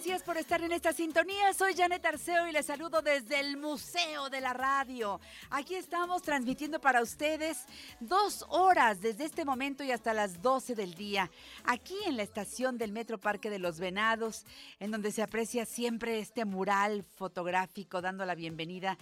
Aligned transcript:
Gracias 0.00 0.22
por 0.22 0.38
estar 0.38 0.62
en 0.62 0.72
esta 0.72 0.94
sintonía. 0.94 1.52
Soy 1.52 1.74
Janet 1.74 2.02
Arceo 2.06 2.48
y 2.48 2.52
les 2.52 2.64
saludo 2.64 3.02
desde 3.02 3.38
el 3.38 3.58
Museo 3.58 4.30
de 4.30 4.40
la 4.40 4.54
Radio. 4.54 5.20
Aquí 5.50 5.74
estamos 5.74 6.22
transmitiendo 6.22 6.80
para 6.80 7.02
ustedes 7.02 7.66
dos 8.00 8.46
horas 8.48 9.02
desde 9.02 9.26
este 9.26 9.44
momento 9.44 9.84
y 9.84 9.92
hasta 9.92 10.14
las 10.14 10.40
12 10.40 10.74
del 10.74 10.94
día. 10.94 11.30
Aquí 11.64 11.98
en 12.06 12.16
la 12.16 12.22
estación 12.22 12.78
del 12.78 12.92
Metro 12.92 13.18
Parque 13.18 13.50
de 13.50 13.58
los 13.58 13.78
Venados, 13.78 14.46
en 14.78 14.90
donde 14.90 15.12
se 15.12 15.22
aprecia 15.22 15.66
siempre 15.66 16.18
este 16.18 16.46
mural 16.46 17.04
fotográfico 17.16 18.00
dando 18.00 18.24
la 18.24 18.34
bienvenida 18.34 18.92
a 18.92 18.98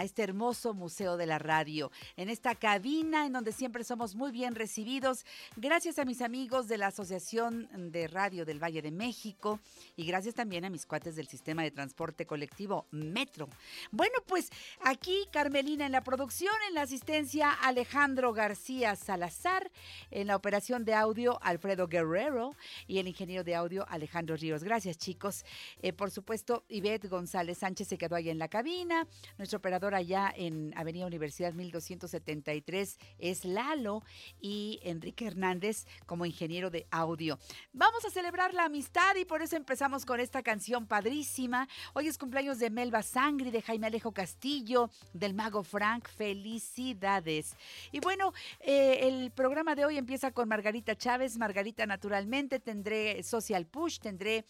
este 0.00 0.22
hermoso 0.22 0.74
Museo 0.74 1.16
de 1.16 1.26
la 1.26 1.38
Radio, 1.38 1.90
en 2.16 2.28
esta 2.28 2.54
cabina 2.54 3.26
en 3.26 3.32
donde 3.32 3.52
siempre 3.52 3.84
somos 3.84 4.14
muy 4.14 4.32
bien 4.32 4.54
recibidos, 4.54 5.24
gracias 5.56 5.98
a 5.98 6.04
mis 6.04 6.22
amigos 6.22 6.66
de 6.68 6.78
la 6.78 6.86
Asociación 6.86 7.68
de 7.92 8.08
Radio 8.08 8.44
del 8.44 8.62
Valle 8.62 8.80
de 8.80 8.90
México 8.90 9.60
y 9.96 10.06
gracias 10.06 10.34
también 10.34 10.64
a 10.64 10.70
mis 10.70 10.86
cuates 10.86 11.14
del 11.14 11.28
Sistema 11.28 11.62
de 11.62 11.70
Transporte 11.70 12.26
Colectivo 12.26 12.86
Metro. 12.90 13.48
Bueno, 13.90 14.14
pues 14.26 14.48
aquí 14.80 15.26
Carmelina 15.30 15.86
en 15.86 15.92
la 15.92 16.02
producción, 16.02 16.54
en 16.68 16.74
la 16.74 16.82
asistencia 16.82 17.52
Alejandro 17.52 18.32
García 18.32 18.96
Salazar, 18.96 19.70
en 20.10 20.26
la 20.26 20.36
operación 20.36 20.84
de 20.84 20.94
audio 20.94 21.38
Alfredo 21.42 21.86
Guerrero 21.86 22.54
y 22.86 22.98
el 22.98 23.08
ingeniero 23.08 23.44
de 23.44 23.54
audio 23.54 23.86
Alejandro 23.88 24.36
Ríos. 24.36 24.64
Gracias 24.64 24.96
chicos. 24.96 25.44
Eh, 25.82 25.92
por 25.92 26.10
supuesto, 26.10 26.64
Ivette 26.68 27.08
González 27.08 27.58
Sánchez 27.58 27.88
se 27.88 27.98
quedó 27.98 28.16
ahí 28.16 28.30
en 28.30 28.38
la 28.38 28.48
cabina, 28.48 29.06
nuestro 29.38 29.58
operador 29.58 29.81
allá 29.90 30.32
en 30.34 30.72
Avenida 30.76 31.06
Universidad 31.06 31.52
1273 31.52 32.98
es 33.18 33.44
Lalo 33.44 34.02
y 34.40 34.80
Enrique 34.82 35.26
Hernández 35.26 35.86
como 36.06 36.24
ingeniero 36.24 36.70
de 36.70 36.86
audio. 36.90 37.38
Vamos 37.72 38.04
a 38.04 38.10
celebrar 38.10 38.54
la 38.54 38.64
amistad 38.64 39.16
y 39.16 39.24
por 39.24 39.42
eso 39.42 39.56
empezamos 39.56 40.06
con 40.06 40.20
esta 40.20 40.42
canción 40.42 40.86
padrísima. 40.86 41.68
Hoy 41.94 42.06
es 42.06 42.16
cumpleaños 42.16 42.58
de 42.58 42.70
Melba 42.70 43.02
Sangri, 43.02 43.50
de 43.50 43.62
Jaime 43.62 43.88
Alejo 43.88 44.12
Castillo, 44.12 44.90
del 45.12 45.34
mago 45.34 45.62
Frank. 45.64 46.08
Felicidades. 46.08 47.56
Y 47.90 48.00
bueno, 48.00 48.32
eh, 48.60 49.00
el 49.02 49.30
programa 49.32 49.74
de 49.74 49.84
hoy 49.84 49.98
empieza 49.98 50.30
con 50.30 50.48
Margarita 50.48 50.96
Chávez. 50.96 51.36
Margarita, 51.36 51.84
naturalmente, 51.86 52.60
tendré 52.60 53.22
Social 53.22 53.66
Push, 53.66 53.98
tendré 53.98 54.44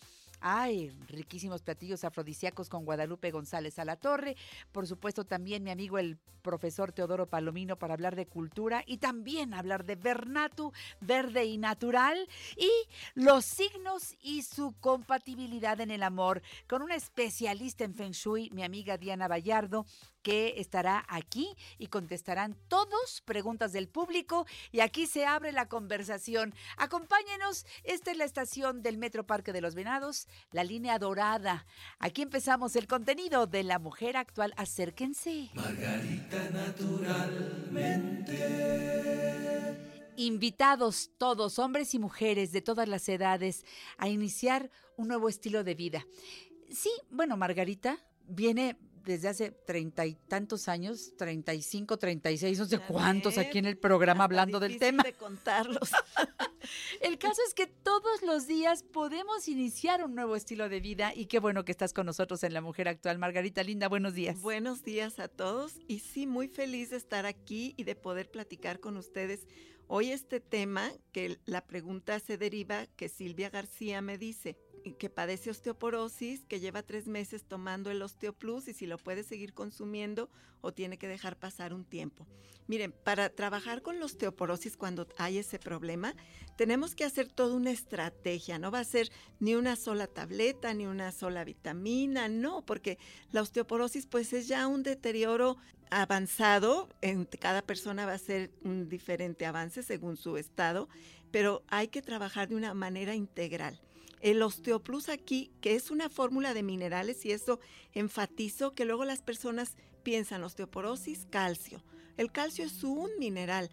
Ay, 0.44 0.90
riquísimos 1.06 1.62
platillos 1.62 2.02
afrodisíacos 2.02 2.68
con 2.68 2.84
Guadalupe 2.84 3.30
González 3.30 3.78
a 3.78 3.84
la 3.84 3.94
Torre. 3.94 4.36
Por 4.72 4.88
supuesto, 4.88 5.24
también 5.24 5.62
mi 5.62 5.70
amigo 5.70 5.98
el 5.98 6.18
profesor 6.42 6.90
Teodoro 6.90 7.26
Palomino 7.26 7.76
para 7.76 7.94
hablar 7.94 8.16
de 8.16 8.26
cultura 8.26 8.82
y 8.84 8.98
también 8.98 9.54
hablar 9.54 9.84
de 9.84 9.94
Bernatu, 9.94 10.72
verde 11.00 11.44
y 11.44 11.58
natural, 11.58 12.28
y 12.56 12.68
los 13.14 13.44
signos 13.44 14.16
y 14.20 14.42
su 14.42 14.74
compatibilidad 14.80 15.80
en 15.80 15.92
el 15.92 16.02
amor, 16.02 16.42
con 16.68 16.82
una 16.82 16.96
especialista 16.96 17.84
en 17.84 17.94
Feng 17.94 18.10
Shui, 18.10 18.50
mi 18.50 18.64
amiga 18.64 18.98
Diana 18.98 19.28
Vallardo, 19.28 19.86
que 20.22 20.54
estará 20.58 21.04
aquí 21.08 21.56
y 21.78 21.88
contestarán 21.88 22.56
todos 22.68 23.22
preguntas 23.24 23.72
del 23.72 23.88
público 23.88 24.46
y 24.70 24.80
aquí 24.80 25.06
se 25.06 25.26
abre 25.26 25.52
la 25.52 25.68
conversación. 25.68 26.54
Acompáñenos, 26.76 27.66
esta 27.84 28.10
es 28.10 28.16
la 28.16 28.24
estación 28.24 28.82
del 28.82 28.98
Metro 28.98 29.26
Parque 29.26 29.52
de 29.52 29.60
los 29.60 29.74
Venados, 29.74 30.28
la 30.50 30.64
línea 30.64 30.98
dorada. 30.98 31.66
Aquí 31.98 32.22
empezamos 32.22 32.76
el 32.76 32.86
contenido 32.86 33.46
de 33.46 33.64
la 33.64 33.78
mujer 33.78 34.16
actual. 34.16 34.54
Acérquense. 34.56 35.50
Margarita 35.54 36.50
naturalmente. 36.50 38.32
Invitados 40.16 41.10
todos, 41.18 41.58
hombres 41.58 41.94
y 41.94 41.98
mujeres 41.98 42.52
de 42.52 42.60
todas 42.60 42.86
las 42.86 43.08
edades, 43.08 43.64
a 43.96 44.08
iniciar 44.08 44.70
un 44.96 45.08
nuevo 45.08 45.28
estilo 45.28 45.64
de 45.64 45.74
vida. 45.74 46.06
Sí, 46.70 46.90
bueno, 47.10 47.36
Margarita 47.36 47.98
viene 48.26 48.76
desde 49.04 49.28
hace 49.28 49.50
treinta 49.50 50.06
y 50.06 50.14
tantos 50.14 50.68
años, 50.68 51.14
treinta 51.16 51.54
y 51.54 51.62
cinco, 51.62 51.98
treinta 51.98 52.30
y 52.30 52.38
seis, 52.38 52.58
no 52.58 52.66
sé 52.66 52.78
cuántos 52.78 53.38
aquí 53.38 53.58
en 53.58 53.66
el 53.66 53.78
programa 53.78 54.24
hablando 54.24 54.60
del 54.60 54.78
tema. 54.78 55.02
de 55.02 55.12
contarlos. 55.12 55.90
El 57.00 57.18
caso 57.18 57.40
es 57.46 57.54
que 57.54 57.66
todos 57.66 58.22
los 58.22 58.46
días 58.46 58.84
podemos 58.84 59.48
iniciar 59.48 60.04
un 60.04 60.14
nuevo 60.14 60.36
estilo 60.36 60.68
de 60.68 60.80
vida 60.80 61.12
y 61.14 61.26
qué 61.26 61.40
bueno 61.40 61.64
que 61.64 61.72
estás 61.72 61.92
con 61.92 62.06
nosotros 62.06 62.44
en 62.44 62.54
La 62.54 62.60
Mujer 62.60 62.88
Actual. 62.88 63.18
Margarita 63.18 63.62
Linda, 63.64 63.88
buenos 63.88 64.14
días. 64.14 64.40
Buenos 64.40 64.84
días 64.84 65.18
a 65.18 65.26
todos 65.26 65.80
y 65.88 65.98
sí, 65.98 66.26
muy 66.26 66.46
feliz 66.46 66.90
de 66.90 66.96
estar 66.96 67.26
aquí 67.26 67.74
y 67.76 67.84
de 67.84 67.96
poder 67.96 68.30
platicar 68.30 68.78
con 68.78 68.96
ustedes 68.96 69.46
hoy 69.88 70.10
este 70.10 70.40
tema 70.40 70.90
que 71.12 71.38
la 71.44 71.66
pregunta 71.66 72.18
se 72.20 72.38
deriva 72.38 72.86
que 72.96 73.08
Silvia 73.08 73.50
García 73.50 74.00
me 74.00 74.16
dice 74.16 74.56
que 74.98 75.10
padece 75.10 75.50
osteoporosis, 75.50 76.44
que 76.44 76.60
lleva 76.60 76.82
tres 76.82 77.06
meses 77.06 77.44
tomando 77.44 77.90
el 77.90 78.02
Osteoplus 78.02 78.68
y 78.68 78.74
si 78.74 78.86
lo 78.86 78.98
puede 78.98 79.22
seguir 79.22 79.54
consumiendo 79.54 80.28
o 80.60 80.72
tiene 80.72 80.98
que 80.98 81.08
dejar 81.08 81.36
pasar 81.36 81.72
un 81.72 81.84
tiempo. 81.84 82.26
Miren, 82.68 82.92
para 82.92 83.28
trabajar 83.28 83.82
con 83.82 83.98
la 83.98 84.06
osteoporosis 84.06 84.76
cuando 84.76 85.06
hay 85.18 85.38
ese 85.38 85.58
problema, 85.58 86.14
tenemos 86.56 86.94
que 86.94 87.04
hacer 87.04 87.28
toda 87.28 87.54
una 87.54 87.70
estrategia. 87.70 88.58
No 88.58 88.70
va 88.70 88.80
a 88.80 88.84
ser 88.84 89.10
ni 89.40 89.54
una 89.54 89.76
sola 89.76 90.06
tableta, 90.06 90.72
ni 90.72 90.86
una 90.86 91.12
sola 91.12 91.44
vitamina, 91.44 92.28
no, 92.28 92.62
porque 92.64 92.98
la 93.30 93.42
osteoporosis 93.42 94.06
pues 94.06 94.32
es 94.32 94.48
ya 94.48 94.66
un 94.66 94.82
deterioro 94.82 95.56
avanzado. 95.90 96.88
En 97.00 97.24
cada 97.24 97.62
persona 97.62 98.06
va 98.06 98.14
a 98.14 98.18
ser 98.18 98.50
un 98.62 98.88
diferente 98.88 99.44
avance 99.44 99.82
según 99.82 100.16
su 100.16 100.36
estado, 100.36 100.88
pero 101.30 101.62
hay 101.68 101.88
que 101.88 102.02
trabajar 102.02 102.48
de 102.48 102.56
una 102.56 102.74
manera 102.74 103.14
integral. 103.14 103.80
El 104.22 104.40
osteoplus 104.40 105.08
aquí, 105.08 105.50
que 105.60 105.74
es 105.74 105.90
una 105.90 106.08
fórmula 106.08 106.54
de 106.54 106.62
minerales, 106.62 107.26
y 107.26 107.32
eso 107.32 107.60
enfatizo 107.92 108.74
que 108.74 108.84
luego 108.84 109.04
las 109.04 109.20
personas 109.20 109.76
piensan 110.02 110.42
osteoporosis, 110.44 111.26
calcio. 111.28 111.82
El 112.16 112.32
calcio 112.32 112.64
es 112.64 112.82
un 112.84 113.10
mineral. 113.18 113.70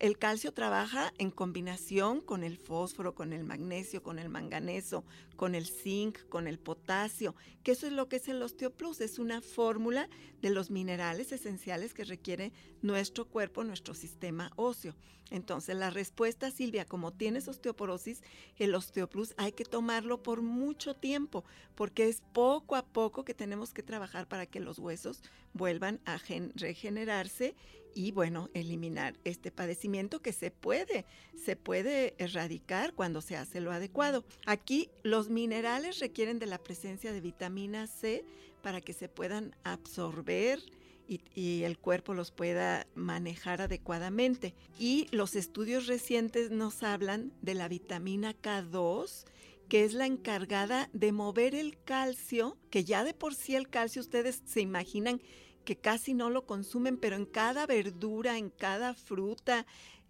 El 0.00 0.18
calcio 0.18 0.52
trabaja 0.52 1.12
en 1.18 1.30
combinación 1.30 2.20
con 2.20 2.44
el 2.44 2.56
fósforo, 2.56 3.14
con 3.14 3.32
el 3.32 3.44
magnesio, 3.44 4.02
con 4.02 4.18
el 4.18 4.28
manganeso, 4.28 5.04
con 5.36 5.54
el 5.54 5.66
zinc, 5.66 6.18
con 6.28 6.46
el 6.46 6.58
potasio, 6.58 7.34
que 7.62 7.72
eso 7.72 7.86
es 7.86 7.92
lo 7.92 8.08
que 8.08 8.16
es 8.16 8.28
el 8.28 8.42
osteoplus, 8.42 9.00
es 9.00 9.18
una 9.18 9.40
fórmula 9.40 10.08
de 10.42 10.50
los 10.50 10.70
minerales 10.70 11.32
esenciales 11.32 11.94
que 11.94 12.04
requiere 12.04 12.52
nuestro 12.82 13.26
cuerpo, 13.26 13.64
nuestro 13.64 13.94
sistema 13.94 14.50
óseo. 14.56 14.94
Entonces, 15.30 15.76
la 15.76 15.90
respuesta, 15.90 16.50
Silvia, 16.50 16.84
como 16.84 17.12
tienes 17.12 17.48
osteoporosis, 17.48 18.22
el 18.56 18.74
osteoplus 18.74 19.34
hay 19.36 19.52
que 19.52 19.64
tomarlo 19.64 20.22
por 20.22 20.40
mucho 20.40 20.94
tiempo, 20.94 21.44
porque 21.74 22.08
es 22.08 22.22
poco 22.32 22.76
a 22.76 22.86
poco 22.86 23.24
que 23.24 23.34
tenemos 23.34 23.72
que 23.72 23.82
trabajar 23.82 24.28
para 24.28 24.46
que 24.46 24.60
los 24.60 24.78
huesos 24.78 25.22
vuelvan 25.52 26.00
a 26.04 26.18
regenerarse 26.54 27.56
y 27.96 28.12
bueno, 28.12 28.50
eliminar 28.52 29.14
este 29.24 29.50
padecimiento 29.50 30.20
que 30.20 30.34
se 30.34 30.50
puede, 30.50 31.06
se 31.34 31.56
puede 31.56 32.14
erradicar 32.18 32.92
cuando 32.92 33.22
se 33.22 33.36
hace 33.36 33.62
lo 33.62 33.72
adecuado. 33.72 34.22
Aquí 34.44 34.90
los 35.02 35.30
minerales 35.30 35.98
requieren 35.98 36.38
de 36.38 36.44
la 36.44 36.58
presencia 36.58 37.14
de 37.14 37.22
vitamina 37.22 37.86
C 37.86 38.22
para 38.62 38.82
que 38.82 38.92
se 38.92 39.08
puedan 39.08 39.56
absorber 39.64 40.60
y, 41.08 41.22
y, 41.34 41.62
el 41.62 41.78
cuerpo 41.78 42.12
los 42.12 42.32
pueda 42.32 42.86
manejar 42.94 43.62
adecuadamente. 43.62 44.54
Y 44.78 45.06
los 45.10 45.34
estudios 45.34 45.86
recientes 45.86 46.50
nos 46.50 46.82
hablan 46.82 47.32
de 47.40 47.54
la 47.54 47.68
vitamina 47.68 48.34
K2, 48.34 49.24
que 49.70 49.84
es 49.84 49.94
la 49.94 50.04
encargada 50.04 50.90
de 50.92 51.12
mover 51.12 51.54
el 51.54 51.78
calcio, 51.84 52.58
que 52.68 52.84
ya 52.84 53.04
de 53.04 53.14
por 53.14 53.34
sí 53.34 53.54
el 53.54 53.70
calcio 53.70 54.02
ustedes 54.02 54.42
se 54.44 54.60
imaginan 54.60 55.22
que 55.66 55.76
casi 55.76 56.14
no 56.14 56.30
lo 56.30 56.46
consumen, 56.46 56.96
pero 56.96 57.16
en 57.16 57.26
cada 57.26 57.66
verdura, 57.66 58.38
en 58.38 58.48
cada 58.48 58.94
fruta, 58.94 59.66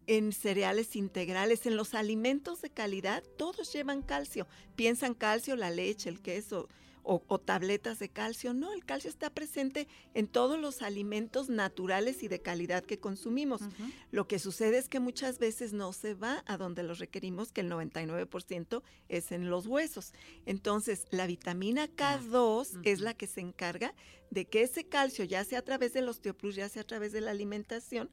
en 0.06 0.30
cereales 0.30 0.94
integrales, 0.94 1.66
en 1.66 1.76
los 1.76 1.94
alimentos 1.94 2.62
de 2.62 2.70
calidad, 2.70 3.24
todos 3.36 3.72
llevan 3.72 4.02
calcio. 4.02 4.46
Piensan 4.76 5.14
calcio, 5.14 5.56
la 5.56 5.70
leche, 5.70 6.08
el 6.08 6.20
queso, 6.20 6.68
o, 7.06 7.38
tabletas 7.38 7.98
de 8.00 8.08
calcio. 8.08 8.52
No, 8.52 8.72
el 8.72 8.84
calcio 8.84 9.08
está 9.08 9.30
presente 9.30 9.86
en 10.14 10.26
todos 10.26 10.58
los 10.58 10.82
alimentos 10.82 11.48
naturales 11.48 12.22
y 12.22 12.28
de 12.28 12.42
calidad 12.42 12.84
que 12.84 12.98
consumimos. 12.98 13.62
Lo 14.10 14.26
que 14.26 14.38
sucede 14.38 14.78
es 14.78 14.88
que 14.88 14.98
muchas 14.98 15.38
veces 15.38 15.72
no 15.72 15.92
se 15.92 16.14
va 16.14 16.42
a 16.46 16.56
donde 16.56 16.82
los 16.82 16.98
requerimos, 16.98 17.52
que 17.52 17.60
el 17.60 17.70
99% 17.70 18.82
es 19.08 19.30
en 19.30 19.48
los 19.50 19.66
huesos. 19.66 20.12
Entonces, 20.46 21.04
la 21.10 21.26
vitamina 21.26 21.86
K2 21.86 22.80
es 22.82 23.00
la 23.00 23.14
que 23.14 23.28
se 23.28 23.40
encarga 23.40 23.94
de 24.30 24.46
que 24.46 24.62
ese 24.62 24.84
calcio, 24.84 25.24
ya 25.24 25.44
sea 25.44 25.60
a 25.60 25.62
través 25.62 25.92
del 25.92 26.08
osteoplus, 26.08 26.56
ya 26.56 26.68
sea 26.68 26.82
a 26.82 26.86
través 26.86 27.12
de 27.12 27.20
la 27.20 27.30
alimentación, 27.30 28.10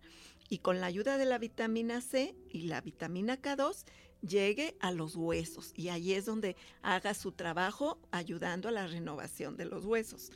y 0.50 0.60
con 0.60 0.80
la 0.80 0.88
ayuda 0.88 1.18
de 1.18 1.26
la 1.26 1.40
vitamina 1.40 2.00
C 2.02 2.36
y 2.52 2.64
la 2.64 2.82
vitamina 2.82 3.42
K2, 3.42 3.86
llegue 4.28 4.76
a 4.80 4.92
los 4.92 5.16
huesos 5.16 5.72
y 5.76 5.90
ahí 5.90 6.14
es 6.14 6.26
donde 6.26 6.56
haga 6.82 7.14
su 7.14 7.32
trabajo 7.32 8.00
ayudando 8.12 8.70
a 8.70 8.72
la 8.72 8.88
renovación 8.88 9.58
de 9.58 9.66
los 9.66 9.86
huesos. 9.86 10.32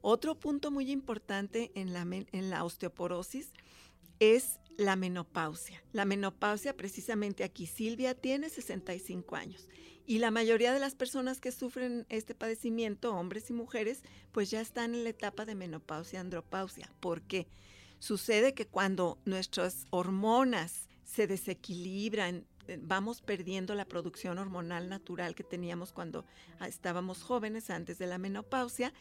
Otro 0.00 0.38
punto 0.38 0.70
muy 0.70 0.90
importante 0.90 1.70
en 1.74 1.92
la, 1.92 2.02
en 2.02 2.50
la 2.50 2.64
osteoporosis 2.64 3.52
es 4.18 4.58
la 4.76 4.96
menopausia. 4.96 5.82
La 5.92 6.04
menopausia, 6.04 6.76
precisamente 6.76 7.44
aquí, 7.44 7.66
Silvia 7.66 8.14
tiene 8.14 8.48
65 8.48 9.36
años 9.36 9.68
y 10.06 10.18
la 10.18 10.30
mayoría 10.30 10.72
de 10.72 10.80
las 10.80 10.94
personas 10.94 11.40
que 11.40 11.52
sufren 11.52 12.06
este 12.08 12.34
padecimiento, 12.34 13.14
hombres 13.14 13.50
y 13.50 13.52
mujeres, 13.52 14.02
pues 14.32 14.50
ya 14.50 14.60
están 14.60 14.94
en 14.94 15.04
la 15.04 15.10
etapa 15.10 15.44
de 15.44 15.54
menopausia, 15.54 16.20
andropausia. 16.20 16.90
¿Por 17.00 17.22
qué? 17.22 17.46
Sucede 17.98 18.54
que 18.54 18.66
cuando 18.66 19.18
nuestras 19.24 19.86
hormonas 19.90 20.88
se 21.04 21.26
desequilibran, 21.26 22.46
vamos 22.80 23.20
perdiendo 23.20 23.74
la 23.74 23.84
producción 23.84 24.38
hormonal 24.38 24.88
natural 24.88 25.34
que 25.34 25.44
teníamos 25.44 25.92
cuando 25.92 26.24
ah, 26.58 26.68
estábamos 26.68 27.22
jóvenes 27.22 27.70
antes 27.70 27.98
de 27.98 28.06
la 28.06 28.18
menopausia, 28.18 28.92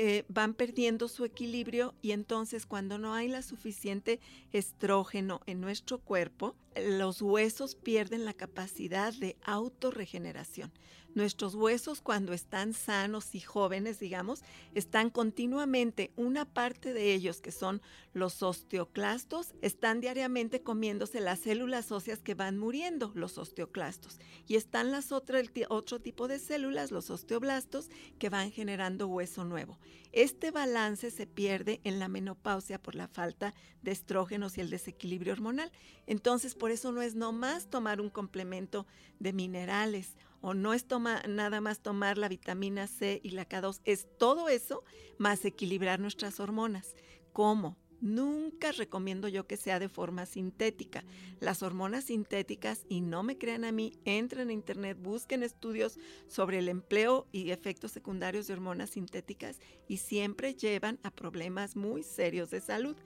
eh, 0.00 0.24
van 0.28 0.54
perdiendo 0.54 1.08
su 1.08 1.24
equilibrio 1.24 1.92
y 2.02 2.12
entonces 2.12 2.66
cuando 2.66 2.98
no 2.98 3.14
hay 3.14 3.26
la 3.26 3.42
suficiente 3.42 4.20
estrógeno 4.52 5.40
en 5.46 5.60
nuestro 5.60 5.98
cuerpo, 5.98 6.54
los 6.76 7.20
huesos 7.20 7.74
pierden 7.74 8.24
la 8.24 8.32
capacidad 8.32 9.12
de 9.12 9.36
autorregeneración. 9.42 10.72
Nuestros 11.18 11.56
huesos 11.56 12.00
cuando 12.00 12.32
están 12.32 12.74
sanos 12.74 13.34
y 13.34 13.40
jóvenes, 13.40 13.98
digamos, 13.98 14.44
están 14.76 15.10
continuamente, 15.10 16.12
una 16.14 16.44
parte 16.44 16.92
de 16.92 17.12
ellos 17.12 17.40
que 17.40 17.50
son 17.50 17.82
los 18.12 18.40
osteoclastos, 18.40 19.52
están 19.60 20.00
diariamente 20.00 20.62
comiéndose 20.62 21.18
las 21.18 21.40
células 21.40 21.90
óseas 21.90 22.20
que 22.20 22.36
van 22.36 22.56
muriendo, 22.56 23.10
los 23.16 23.36
osteoclastos. 23.36 24.20
Y 24.46 24.54
están 24.54 24.92
las 24.92 25.10
otras, 25.10 25.42
otro 25.70 25.98
tipo 25.98 26.28
de 26.28 26.38
células, 26.38 26.92
los 26.92 27.10
osteoblastos, 27.10 27.88
que 28.20 28.28
van 28.28 28.52
generando 28.52 29.08
hueso 29.08 29.44
nuevo. 29.44 29.76
Este 30.12 30.52
balance 30.52 31.10
se 31.10 31.26
pierde 31.26 31.80
en 31.82 31.98
la 31.98 32.06
menopausia 32.06 32.80
por 32.80 32.94
la 32.94 33.08
falta 33.08 33.54
de 33.82 33.90
estrógenos 33.90 34.56
y 34.56 34.60
el 34.60 34.70
desequilibrio 34.70 35.32
hormonal. 35.32 35.72
Entonces, 36.06 36.54
por 36.54 36.70
eso 36.70 36.92
no 36.92 37.02
es 37.02 37.16
nomás 37.16 37.68
tomar 37.68 38.00
un 38.00 38.08
complemento 38.08 38.86
de 39.18 39.32
minerales 39.32 40.16
o 40.40 40.54
no 40.54 40.74
es 40.74 40.86
nada 41.28 41.60
más 41.60 41.80
tomar 41.80 42.18
la 42.18 42.28
vitamina 42.28 42.86
C 42.86 43.20
y 43.22 43.30
la 43.30 43.48
K2, 43.48 43.80
es 43.84 44.06
todo 44.18 44.48
eso 44.48 44.84
más 45.18 45.44
equilibrar 45.44 46.00
nuestras 46.00 46.40
hormonas. 46.40 46.94
¿Cómo? 47.32 47.76
Nunca 48.00 48.70
recomiendo 48.70 49.26
yo 49.26 49.48
que 49.48 49.56
sea 49.56 49.80
de 49.80 49.88
forma 49.88 50.24
sintética. 50.24 51.04
Las 51.40 51.64
hormonas 51.64 52.04
sintéticas, 52.04 52.84
y 52.88 53.00
no 53.00 53.24
me 53.24 53.38
crean 53.38 53.64
a 53.64 53.72
mí, 53.72 53.92
entren 54.04 54.50
a 54.50 54.52
internet, 54.52 54.96
busquen 55.00 55.42
estudios 55.42 55.98
sobre 56.28 56.60
el 56.60 56.68
empleo 56.68 57.26
y 57.32 57.50
efectos 57.50 57.90
secundarios 57.90 58.46
de 58.46 58.52
hormonas 58.52 58.90
sintéticas 58.90 59.58
y 59.88 59.96
siempre 59.96 60.54
llevan 60.54 61.00
a 61.02 61.10
problemas 61.10 61.74
muy 61.74 62.04
serios 62.04 62.50
de 62.50 62.60
salud. 62.60 62.96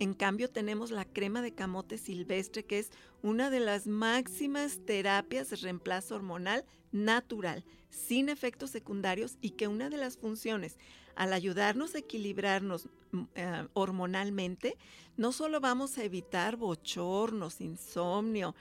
En 0.00 0.14
cambio, 0.14 0.48
tenemos 0.48 0.90
la 0.90 1.04
crema 1.04 1.42
de 1.42 1.52
camote 1.52 1.98
silvestre, 1.98 2.64
que 2.64 2.78
es 2.78 2.90
una 3.22 3.50
de 3.50 3.60
las 3.60 3.86
máximas 3.86 4.80
terapias 4.86 5.50
de 5.50 5.56
reemplazo 5.56 6.14
hormonal 6.14 6.64
natural, 6.90 7.64
sin 7.90 8.30
efectos 8.30 8.70
secundarios 8.70 9.36
y 9.42 9.50
que 9.50 9.68
una 9.68 9.90
de 9.90 9.98
las 9.98 10.16
funciones 10.16 10.78
al 11.16 11.34
ayudarnos 11.34 11.94
a 11.94 11.98
equilibrarnos 11.98 12.88
mm, 13.12 13.22
eh, 13.34 13.68
hormonalmente, 13.74 14.78
no 15.18 15.32
solo 15.32 15.60
vamos 15.60 15.98
a 15.98 16.04
evitar 16.04 16.56
bochornos, 16.56 17.60
insomnio, 17.60 18.54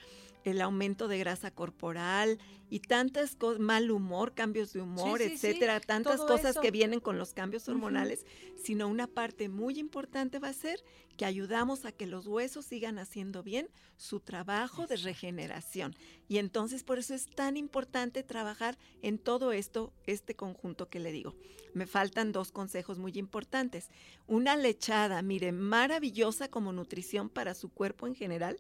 el 0.44 0.62
aumento 0.62 1.08
de 1.08 1.20
grasa 1.20 1.52
corporal 1.52 2.40
y 2.70 2.80
tantas 2.80 3.36
cosas, 3.36 3.60
mal 3.60 3.90
humor, 3.90 4.34
cambios 4.34 4.74
de 4.74 4.82
humor, 4.82 5.22
etcétera, 5.22 5.80
tantas 5.80 6.22
cosas 6.22 6.58
que 6.58 6.72
vienen 6.72 7.00
con 7.00 7.18
los 7.18 7.34
cambios 7.34 7.68
hormonales, 7.68 8.26
sino 8.56 8.88
una 8.88 9.08
parte 9.08 9.50
muy 9.50 9.80
importante 9.80 10.40
va 10.40 10.50
a 10.50 10.54
ser 10.54 10.84
que 11.18 11.26
ayudamos 11.26 11.86
a 11.86 11.92
que 11.92 12.06
los 12.06 12.28
huesos 12.28 12.66
sigan 12.66 13.00
haciendo 13.00 13.44
bien 13.44 13.70
su 13.98 14.20
trabajo 14.20 14.88
de 14.88 14.96
regeneración. 14.98 15.96
Y 16.28 16.38
entonces 16.38 16.84
por 16.84 17.00
eso 17.00 17.14
es 17.14 17.28
tan 17.28 17.58
importante 17.58 18.24
trabajar 18.24 18.78
en 19.02 19.18
todo 19.18 19.52
esto, 19.52 19.92
este 20.06 20.36
conjunto 20.36 20.88
que 20.90 21.00
le 21.00 21.12
digo. 21.12 21.36
Me 21.74 21.88
faltan 21.88 22.32
dos 22.32 22.52
consejos 22.52 23.00
muy 23.00 23.12
importantes. 23.16 23.90
Una 24.28 24.56
lechada, 24.56 25.22
mire, 25.22 25.52
maravillosa 25.52 26.48
como 26.50 26.72
nutrición 26.72 27.30
para 27.30 27.54
su 27.54 27.70
cuerpo 27.70 28.08
en 28.08 28.16
general 28.16 28.60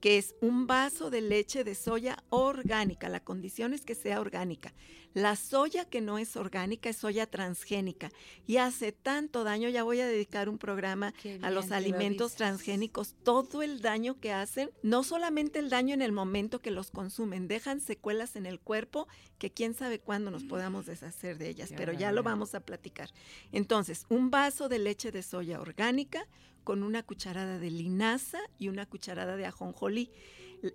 que 0.00 0.18
es 0.18 0.34
un 0.40 0.66
vaso 0.66 1.10
de 1.10 1.20
leche 1.20 1.64
de 1.64 1.74
soya 1.74 2.18
orgánica. 2.28 3.08
La 3.08 3.20
condición 3.20 3.72
es 3.72 3.84
que 3.84 3.94
sea 3.94 4.20
orgánica. 4.20 4.74
La 5.14 5.34
soya 5.34 5.86
que 5.86 6.02
no 6.02 6.18
es 6.18 6.36
orgánica 6.36 6.90
es 6.90 6.98
soya 6.98 7.26
transgénica 7.26 8.10
y 8.46 8.58
hace 8.58 8.92
tanto 8.92 9.44
daño. 9.44 9.70
Ya 9.70 9.82
voy 9.82 10.00
a 10.00 10.06
dedicar 10.06 10.50
un 10.50 10.58
programa 10.58 11.14
a 11.40 11.50
los 11.50 11.72
alimentos 11.72 12.34
transgénicos, 12.34 13.14
todo 13.22 13.62
el 13.62 13.80
daño 13.80 14.20
que 14.20 14.32
hacen, 14.32 14.70
no 14.82 15.04
solamente 15.04 15.58
el 15.58 15.70
daño 15.70 15.94
en 15.94 16.02
el 16.02 16.12
momento 16.12 16.60
que 16.60 16.70
los 16.70 16.90
consumen, 16.90 17.48
dejan 17.48 17.80
secuelas 17.80 18.36
en 18.36 18.44
el 18.44 18.60
cuerpo 18.60 19.08
que 19.38 19.50
quién 19.50 19.72
sabe 19.72 20.00
cuándo 20.00 20.30
nos 20.30 20.44
podamos 20.44 20.84
deshacer 20.84 21.38
de 21.38 21.48
ellas, 21.48 21.72
pero 21.74 21.94
ya 21.94 22.12
lo 22.12 22.22
vamos 22.22 22.54
a 22.54 22.60
platicar. 22.60 23.08
Entonces, 23.52 24.04
un 24.10 24.30
vaso 24.30 24.68
de 24.68 24.78
leche 24.78 25.12
de 25.12 25.22
soya 25.22 25.60
orgánica 25.62 26.26
con 26.66 26.82
una 26.82 27.04
cucharada 27.04 27.60
de 27.60 27.70
linaza 27.70 28.40
y 28.58 28.68
una 28.68 28.86
cucharada 28.86 29.36
de 29.36 29.46
ajonjolí. 29.46 30.10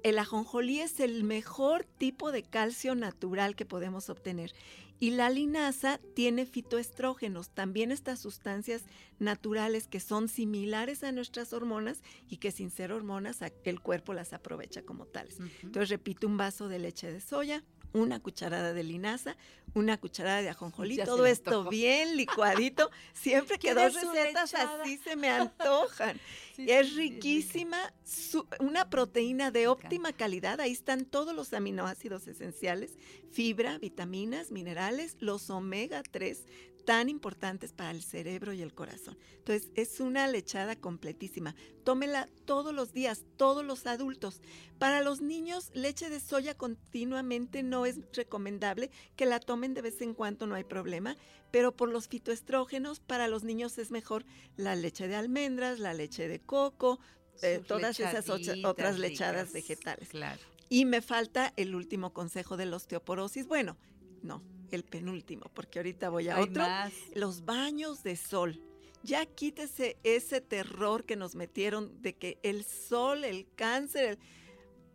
El 0.03 0.19
ajonjolí 0.19 0.79
es 0.79 1.01
el 1.01 1.25
mejor 1.25 1.83
tipo 1.83 2.31
de 2.31 2.43
calcio 2.43 2.95
natural 2.95 3.57
que 3.57 3.65
podemos 3.65 4.09
obtener. 4.09 4.53
Y 5.01 5.09
la 5.09 5.29
linaza 5.29 5.99
tiene 6.15 6.45
fitoestrógenos, 6.45 7.49
también 7.49 7.91
estas 7.91 8.19
sustancias 8.19 8.83
naturales 9.19 9.89
que 9.89 9.99
son 9.99 10.29
similares 10.29 11.03
a 11.03 11.11
nuestras 11.11 11.51
hormonas 11.51 12.03
y 12.29 12.37
que 12.37 12.51
sin 12.51 12.69
ser 12.69 12.93
hormonas 12.93 13.39
el 13.65 13.81
cuerpo 13.81 14.13
las 14.13 14.31
aprovecha 14.31 14.83
como 14.83 15.07
tales. 15.07 15.39
Entonces 15.61 15.89
repito, 15.89 16.25
un 16.25 16.37
vaso 16.37 16.69
de 16.69 16.79
leche 16.79 17.11
de 17.11 17.19
soya, 17.19 17.65
una 17.93 18.19
cucharada 18.19 18.73
de 18.73 18.83
linaza, 18.83 19.35
una 19.73 19.97
cucharada 19.97 20.41
de 20.41 20.49
ajonjolí, 20.49 20.97
todo 20.97 21.25
esto 21.25 21.69
bien 21.69 22.15
licuadito. 22.17 22.91
Siempre 23.13 23.59
que 23.59 23.73
dos 23.73 23.93
recetas 23.93 24.53
así 24.53 24.97
se 24.97 25.15
me 25.15 25.29
antojan. 25.29 26.19
es 26.57 26.95
riquísima, 26.95 27.93
una 28.59 28.89
proteína 28.89 29.51
de 29.51 29.67
óptima 29.67 30.13
calidad, 30.13 30.59
ahí 30.61 30.71
están 30.71 31.05
todos 31.05 31.35
los 31.35 31.53
aminoácidos 31.53 32.27
esenciales, 32.27 32.97
fibra, 33.31 33.77
vitaminas, 33.77 34.51
minerales, 34.51 35.17
los 35.19 35.49
omega 35.49 36.03
3 36.03 36.45
tan 36.85 37.09
importantes 37.09 37.73
para 37.73 37.91
el 37.91 38.01
cerebro 38.03 38.53
y 38.53 38.61
el 38.61 38.73
corazón. 38.73 39.17
Entonces, 39.37 39.69
es 39.75 39.99
una 39.99 40.27
lechada 40.27 40.75
completísima. 40.75 41.55
Tómela 41.83 42.27
todos 42.45 42.73
los 42.73 42.93
días, 42.93 43.23
todos 43.37 43.65
los 43.65 43.85
adultos. 43.85 44.41
Para 44.77 45.01
los 45.01 45.21
niños, 45.21 45.71
leche 45.73 46.09
de 46.09 46.19
soya 46.19 46.55
continuamente 46.55 47.63
no 47.63 47.85
es 47.85 47.99
recomendable 48.13 48.91
que 49.15 49.25
la 49.25 49.39
tomen 49.39 49.73
de 49.73 49.81
vez 49.81 50.01
en 50.01 50.13
cuando, 50.13 50.47
no 50.47 50.55
hay 50.55 50.63
problema, 50.63 51.15
pero 51.51 51.75
por 51.75 51.89
los 51.89 52.07
fitoestrógenos, 52.07 52.99
para 52.99 53.27
los 53.27 53.43
niños 53.43 53.77
es 53.77 53.91
mejor 53.91 54.25
la 54.55 54.75
leche 54.75 55.07
de 55.07 55.15
almendras, 55.15 55.79
la 55.79 55.93
leche 55.93 56.27
de 56.27 56.39
coco, 56.39 56.99
eh, 57.41 57.61
todas 57.65 57.99
esas 57.99 58.29
otras 58.29 58.99
lechadas 58.99 59.53
vegetales. 59.53 60.09
Claro. 60.09 60.41
Y 60.69 60.85
me 60.85 61.01
falta 61.01 61.53
el 61.57 61.75
último 61.75 62.13
consejo 62.13 62.55
de 62.55 62.65
la 62.65 62.77
osteoporosis. 62.77 63.47
Bueno, 63.47 63.77
no, 64.23 64.41
el 64.71 64.83
penúltimo, 64.83 65.51
porque 65.53 65.79
ahorita 65.79 66.09
voy 66.09 66.29
a 66.29 66.39
otro. 66.39 66.63
Los 67.15 67.45
baños 67.45 68.03
de 68.03 68.15
sol. 68.15 68.61
Ya 69.03 69.25
quítese 69.25 69.97
ese 70.03 70.41
terror 70.41 71.05
que 71.05 71.15
nos 71.15 71.35
metieron 71.35 72.01
de 72.01 72.13
que 72.13 72.37
el 72.43 72.63
sol, 72.63 73.23
el 73.23 73.47
cáncer, 73.55 74.09
el 74.09 74.19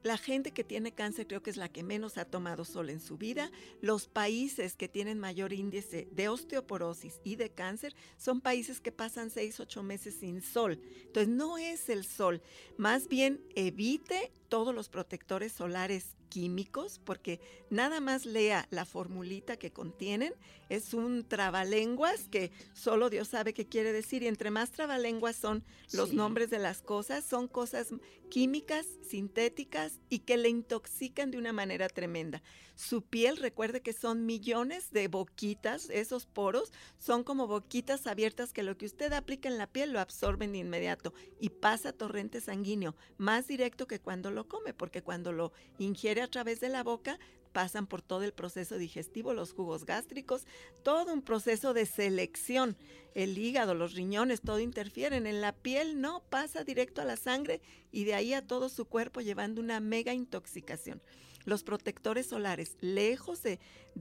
la 0.07 0.17
gente 0.17 0.53
que 0.53 0.63
tiene 0.63 0.93
cáncer 0.93 1.27
creo 1.27 1.43
que 1.43 1.51
es 1.51 1.57
la 1.57 1.69
que 1.69 1.83
menos 1.83 2.17
ha 2.17 2.25
tomado 2.25 2.65
sol 2.65 2.91
en 2.91 3.01
su 3.01 3.19
vida. 3.19 3.51
Los 3.81 4.07
países 4.07 4.77
que 4.77 4.89
tienen 4.89 5.19
mayor 5.19 5.53
índice 5.53 6.07
de 6.13 6.29
osteoporosis 6.29 7.21
y 7.25 7.35
de 7.35 7.51
cáncer 7.51 7.95
son 8.17 8.41
países 8.41 8.81
que 8.81 8.93
pasan 8.93 9.31
6, 9.31 9.59
8 9.59 9.83
meses 9.83 10.15
sin 10.21 10.43
sol. 10.43 10.81
Entonces 11.07 11.29
no 11.29 11.59
es 11.59 11.89
el 11.89 12.05
sol. 12.05 12.41
Más 12.77 13.09
bien 13.09 13.41
evite 13.57 14.33
todos 14.49 14.73
los 14.73 14.89
protectores 14.89 15.53
solares 15.53 16.16
químicos, 16.29 17.01
porque 17.05 17.41
nada 17.71 18.01
más 18.01 18.27
lea 18.27 18.67
la 18.71 18.85
formulita 18.85 19.57
que 19.57 19.73
contienen, 19.73 20.35
es 20.69 20.95
un 20.95 21.27
trabalenguas 21.27 22.29
que 22.29 22.51
solo 22.73 23.11
Dios 23.11 23.29
sabe 23.29 23.55
qué 23.55 23.67
quiere 23.67 23.93
decir, 23.93 24.23
y 24.23 24.27
entre 24.27 24.51
más 24.51 24.71
trabalenguas 24.71 25.37
son 25.37 25.65
los 25.93 26.13
nombres 26.13 26.51
de 26.51 26.59
las 26.59 26.83
cosas, 26.83 27.25
son 27.25 27.49
cosas 27.49 27.89
químicas, 28.29 28.87
sintéticas 29.09 30.01
y 30.09 30.21
que 30.21 30.37
le 30.37 30.49
intoxican 30.49 31.31
de 31.31 31.39
una 31.39 31.53
manera 31.53 31.89
tremenda. 31.89 32.43
Su 32.77 33.01
piel, 33.01 33.39
recuerde 33.39 33.81
que 33.81 33.95
son 33.95 34.27
millones 34.27 34.91
de 34.91 35.09
boquitas, 35.09 35.89
esos 35.89 36.27
poros 36.27 36.75
son 36.99 37.25
como 37.25 37.47
boquitas 37.47 38.07
abiertas 38.07 38.53
que 38.53 38.63
lo 38.63 38.77
que 38.77 38.85
usted 38.85 39.15
aplica 39.15 39.49
en 39.49 39.57
la 39.57 39.67
piel 39.67 39.93
lo 39.93 39.99
absorben 39.99 40.53
de 40.53 40.59
inmediato 40.59 41.15
y 41.41 41.49
pasa 41.49 41.95
torrente 41.95 42.43
sanguíneo, 42.43 42.95
más 43.17 43.49
directo 43.49 43.87
que 43.87 43.99
cuando 43.99 44.31
lo 44.31 44.47
come, 44.47 44.75
porque 44.75 45.03
cuando 45.03 45.33
lo 45.33 45.55
ingiere 45.79 46.21
a 46.21 46.29
través 46.29 46.61
de 46.61 46.69
la 46.69 46.83
boca, 46.83 47.19
pasan 47.55 47.87
por 47.87 48.03
todo 48.03 48.25
el 48.25 48.35
proceso 48.35 48.77
digestivo, 48.77 49.33
los 49.33 49.55
jugos 49.55 49.87
gástricos, 49.87 50.45
todo 50.83 51.15
un 51.15 51.23
proceso 51.23 51.73
de 51.73 51.87
selección. 51.87 52.77
El 53.15 53.39
hígado, 53.39 53.75
los 53.75 53.95
riñones, 53.95 54.43
todo 54.43 54.61
interfieren. 54.61 55.27
En 55.27 55.41
la 55.41 55.53
piel 55.55 56.03
no, 56.03 56.23
pasa 56.29 56.65
directo 56.65 57.01
a 57.01 57.07
la 57.07 57.17
sangre 57.17 57.63
y 57.91 58.05
de 58.05 58.13
ahí 58.13 58.35
a 58.35 58.47
todo 58.47 58.69
su 58.69 58.85
cuerpo 58.85 59.23
llevando 59.23 59.63
una 59.63 59.81
mega 59.81 60.13
intoxicación 60.13 61.01
los 61.47 61.63
protectores 61.63 62.27
solares, 62.27 62.77
lejos 62.81 63.43
de, 63.43 63.59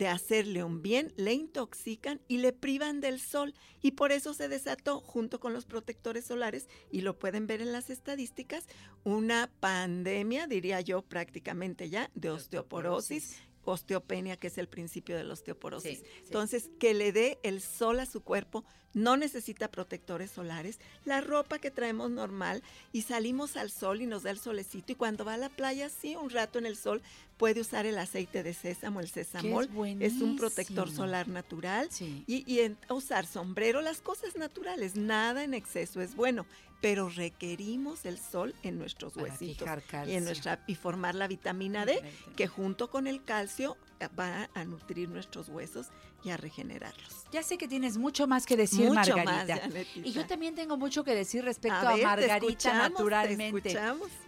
hacerle 0.10 0.64
un 0.64 0.82
bien, 0.82 1.14
le 1.16 1.34
intoxican 1.34 2.20
y 2.28 2.40
le 2.40 2.52
privan 2.52 3.00
del 3.00 3.22
sol. 3.22 3.54
Y 3.82 3.92
por 3.92 4.12
eso 4.12 4.34
se 4.34 4.50
desató, 4.50 5.00
junto 5.00 5.40
con 5.40 5.54
los 5.54 5.66
protectores 5.66 6.26
solares, 6.26 6.68
y 6.92 7.02
lo 7.02 7.18
pueden 7.18 7.48
ver 7.48 7.62
en 7.62 7.72
las 7.72 7.90
estadísticas, 7.90 8.68
una 9.04 9.50
pandemia, 9.62 10.48
diría 10.48 10.82
yo 10.82 11.04
prácticamente 11.04 11.90
ya, 11.90 12.12
de 12.16 12.32
osteoporosis 12.32 13.38
osteopenia, 13.68 14.38
que 14.38 14.48
es 14.48 14.60
el 14.60 14.68
principio 14.68 15.18
de 15.18 15.24
la 15.24 15.34
osteoporosis. 15.34 16.04
Entonces, 16.24 16.70
que 16.80 16.94
le 16.94 17.12
dé 17.12 17.40
el 17.42 17.62
sol 17.62 18.00
a 18.00 18.06
su 18.06 18.22
cuerpo, 18.22 18.64
no 18.96 19.18
necesita 19.18 19.68
protectores 19.68 20.32
solares, 20.32 20.80
la 21.04 21.22
ropa 21.22 21.60
que 21.60 21.70
traemos 21.70 22.10
normal 22.10 22.64
y 22.92 23.04
salimos 23.04 23.58
al 23.58 23.70
sol 23.70 24.02
y 24.02 24.08
nos 24.08 24.24
da 24.24 24.32
el 24.32 24.40
solecito 24.40 24.94
y 24.94 24.96
cuando 24.96 25.26
va 25.26 25.36
a 25.36 25.38
la 25.38 25.50
playa, 25.50 25.90
sí, 25.90 26.16
un 26.16 26.32
rato 26.32 26.58
en 26.58 26.66
el 26.66 26.78
sol, 26.78 27.04
puede 27.38 27.60
usar 27.62 27.86
el 27.86 27.98
aceite 27.98 28.42
de 28.42 28.54
sésamo, 28.54 29.02
el 29.02 29.10
sesamol, 29.10 29.70
es, 30.00 30.22
un 30.22 30.38
protector 30.38 30.90
solar 30.90 31.28
natural 31.28 31.90
y, 32.00 32.44
y 32.48 32.76
usar 32.90 33.28
sombrero, 33.28 33.82
las 33.82 34.02
cosas 34.02 34.38
naturales, 34.38 34.96
nada 34.96 35.44
en 35.44 35.54
exceso 35.54 36.02
es 36.02 36.16
bueno, 36.16 36.46
pero 36.82 37.10
requerimos 37.10 38.06
el 38.06 38.18
sol 38.20 38.54
en 38.64 38.78
nuestros 38.78 39.18
huesitos 39.18 39.68
y 40.08 40.12
en 40.12 40.24
nuestra 40.24 40.64
y 40.68 40.76
formar 40.76 41.16
la 41.16 41.28
vitamina 41.28 41.86
D 41.86 42.02
que 42.36 42.48
junto 42.48 42.90
con 42.90 43.08
el 43.08 43.24
calcio 43.24 43.76
eh, 44.00 44.08
va 44.18 44.50
a 44.54 44.66
nutrir 44.66 45.10
nuestros 45.10 45.50
huesos 45.50 45.88
y 46.26 46.32
a 46.32 46.38
regenerarlos. 46.38 47.26
Ya 47.32 47.44
sé 47.44 47.58
que 47.58 47.68
tienes 47.68 47.98
mucho 47.98 48.28
más 48.28 48.48
que 48.48 48.58
decir, 48.58 48.90
Margarita. 48.90 49.62
y 49.96 50.12
yo 50.12 50.26
también 50.26 50.56
tengo 50.56 50.76
mucho 50.78 51.04
que 51.04 51.14
decir 51.14 51.46
respecto 51.46 51.88
a, 51.88 51.96
Margarita 51.98 52.74
naturalmente. 52.74 53.78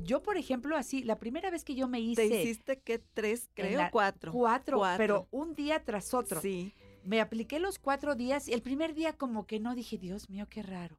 yo 0.03 0.23
por 0.23 0.37
ejemplo 0.37 0.77
así, 0.77 1.03
la 1.03 1.19
primera 1.19 1.51
vez 1.51 1.65
que 1.65 1.75
yo 1.75 1.89
me 1.89 2.01
hice 2.01 2.29
¿Te 2.29 2.43
hiciste 2.43 2.81
que 2.81 2.99
tres, 2.99 3.49
creo? 3.55 3.89
cuatro. 3.91 4.33
cuatro, 4.33 4.79
Cuatro. 4.79 4.99
pero 4.99 5.29
un 5.31 5.55
día 5.55 5.85
tras 5.85 6.13
otro. 6.15 6.41
Sí. 6.41 6.75
Me 7.03 7.21
apliqué 7.23 7.59
los 7.61 7.79
cuatro 7.79 8.15
días 8.15 8.47
y 8.47 8.53
el 8.53 8.61
primer 8.61 8.93
día 8.95 9.15
como 9.15 9.47
que 9.47 9.59
no 9.59 9.75
dije, 9.75 9.97
Dios 9.97 10.29
mío, 10.29 10.47
qué 10.51 10.63
raro. 10.63 10.99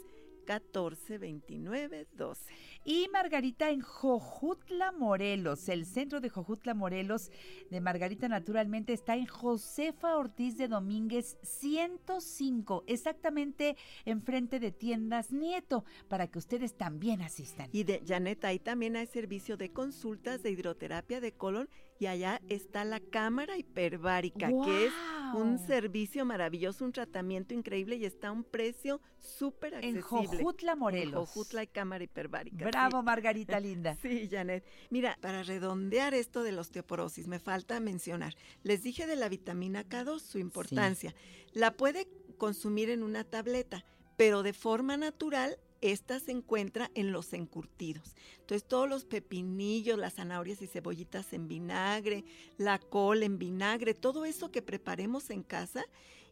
14 0.49 1.19
29 1.19 2.07
12. 2.17 2.55
Y 2.83 3.07
Margarita 3.13 3.69
en 3.69 3.83
Jojutla, 3.83 4.93
Morelos. 4.93 5.69
El 5.69 5.85
centro 5.85 6.23
de 6.23 6.31
Jojutla, 6.31 6.73
Morelos, 6.73 7.31
de 7.71 7.83
Margarita 7.83 8.29
naturalmente 8.29 8.95
está 8.95 9.15
en 9.15 9.27
Josefa 9.27 10.17
Ortiz 10.17 10.57
de 10.57 10.69
Domínguez 10.69 11.37
105, 11.43 12.85
exactamente 12.87 13.77
enfrente 14.07 14.59
de 14.59 14.73
Tiendas 14.73 15.33
Nieto, 15.33 15.85
para 16.09 16.29
que 16.29 16.39
ustedes 16.39 16.79
también 16.79 17.21
asistan. 17.21 17.69
Y 17.71 17.85
de 17.85 18.03
Janet, 18.09 18.43
ahí 18.47 18.59
también 18.59 18.97
hay 18.97 19.07
servicio 19.07 19.59
de 19.59 19.71
consultas 19.71 20.43
de 20.43 20.51
hidroterapia 20.51 21.21
de 21.21 21.33
colon 21.33 21.69
y 21.99 22.07
allá 22.07 22.41
está 22.49 22.85
la 22.85 23.01
cámara 23.01 23.57
hiperbárica, 23.59 24.49
que 24.65 24.87
es 24.87 24.93
un 25.35 25.59
servicio 25.59 26.25
maravilloso, 26.25 26.85
un 26.85 26.93
tratamiento 26.93 27.55
increíble 27.55 27.97
y 27.97 28.05
está 28.05 28.29
a 28.29 28.33
un 28.33 28.45
precio 28.45 29.01
súper 29.19 29.75
En 29.75 29.99
accesible. 29.99 30.39
Jojutla, 30.39 30.73
En 30.73 30.79
Morelos. 30.79 31.29
Jojutla 31.29 31.63
y 31.65 31.67
cámara 31.67 32.05
hiperbárica. 32.05 32.57
sí. 32.59 32.65
Bravo, 32.65 33.03
Margarita 33.03 33.59
linda. 33.61 33.97
Sí, 34.03 34.29
Janet. 34.31 34.65
Mira, 34.91 35.19
para 35.21 35.43
redondear 35.43 36.15
esto 36.15 36.43
de 36.43 36.53
la 36.53 36.61
osteoporosis, 36.61 37.27
me 37.27 37.39
falta 37.39 37.81
mencionar. 37.81 38.35
Les 38.63 38.83
dije 38.83 39.07
de 39.07 39.17
la 39.17 39.29
vitamina 39.29 39.85
K2, 39.85 40.21
su 40.21 40.39
importancia. 40.39 41.15
La 41.53 41.77
puede 41.77 42.09
consumir 42.39 42.91
en 42.91 43.03
una 43.03 43.25
tableta, 43.25 43.85
pero 44.17 44.43
de 44.43 44.53
forma 44.53 44.97
natural. 44.97 45.59
Esta 45.81 46.19
se 46.21 46.33
encuentra 46.33 46.91
en 46.95 47.13
los 47.13 47.33
encurtidos. 47.33 48.15
Entonces, 48.41 48.67
todos 48.67 48.89
los 48.89 49.05
pepinillos, 49.05 49.99
las 49.99 50.15
zanahorias 50.15 50.61
y 50.63 50.67
cebollitas 50.67 51.33
en 51.33 51.49
vinagre, 51.49 52.25
la 52.57 52.79
col 52.79 53.23
en 53.23 53.39
vinagre, 53.39 53.95
todo 53.95 54.25
eso 54.25 54.51
que 54.51 54.63
preparemos 54.63 55.31
en 55.31 55.43
casa, 55.43 55.85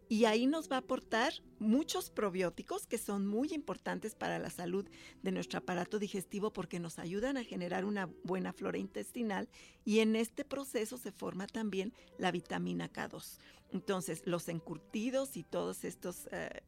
y 0.09 0.25
ahí 0.25 0.47
nos 0.47 0.71
va 0.71 0.77
a 0.77 0.81
aportar 0.81 1.33
muchos 1.59 2.11
probióticos 2.11 2.87
que 2.87 2.99
son 2.99 3.27
muy 3.27 3.53
importantes 3.53 4.15
para 4.15 4.39
la 4.39 4.51
salud 4.51 4.87
de 5.23 5.33
nuestro 5.33 5.59
aparato 5.59 5.99
digestivo 5.99 6.53
porque 6.53 6.79
nos 6.79 6.99
ayudan 6.99 7.37
a 7.37 7.45
generar 7.45 7.85
una 7.85 8.09
buena 8.23 8.53
flora 8.53 8.79
intestinal 8.79 9.49
y 9.85 10.01
en 10.01 10.15
este 10.15 10.45
proceso 10.45 10.97
se 10.97 11.11
forma 11.11 11.49
también 11.49 11.93
la 12.19 12.31
vitamina 12.31 12.89
K2. 12.93 13.39
Entonces, 13.73 14.23
los 14.27 14.49
encurtidos 14.49 15.37
y 15.37 15.43
todos 15.43 15.85
estos 15.85 16.29
eh, 16.31 16.63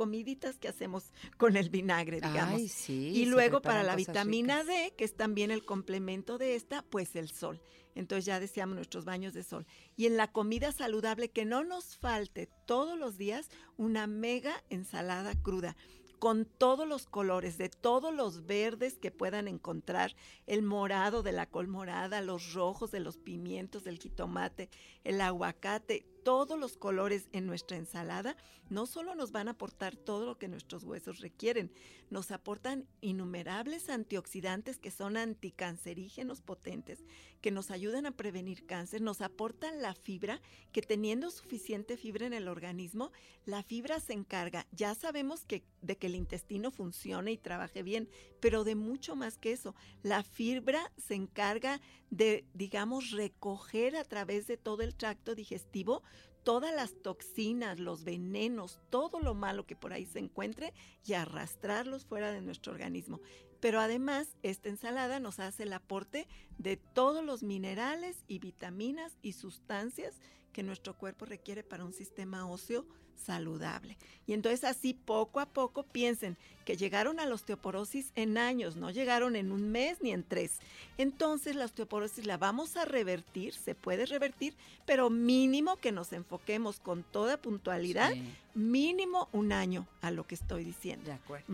comiditas 0.00 0.56
que 0.56 0.66
hacemos 0.66 1.12
con 1.36 1.58
el 1.58 1.68
vinagre, 1.68 2.22
digamos. 2.22 2.58
Ay, 2.58 2.68
sí. 2.68 3.12
Y 3.14 3.26
luego 3.26 3.60
para 3.60 3.82
la 3.82 3.96
vitamina 3.96 4.62
ricas. 4.62 4.74
D, 4.74 4.94
que 4.96 5.04
es 5.04 5.14
también 5.14 5.50
el 5.50 5.62
complemento 5.66 6.38
de 6.38 6.54
esta, 6.54 6.80
pues 6.80 7.16
el 7.16 7.28
sol. 7.28 7.60
Entonces 7.94 8.24
ya 8.24 8.40
decíamos 8.40 8.76
nuestros 8.76 9.04
baños 9.04 9.34
de 9.34 9.42
sol. 9.42 9.66
Y 9.98 10.06
en 10.06 10.16
la 10.16 10.32
comida 10.32 10.72
saludable, 10.72 11.28
que 11.28 11.44
no 11.44 11.64
nos 11.64 11.98
falte 11.98 12.48
todos 12.64 12.98
los 12.98 13.18
días 13.18 13.50
una 13.76 14.06
mega 14.06 14.64
ensalada 14.70 15.34
cruda 15.34 15.76
con 16.18 16.46
todos 16.46 16.88
los 16.88 17.06
colores, 17.06 17.58
de 17.58 17.68
todos 17.68 18.14
los 18.14 18.46
verdes 18.46 18.98
que 18.98 19.10
puedan 19.10 19.48
encontrar, 19.48 20.14
el 20.46 20.62
morado 20.62 21.22
de 21.22 21.32
la 21.32 21.46
col 21.46 21.66
morada, 21.66 22.20
los 22.20 22.52
rojos 22.52 22.90
de 22.90 23.00
los 23.00 23.16
pimientos, 23.16 23.84
del 23.84 23.98
jitomate, 23.98 24.68
el 25.02 25.20
aguacate, 25.22 26.06
todos 26.22 26.58
los 26.58 26.76
colores 26.76 27.28
en 27.32 27.46
nuestra 27.46 27.76
ensalada, 27.76 28.36
no 28.68 28.86
solo 28.86 29.14
nos 29.14 29.32
van 29.32 29.48
a 29.48 29.52
aportar 29.52 29.96
todo 29.96 30.26
lo 30.26 30.38
que 30.38 30.48
nuestros 30.48 30.84
huesos 30.84 31.20
requieren, 31.20 31.72
nos 32.08 32.30
aportan 32.30 32.86
innumerables 33.00 33.88
antioxidantes 33.88 34.78
que 34.78 34.90
son 34.90 35.16
anticancerígenos 35.16 36.40
potentes, 36.40 37.04
que 37.40 37.50
nos 37.50 37.70
ayudan 37.70 38.06
a 38.06 38.16
prevenir 38.16 38.66
cáncer, 38.66 39.00
nos 39.00 39.20
aportan 39.20 39.82
la 39.82 39.94
fibra, 39.94 40.40
que 40.72 40.82
teniendo 40.82 41.30
suficiente 41.30 41.96
fibra 41.96 42.26
en 42.26 42.32
el 42.32 42.48
organismo, 42.48 43.12
la 43.44 43.62
fibra 43.62 44.00
se 44.00 44.12
encarga, 44.12 44.66
ya 44.72 44.94
sabemos 44.94 45.44
que 45.44 45.64
de 45.82 45.96
que 45.96 46.06
el 46.06 46.14
intestino 46.14 46.70
funcione 46.70 47.32
y 47.32 47.38
trabaje 47.38 47.82
bien, 47.82 48.08
pero 48.40 48.64
de 48.64 48.74
mucho 48.74 49.16
más 49.16 49.38
que 49.38 49.52
eso, 49.52 49.74
la 50.02 50.22
fibra 50.22 50.92
se 50.96 51.14
encarga 51.14 51.80
de, 52.10 52.44
digamos, 52.54 53.10
recoger 53.10 53.96
a 53.96 54.04
través 54.04 54.46
de 54.46 54.56
todo 54.56 54.82
el 54.82 54.94
tracto 54.94 55.34
digestivo 55.34 56.02
todas 56.42 56.74
las 56.74 56.94
toxinas, 57.02 57.78
los 57.78 58.04
venenos, 58.04 58.80
todo 58.90 59.20
lo 59.20 59.34
malo 59.34 59.66
que 59.66 59.76
por 59.76 59.92
ahí 59.92 60.06
se 60.06 60.18
encuentre 60.18 60.72
y 61.04 61.12
arrastrarlos 61.12 62.06
fuera 62.06 62.32
de 62.32 62.40
nuestro 62.40 62.72
organismo. 62.72 63.20
Pero 63.60 63.80
además, 63.80 64.36
esta 64.42 64.70
ensalada 64.70 65.20
nos 65.20 65.38
hace 65.38 65.64
el 65.64 65.72
aporte 65.72 66.26
de 66.56 66.76
todos 66.78 67.24
los 67.24 67.42
minerales 67.42 68.24
y 68.26 68.38
vitaminas 68.38 69.18
y 69.20 69.32
sustancias 69.32 70.18
que 70.52 70.62
nuestro 70.62 70.96
cuerpo 70.96 71.26
requiere 71.26 71.62
para 71.62 71.84
un 71.84 71.92
sistema 71.92 72.50
óseo 72.50 72.86
saludable. 73.20 73.96
Y 74.26 74.32
entonces 74.32 74.64
así 74.64 74.94
poco 74.94 75.40
a 75.40 75.46
poco 75.46 75.82
piensen 75.82 76.36
que 76.64 76.76
llegaron 76.76 77.18
a 77.18 77.26
la 77.26 77.34
osteoporosis 77.34 78.12
en 78.14 78.38
años, 78.38 78.76
no 78.76 78.90
llegaron 78.90 79.34
en 79.34 79.50
un 79.50 79.70
mes 79.70 79.98
ni 80.02 80.12
en 80.12 80.22
tres. 80.22 80.58
Entonces 80.98 81.56
la 81.56 81.64
osteoporosis 81.64 82.26
la 82.26 82.36
vamos 82.36 82.76
a 82.76 82.84
revertir, 82.84 83.54
se 83.54 83.74
puede 83.74 84.06
revertir, 84.06 84.54
pero 84.86 85.10
mínimo 85.10 85.76
que 85.76 85.90
nos 85.90 86.12
enfoquemos 86.12 86.78
con 86.78 87.02
toda 87.02 87.38
puntualidad, 87.38 88.12
Sí. 88.12 88.22
mínimo 88.54 89.28
un 89.32 89.52
año 89.52 89.86
a 90.00 90.10
lo 90.10 90.26
que 90.26 90.34
estoy 90.36 90.62
diciendo. 90.64 91.06
De 91.06 91.12
acuerdo. 91.12 91.46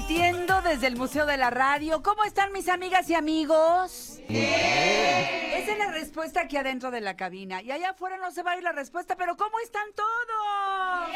Transmitiendo 0.00 0.62
desde 0.62 0.86
el 0.86 0.96
Museo 0.96 1.26
de 1.26 1.36
la 1.36 1.50
Radio. 1.50 2.02
¿Cómo 2.02 2.24
están 2.24 2.52
mis 2.52 2.68
amigas 2.68 3.08
y 3.10 3.14
amigos? 3.14 4.18
Esa 4.28 5.72
es 5.72 5.78
la 5.78 5.90
respuesta 5.92 6.40
aquí 6.42 6.56
adentro 6.56 6.90
de 6.90 7.00
la 7.00 7.16
cabina. 7.16 7.60
Y 7.62 7.70
allá 7.70 7.90
afuera 7.90 8.16
no 8.16 8.30
se 8.30 8.42
va 8.42 8.52
a 8.52 8.56
ir 8.56 8.62
la 8.62 8.72
respuesta, 8.72 9.16
pero 9.16 9.36
¿cómo 9.36 9.58
están 9.60 9.86
todos? 9.94 11.10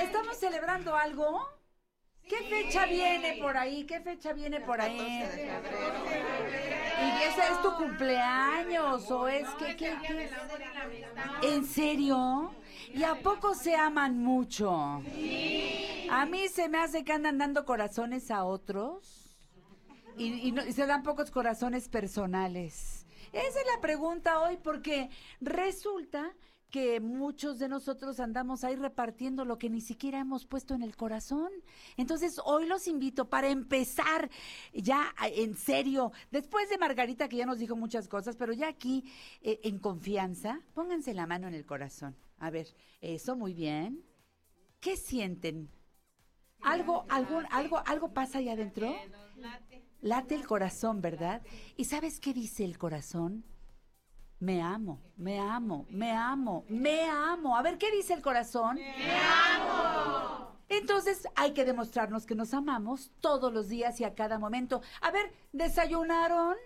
¿Estamos 0.00 0.36
celebrando 0.36 0.96
algo? 0.96 1.48
¿Qué 2.28 2.38
fecha 2.48 2.86
viene 2.86 3.38
por 3.40 3.56
ahí? 3.56 3.84
¿Qué 3.84 4.00
fecha 4.00 4.32
viene 4.32 4.60
por 4.60 4.80
ahí? 4.80 4.98
¿Y 7.02 7.22
ese 7.22 7.52
es 7.52 7.62
tu 7.62 7.76
cumpleaños 7.76 9.10
o 9.10 9.28
es 9.28 9.48
que? 9.50 9.96
¿En 11.42 11.64
serio? 11.66 12.52
¿Y 12.94 13.02
a 13.04 13.14
poco 13.22 13.54
se 13.54 13.74
aman 13.74 14.18
mucho? 14.18 14.70
A 14.74 16.26
mí 16.26 16.48
se 16.48 16.68
me 16.68 16.78
hace 16.78 17.04
que 17.04 17.12
andan 17.12 17.38
dando 17.38 17.64
corazones 17.64 18.30
a 18.30 18.44
otros 18.44 19.36
y, 20.18 20.52
no- 20.52 20.62
se 20.62 20.86
dan 20.86 21.02
pocos 21.02 21.30
corazones 21.30 21.88
personales. 21.88 23.06
Esa 23.32 23.60
es 23.60 23.66
la 23.74 23.80
pregunta 23.80 24.40
hoy 24.40 24.58
porque 24.62 25.08
resulta 25.40 26.34
que 26.68 27.00
muchos 27.00 27.58
de 27.58 27.68
nosotros 27.68 28.18
andamos 28.20 28.64
ahí 28.64 28.76
repartiendo 28.76 29.44
lo 29.44 29.58
que 29.58 29.68
ni 29.70 29.80
siquiera 29.82 30.18
hemos 30.20 30.46
puesto 30.46 30.74
en 30.74 30.82
el 30.82 30.96
corazón. 30.96 31.50
Entonces 31.96 32.40
hoy 32.44 32.66
los 32.66 32.88
invito 32.88 33.28
para 33.28 33.48
empezar 33.48 34.30
ya 34.74 35.14
en 35.34 35.54
serio, 35.54 36.12
después 36.30 36.68
de 36.70 36.78
Margarita 36.78 37.28
que 37.28 37.36
ya 37.36 37.46
nos 37.46 37.58
dijo 37.58 37.76
muchas 37.76 38.08
cosas, 38.08 38.36
pero 38.36 38.52
ya 38.54 38.68
aquí 38.68 39.04
eh, 39.42 39.60
en 39.64 39.78
confianza, 39.78 40.60
pónganse 40.74 41.12
la 41.14 41.26
mano 41.26 41.46
en 41.48 41.54
el 41.54 41.64
corazón. 41.66 42.16
A 42.42 42.50
ver, 42.50 42.66
eso 43.00 43.36
muy 43.36 43.54
bien. 43.54 44.04
¿Qué 44.80 44.96
sienten? 44.96 45.70
¿Algo, 46.60 47.06
algún, 47.08 47.46
algo, 47.50 47.80
algo 47.86 48.12
pasa 48.12 48.38
ahí 48.38 48.48
adentro? 48.48 48.92
Late 50.00 50.34
el 50.34 50.44
corazón, 50.44 51.00
¿verdad? 51.00 51.42
¿Y 51.76 51.84
sabes 51.84 52.18
qué 52.18 52.34
dice 52.34 52.64
el 52.64 52.78
corazón? 52.78 53.44
Me 54.40 54.60
amo, 54.60 55.00
me 55.16 55.38
amo, 55.38 55.86
me 55.88 56.10
amo, 56.10 56.64
me 56.68 57.04
amo. 57.04 57.56
A 57.56 57.62
ver, 57.62 57.78
¿qué 57.78 57.92
dice 57.92 58.12
el 58.12 58.22
corazón? 58.22 58.74
Me 58.74 59.12
amo. 59.14 60.58
Entonces 60.68 61.28
hay 61.36 61.52
que 61.52 61.64
demostrarnos 61.64 62.26
que 62.26 62.34
nos 62.34 62.52
amamos 62.54 63.12
todos 63.20 63.52
los 63.52 63.68
días 63.68 64.00
y 64.00 64.04
a 64.04 64.16
cada 64.16 64.40
momento. 64.40 64.82
A 65.00 65.12
ver, 65.12 65.32
¿desayunaron? 65.52 66.56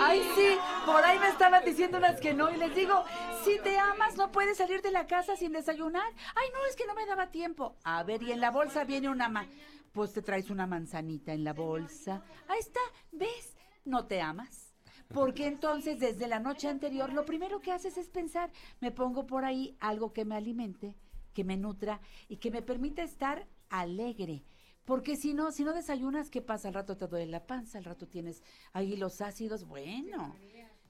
Ay, 0.00 0.22
sí, 0.34 0.56
por 0.86 1.04
ahí 1.04 1.18
me 1.18 1.28
estaban 1.28 1.64
diciendo 1.64 1.98
unas 1.98 2.20
que 2.20 2.34
no 2.34 2.50
y 2.50 2.56
les 2.56 2.74
digo, 2.74 3.04
si 3.44 3.58
te 3.60 3.78
amas 3.78 4.16
no 4.16 4.30
puedes 4.30 4.56
salir 4.56 4.80
de 4.82 4.90
la 4.90 5.06
casa 5.06 5.36
sin 5.36 5.52
desayunar. 5.52 6.10
Ay, 6.34 6.48
no, 6.52 6.64
es 6.66 6.76
que 6.76 6.86
no 6.86 6.94
me 6.94 7.06
daba 7.06 7.30
tiempo. 7.30 7.76
A 7.84 8.02
ver, 8.04 8.22
y 8.22 8.32
en 8.32 8.40
la 8.40 8.50
bolsa 8.50 8.84
viene 8.84 9.08
una 9.08 9.28
ma 9.28 9.46
pues 9.92 10.12
te 10.12 10.22
traes 10.22 10.50
una 10.50 10.66
manzanita 10.66 11.32
en 11.32 11.42
la 11.42 11.52
bolsa. 11.52 12.22
Ahí 12.46 12.60
está, 12.60 12.80
¿ves? 13.10 13.56
No 13.84 14.06
te 14.06 14.20
amas. 14.20 14.74
Porque 15.08 15.46
entonces 15.46 15.98
desde 15.98 16.28
la 16.28 16.38
noche 16.38 16.68
anterior 16.68 17.12
lo 17.12 17.24
primero 17.24 17.60
que 17.60 17.72
haces 17.72 17.96
es 17.96 18.08
pensar, 18.08 18.52
me 18.80 18.92
pongo 18.92 19.26
por 19.26 19.44
ahí 19.44 19.76
algo 19.80 20.12
que 20.12 20.24
me 20.24 20.36
alimente, 20.36 20.94
que 21.32 21.44
me 21.44 21.56
nutra 21.56 22.00
y 22.28 22.36
que 22.36 22.50
me 22.50 22.62
permita 22.62 23.02
estar 23.02 23.48
alegre. 23.70 24.44
Porque 24.88 25.16
si 25.16 25.34
no, 25.34 25.52
si 25.52 25.64
no 25.64 25.74
desayunas, 25.74 26.30
¿qué 26.30 26.40
pasa? 26.40 26.68
Al 26.68 26.74
rato 26.74 26.96
te 26.96 27.06
duele 27.06 27.26
la 27.26 27.46
panza, 27.46 27.76
al 27.76 27.84
rato 27.84 28.08
tienes 28.08 28.42
ahí 28.72 28.96
los 28.96 29.20
ácidos. 29.20 29.64
Bueno, 29.66 30.34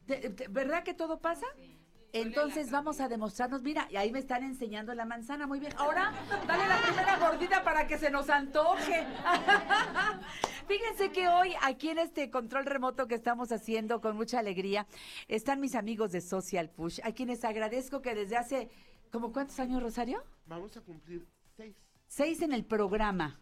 ¿De- 0.06 0.28
de- 0.28 0.46
¿verdad 0.48 0.84
que 0.84 0.94
todo 0.94 1.18
pasa? 1.20 1.46
Entonces 2.12 2.70
vamos 2.70 3.00
a 3.00 3.08
demostrarnos, 3.08 3.60
mira, 3.62 3.88
y 3.90 3.96
ahí 3.96 4.12
me 4.12 4.20
están 4.20 4.44
enseñando 4.44 4.94
la 4.94 5.04
manzana, 5.04 5.48
muy 5.48 5.58
bien. 5.58 5.72
Ahora, 5.76 6.12
dale 6.46 6.68
la 6.68 6.80
primera 6.80 7.18
gordita 7.18 7.64
para 7.64 7.88
que 7.88 7.98
se 7.98 8.08
nos 8.08 8.30
antoje. 8.30 9.04
Fíjense 10.68 11.10
que 11.10 11.26
hoy 11.28 11.54
aquí 11.62 11.88
en 11.90 11.98
este 11.98 12.30
control 12.30 12.66
remoto 12.66 13.08
que 13.08 13.16
estamos 13.16 13.50
haciendo 13.50 14.00
con 14.00 14.14
mucha 14.16 14.38
alegría, 14.38 14.86
están 15.26 15.58
mis 15.58 15.74
amigos 15.74 16.12
de 16.12 16.20
Social 16.20 16.70
Push, 16.70 17.00
a 17.02 17.10
quienes 17.10 17.44
agradezco 17.44 18.00
que 18.00 18.14
desde 18.14 18.36
hace, 18.36 18.70
¿como 19.10 19.32
cuántos 19.32 19.58
años, 19.58 19.82
Rosario? 19.82 20.22
Vamos 20.46 20.76
a 20.76 20.82
cumplir 20.82 21.26
seis. 21.56 21.74
Seis 22.06 22.42
en 22.42 22.52
el 22.52 22.64
programa. 22.64 23.40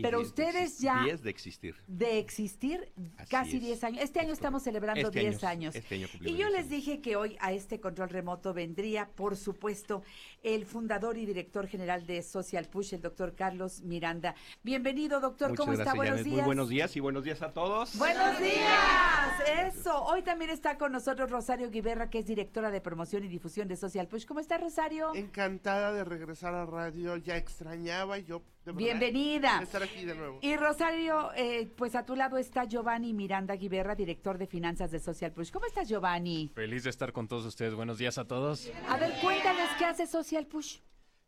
Y 0.00 0.02
Pero 0.02 0.20
ustedes 0.20 0.78
ya 0.78 1.04
diez 1.04 1.22
de 1.22 1.28
existir. 1.30 1.76
de 1.86 2.18
existir 2.18 2.90
Así 3.18 3.30
casi 3.30 3.56
es. 3.58 3.62
10 3.62 3.84
años. 3.84 4.02
Este 4.02 4.18
año 4.20 4.32
estamos 4.32 4.62
celebrando 4.62 5.08
Este 5.08 5.20
10 5.20 5.44
año- 5.44 5.50
años. 5.68 5.74
este 5.76 5.94
año 5.96 6.08
y 6.20 6.30
yo 6.36 6.48
10 6.48 6.50
les 6.52 6.70
dije 6.70 7.00
que 7.02 7.16
hoy 7.16 7.36
a 7.40 7.52
este 7.52 7.80
control 7.80 8.08
remoto 8.08 8.54
vendría, 8.54 9.08
por 9.10 9.36
supuesto, 9.36 10.02
el 10.42 10.64
fundador 10.66 11.16
y 11.18 11.26
director 11.26 11.66
general 11.66 12.06
de 12.06 12.22
Social 12.22 12.66
Push, 12.66 12.94
el 12.94 13.02
doctor 13.02 13.34
Carlos 13.34 13.82
Miranda. 13.82 14.34
Bienvenido, 14.62 15.20
doctor. 15.20 15.50
Muchas 15.50 15.66
¿Cómo 15.66 15.72
está? 15.78 15.94
Buenos 15.94 16.18
Janet. 16.18 16.24
días. 16.24 16.36
Muy 16.36 16.46
buenos 16.46 16.68
días 16.68 16.96
y 16.96 17.00
buenos 17.00 17.24
días 17.24 17.42
a 17.42 17.52
todos. 17.52 17.96
Buenos 17.98 18.38
días. 18.38 19.74
Eso. 19.74 20.02
Hoy 20.04 20.22
también 20.22 20.50
está 20.50 20.78
con 20.78 20.92
nosotros 20.92 21.30
Rosario 21.30 21.70
Guiberra, 21.70 22.10
que 22.10 22.18
es 22.18 22.26
directora 22.26 22.70
de 22.70 22.80
promoción 22.80 23.24
y 23.24 23.28
difusión 23.28 23.68
de 23.68 23.76
Social 23.76 24.06
Push. 24.08 24.24
¿Cómo 24.26 24.40
está, 24.40 24.58
Rosario? 24.58 25.14
Encantada 25.14 25.92
de 25.92 26.04
regresar 26.04 26.54
a 26.54 26.66
radio, 26.66 27.16
ya 27.16 27.36
extrañaba 27.36 28.18
yo. 28.18 28.42
de 28.64 28.72
Bienvenida. 28.72 29.60
Estar 29.62 29.82
aquí 29.82 30.04
de 30.04 30.14
nuevo. 30.14 30.38
Y 30.42 30.56
Rosario, 30.56 31.30
eh, 31.34 31.70
pues 31.76 31.94
a 31.94 32.04
tu 32.04 32.14
lado 32.14 32.36
está 32.36 32.64
Giovanni 32.64 33.12
Miranda 33.14 33.54
Guiberra, 33.56 33.94
director 33.94 34.38
de 34.38 34.46
finanzas 34.46 34.90
de 34.90 35.00
Social 35.00 35.32
Push. 35.32 35.50
¿Cómo 35.50 35.66
estás, 35.66 35.88
Giovanni? 35.88 36.50
Feliz 36.54 36.84
de 36.84 36.90
estar 36.90 37.12
con 37.12 37.26
todos 37.26 37.44
ustedes. 37.46 37.74
Buenos 37.74 37.98
días 37.98 38.18
a 38.18 38.26
todos. 38.26 38.70
A 38.88 38.96
ver, 38.98 39.12
cuéntanos 39.22 39.68
qué 39.78 39.84
hace 39.86 40.06
Social 40.06 40.29
Push. 40.48 40.78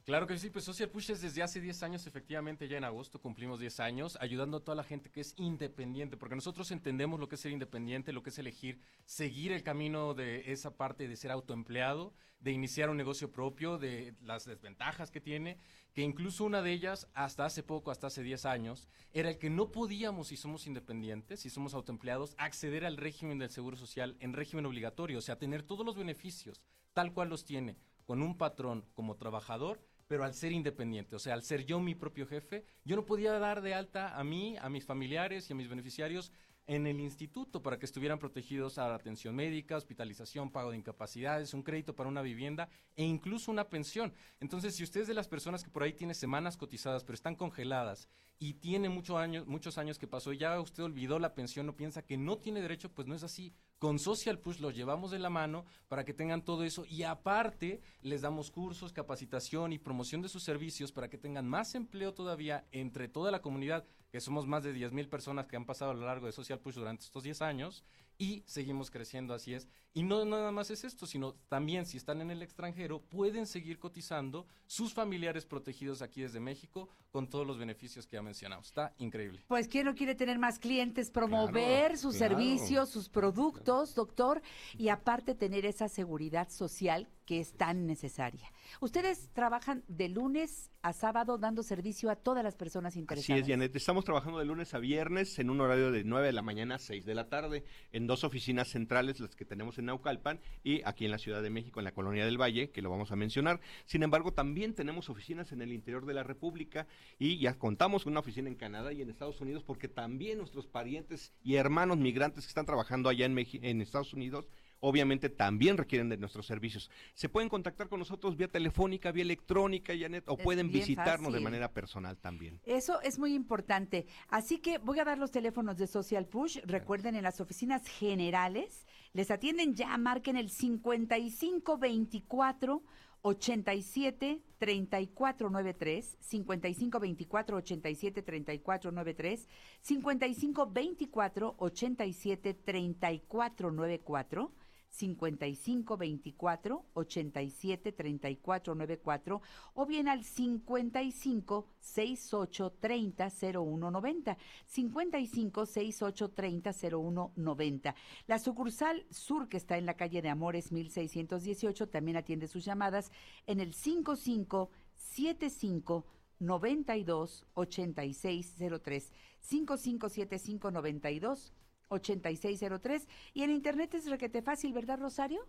Claro 0.05 0.27
que 0.27 0.39
sí, 0.39 0.51
pues 0.51 0.65
Social 0.65 0.89
Push 0.91 1.11
es 1.11 1.23
desde 1.23 1.43
hace 1.43 1.61
10 1.61 1.83
años, 1.83 2.07
efectivamente, 2.07 2.67
ya 2.67 2.77
en 2.77 2.85
agosto 2.85 3.21
cumplimos 3.21 3.61
10 3.61 3.81
años, 3.81 4.19
ayudando 4.21 4.57
a 4.57 4.65
toda 4.65 4.75
la 4.77 4.83
gente 4.85 5.11
que 5.11 5.21
es 5.21 5.35
independiente, 5.37 6.17
porque 6.17 6.35
nosotros 6.35 6.71
entendemos 6.73 7.21
lo 7.21 7.29
que 7.29 7.37
es 7.37 7.41
ser 7.41 7.53
independiente, 7.53 8.13
lo 8.13 8.23
que 8.23 8.31
es 8.31 8.39
elegir, 8.39 8.81
seguir 9.05 9.53
el 9.53 9.63
camino 9.63 10.15
de 10.15 10.53
esa 10.53 10.77
parte 10.77 11.07
de 11.07 11.17
ser 11.17 11.31
autoempleado, 11.31 12.15
de 12.41 12.51
iniciar 12.51 12.91
un 12.91 12.97
negocio 12.97 13.31
propio, 13.31 13.79
de 13.79 14.15
las 14.23 14.45
desventajas 14.45 15.13
que 15.13 15.21
tiene, 15.21 15.59
que 15.93 16.03
incluso 16.03 16.45
una 16.45 16.63
de 16.63 16.73
ellas, 16.73 17.09
hasta 17.15 17.45
hace 17.45 17.63
poco, 17.63 17.93
hasta 17.93 18.09
hace 18.09 18.25
10 18.25 18.45
años, 18.47 18.89
era 19.13 19.31
el 19.31 19.39
que 19.39 19.51
no 19.51 19.71
podíamos, 19.71 20.29
si 20.29 20.37
somos 20.37 20.67
independientes, 20.67 21.41
si 21.41 21.51
somos 21.51 21.75
autoempleados, 21.75 22.35
acceder 22.39 22.85
al 22.85 22.97
régimen 22.97 23.39
del 23.39 23.51
Seguro 23.51 23.77
Social 23.77 24.17
en 24.19 24.33
régimen 24.33 24.67
obligatorio, 24.67 25.19
o 25.19 25.23
sea, 25.23 25.39
tener 25.39 25.63
todos 25.63 25.87
los 25.87 25.97
beneficios 25.97 26.61
tal 26.93 27.13
cual 27.13 27.29
los 27.29 27.45
tiene, 27.45 27.77
con 28.05 28.23
un 28.23 28.37
patrón 28.37 28.85
como 28.95 29.17
trabajador, 29.17 29.81
pero 30.09 30.25
al 30.25 30.35
ser 30.35 30.53
independiente, 30.53 31.17
o 31.17 31.19
sea, 31.19 31.35
al 31.35 31.43
ser 31.43 31.65
yo 31.65 31.81
mi 31.81 31.95
propio 31.95 32.27
jefe, 32.27 32.65
yo 32.85 32.97
no 32.97 33.07
podía 33.07 33.33
dar 33.39 33.63
de 33.63 33.75
alta 33.75 34.19
a 34.19 34.25
mí, 34.25 34.57
a 34.61 34.69
mis 34.69 34.85
familiares 34.85 35.49
y 35.49 35.53
a 35.53 35.57
mis 35.57 35.69
beneficiarios 35.69 36.33
en 36.67 36.87
el 36.87 37.01
instituto 37.01 37.63
para 37.63 37.79
que 37.79 37.87
estuvieran 37.87 38.19
protegidos 38.19 38.79
a 38.79 38.95
atención 38.95 39.35
médica, 39.35 39.77
hospitalización, 39.77 40.51
pago 40.51 40.71
de 40.71 40.77
incapacidades, 40.77 41.55
un 41.55 41.63
crédito 41.63 41.95
para 41.95 42.09
una 42.09 42.23
vivienda 42.23 42.69
e 42.97 43.05
incluso 43.05 43.51
una 43.51 43.69
pensión. 43.69 44.15
Entonces, 44.41 44.75
si 44.75 44.85
usted 44.85 45.03
es 45.03 45.09
de 45.09 45.15
las 45.15 45.29
personas 45.29 45.65
que 45.65 45.71
por 45.71 45.83
ahí 45.83 45.93
tiene 45.93 46.15
semanas 46.15 46.57
cotizadas 46.57 47.05
pero 47.05 47.15
están 47.15 47.35
congeladas 47.35 48.09
y 48.39 48.55
tiene 48.55 48.89
muchos 48.89 49.17
años, 49.17 49.47
muchos 49.47 49.79
años 49.79 49.99
que 49.99 50.09
pasó 50.09 50.33
y 50.33 50.39
ya 50.39 50.61
usted 50.61 50.83
olvidó 50.83 51.19
la 51.19 51.35
pensión 51.35 51.69
o 51.69 51.77
piensa 51.77 52.05
que 52.05 52.17
no 52.17 52.39
tiene 52.39 52.61
derecho, 52.61 52.93
pues 52.93 53.07
no 53.07 53.15
es 53.15 53.23
así. 53.23 53.53
Con 53.79 53.99
Social 53.99 54.39
Push 54.39 54.61
los 54.61 54.75
llevamos 54.75 55.11
de 55.11 55.19
la 55.19 55.31
mano 55.31 55.65
para 55.89 56.05
que 56.05 56.15
tengan 56.15 56.45
todo 56.45 56.65
eso 56.65 56.85
y 56.85 57.03
aparte 57.03 57.81
les 58.03 58.21
damos 58.21 58.51
cursos, 58.51 58.93
capacitación 58.93 59.73
y 59.73 59.79
promoción 59.79 60.23
de 60.23 60.29
sus 60.29 60.43
servicios 60.43 60.93
para 60.93 61.09
que 61.09 61.19
tengan 61.19 61.49
más 61.49 61.75
empleo 61.75 62.15
todavía 62.15 62.65
entre 62.73 63.09
toda 63.09 63.31
la 63.31 63.43
comunidad, 63.43 63.85
que 64.13 64.21
somos 64.21 64.47
más 64.47 64.63
de 64.63 64.75
10 64.75 64.93
mil 64.93 65.09
personas 65.09 65.47
que 65.47 65.57
han 65.57 65.65
pasado 65.65 65.91
a 65.91 65.95
lo 65.95 66.05
largo 66.05 66.27
de 66.27 66.33
Social 66.33 66.61
Push 66.61 66.75
durante 66.75 67.07
estos 67.07 67.23
10 67.23 67.41
años 67.41 67.83
y 68.19 68.45
seguimos 68.47 68.91
creciendo, 68.91 69.33
así 69.33 69.55
es. 69.55 69.69
Y 69.95 70.03
no 70.05 70.25
nada 70.25 70.51
más 70.53 70.71
es 70.71 70.85
esto, 70.85 71.07
sino 71.07 71.35
también 71.49 71.85
si 71.85 71.99
están 71.99 72.23
en 72.23 72.31
el 72.31 72.43
extranjero 72.43 73.03
pueden 73.03 73.47
seguir 73.47 73.79
cotizando 73.79 74.47
sus 74.67 74.95
familiares 74.95 75.45
protegidos 75.45 76.01
aquí 76.01 76.23
desde 76.23 76.41
México 76.41 76.89
con 77.11 77.29
todos 77.29 77.47
los 77.47 77.59
beneficios 77.59 78.07
que 78.07 78.17
ya 78.17 78.23
mencionamos. 78.23 78.69
Está 78.69 78.95
increíble. 78.97 79.45
Pues 79.49 79.69
quién 79.69 79.85
no 79.85 79.95
quiere 79.95 80.15
tener 80.15 80.39
más 80.39 80.59
clientes, 80.59 81.11
promover 81.11 81.53
Claro, 81.53 81.97
sus 81.99 82.17
claro. 82.17 82.37
servicios, 82.39 82.89
sus 82.89 83.11
productos, 83.11 83.95
doctor, 83.95 84.41
y 84.79 84.89
aparte 84.89 85.35
tener 85.35 85.67
esa 85.67 85.89
seguridad 85.89 86.49
social 86.49 87.07
que 87.27 87.39
es 87.39 87.53
tan 87.53 87.87
necesaria. 87.87 88.51
Ustedes 88.81 89.29
trabajan 89.33 89.85
de 89.89 90.09
lunes 90.09 90.71
a 90.83 90.93
sábado 90.93 91.39
dando 91.39 91.63
servicio 91.63 92.11
a 92.11 92.17
todas 92.17 92.43
las 92.43 92.57
personas 92.57 92.95
Así 92.95 92.99
interesadas. 93.01 93.43
es, 93.43 93.49
Janet. 93.49 93.77
Estamos 93.77 94.05
trabajando 94.05 94.39
de 94.39 94.45
lunes 94.47 94.75
a 94.75 94.79
viernes 94.79 95.39
en 95.39 95.51
un 95.51 95.61
horario 95.61 95.93
de 95.93 96.03
9 96.03 96.27
de 96.27 96.33
la 96.33 96.43
mañana 96.43 96.77
a 96.77 96.79
6 96.79 97.05
de 97.05 97.15
la 97.15 97.29
tarde 97.29 97.65
en 97.93 98.07
dos 98.09 98.25
oficinas 98.25 98.69
centrales, 98.69 99.21
las 99.21 99.37
que 99.37 99.45
tenemos 99.45 99.79
en 99.79 99.82
Naucalpan 99.87 100.41
y 100.65 100.83
aquí 100.85 101.05
en 101.05 101.11
la 101.11 101.19
Ciudad 101.19 101.43
de 101.43 101.51
México, 101.51 101.81
en 101.81 101.85
la 101.85 101.93
Colonia 101.93 102.25
del 102.25 102.41
Valle, 102.41 102.71
que 102.71 102.83
lo 102.83 102.91
vamos 102.91 103.13
a 103.13 103.17
mencionar. 103.17 103.61
Sin 103.85 104.03
embargo, 104.03 104.33
también 104.33 104.75
tenemos 104.75 105.09
oficinas 105.11 105.53
en 105.53 105.63
el 105.63 105.73
interior 105.73 106.07
de 106.07 106.15
la 106.15 106.23
República 106.23 106.87
y 107.19 107.39
ya 107.39 107.59
contamos 107.59 108.05
con 108.05 108.13
una 108.13 108.21
oficina 108.21 108.49
en 108.49 108.55
Canadá 108.55 108.93
y 108.93 109.03
en 109.03 109.11
Estados 109.11 109.41
Unidos 109.41 109.63
porque 109.65 109.89
también 109.89 110.39
nuestros 110.39 110.67
parientes 110.67 111.33
y 111.43 111.57
hermanos 111.57 111.99
migrantes 111.99 112.45
que 112.45 112.49
están 112.49 112.67
trabajando 112.67 113.09
allá 113.09 113.27
en, 113.27 113.35
Meji- 113.37 113.61
en 113.63 113.81
Estados 113.81 114.13
Unidos 114.13 114.49
obviamente 114.85 115.29
también 115.29 115.77
requieren 115.77 116.09
de 116.09 116.17
nuestros 116.17 116.45
servicios. 116.45 116.91
Se 117.15 117.29
pueden 117.29 117.49
contactar 117.49 117.89
con 117.89 118.01
nosotros 118.01 118.37
vía 118.37 118.49
telefónica, 118.49 119.13
vía 119.13 119.23
electrónica, 119.23 119.93
Janet, 119.97 120.25
o 120.29 120.37
Es 120.37 120.43
pueden 120.43 120.73
visitarnos 120.73 121.33
de 121.33 121.39
manera 121.39 121.71
personal 121.73 122.17
también. 122.19 122.59
Eso 122.67 123.01
es 123.03 123.17
muy 123.17 123.33
importante. 123.33 124.07
Así 124.29 124.59
que 124.59 124.79
voy 124.79 124.99
a 124.99 125.05
dar 125.05 125.19
los 125.19 125.31
teléfonos 125.31 125.79
de 125.79 125.87
Social 125.87 126.27
Push. 126.27 126.59
Recuerden, 126.65 127.15
en 127.15 127.23
las 127.23 127.41
oficinas 127.41 127.87
generales 127.87 128.85
les 129.13 129.31
atienden 129.31 129.75
ya, 129.75 129.97
marquen 129.99 130.37
el 130.37 130.49
5524 130.49 132.83
87 133.23 134.43
3493 134.59 136.17
5524 136.21 137.57
87 137.57 138.23
3493 138.23 139.49
5524 139.83 141.55
87 141.59 142.55
3494 142.55 144.53
55 144.93 145.97
24 145.97 146.85
87 146.93 147.93
34 147.93 148.75
94 148.75 149.41
o 149.75 149.87
bien 149.87 150.07
al 150.07 150.23
55 150.23 151.67
68 151.81 152.73
30 152.79 153.29
01 153.55 153.91
90 153.91 154.37
55 154.67 155.67
68 155.67 156.29
30 156.31 156.71
01 156.93 157.33
90 157.35 157.95
La 158.27 158.39
sucursal 158.39 159.07
sur 159.11 159.49
que 159.49 159.57
está 159.57 159.79
en 159.79 159.87
la 159.87 159.95
calle 159.95 160.21
de 160.21 160.29
Amores 160.29 160.73
1618 160.73 161.89
también 161.89 162.19
atiende 162.19 162.47
sus 162.47 162.65
llamadas 162.65 163.11
en 163.47 163.61
el 163.61 163.73
55 163.73 164.71
75 164.95 166.07
92 166.39 167.47
86 167.55 168.57
03 168.83 169.13
5575 169.41 170.71
92 170.71 171.53
8603 171.93 173.07
y 173.35 173.43
en 173.43 173.51
internet 173.51 173.95
es 173.95 174.11
requete 174.11 174.43
fácil, 174.43 174.73
¿verdad, 174.73 174.99
Rosario? 174.99 175.47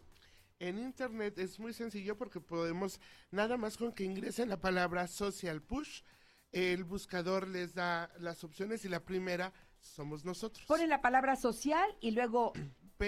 En 0.60 0.78
internet 0.78 1.38
es 1.40 1.60
muy 1.60 1.74
sencillo 1.74 2.18
porque 2.18 2.40
podemos, 2.40 3.00
nada 3.32 3.58
más 3.58 3.78
con 3.78 3.92
que 3.92 4.04
ingresen 4.04 4.50
la 4.50 4.62
palabra 4.62 5.08
social 5.08 5.62
push, 5.62 6.02
el 6.52 6.84
buscador 6.84 7.48
les 7.48 7.74
da 7.74 8.12
las 8.20 8.44
opciones 8.44 8.86
y 8.86 8.90
la 8.90 9.04
primera 9.04 9.52
somos 9.80 10.24
nosotros. 10.24 10.66
Ponen 10.68 10.90
la 10.90 11.02
palabra 11.02 11.36
social 11.36 11.90
y 12.00 12.12
luego 12.12 12.54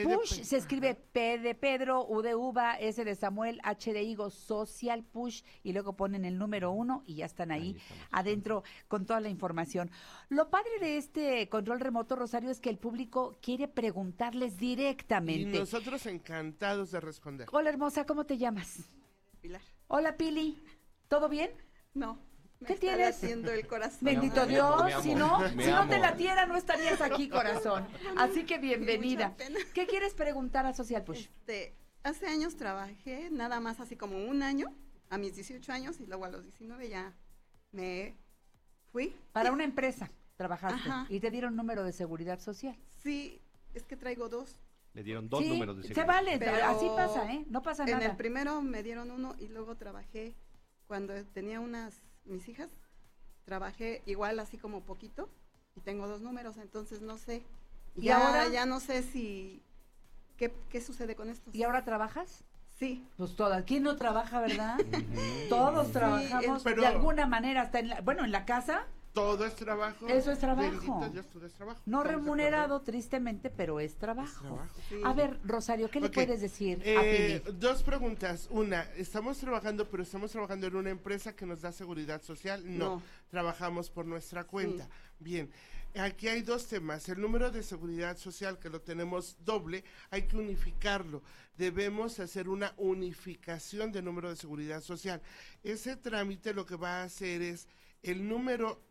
P 0.04 0.10
de 0.10 0.18
push 0.18 0.42
se 0.44 0.58
escribe 0.58 0.96
P 0.96 1.40
de 1.40 1.56
Pedro, 1.56 2.06
U 2.08 2.22
de 2.22 2.36
uva, 2.36 2.74
S 2.76 3.04
de 3.04 3.16
Samuel, 3.16 3.60
H 3.64 3.94
de 3.94 4.04
higo, 4.04 4.30
social 4.30 5.04
push 5.04 5.44
y 5.64 5.74
luego 5.74 5.96
ponen 5.96 6.26
el 6.26 6.38
número 6.38 6.72
uno 6.72 7.04
y 7.06 7.16
ya 7.16 7.26
están 7.26 7.52
ahí, 7.52 7.78
adentro 8.12 8.64
con 8.88 9.06
toda 9.06 9.20
la 9.20 9.30
información. 9.30 9.92
Lo 10.30 10.50
padre 10.50 10.72
de 10.80 10.98
este 10.98 11.48
control 11.50 11.80
remoto, 11.80 12.16
Rosario, 12.16 12.50
es 12.50 12.60
que 12.60 12.70
el 12.70 12.78
público 12.78 13.38
quiere 13.42 13.68
preguntarles 13.68 14.56
Y 14.56 14.76
directamente. 14.76 15.60
nosotros 15.60 16.06
encantados 16.06 16.92
de 16.92 17.00
responder. 17.00 17.48
Hola 17.52 17.70
hermosa, 17.70 18.06
¿cómo 18.06 18.26
te 18.26 18.38
llamas? 18.38 18.90
Pilar. 19.42 19.62
Hola 19.88 20.18
Pili, 20.18 20.62
¿todo 21.08 21.30
bien? 21.30 21.52
No. 21.94 22.20
Me 22.60 22.68
¿Qué 22.68 22.74
está 22.74 22.82
tienes? 22.88 23.22
latiendo 23.22 23.52
el 23.52 23.68
corazón. 23.68 24.00
Bendito 24.02 24.46
Dios, 24.46 24.82
amo, 24.82 25.02
si 25.02 25.14
no, 25.16 25.50
si 25.50 25.56
no 25.72 25.88
te 25.88 26.00
latiera 26.00 26.46
no 26.46 26.56
estarías 26.56 27.02
aquí, 27.02 27.28
corazón. 27.30 27.86
Así 28.18 28.46
que 28.46 28.58
bienvenida. 28.58 29.36
¿Qué 29.74 29.86
quieres 29.88 30.14
preguntar 30.14 30.66
a 30.66 30.74
Social 30.74 31.04
Push? 31.04 31.28
Este, 31.28 31.76
hace 32.04 32.28
años 32.28 32.56
trabajé, 32.56 33.30
nada 33.32 33.60
más 33.60 33.80
así 33.80 33.96
como 33.96 34.18
un 34.26 34.42
año, 34.44 34.68
a 35.10 35.18
mis 35.18 35.36
18 35.36 35.72
años, 35.74 36.00
y 36.00 36.06
luego 36.06 36.26
a 36.26 36.30
los 36.30 36.44
19 36.44 36.90
ya 36.90 37.14
me 37.72 38.16
fui. 38.92 39.16
Para 39.34 39.52
una 39.52 39.64
empresa 39.66 40.10
trabajaste 40.38 40.90
Ajá. 40.90 41.06
y 41.10 41.20
te 41.20 41.32
dieron 41.32 41.56
número 41.56 41.84
de 41.84 41.92
seguridad 41.94 42.40
social. 42.40 42.78
Sí, 43.04 43.42
es 43.74 43.84
que 43.86 43.96
traigo 43.98 44.30
dos. 44.30 44.58
Le 44.94 45.04
dieron 45.04 45.28
dos 45.30 45.42
Sí, 45.44 45.50
números 45.50 45.76
de 45.78 45.84
se 45.84 45.88
seguridad. 45.90 46.14
vale, 46.16 46.38
Pero 46.40 46.52
así 46.66 46.88
pasa, 46.96 47.32
¿eh? 47.34 47.44
No 47.50 47.62
pasa 47.62 47.84
en 47.84 47.92
nada. 47.92 48.06
el 48.06 48.16
primero 48.16 48.62
me 48.62 48.82
dieron 48.82 49.12
uno 49.12 49.36
y 49.40 49.50
luego 49.50 49.76
trabajé 49.76 50.36
cuando 50.88 51.14
tenía 51.28 51.60
unas 51.60 52.02
mis 52.26 52.48
hijas 52.48 52.70
trabajé 53.44 54.02
igual 54.06 54.40
así 54.40 54.58
como 54.58 54.82
poquito 54.82 55.30
y 55.76 55.82
tengo 55.82 56.08
dos 56.08 56.22
números 56.22 56.58
entonces 56.58 57.02
no 57.02 57.18
sé 57.18 57.44
¿Y 57.96 58.06
ya 58.06 58.28
ahora? 58.28 58.50
ya 58.50 58.66
no 58.66 58.80
sé 58.80 59.04
si 59.04 59.62
qué, 60.38 60.54
qué 60.70 60.82
sucede 60.82 61.16
con 61.16 61.30
esto 61.30 61.50
¿Y 61.54 61.64
ahora 61.64 61.86
trabajas? 61.86 62.44
sí 62.78 63.08
Pues 63.18 63.36
todas. 63.36 63.64
¿Quién 63.64 63.84
no 63.84 63.96
trabaja, 63.96 64.42
verdad? 64.42 64.78
Todos 65.50 65.88
Sí, 65.88 65.94
trabajamos 65.94 66.64
pero- 66.64 66.82
de 66.82 66.88
alguna 66.88 67.26
manera, 67.26 67.62
hasta 67.62 67.80
en 67.80 67.88
la, 67.90 68.02
bueno, 68.02 68.26
en 68.26 68.32
la 68.34 68.46
casa, 68.46 68.86
Todo 69.16 69.46
es 69.46 69.56
trabajo. 69.56 70.08
Eso 70.10 70.30
es 70.32 70.40
trabajo. 70.40 70.70
Bendito 70.70 71.10
Dios, 71.10 71.26
todo 71.30 71.46
es 71.48 71.54
trabajo. 71.54 71.82
no 71.86 72.02
¿Estamos 72.02 72.04
de 72.06 72.12
remunerado 72.26 72.82
tristemente, 72.82 73.50
pero 73.50 73.80
es 73.80 73.96
trabajo. 73.96 74.42
trabajo. 74.42 74.76
Sí. 74.90 74.96
A 75.04 75.14
ver, 75.14 75.40
Rosario, 75.46 75.90
¿qué 75.90 76.02
le 76.02 76.10
puedes 76.10 76.42
decir 76.42 76.80
a 76.82 76.84
eh, 76.86 77.42
Pili? 77.44 77.58
dos 77.58 77.82
preguntas. 77.82 78.48
Una, 78.52 78.82
¿estamos 78.98 79.38
trabajando, 79.38 79.90
pero 79.90 80.04
estamos 80.04 80.32
trabajando 80.32 80.68
en 80.68 80.76
una 80.76 80.90
empresa 80.90 81.34
que 81.36 81.46
nos 81.46 81.62
da 81.62 81.72
seguridad 81.72 82.22
social? 82.22 82.62
No, 82.66 82.96
No. 82.98 83.02
trabajamos 83.30 83.90
por 83.90 84.06
nuestra 84.06 84.44
cuenta. 84.44 84.88
Bien, 85.18 85.50
aquí 85.98 86.28
hay 86.28 86.42
dos 86.42 86.68
temas. 86.68 87.08
El 87.08 87.22
número 87.22 87.50
de 87.52 87.64
seguridad 87.64 88.18
social, 88.18 88.60
que 88.60 88.70
lo 88.70 88.82
tenemos 88.82 89.38
doble, 89.46 89.86
hay 90.12 90.24
que 90.24 90.36
unificarlo. 90.36 91.24
Debemos 91.58 92.20
hacer 92.20 92.50
una 92.50 92.74
unificación 92.76 93.94
de 93.94 94.02
número 94.02 94.30
de 94.30 94.36
seguridad 94.36 94.82
social. 94.82 95.22
Ese 95.64 95.96
trámite 95.96 96.54
lo 96.54 96.66
que 96.66 96.76
va 96.76 97.00
a 97.02 97.04
hacer 97.06 97.42
es 97.42 97.70
el 98.04 98.28
número 98.28 98.82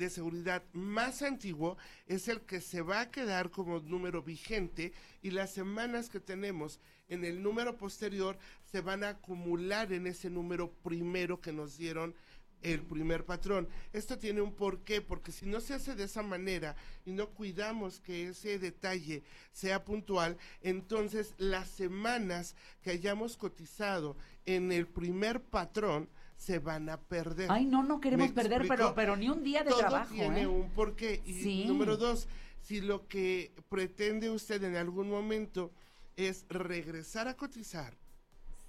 de 0.00 0.10
seguridad 0.10 0.64
más 0.72 1.20
antiguo 1.20 1.76
es 2.06 2.26
el 2.28 2.40
que 2.40 2.62
se 2.62 2.80
va 2.80 3.02
a 3.02 3.10
quedar 3.10 3.50
como 3.50 3.80
número 3.80 4.22
vigente 4.22 4.94
y 5.22 5.30
las 5.30 5.52
semanas 5.52 6.08
que 6.08 6.20
tenemos 6.20 6.80
en 7.08 7.22
el 7.24 7.42
número 7.42 7.76
posterior 7.76 8.38
se 8.64 8.80
van 8.80 9.04
a 9.04 9.10
acumular 9.10 9.92
en 9.92 10.06
ese 10.06 10.30
número 10.30 10.72
primero 10.82 11.42
que 11.42 11.52
nos 11.52 11.76
dieron 11.76 12.14
el 12.62 12.80
primer 12.82 13.26
patrón. 13.26 13.68
Esto 13.92 14.18
tiene 14.18 14.40
un 14.40 14.54
porqué, 14.54 15.02
porque 15.02 15.32
si 15.32 15.44
no 15.44 15.60
se 15.60 15.74
hace 15.74 15.94
de 15.94 16.04
esa 16.04 16.22
manera 16.22 16.76
y 17.04 17.12
no 17.12 17.28
cuidamos 17.28 18.00
que 18.00 18.28
ese 18.28 18.58
detalle 18.58 19.22
sea 19.52 19.84
puntual, 19.84 20.38
entonces 20.62 21.34
las 21.36 21.68
semanas 21.68 22.56
que 22.80 22.90
hayamos 22.90 23.36
cotizado 23.36 24.16
en 24.46 24.72
el 24.72 24.86
primer 24.86 25.42
patrón 25.42 26.08
se 26.40 26.58
van 26.58 26.88
a 26.88 26.98
perder. 26.98 27.48
Ay, 27.52 27.66
no, 27.66 27.82
no 27.82 28.00
queremos 28.00 28.28
¿Me 28.28 28.32
perder, 28.34 28.66
pero, 28.66 28.94
pero 28.94 29.14
ni 29.14 29.28
un 29.28 29.44
día 29.44 29.62
de 29.62 29.68
Todo 29.70 29.80
trabajo, 29.80 30.14
tiene 30.14 30.42
¿eh? 30.42 30.46
un 30.46 30.70
porqué. 30.70 31.20
Y 31.26 31.34
Sí. 31.34 31.64
número 31.66 31.98
dos, 31.98 32.28
si 32.62 32.80
lo 32.80 33.06
que 33.08 33.52
pretende 33.68 34.30
usted 34.30 34.64
en 34.64 34.74
algún 34.76 35.10
momento 35.10 35.70
es 36.16 36.46
regresar 36.48 37.28
a 37.28 37.36
cotizar 37.36 37.92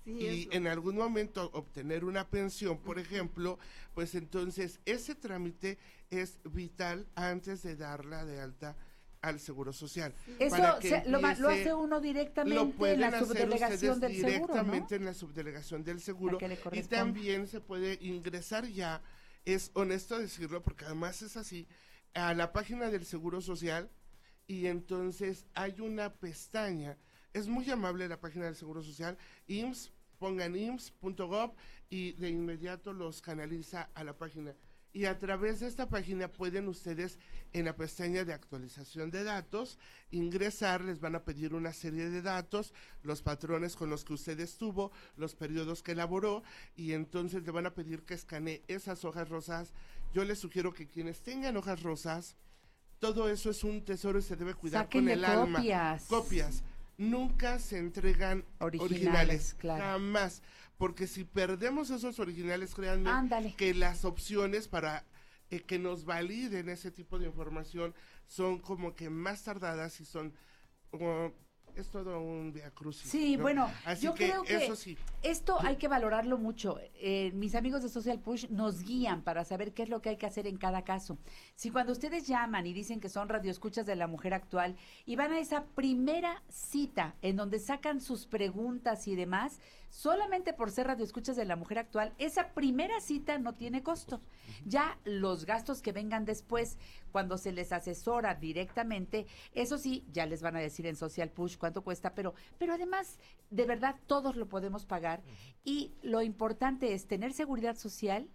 sí 0.03 0.11
y 0.19 0.41
eso. 0.41 0.49
en 0.51 0.67
algún 0.67 0.97
momento 0.97 1.49
obtener 1.53 2.03
una 2.03 2.28
pensión, 2.28 2.78
por 2.78 2.99
ejemplo, 2.99 3.57
pues 3.93 4.15
entonces 4.15 4.82
ese 4.84 5.15
trámite 5.15 5.78
es 6.09 6.39
vital 6.43 7.07
antes 7.15 7.63
de 7.63 7.78
darla 7.78 8.26
de 8.26 8.41
alta 8.41 8.76
al 9.22 9.39
Seguro 9.39 9.72
Social. 9.72 10.13
Eso 10.39 10.55
para 10.57 10.80
que 10.80 10.89
se- 10.89 11.09
lo, 11.09 11.19
lo 11.22 11.28
hace 11.49 11.74
uno 11.74 11.95
lo 11.95 12.01
directamente 12.01 12.91
en 12.93 12.99
la 13.01 13.07
hacer 13.09 13.28
subdelegación 13.28 13.99
del 13.99 14.15
seguro, 14.15 14.32
¿no? 14.32 14.61
directamente 14.63 14.95
en 14.95 15.05
la 15.05 15.13
subdelegación 15.13 15.84
del 15.84 15.99
seguro. 16.01 16.39
Y 16.72 16.84
también 16.84 17.47
se 17.47 17.61
puede 17.61 17.97
ingresar 18.01 18.67
ya 18.67 19.01
es 19.45 19.72
honesto 19.74 20.19
decirlo 20.19 20.61
porque 20.61 20.86
además 20.86 21.22
es 21.22 21.36
así 21.38 21.67
a 22.13 22.34
la 22.34 22.51
página 22.53 22.89
del 22.89 23.05
seguro 23.05 23.41
social 23.41 23.89
y 24.47 24.67
entonces 24.67 25.45
hay 25.53 25.80
una 25.80 26.13
pestaña. 26.13 26.97
Es 27.34 27.47
muy 27.47 27.69
amable 27.72 28.07
la 28.07 28.19
página 28.19 28.45
del 28.45 28.55
seguro 28.55 28.84
social 28.84 29.17
IMSS 29.47 29.91
pongan 30.19 30.55
ims.gov 30.55 31.53
y 31.89 32.11
de 32.13 32.30
inmediato 32.30 32.93
los 32.93 33.22
canaliza 33.22 33.89
a 33.95 34.03
la 34.03 34.17
página 34.17 34.55
y 34.94 35.06
a 35.06 35.18
través 35.18 35.60
de 35.60 35.68
esta 35.68 35.88
página 35.88 36.28
pueden 36.28 36.68
ustedes 36.68 37.18
en 37.54 37.66
la 37.66 37.76
pestaña 37.76 38.26
de 38.26 38.34
actualización 38.34 39.12
de 39.12 39.24
datos 39.24 39.78
ingresar, 40.12 40.82
les 40.82 41.00
van 41.00 41.16
a 41.16 41.24
pedir 41.24 41.54
una 41.54 41.74
serie 41.74 42.10
de 42.10 42.22
datos, 42.22 42.74
los 43.04 43.22
patrones 43.22 43.76
con 43.76 43.89
los 43.89 44.04
que 44.04 44.14
usted 44.14 44.39
estuvo, 44.39 44.92
los 45.16 45.36
periodos 45.36 45.82
que 45.82 45.94
elaboró 45.94 46.44
y 46.76 46.94
entonces 46.94 47.44
le 47.44 47.52
van 47.52 47.66
a 47.66 47.74
pedir 47.74 48.04
que 48.04 48.14
escanee 48.14 48.64
esas 48.68 49.06
hojas 49.06 49.30
rosas. 49.30 49.74
Yo 50.14 50.26
les 50.26 50.39
sugiero 50.39 50.74
que 50.74 50.88
quienes 50.88 51.22
tengan 51.22 51.56
hojas 51.58 51.82
rosas, 51.82 52.36
todo 53.00 53.30
eso 53.30 53.50
es 53.50 53.64
un 53.64 53.84
tesoro 53.84 54.20
y 54.20 54.22
se 54.22 54.36
debe 54.36 54.54
cuidar 54.54 54.89
con 54.89 55.08
el 55.08 55.26
alma. 55.26 55.60
copias. 55.60 56.06
Copias. 56.06 56.64
Nunca 56.98 57.58
se 57.58 57.80
entregan 57.80 58.46
Originales, 58.60 58.92
originales, 58.92 59.56
claro. 59.56 59.84
jamás, 59.84 60.44
porque 60.82 61.05
si 61.05 61.25
perdemos 61.25 61.91
esos 61.91 62.17
originales, 62.17 62.73
créanme 62.73 63.07
Ándale. 63.07 63.53
que 63.55 63.75
las 63.75 64.03
opciones 64.03 64.67
para 64.67 65.05
eh, 65.51 65.59
que 65.59 65.77
nos 65.77 66.05
validen 66.05 66.69
ese 66.69 66.89
tipo 66.89 67.19
de 67.19 67.27
información 67.27 67.93
son 68.25 68.57
como 68.57 68.95
que 68.95 69.11
más 69.11 69.43
tardadas 69.43 70.01
y 70.01 70.05
son 70.05 70.34
como- 70.89 71.34
es 71.75 71.88
todo 71.89 72.19
un 72.19 72.51
via 72.51 72.71
crucis. 72.71 73.09
Sí, 73.11 73.38
¿no? 73.38 73.43
bueno, 73.43 73.71
Así 73.86 74.05
yo 74.05 74.13
que 74.15 74.25
creo 74.29 74.43
que 74.43 74.55
eso 74.65 74.75
sí. 74.75 74.97
esto 75.21 75.57
hay 75.61 75.77
que 75.77 75.88
valorarlo 75.88 76.38
mucho. 76.39 76.79
Eh, 76.95 77.32
mis 77.36 77.53
amigos 77.53 77.84
de 77.84 77.88
Social 77.89 78.19
Push 78.19 78.47
nos 78.49 78.82
guían 78.82 79.21
para 79.21 79.45
saber 79.45 79.73
qué 79.73 79.84
es 79.84 79.89
lo 79.89 80.01
que 80.01 80.09
hay 80.09 80.17
que 80.17 80.25
hacer 80.25 80.47
en 80.47 80.57
cada 80.57 80.84
caso. 80.84 81.19
Si 81.55 81.69
cuando 81.69 81.91
ustedes 81.93 82.27
llaman 82.27 82.65
y 82.65 82.73
dicen 82.73 82.99
que 82.99 83.07
son 83.07 83.29
radioescuchas 83.29 83.86
de 83.86 83.95
la 83.95 84.07
mujer 84.07 84.34
actual 84.34 84.75
y 85.05 85.15
van 85.15 85.32
a 85.32 85.39
esa 85.39 85.63
primera 85.75 86.41
cita 86.49 87.15
en 87.21 87.36
donde 87.38 87.59
sacan 87.59 88.01
sus 88.01 88.25
preguntas 88.25 89.07
y 89.07 89.15
demás, 89.15 89.59
solamente 89.92 90.54
por 90.54 90.72
ser 90.72 90.88
radioescuchas 90.88 91.36
de 91.36 91.46
la 91.46 91.58
mujer 91.58 91.78
actual, 91.78 92.14
esa 92.18 92.54
primera 92.54 93.00
cita 93.02 93.38
no 93.38 93.54
tiene 93.54 93.84
costo. 93.84 94.22
Ya 94.66 94.98
los 95.04 95.46
gastos 95.46 95.82
que 95.82 95.92
vengan 95.92 96.26
después, 96.26 96.78
cuando 97.12 97.38
se 97.38 97.52
les 97.52 97.74
asesora 97.74 98.36
directamente, 98.36 99.28
eso 99.54 99.78
sí, 99.78 100.08
ya 100.12 100.26
les 100.26 100.42
van 100.42 100.56
a 100.56 100.60
decir 100.60 100.88
en 100.88 100.96
Social 100.96 101.30
Push 101.30 101.58
cuánto 101.58 101.84
cuesta, 101.84 102.16
pero, 102.16 102.34
pero 102.58 102.74
además, 102.74 103.20
de 103.50 103.66
verdad, 103.66 103.98
todos 104.08 104.38
lo 104.38 104.48
podemos 104.48 104.86
pagar. 104.86 105.22
Y 105.64 105.94
lo 106.02 106.22
importante 106.22 106.94
es 106.94 107.06
tener 107.06 107.34
seguridad 107.34 107.76
social 107.76 108.30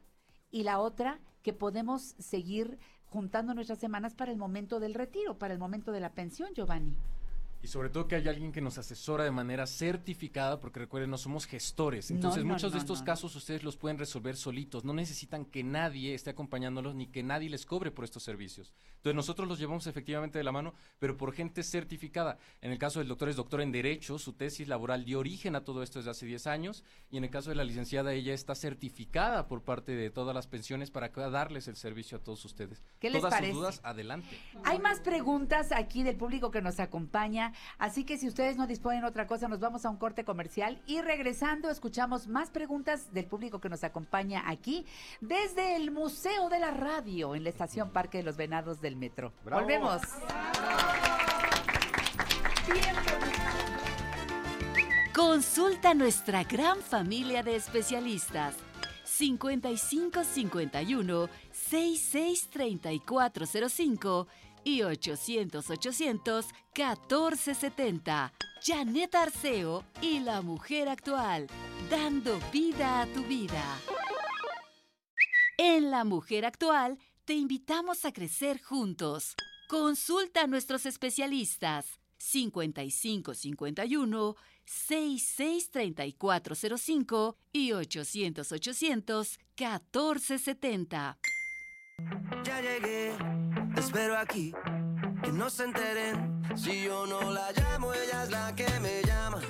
y 0.50 0.62
la 0.62 0.78
otra, 0.78 1.20
que 1.42 1.52
podemos 1.52 2.16
seguir 2.18 2.78
juntando 3.06 3.54
nuestras 3.54 3.78
semanas 3.78 4.14
para 4.14 4.30
el 4.30 4.36
momento 4.36 4.78
del 4.78 4.94
retiro, 4.94 5.38
para 5.38 5.54
el 5.54 5.60
momento 5.60 5.90
de 5.92 6.00
la 6.00 6.12
pensión, 6.12 6.52
Giovanni. 6.54 6.96
Y 7.66 7.68
sobre 7.68 7.90
todo 7.90 8.06
que 8.06 8.14
hay 8.14 8.28
alguien 8.28 8.52
que 8.52 8.60
nos 8.60 8.78
asesora 8.78 9.24
de 9.24 9.32
manera 9.32 9.66
certificada, 9.66 10.60
porque 10.60 10.78
recuerden, 10.78 11.10
no 11.10 11.18
somos 11.18 11.46
gestores. 11.46 12.12
Entonces, 12.12 12.44
no, 12.44 12.52
muchos 12.52 12.70
de 12.72 12.78
estos 12.78 13.02
casos 13.02 13.34
ustedes 13.34 13.64
los 13.64 13.76
pueden 13.76 13.98
resolver 13.98 14.36
solitos. 14.36 14.84
No 14.84 14.94
necesitan 14.94 15.44
que 15.44 15.64
nadie 15.64 16.14
esté 16.14 16.30
acompañándolos 16.30 16.94
ni 16.94 17.08
que 17.08 17.24
nadie 17.24 17.50
les 17.50 17.66
cobre 17.66 17.90
por 17.90 18.04
estos 18.04 18.22
servicios. 18.22 18.72
Entonces, 18.98 19.16
nosotros 19.16 19.48
los 19.48 19.58
llevamos 19.58 19.88
efectivamente 19.88 20.38
de 20.38 20.44
la 20.44 20.52
mano, 20.52 20.74
pero 21.00 21.16
por 21.16 21.32
gente 21.32 21.64
certificada. 21.64 22.38
En 22.60 22.70
el 22.70 22.78
caso 22.78 23.00
del 23.00 23.08
doctor 23.08 23.30
es 23.30 23.34
doctor 23.34 23.60
en 23.60 23.72
Derecho, 23.72 24.16
su 24.20 24.34
tesis 24.34 24.68
laboral 24.68 25.04
dio 25.04 25.18
origen 25.18 25.56
a 25.56 25.64
todo 25.64 25.82
esto 25.82 25.98
desde 25.98 26.12
hace 26.12 26.24
10 26.26 26.46
años. 26.46 26.84
Y 27.10 27.16
en 27.16 27.24
el 27.24 27.30
caso 27.30 27.50
de 27.50 27.56
la 27.56 27.64
licenciada, 27.64 28.12
ella 28.12 28.32
está 28.32 28.54
certificada 28.54 29.48
por 29.48 29.62
parte 29.64 29.96
de 29.96 30.10
todas 30.10 30.36
las 30.36 30.46
pensiones 30.46 30.92
para 30.92 31.10
que- 31.10 31.20
darles 31.20 31.66
el 31.66 31.74
servicio 31.74 32.18
a 32.18 32.20
todos 32.22 32.44
ustedes. 32.44 32.80
¿Qué 33.00 33.10
les 33.10 33.20
todas 33.20 33.34
parece? 33.34 33.52
sus 33.54 33.60
dudas, 33.60 33.80
adelante. 33.82 34.28
Hay 34.62 34.78
más 34.78 35.00
preguntas 35.00 35.72
aquí 35.72 36.04
del 36.04 36.14
público 36.16 36.52
que 36.52 36.62
nos 36.62 36.78
acompaña, 36.78 37.52
así 37.78 38.04
que 38.04 38.18
si 38.18 38.28
ustedes 38.28 38.56
no 38.56 38.66
disponen 38.66 39.02
de 39.02 39.08
otra 39.08 39.26
cosa, 39.26 39.48
nos 39.48 39.60
vamos 39.60 39.84
a 39.84 39.90
un 39.90 39.96
corte 39.96 40.24
comercial 40.24 40.80
y 40.86 41.00
regresando 41.00 41.70
escuchamos 41.70 42.26
más 42.26 42.50
preguntas 42.50 43.12
del 43.12 43.26
público 43.26 43.60
que 43.60 43.68
nos 43.68 43.84
acompaña 43.84 44.44
aquí 44.46 44.86
desde 45.20 45.76
el 45.76 45.90
Museo 45.90 46.48
de 46.48 46.58
la 46.58 46.70
Radio 46.70 47.34
en 47.34 47.44
la 47.44 47.50
estación 47.50 47.90
Parque 47.90 48.18
de 48.18 48.24
los 48.24 48.36
Venados 48.36 48.80
del 48.80 48.96
Metro. 48.96 49.32
Bravo. 49.44 49.62
Volvemos. 49.62 50.02
Consulta 55.14 55.90
a 55.90 55.94
nuestra 55.94 56.42
gran 56.44 56.80
familia 56.82 57.42
de 57.42 57.56
especialistas. 57.56 58.54
5551 59.04 61.28
663405 61.52 64.26
y 64.66 64.82
800 64.82 65.70
800 65.70 66.46
1470. 66.74 68.34
Janet 68.60 69.14
Arceo 69.14 69.84
y 70.02 70.18
la 70.18 70.42
mujer 70.42 70.88
actual, 70.88 71.46
dando 71.88 72.40
vida 72.52 73.02
a 73.02 73.06
tu 73.06 73.22
vida. 73.22 73.64
En 75.56 75.90
La 75.90 76.02
Mujer 76.04 76.44
Actual 76.44 76.98
te 77.24 77.34
invitamos 77.34 78.04
a 78.04 78.10
crecer 78.12 78.60
juntos. 78.60 79.36
Consulta 79.68 80.42
a 80.42 80.48
nuestros 80.48 80.84
especialistas 80.84 82.00
5551 82.18 84.36
663405 84.64 87.36
y 87.52 87.72
800 87.72 88.52
800 88.52 89.38
1470. 89.56 91.18
Ya 92.44 92.60
llegué, 92.60 93.16
espero 93.76 94.16
aquí, 94.18 94.52
que 95.22 95.32
no 95.32 95.50
se 95.50 95.64
enteren. 95.64 96.42
Si 96.56 96.84
yo 96.84 97.06
no 97.06 97.30
la 97.30 97.52
llamo, 97.52 97.92
ella 97.92 98.24
es 98.24 98.30
la 98.30 98.54
que 98.54 98.68
me 98.80 99.02
llama. 99.02 99.40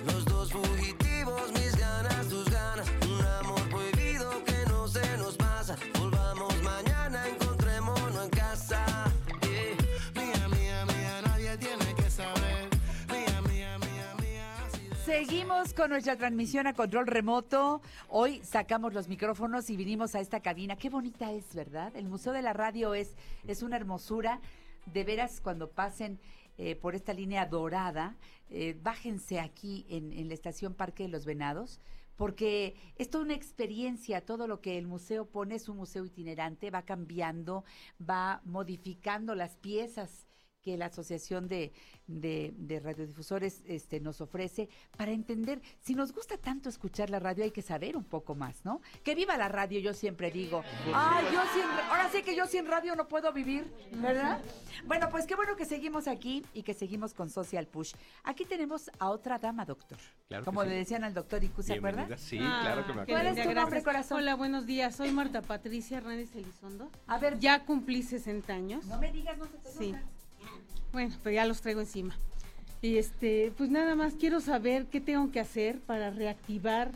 Seguimos 15.16 15.72
con 15.72 15.88
nuestra 15.88 16.14
transmisión 16.18 16.66
a 16.66 16.74
control 16.74 17.06
remoto. 17.06 17.80
Hoy 18.10 18.42
sacamos 18.44 18.92
los 18.92 19.08
micrófonos 19.08 19.70
y 19.70 19.76
vinimos 19.78 20.14
a 20.14 20.20
esta 20.20 20.40
cabina. 20.40 20.76
Qué 20.76 20.90
bonita 20.90 21.32
es, 21.32 21.54
¿verdad? 21.54 21.96
El 21.96 22.06
Museo 22.06 22.34
de 22.34 22.42
la 22.42 22.52
Radio 22.52 22.92
es, 22.92 23.14
es 23.46 23.62
una 23.62 23.76
hermosura. 23.76 24.42
De 24.84 25.04
veras, 25.04 25.40
cuando 25.40 25.70
pasen 25.70 26.20
eh, 26.58 26.76
por 26.76 26.94
esta 26.94 27.14
línea 27.14 27.46
dorada, 27.46 28.14
eh, 28.50 28.78
bájense 28.82 29.40
aquí 29.40 29.86
en, 29.88 30.12
en 30.12 30.28
la 30.28 30.34
estación 30.34 30.74
Parque 30.74 31.04
de 31.04 31.08
los 31.08 31.24
Venados. 31.24 31.80
Porque 32.16 32.76
es 32.96 33.08
toda 33.08 33.24
una 33.24 33.32
experiencia, 33.32 34.20
todo 34.20 34.46
lo 34.46 34.60
que 34.60 34.76
el 34.76 34.86
museo 34.86 35.24
pone 35.24 35.54
es 35.54 35.70
un 35.70 35.78
museo 35.78 36.04
itinerante, 36.04 36.70
va 36.70 36.82
cambiando, 36.82 37.64
va 37.98 38.42
modificando 38.44 39.34
las 39.34 39.56
piezas 39.56 40.25
que 40.66 40.76
la 40.76 40.86
Asociación 40.86 41.46
de, 41.46 41.72
de- 42.08 42.52
de 42.56 42.80
Radiodifusores 42.80 43.62
este, 43.66 44.00
nos 44.00 44.20
ofrece 44.20 44.68
para 44.96 45.12
entender, 45.12 45.62
si 45.80 45.94
nos 45.94 46.12
gusta 46.12 46.38
tanto 46.38 46.68
escuchar 46.68 47.08
la 47.08 47.20
radio, 47.20 47.44
hay 47.44 47.52
que 47.52 47.62
saber 47.62 47.96
un 47.96 48.02
poco 48.02 48.34
más, 48.34 48.64
¿no? 48.64 48.80
Que 49.04 49.14
viva 49.14 49.36
la 49.36 49.46
radio, 49.48 49.78
yo 49.78 49.94
siempre 49.94 50.32
digo. 50.32 50.64
Ah, 50.92 51.20
yo 51.32 51.40
sin, 51.54 51.62
ahora 51.88 52.10
sí 52.10 52.24
que 52.24 52.34
yo 52.34 52.46
sin 52.46 52.66
radio 52.66 52.96
no 52.96 53.06
puedo 53.06 53.32
vivir, 53.32 53.72
¿verdad? 53.92 54.40
Bueno, 54.86 55.08
pues 55.08 55.24
qué 55.26 55.36
bueno 55.36 55.54
que 55.54 55.64
seguimos 55.66 56.08
aquí 56.08 56.42
y 56.52 56.64
que 56.64 56.74
seguimos 56.74 57.14
con 57.14 57.30
Social 57.30 57.68
Push. 57.68 57.94
Aquí 58.24 58.44
tenemos 58.44 58.90
a 58.98 59.10
otra 59.10 59.38
dama, 59.38 59.64
doctor. 59.64 59.98
Claro 60.26 60.44
Como 60.44 60.64
sí. 60.64 60.68
le 60.68 60.74
decían 60.74 61.04
al 61.04 61.14
doctor 61.14 61.44
Icu, 61.44 61.62
¿se 61.62 61.74
acuerda? 61.74 62.08
Sí, 62.18 62.38
claro 62.38 62.84
que 62.84 62.92
me 62.92 63.02
Ah, 63.02 63.06
qué 63.06 63.12
acuerdo. 63.14 63.30
¿Cuál 63.34 63.38
es 63.38 63.46
tu 63.48 63.54
nombre, 63.54 63.82
corazón? 63.84 64.18
Hola, 64.18 64.34
buenos 64.34 64.66
días. 64.66 64.96
Soy 64.96 65.12
Marta 65.12 65.42
Patricia 65.42 65.98
Hernández 65.98 66.34
Elizondo. 66.34 66.90
A 67.06 67.18
ver, 67.18 67.38
Ya 67.38 67.64
cumplí 67.64 68.02
60 68.02 68.52
años. 68.52 68.84
no 68.86 68.98
me 68.98 69.12
digas, 69.12 69.38
no 69.38 69.44
se 69.46 69.58
te 69.58 69.70
Sí. 69.70 69.92
nota. 69.92 70.02
Bueno, 70.92 71.14
pero 71.22 71.34
ya 71.34 71.44
los 71.46 71.60
traigo 71.60 71.80
encima. 71.80 72.16
Y 72.82 72.98
este, 72.98 73.52
pues 73.56 73.70
nada 73.70 73.94
más 73.94 74.14
quiero 74.14 74.40
saber 74.40 74.86
qué 74.86 75.00
tengo 75.00 75.30
que 75.30 75.40
hacer 75.40 75.80
para 75.80 76.10
reactivar 76.10 76.92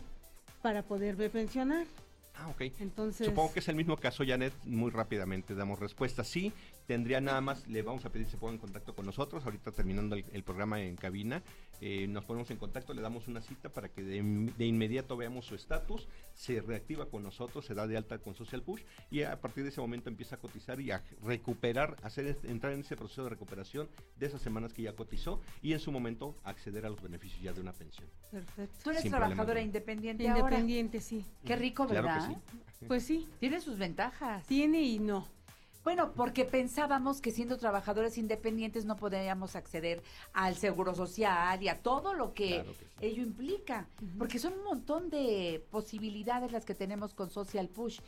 para 0.63 0.83
poderme 0.83 1.31
pensionar. 1.31 1.87
Ah, 2.35 2.49
ok. 2.49 2.73
Entonces, 2.81 3.27
Supongo 3.27 3.53
que 3.53 3.61
es 3.61 3.69
el 3.69 3.77
mismo 3.77 3.97
caso, 3.97 4.25
Janet. 4.27 4.53
Muy 4.65 4.91
rápidamente 4.91 5.55
damos 5.55 5.79
respuesta. 5.79 6.25
Sí, 6.25 6.53
tendría 6.91 7.21
nada 7.21 7.41
más, 7.41 7.69
le 7.69 7.83
vamos 7.83 8.05
a 8.05 8.11
pedir 8.11 8.27
que 8.27 8.33
se 8.33 8.37
ponga 8.37 8.55
en 8.55 8.59
contacto 8.59 8.97
con 8.97 9.07
nosotros. 9.07 9.45
Ahorita 9.45 9.71
terminando 9.71 10.17
el, 10.17 10.25
el 10.33 10.43
programa 10.43 10.81
en 10.83 10.97
cabina, 10.97 11.41
eh, 11.81 12.09
nos 12.09 12.25
ponemos 12.25 12.51
en 12.51 12.57
contacto, 12.57 12.93
le 12.95 13.01
damos 13.01 13.29
una 13.29 13.41
cita 13.43 13.69
para 13.69 13.91
que 13.91 14.03
de, 14.03 14.21
de 14.59 14.67
inmediato 14.67 15.17
veamos 15.17 15.47
su 15.47 15.55
estatus, 15.55 16.09
se 16.35 16.61
reactiva 16.61 17.07
con 17.07 17.23
nosotros, 17.23 17.65
se 17.65 17.75
da 17.75 17.87
de 17.87 17.97
alta 17.97 18.19
con 18.19 18.35
Social 18.35 18.63
Push 18.65 18.83
y 19.09 19.23
a 19.23 19.41
partir 19.41 19.63
de 19.63 19.69
ese 19.71 19.81
momento 19.81 20.09
empieza 20.09 20.35
a 20.35 20.39
cotizar 20.41 20.81
y 20.81 20.91
a 20.91 21.05
recuperar, 21.23 21.97
hacer 22.03 22.27
es- 22.27 22.43
entrar 22.45 22.73
en 22.73 22.81
ese 22.81 22.97
proceso 22.97 23.23
de 23.23 23.31
recuperación 23.31 23.89
de 24.19 24.27
esas 24.27 24.43
semanas 24.43 24.73
que 24.73 24.83
ya 24.83 24.93
cotizó 24.97 25.41
y 25.63 25.75
en 25.75 25.79
su 25.79 25.93
momento 25.93 26.35
acceder 26.43 26.87
a 26.87 26.91
los 26.91 27.01
beneficios 27.01 27.41
ya 27.41 27.53
de 27.53 27.61
una 27.61 27.73
pensión. 27.73 28.09
perfecto. 28.33 28.75
Tú 28.83 28.91
eres 28.91 29.03
Sin 29.03 29.13
trabajadora 29.13 29.61
independiente, 29.61 30.29
ahora. 30.29 30.41
Independiente, 30.41 31.01
sí. 31.01 31.25
Qué 31.45 31.55
rico, 31.55 31.87
Claro 31.87 32.09
que 32.09 32.13
¿verdad? 32.15 32.43
sí. 32.81 32.87
Pues 32.89 33.05
sí, 33.05 33.29
Tiene 33.39 33.61
sus 33.61 33.79
ventajas. 33.79 34.45
tiene 34.49 34.83
y 34.83 34.99
no. 34.99 35.29
Bueno, 35.83 36.13
porque 36.13 36.45
pensábamos 36.45 37.21
que 37.23 37.31
siendo 37.31 37.57
trabajadores 37.57 38.19
independientes 38.19 38.85
no 38.85 38.97
podíamos 38.97 39.57
acceder 39.57 40.03
al 40.35 40.55
seguro 40.57 40.95
social 40.95 41.63
y 41.63 41.69
a 41.69 41.83
todo 41.83 42.13
lo 42.15 42.35
que, 42.35 42.49
Claro 42.63 42.73
que 42.73 42.85
sí. 42.85 42.91
ello 43.01 43.23
implica, 43.23 43.89
porque 44.19 44.39
son 44.39 44.53
un 44.55 44.65
montón 44.65 45.09
de 45.09 45.65
posibilidades 45.71 46.53
las 46.53 46.67
que 46.67 46.75
tenemos 46.75 47.15
con 47.15 47.31
Social 47.31 47.69
Push. 47.69 48.01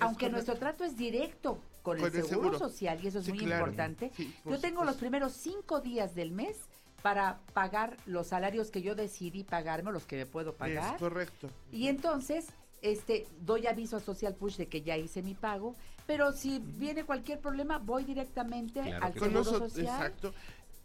Aunque 0.00 0.26
correcto. 0.26 0.30
nuestro 0.32 0.56
trato 0.56 0.84
es 0.84 0.96
directo 0.96 1.58
con, 1.82 1.98
Con 1.98 2.08
el, 2.10 2.16
el 2.16 2.24
seguro, 2.24 2.58
social 2.58 2.98
y 3.02 3.06
eso 3.06 3.20
es 3.20 3.26
Sí, 3.26 3.30
muy 3.32 3.44
claro. 3.44 3.64
importante. 3.66 4.10
Sí, 4.16 4.34
yo 4.44 4.58
tengo 4.58 4.84
los 4.84 4.96
primeros 4.96 5.32
cinco 5.32 5.80
días 5.80 6.14
del 6.16 6.32
mes 6.32 6.58
para 7.00 7.38
pagar 7.54 7.96
los 8.06 8.26
salarios 8.26 8.70
que 8.70 8.82
yo 8.82 8.94
decidí 8.96 9.44
pagarme, 9.44 9.92
los 9.92 10.04
que 10.04 10.16
me 10.16 10.26
puedo 10.26 10.54
pagar. 10.54 10.94
Es 10.96 11.00
correcto. 11.00 11.48
Y 11.72 11.86
entonces, 11.88 12.48
este, 12.82 13.26
doy 13.40 13.66
aviso 13.66 13.96
a 13.96 14.00
Social 14.00 14.34
Push 14.34 14.56
de 14.56 14.66
que 14.68 14.82
ya 14.82 14.96
hice 14.98 15.22
mi 15.22 15.34
pago, 15.34 15.76
pero 16.10 16.32
si 16.32 16.58
viene 16.58 17.04
cualquier 17.04 17.38
problema, 17.38 17.78
voy 17.78 18.02
directamente 18.02 18.82
Claro 18.82 19.06
al 19.06 19.12
Seguro 19.12 19.30
nosotros, 19.30 19.72
Social, 19.74 19.86
exacto. 19.86 20.34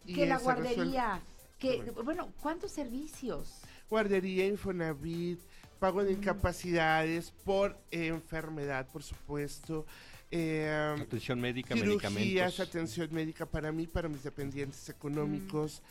y 0.06 0.14
que 0.14 0.28
la 0.28 0.38
se 0.38 0.54
resuelve. 0.54 0.76
guardería, 0.76 1.22
que, 1.58 1.78
Correcto. 1.78 2.04
bueno, 2.04 2.30
¿cuántos 2.44 2.72
servicios? 2.72 3.62
Guardería, 3.90 4.46
Infonavit, 4.46 5.40
pago 5.80 6.04
de 6.04 6.12
incapacidades 6.12 7.32
por 7.44 7.76
enfermedad, 7.90 8.86
por 8.94 9.02
supuesto. 9.02 9.88
eh, 10.30 10.96
Atención 11.02 11.42
médica, 11.42 11.74
cirugías, 11.74 12.12
medicamentos. 12.14 12.60
atención 12.60 13.10
médica 13.12 13.48
para 13.48 13.72
mí, 13.72 13.88
para 13.88 14.08
mis 14.08 14.22
dependientes 14.22 14.90
económicos, 14.90 15.82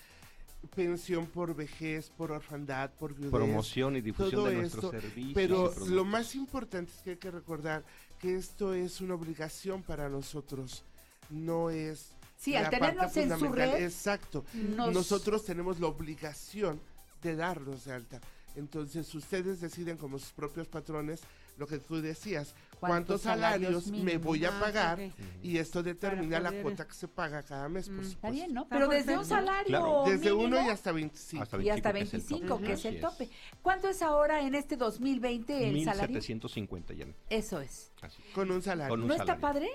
pensión 0.76 1.26
por 1.26 1.56
vejez, 1.56 2.08
por 2.10 2.30
orfandad, 2.30 2.90
por 2.92 3.14
viudez. 3.14 3.32
Promoción 3.32 3.96
y 3.96 4.00
difusión 4.00 4.30
todo 4.30 4.46
de 4.46 4.54
nuestros 4.54 4.84
esto, 4.84 5.00
servicios. 5.00 5.34
Pero 5.34 5.74
lo 5.88 6.04
más 6.04 6.36
importante 6.36 6.92
es 6.92 7.02
que 7.02 7.10
hay 7.10 7.16
que 7.16 7.30
recordar 7.32 7.84
que 8.24 8.36
esto 8.36 8.72
es 8.72 9.02
una 9.02 9.14
obligación 9.16 9.82
para 9.82 10.08
nosotros, 10.08 10.82
no 11.28 11.68
es 11.68 12.06
Sí, 12.38 12.56
al 12.56 12.64
la 12.64 12.70
parte 12.70 13.22
en 13.22 13.28
su 13.28 13.36
fundamental. 13.38 13.72
red, 13.72 13.84
Exacto. 13.84 14.46
nos- 14.54 14.94
Nosotros 14.94 15.44
tenemos 15.44 15.78
la 15.78 15.88
obligación 15.88 16.80
de 17.22 17.36
darlos 17.36 17.84
de 17.84 17.92
alta. 17.92 18.20
Entonces 18.56 19.14
ustedes 19.14 19.60
deciden 19.60 19.98
como 19.98 20.18
sus 20.18 20.30
propios 20.32 20.66
patrones 20.68 21.20
lo 21.58 21.66
que 21.66 21.78
tú 21.78 22.00
decías, 22.00 22.54
¿Cuántos 22.88 23.20
salarios, 23.22 23.84
salarios 23.84 24.04
me 24.04 24.18
voy 24.18 24.44
a 24.44 24.56
Ah, 24.56 24.60
pagar 24.60 25.00
ok. 25.00 25.12
y 25.42 25.58
esto 25.58 25.82
determina 25.82 26.40
la 26.40 26.52
cuota 26.62 26.86
que 26.86 26.94
se 26.94 27.08
paga 27.08 27.42
cada 27.42 27.68
mes, 27.68 27.86
por 27.88 27.96
Mm. 27.96 28.00
Está 28.00 28.12
supuesto. 28.14 28.34
bien, 28.34 28.54
¿no? 28.54 28.62
Está 28.62 28.76
Pero 28.76 28.88
desde 28.88 29.18
un 29.18 29.24
salario 29.24 29.66
Claro. 29.66 30.04
Desde 30.06 30.32
uno 30.32 30.48
mínimo 30.48 30.66
y 30.66 30.70
hasta 30.70 30.92
25. 30.92 31.42
Hasta 31.42 31.62
y 31.62 31.70
hasta 31.70 31.92
25, 31.92 32.38
25, 32.58 32.60
que 32.66 32.72
es 32.72 32.84
el 32.84 32.94
Así 32.94 33.00
tope. 33.00 33.30
¿Cuánto 33.62 33.88
es 33.88 34.02
ahora 34.02 34.40
en 34.40 34.54
este 34.54 34.76
2020 34.76 35.68
el 35.68 35.84
salario? 35.84 36.08
1750 36.14 36.94
ya. 36.94 37.06
Eso 37.30 37.60
es. 37.60 37.92
Así. 38.02 38.22
Con 38.34 38.50
un 38.50 38.62
salario. 38.62 38.90
Con 38.90 39.02
un 39.02 39.08
¿No 39.08 39.14
está 39.14 39.26
salario. 39.36 39.40
padre? 39.40 39.68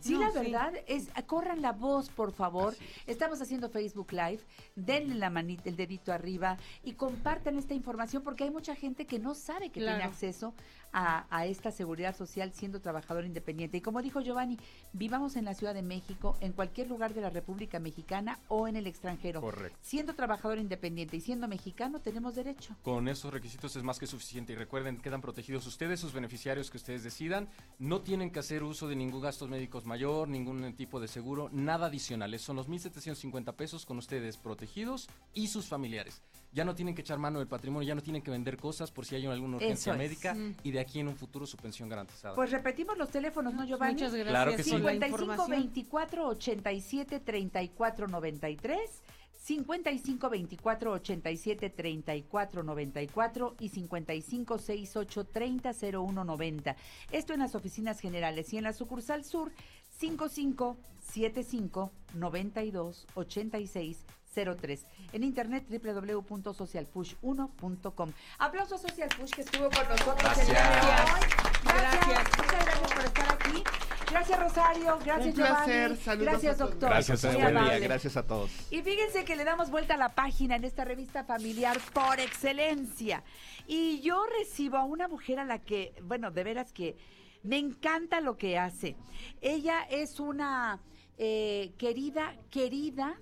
Sí, 0.00 0.12
No, 0.14 0.20
la 0.20 0.30
sí. 0.32 0.38
verdad 0.38 0.72
es, 0.86 1.08
corran 1.26 1.62
la 1.62 1.72
voz, 1.72 2.08
por 2.08 2.32
favor. 2.32 2.74
Es. 2.74 2.80
Estamos 3.06 3.40
haciendo 3.40 3.68
Facebook 3.70 4.12
Live, 4.12 4.40
denle 4.76 5.14
la 5.14 5.30
manita, 5.30 5.68
el 5.68 5.76
dedito 5.76 6.12
arriba 6.12 6.58
y 6.84 6.92
compartan 6.92 7.56
esta 7.58 7.74
información 7.74 8.22
porque 8.22 8.44
hay 8.44 8.50
mucha 8.50 8.74
gente 8.74 9.06
que 9.06 9.18
no 9.18 9.34
sabe 9.34 9.70
que 9.70 9.80
tiene 9.80 10.02
acceso 10.02 10.54
a, 10.92 11.26
a 11.30 11.46
esta 11.46 11.70
seguridad 11.70 12.16
social 12.16 12.52
siendo 12.52 12.80
trabajador 12.80 13.24
independiente. 13.24 13.76
Y 13.76 13.80
como 13.80 14.02
dijo 14.02 14.20
Giovanni, 14.20 14.58
vivamos 14.92 15.36
en 15.36 15.44
la 15.44 15.54
Ciudad 15.54 15.74
de 15.74 15.82
México, 15.82 16.36
en 16.40 16.52
cualquier 16.52 16.88
lugar 16.88 17.14
de 17.14 17.20
la 17.20 17.30
República 17.30 17.78
Mexicana 17.78 18.38
o 18.48 18.66
en 18.68 18.76
el 18.76 18.86
extranjero. 18.86 19.40
Correcto. 19.40 19.78
Siendo 19.82 20.14
trabajador 20.14 20.58
independiente 20.58 21.16
y 21.16 21.20
siendo 21.20 21.46
mexicano, 21.48 22.00
tenemos 22.00 22.34
derecho. 22.34 22.74
Con 22.82 23.08
esos 23.08 23.32
requisitos 23.32 23.76
es 23.76 23.82
más 23.82 23.98
que 23.98 24.06
suficiente 24.06 24.52
y 24.52 24.56
recuerden, 24.56 24.96
quedan 24.98 25.20
protegidos 25.20 25.66
ustedes, 25.66 26.00
sus 26.00 26.12
beneficiarios 26.12 26.70
que 26.70 26.76
ustedes 26.78 27.02
decidan. 27.04 27.48
No 27.78 28.00
tienen 28.00 28.30
que 28.30 28.40
hacer 28.40 28.62
uso 28.62 28.88
de 28.88 28.96
ningún 28.96 29.20
gasto 29.20 29.46
médicos 29.70 29.86
mayor, 29.86 30.26
ningún 30.28 30.74
tipo 30.74 30.98
de 30.98 31.06
seguro, 31.06 31.48
nada 31.52 31.86
adicional. 31.86 32.36
Son 32.40 32.56
los 32.56 32.68
1.750 32.68 33.54
pesos 33.54 33.86
con 33.86 33.98
ustedes 33.98 34.36
protegidos 34.36 35.08
y 35.32 35.46
sus 35.46 35.68
familiares. 35.68 36.22
Ya 36.52 36.64
no 36.64 36.74
tienen 36.74 36.96
que 36.96 37.02
echar 37.02 37.18
mano 37.20 37.38
del 37.38 37.46
patrimonio, 37.46 37.86
ya 37.86 37.94
no 37.94 38.02
tienen 38.02 38.20
que 38.22 38.32
vender 38.32 38.56
cosas 38.56 38.90
por 38.90 39.06
si 39.06 39.14
hay 39.14 39.26
alguna 39.26 39.58
urgencia 39.58 39.92
es. 39.92 39.98
médica 39.98 40.34
Mm. 40.34 40.56
y 40.64 40.72
de 40.72 40.80
aquí 40.80 40.98
en 40.98 41.06
un 41.06 41.14
futuro 41.14 41.46
su 41.46 41.56
pensión 41.56 41.88
garantizada. 41.88 42.34
Pues 42.34 42.50
repetimos 42.50 42.98
los 42.98 43.10
teléfonos, 43.10 43.54
¿no, 43.54 43.64
Giovanni? 43.64 43.92
Muchas 43.94 44.12
gracias 44.12 44.28
Claro 44.32 44.56
que 44.56 44.64
sí. 44.64 44.70
por 44.72 44.80
la 44.80 44.90
55 44.90 45.22
información. 45.22 45.50
24 45.62 46.26
87 46.26 47.20
34 47.20 48.08
93 48.08 49.02
55 49.40 50.28
24 50.28 50.92
87 50.92 51.70
34 51.70 52.62
94 52.62 53.56
y 53.58 53.70
55 53.70 54.58
68 54.58 55.24
30 55.24 55.70
01 55.92 56.24
90. 56.24 56.76
Esto 57.10 57.32
en 57.32 57.40
las 57.40 57.54
oficinas 57.54 58.00
generales 58.00 58.52
y 58.52 58.58
en 58.58 58.64
la 58.64 58.74
sucursal 58.74 59.24
sur 59.24 59.50
55 59.98 60.76
75 61.00 61.90
92 62.14 63.06
86 63.14 64.04
03. 64.34 64.86
En 65.12 65.24
internet 65.24 65.64
www.socialpush1.com. 65.68 68.12
Aplauso 68.38 68.74
a 68.76 68.78
Social 68.78 69.08
Push 69.18 69.30
que 69.30 69.40
estuvo 69.40 69.68
con 69.70 69.88
nosotros 69.88 70.38
el 70.38 70.46
día 70.46 70.54
de 70.54 70.60
Gracias. 70.70 71.44
hoy. 71.44 71.49
Gracias. 71.64 72.06
Gracias. 72.06 72.38
Muchas 72.38 72.64
gracias 72.64 72.92
por 72.92 73.04
estar 73.04 73.32
aquí. 73.32 73.64
Gracias 74.10 74.40
Rosario, 74.40 74.98
gracias 75.04 75.26
Un 75.26 75.34
placer, 75.34 75.74
Giovanni. 75.74 75.96
saludos 75.96 76.32
Gracias 76.32 76.60
a 76.60 76.64
doctor. 76.64 76.90
Gracias, 76.90 77.24
Muy 77.24 77.42
buen 77.42 77.64
día, 77.64 77.78
gracias 77.78 78.16
a 78.16 78.26
todos. 78.26 78.50
Y 78.70 78.82
fíjense 78.82 79.24
que 79.24 79.36
le 79.36 79.44
damos 79.44 79.70
vuelta 79.70 79.94
a 79.94 79.96
la 79.96 80.08
página 80.08 80.56
en 80.56 80.64
esta 80.64 80.84
revista 80.84 81.22
familiar 81.22 81.78
por 81.92 82.18
excelencia. 82.18 83.22
Y 83.68 84.00
yo 84.00 84.26
recibo 84.38 84.78
a 84.78 84.84
una 84.84 85.06
mujer 85.06 85.38
a 85.38 85.44
la 85.44 85.60
que, 85.60 85.94
bueno, 86.02 86.32
de 86.32 86.42
veras 86.42 86.72
que 86.72 86.96
me 87.44 87.58
encanta 87.58 88.20
lo 88.20 88.36
que 88.36 88.58
hace. 88.58 88.96
Ella 89.40 89.82
es 89.88 90.18
una 90.18 90.80
eh, 91.16 91.72
querida, 91.78 92.34
querida 92.50 93.16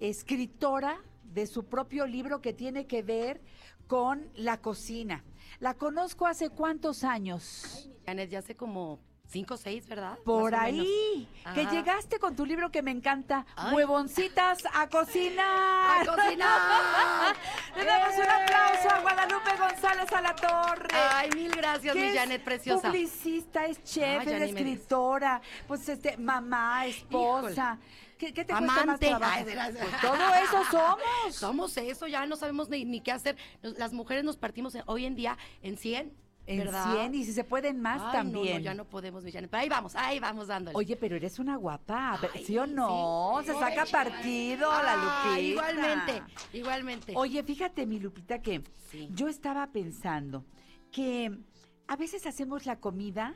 escritora 0.00 1.02
de 1.22 1.46
su 1.46 1.66
propio 1.66 2.06
libro 2.06 2.40
que 2.40 2.54
tiene 2.54 2.86
que 2.86 3.02
ver 3.02 3.42
con 3.86 4.30
la 4.34 4.60
cocina. 4.60 5.22
La 5.60 5.74
conozco 5.74 6.26
hace 6.26 6.50
cuántos 6.50 7.04
años. 7.04 7.88
Janet, 8.06 8.30
ya 8.30 8.40
hace 8.40 8.54
como 8.56 9.00
cinco 9.26 9.54
o 9.54 9.56
seis, 9.56 9.88
¿verdad? 9.88 10.18
Por 10.24 10.52
Más 10.52 10.60
ahí, 10.60 11.28
que 11.54 11.66
llegaste 11.66 12.18
con 12.18 12.36
tu 12.36 12.44
libro 12.46 12.70
que 12.70 12.82
me 12.82 12.90
encanta, 12.90 13.46
Ay. 13.56 13.74
Huevoncitas 13.74 14.62
a 14.72 14.88
cocinar. 14.88 16.02
¡A 16.02 16.06
cocinar! 16.06 17.36
Le 17.76 17.84
damos 17.84 18.14
un 18.16 18.30
aplauso 18.30 18.90
a 18.90 19.00
Guadalupe 19.00 19.56
González 19.58 20.12
a 20.12 20.20
la 20.20 20.34
torre. 20.36 20.88
Ay, 20.92 21.30
mil 21.34 21.50
gracias, 21.50 21.94
mi 21.94 22.02
es 22.02 22.14
Janet 22.14 22.44
preciosa. 22.44 22.88
Publicista, 22.88 23.66
es 23.66 23.82
chef, 23.82 24.26
es 24.26 24.42
escritora, 24.42 25.40
pues 25.66 25.88
este, 25.88 26.16
mamá, 26.16 26.86
esposa. 26.86 27.78
¿Qué, 28.18 28.32
qué 28.32 28.44
te 28.44 28.52
cuesta 28.52 28.60
más 28.66 28.82
Amante. 28.82 29.06
trabajo? 29.08 29.44
Pues 29.44 30.00
todo 30.00 30.34
eso 30.42 30.64
somos. 30.70 30.98
Somos 31.34 31.76
eso, 31.76 32.06
ya 32.06 32.26
no 32.26 32.36
sabemos 32.36 32.68
ni, 32.68 32.84
ni 32.84 33.00
qué 33.00 33.12
hacer. 33.12 33.36
Nos- 33.62 33.78
Las 33.78 33.92
mujeres 33.92 34.24
nos 34.24 34.36
partimos 34.36 34.74
en- 34.74 34.82
hoy 34.86 35.04
en 35.06 35.14
día 35.16 35.36
en 35.62 35.76
100, 35.76 36.12
En 36.46 36.58
¿verdad? 36.58 36.92
100 36.92 37.14
y 37.14 37.24
si 37.24 37.32
se 37.32 37.42
pueden 37.44 37.80
más 37.80 38.00
Ay, 38.00 38.06
no, 38.06 38.12
también. 38.12 38.56
No, 38.58 38.60
ya 38.62 38.74
no 38.74 38.84
podemos. 38.84 39.24
Pero 39.24 39.48
ahí 39.52 39.68
vamos, 39.68 39.94
ahí 39.96 40.20
vamos 40.20 40.46
dándole. 40.48 40.76
Oye, 40.76 40.96
pero 40.96 41.16
eres 41.16 41.38
una 41.38 41.56
guapa, 41.56 42.20
Ay, 42.34 42.44
¿sí 42.44 42.58
o 42.58 42.66
no? 42.66 43.38
sí. 43.40 43.46
Se 43.46 43.54
saca 43.58 43.84
partido 43.86 44.70
la 44.70 44.92
Ah, 44.92 45.24
Lupita. 45.26 45.40
Igualmente, 45.40 46.22
igualmente. 46.52 47.12
Oye, 47.16 47.42
fíjate, 47.42 47.86
mi 47.86 47.98
Lupita, 47.98 48.40
que 48.42 48.62
Sí. 48.90 49.08
yo 49.12 49.28
estaba 49.28 49.66
pensando 49.68 50.44
que 50.92 51.36
a 51.88 51.96
veces 51.96 52.26
hacemos 52.26 52.66
la 52.66 52.78
comida. 52.78 53.34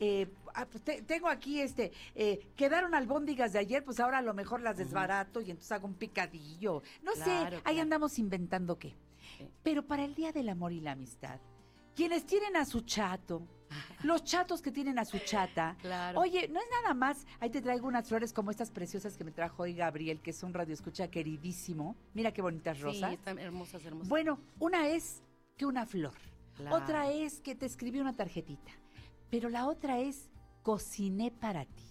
Eh, 0.00 0.28
ah, 0.54 0.66
pues, 0.66 0.82
te- 0.82 1.02
tengo 1.02 1.28
aquí 1.28 1.60
este, 1.60 1.92
eh, 2.14 2.48
quedaron 2.56 2.94
albóndigas 2.94 3.52
de 3.52 3.58
ayer, 3.60 3.84
pues 3.84 4.00
ahora 4.00 4.18
a 4.18 4.22
lo 4.22 4.34
mejor 4.34 4.60
las 4.60 4.76
desbarato 4.76 5.40
y 5.40 5.50
entonces 5.50 5.72
hago 5.72 5.86
un 5.86 5.94
picadillo. 5.94 6.82
No 7.02 7.12
sé, 7.14 7.22
Claro, 7.24 7.60
ahí 7.64 7.78
andamos 7.80 8.18
inventando 8.18 8.78
qué. 8.78 8.96
Sí. 9.38 9.48
Pero 9.62 9.86
para 9.86 10.04
el 10.04 10.14
Día 10.14 10.32
del 10.32 10.48
Amor 10.48 10.72
y 10.72 10.80
la 10.80 10.92
Amistad, 10.92 11.40
quienes 11.94 12.26
tienen 12.26 12.56
a 12.56 12.64
su 12.64 12.80
chato, 12.82 13.46
los 14.02 14.22
chatos 14.24 14.60
que 14.62 14.70
tienen 14.70 14.98
a 14.98 15.04
su 15.04 15.18
chata, 15.20 15.76
Claro. 15.80 16.20
Oye, 16.20 16.48
no 16.48 16.60
es 16.60 16.66
nada 16.82 16.94
más. 16.94 17.26
Ahí 17.40 17.50
te 17.50 17.60
traigo 17.62 17.88
unas 17.88 18.06
flores 18.08 18.32
como 18.32 18.50
estas 18.50 18.70
preciosas 18.70 19.16
que 19.16 19.24
me 19.24 19.30
trajo 19.32 19.62
hoy 19.64 19.74
Gabriel, 19.74 20.20
que 20.20 20.30
es 20.30 20.42
un 20.42 20.52
radioescucha 20.54 21.08
queridísimo. 21.08 21.96
Mira 22.14 22.32
qué 22.32 22.42
bonitas 22.42 22.80
rosas. 22.80 23.10
Sí, 23.10 23.14
están 23.16 23.38
hermosas, 23.38 23.84
hermosas. 23.84 24.08
Bueno, 24.08 24.38
una 24.60 24.88
es 24.88 25.22
que 25.56 25.66
una 25.66 25.86
flor. 25.86 26.14
Claro. 26.56 26.76
Otra 26.76 27.10
es 27.10 27.40
que 27.40 27.54
te 27.56 27.66
escribió 27.66 28.00
una 28.02 28.12
tarjetita. 28.12 28.70
Pero 29.30 29.48
la 29.48 29.66
otra 29.66 29.98
es 30.00 30.28
cociné 30.62 31.30
para 31.30 31.64
ti. 31.64 31.84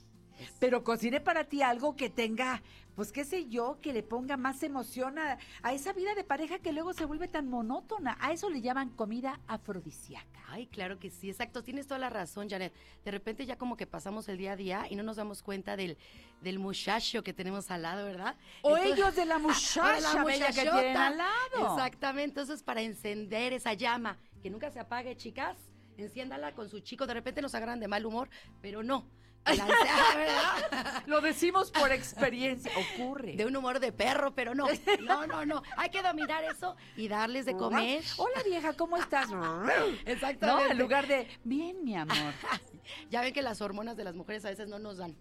Pero 0.59 0.83
cociné 0.83 1.21
para 1.21 1.43
ti 1.45 1.61
algo 1.61 1.95
que 1.95 2.09
tenga, 2.09 2.63
pues 2.95 3.11
qué 3.11 3.23
sé 3.23 3.47
yo, 3.47 3.79
que 3.81 3.93
le 3.93 4.03
ponga 4.03 4.35
más 4.35 4.61
emoción 4.63 5.17
a, 5.19 5.37
a 5.61 5.73
esa 5.73 5.93
vida 5.93 6.15
de 6.15 6.23
pareja 6.23 6.59
que 6.59 6.73
luego 6.73 6.91
se 6.91 7.05
vuelve 7.05 7.27
tan 7.27 7.47
monótona. 7.47 8.17
A 8.19 8.33
eso 8.33 8.49
le 8.49 8.59
llaman 8.59 8.89
comida 8.89 9.39
afrodisíaca. 9.47 10.41
Ay, 10.49 10.67
claro 10.67 10.99
que 10.99 11.11
sí, 11.11 11.29
exacto. 11.29 11.63
Tienes 11.63 11.87
toda 11.87 11.99
la 11.99 12.09
razón, 12.09 12.49
Janet. 12.49 12.73
De 13.05 13.11
repente 13.11 13.45
ya 13.45 13.57
como 13.57 13.77
que 13.77 13.87
pasamos 13.87 14.27
el 14.27 14.37
día 14.37 14.53
a 14.53 14.55
día 14.55 14.85
y 14.89 14.95
no 14.95 15.03
nos 15.03 15.15
damos 15.17 15.43
cuenta 15.43 15.77
del, 15.77 15.97
del 16.41 16.59
muchacho 16.59 17.23
que 17.23 17.31
tenemos 17.33 17.69
al 17.71 17.83
lado, 17.83 18.05
¿verdad? 18.05 18.35
O 18.63 18.75
Entonces- 18.75 18.97
ellos 18.97 19.15
de 19.15 19.25
la 19.25 19.35
O 19.37 19.39
de 19.39 20.19
muchacha 20.21 20.63
que 20.63 20.69
tienen 20.69 20.97
al 20.97 21.17
lado. 21.17 21.75
Exactamente. 21.75 22.41
Entonces, 22.41 22.63
para 22.63 22.81
encender 22.81 23.53
esa 23.53 23.73
llama, 23.73 24.17
que 24.41 24.49
nunca 24.49 24.69
se 24.71 24.79
apague, 24.79 25.15
chicas, 25.15 25.57
enciéndala 25.97 26.53
con 26.53 26.69
su 26.69 26.79
chico. 26.79 27.07
De 27.07 27.13
repente 27.13 27.41
nos 27.41 27.55
agarran 27.55 27.79
de 27.79 27.87
mal 27.87 28.05
humor, 28.05 28.29
pero 28.61 28.83
no. 28.83 29.09
Lo 31.05 31.21
decimos 31.21 31.71
por 31.71 31.91
experiencia, 31.91 32.71
ocurre. 32.95 33.33
De 33.35 33.45
un 33.45 33.55
humor 33.55 33.79
de 33.79 33.91
perro, 33.91 34.33
pero 34.33 34.55
no. 34.55 34.67
No, 35.01 35.27
no, 35.27 35.45
no. 35.45 35.63
Hay 35.77 35.89
que 35.89 36.01
dominar 36.01 36.43
eso 36.43 36.75
y 36.95 37.07
darles 37.07 37.45
de 37.45 37.55
comer. 37.55 38.03
Hola 38.17 38.41
vieja, 38.45 38.73
¿cómo 38.73 38.97
estás? 38.97 39.29
Exactamente. 40.05 40.63
No, 40.65 40.71
en 40.71 40.77
lugar 40.77 41.07
de, 41.07 41.27
bien 41.43 41.83
mi 41.83 41.95
amor. 41.95 42.33
Ya 43.09 43.21
ven 43.21 43.33
que 43.33 43.41
las 43.41 43.61
hormonas 43.61 43.97
de 43.97 44.03
las 44.03 44.15
mujeres 44.15 44.45
a 44.45 44.49
veces 44.49 44.67
no 44.67 44.79
nos 44.79 44.97
dan. 44.97 45.15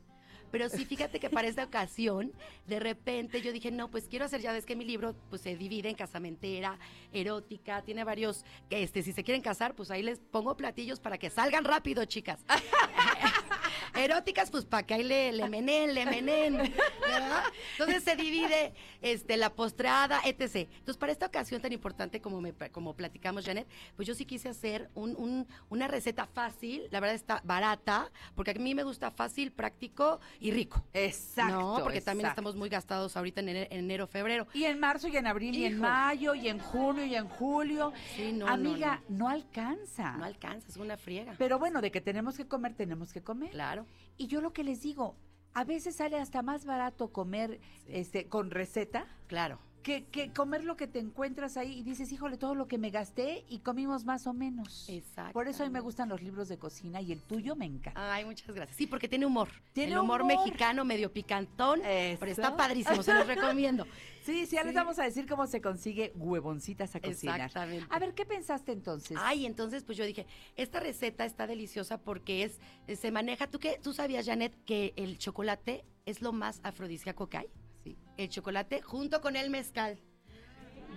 Pero 0.53 0.69
sí, 0.69 0.85
fíjate 0.85 1.19
que 1.19 1.29
para 1.31 1.49
esta 1.49 1.65
ocasión, 1.65 2.33
de 2.69 2.79
repente 2.79 3.41
yo 3.43 3.51
dije, 3.53 3.71
no, 3.73 3.91
pues 3.91 4.07
quiero 4.09 4.27
hacer, 4.27 4.41
ya 4.41 4.53
ves 4.53 4.65
que 4.67 4.77
mi 4.77 4.85
libro 4.85 5.17
pues 5.31 5.41
se 5.43 5.57
divide 5.57 5.89
en 5.89 5.97
casamentera, 5.97 6.79
erótica, 7.13 7.83
tiene 7.83 8.05
varios, 8.05 8.45
este, 8.71 9.03
si 9.03 9.13
se 9.13 9.25
quieren 9.25 9.43
casar, 9.43 9.75
pues 9.75 9.91
ahí 9.91 10.03
les 10.03 10.21
pongo 10.21 10.57
platillos 10.57 11.01
para 11.01 11.19
que 11.19 11.31
salgan 11.31 11.65
rápido, 11.65 12.05
chicas. 12.05 12.45
Eróticas, 13.95 14.51
pues 14.51 14.65
para 14.65 14.87
que 14.87 14.95
ahí 14.95 15.03
le, 15.03 15.33
le 15.33 15.49
menen, 15.51 15.93
le 15.95 16.07
menen. 16.07 16.57
¿verdad? 16.57 17.43
Entonces 17.73 18.03
se 18.03 18.17
divide 18.17 18.73
este, 19.03 19.37
la 19.37 19.51
postreada, 19.55 20.21
etc. 20.25 20.69
Entonces, 20.71 20.97
para 20.97 21.13
esta 21.13 21.27
ocasión 21.27 21.61
tan 21.61 21.73
importante 21.73 22.21
como, 22.21 22.41
me, 22.41 22.53
como 22.71 22.95
platicamos, 22.97 23.45
Janet, 23.45 23.67
pues 23.97 24.09
yo 24.09 24.15
sí 24.15 24.25
quise 24.25 24.49
hacer 24.49 24.89
un- 24.95 25.15
un- 25.17 25.47
una 25.69 25.89
receta 25.89 26.27
fácil, 26.27 26.85
la 26.91 27.01
verdad 27.01 27.17
está 27.17 27.43
barata, 27.45 28.11
porque 28.35 28.53
a 28.53 28.55
mí 28.55 28.75
me 28.75 28.83
gusta 28.83 29.11
fácil, 29.11 29.53
práctico 29.53 30.21
y 30.43 30.51
rico. 30.51 30.84
Exacto. 30.93 31.55
No, 31.55 31.78
porque 31.82 32.01
también 32.01 32.28
estamos 32.28 32.57
muy 32.57 32.68
gastados 32.68 33.16
ahorita 33.16 33.40
en 33.40 33.51
enero, 33.51 33.68
en 33.70 33.78
enero, 33.78 34.07
febrero. 34.09 34.47
Y 34.53 34.64
en 34.64 34.80
marzo 34.80 35.07
y 35.07 35.16
en 35.16 35.26
abril 35.26 35.55
y 35.55 35.66
en 35.66 35.78
mayo 35.78 36.34
y 36.34 36.49
en 36.49 36.59
junio 36.59 37.05
y 37.05 37.14
en 37.14 37.28
julio. 37.28 37.93
Sí, 38.16 38.32
no, 38.32 38.49
Amiga, 38.49 39.01
no, 39.09 39.18
no, 39.18 39.28
alcanza. 39.28 40.16
No 40.16 40.24
alcanza, 40.24 40.68
es 40.68 40.76
una 40.76 40.97
friega. 40.97 41.34
Pero 41.38 41.59
bueno, 41.59 41.80
de 41.80 41.93
que 41.93 42.01
tenemos 42.01 42.36
que 42.36 42.47
comer, 42.47 42.74
tenemos 42.74 43.12
que 43.12 43.22
comer. 43.22 43.51
Claro. 43.51 43.86
Y 44.16 44.26
yo 44.26 44.40
lo 44.40 44.53
que 44.53 44.64
les 44.64 44.82
digo, 44.82 45.14
a 45.55 45.64
veces 45.64 45.97
sale 45.97 46.18
hasta 46.18 46.43
más 46.43 46.64
barato 46.64 47.12
comer 47.12 47.61
este 47.86 48.26
con 48.26 48.51
receta. 48.51 49.07
Claro. 49.28 49.61
Que, 49.83 50.05
que 50.05 50.33
comer 50.33 50.64
lo 50.64 50.76
que 50.76 50.87
te 50.87 51.01
encuentras 51.01 51.57
ahí 51.57 51.78
y 51.78 51.83
dices, 51.83 52.12
híjole, 52.12 52.37
todo 52.37 52.55
lo 52.55 52.68
que 52.68 52.78
me 52.78 52.91
gasté 52.91 53.45
y 53.49 53.59
comimos 53.61 54.05
más 54.05 54.26
o 54.26 54.33
menos. 54.33 54.89
Exacto. 54.89 55.33
Por 55.33 55.49
eso 55.49 55.64
a 55.64 55.66
mí 55.66 55.72
me 55.72 55.80
gustan 55.80 56.09
los 56.09 56.22
libros 56.22 56.49
de 56.49 56.59
cocina 56.59 57.01
y 57.01 57.12
el 57.12 57.20
tuyo 57.20 57.57
me 57.57 57.66
encanta. 57.66 58.14
Ay, 58.14 58.24
muchas 58.24 58.55
gracias. 58.55 58.76
Sí, 58.76 58.87
porque 58.87 59.09
tiene 59.09 59.26
humor. 59.26 59.49
Tiene 59.72 59.93
el 59.93 59.99
humor, 59.99 60.22
humor. 60.22 60.37
mexicano, 60.37 60.85
medio 60.85 61.12
picantón, 61.12 61.80
pero 61.83 62.30
está 62.30 62.57
padrísimo, 62.57 63.03
se 63.03 63.12
los 63.14 63.26
recomiendo. 63.26 63.87
Sí, 64.22 64.47
sí, 64.47 64.55
ya 64.55 64.62
les 64.62 64.74
vamos 64.74 65.01
a 65.01 65.03
decir 65.03 65.26
cómo 65.26 65.49
se 65.49 65.61
consigue 65.61 66.12
huevoncitas 66.14 66.95
a 66.95 67.01
cocinar. 67.01 67.41
Exactamente. 67.41 67.87
A 67.91 67.99
ver, 67.99 68.14
¿qué 68.14 68.24
pensaste 68.24 68.70
entonces? 68.70 69.18
Ay, 69.20 69.47
entonces 69.47 69.83
pues 69.83 69.99
yo 69.99 70.05
dije, 70.05 70.26
esta 70.55 70.78
receta 70.78 71.24
está 71.24 71.49
deliciosa 71.49 71.99
porque 71.99 72.45
es 72.45 72.61
eh, 72.87 72.95
se 72.95 73.11
maneja, 73.11 73.49
¿tú 73.49 73.59
qué 73.59 73.80
tú 73.83 73.93
sabías 73.93 74.26
Janet 74.26 74.57
que 74.64 74.93
el 74.97 75.18
chocolate 75.18 75.85
es 76.07 76.22
lo 76.22 76.33
más 76.33 76.61
afrodisíaco 76.62 77.28
que 77.28 77.39
hay? 77.39 77.47
Sí. 77.85 77.97
El 78.16 78.28
chocolate 78.28 78.83
junto 78.83 79.20
con 79.20 79.37
el 79.37 79.51
mezcal. 79.51 79.99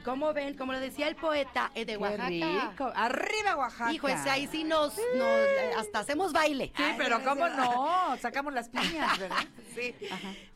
¿Cómo 0.04 0.34
ven? 0.34 0.56
Como 0.56 0.72
lo 0.72 0.80
decía 0.80 1.08
el 1.08 1.16
poeta 1.16 1.72
eh, 1.74 1.86
de 1.86 1.98
Oaxaca. 1.98 2.28
rico. 2.28 2.92
Arriba 2.96 3.56
Oaxaca. 3.56 3.92
Hijo, 3.94 4.08
ese 4.08 4.30
ahí 4.30 4.48
sí 4.48 4.64
nos, 4.64 4.96
nos, 5.16 5.78
hasta 5.78 6.00
hacemos 6.00 6.32
baile. 6.34 6.72
Sí, 6.76 6.84
Ay, 6.84 6.96
pero 6.98 7.24
¿cómo 7.24 7.48
no? 7.48 8.16
Sacamos 8.18 8.54
las 8.54 8.70
piñas, 8.70 9.18
¿verdad? 9.18 9.38
Sí. 9.76 9.94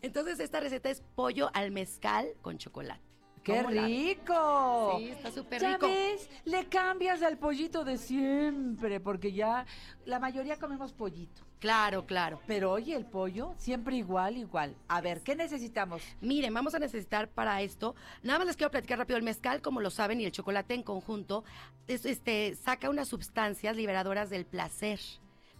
Entonces 0.01 0.39
esta 0.39 0.61
receta 0.61 0.89
es 0.89 1.01
pollo 1.15 1.49
al 1.53 1.71
mezcal 1.71 2.30
con 2.41 2.57
chocolate. 2.57 3.09
¡Qué 3.54 3.64
rico! 3.64 4.95
Sí, 5.00 5.10
está 5.10 5.32
súper 5.32 5.62
¿Ya 5.62 5.74
rico. 5.74 5.88
ves? 5.88 6.30
Le 6.45 6.66
cambias 6.68 7.22
al 7.22 7.38
pollito 7.38 7.84
de 7.84 7.97
siempre, 7.97 9.00
porque 9.00 9.32
ya 9.32 9.66
la 10.06 10.20
mayoría 10.20 10.58
comemos 10.58 10.93
pollito. 10.93 11.43
Claro, 11.60 12.06
claro. 12.06 12.39
Pero 12.47 12.72
oye, 12.72 12.95
el 12.95 13.06
pollo 13.06 13.54
siempre 13.58 13.95
igual, 13.97 14.38
igual. 14.38 14.76
A 14.88 15.02
ver, 15.02 15.22
¿qué 15.22 15.36
necesitamos? 15.36 16.02
Miren, 16.22 16.54
vamos 16.54 16.74
a 16.74 16.80
necesitar 16.80 17.28
para 17.30 17.62
esto, 17.62 17.95
nada 18.24 18.39
más 18.39 18.47
les 18.47 18.56
quiero 18.56 18.72
platicar 18.72 18.97
rápido, 18.97 19.18
el 19.18 19.24
mezcal, 19.24 19.62
como 19.62 19.82
lo 19.82 19.89
saben, 19.89 20.22
y 20.22 20.26
el 20.26 20.32
chocolate 20.32 20.74
en 20.74 20.84
conjunto, 20.84 21.43
es- 21.88 22.06
este, 22.06 22.56
saca 22.56 22.89
unas 22.89 23.10
sustancias 23.10 23.76
liberadoras 23.76 24.30
del 24.30 24.45
placer. 24.45 25.00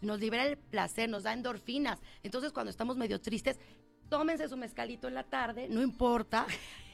Nos 0.02 0.22
libera 0.22 0.46
el 0.46 0.58
placer, 0.58 1.10
nos 1.10 1.24
da 1.24 1.34
endorfinas. 1.34 2.00
Entonces, 2.24 2.54
cuando 2.54 2.70
estamos 2.70 2.96
medio 2.96 3.20
tristes, 3.20 3.60
tómense 4.10 4.49
su 4.49 4.57
mezcalito 4.57 5.07
en 5.07 5.14
la 5.14 5.24
tarde, 5.24 5.68
no 5.70 5.82
importa. 5.82 6.45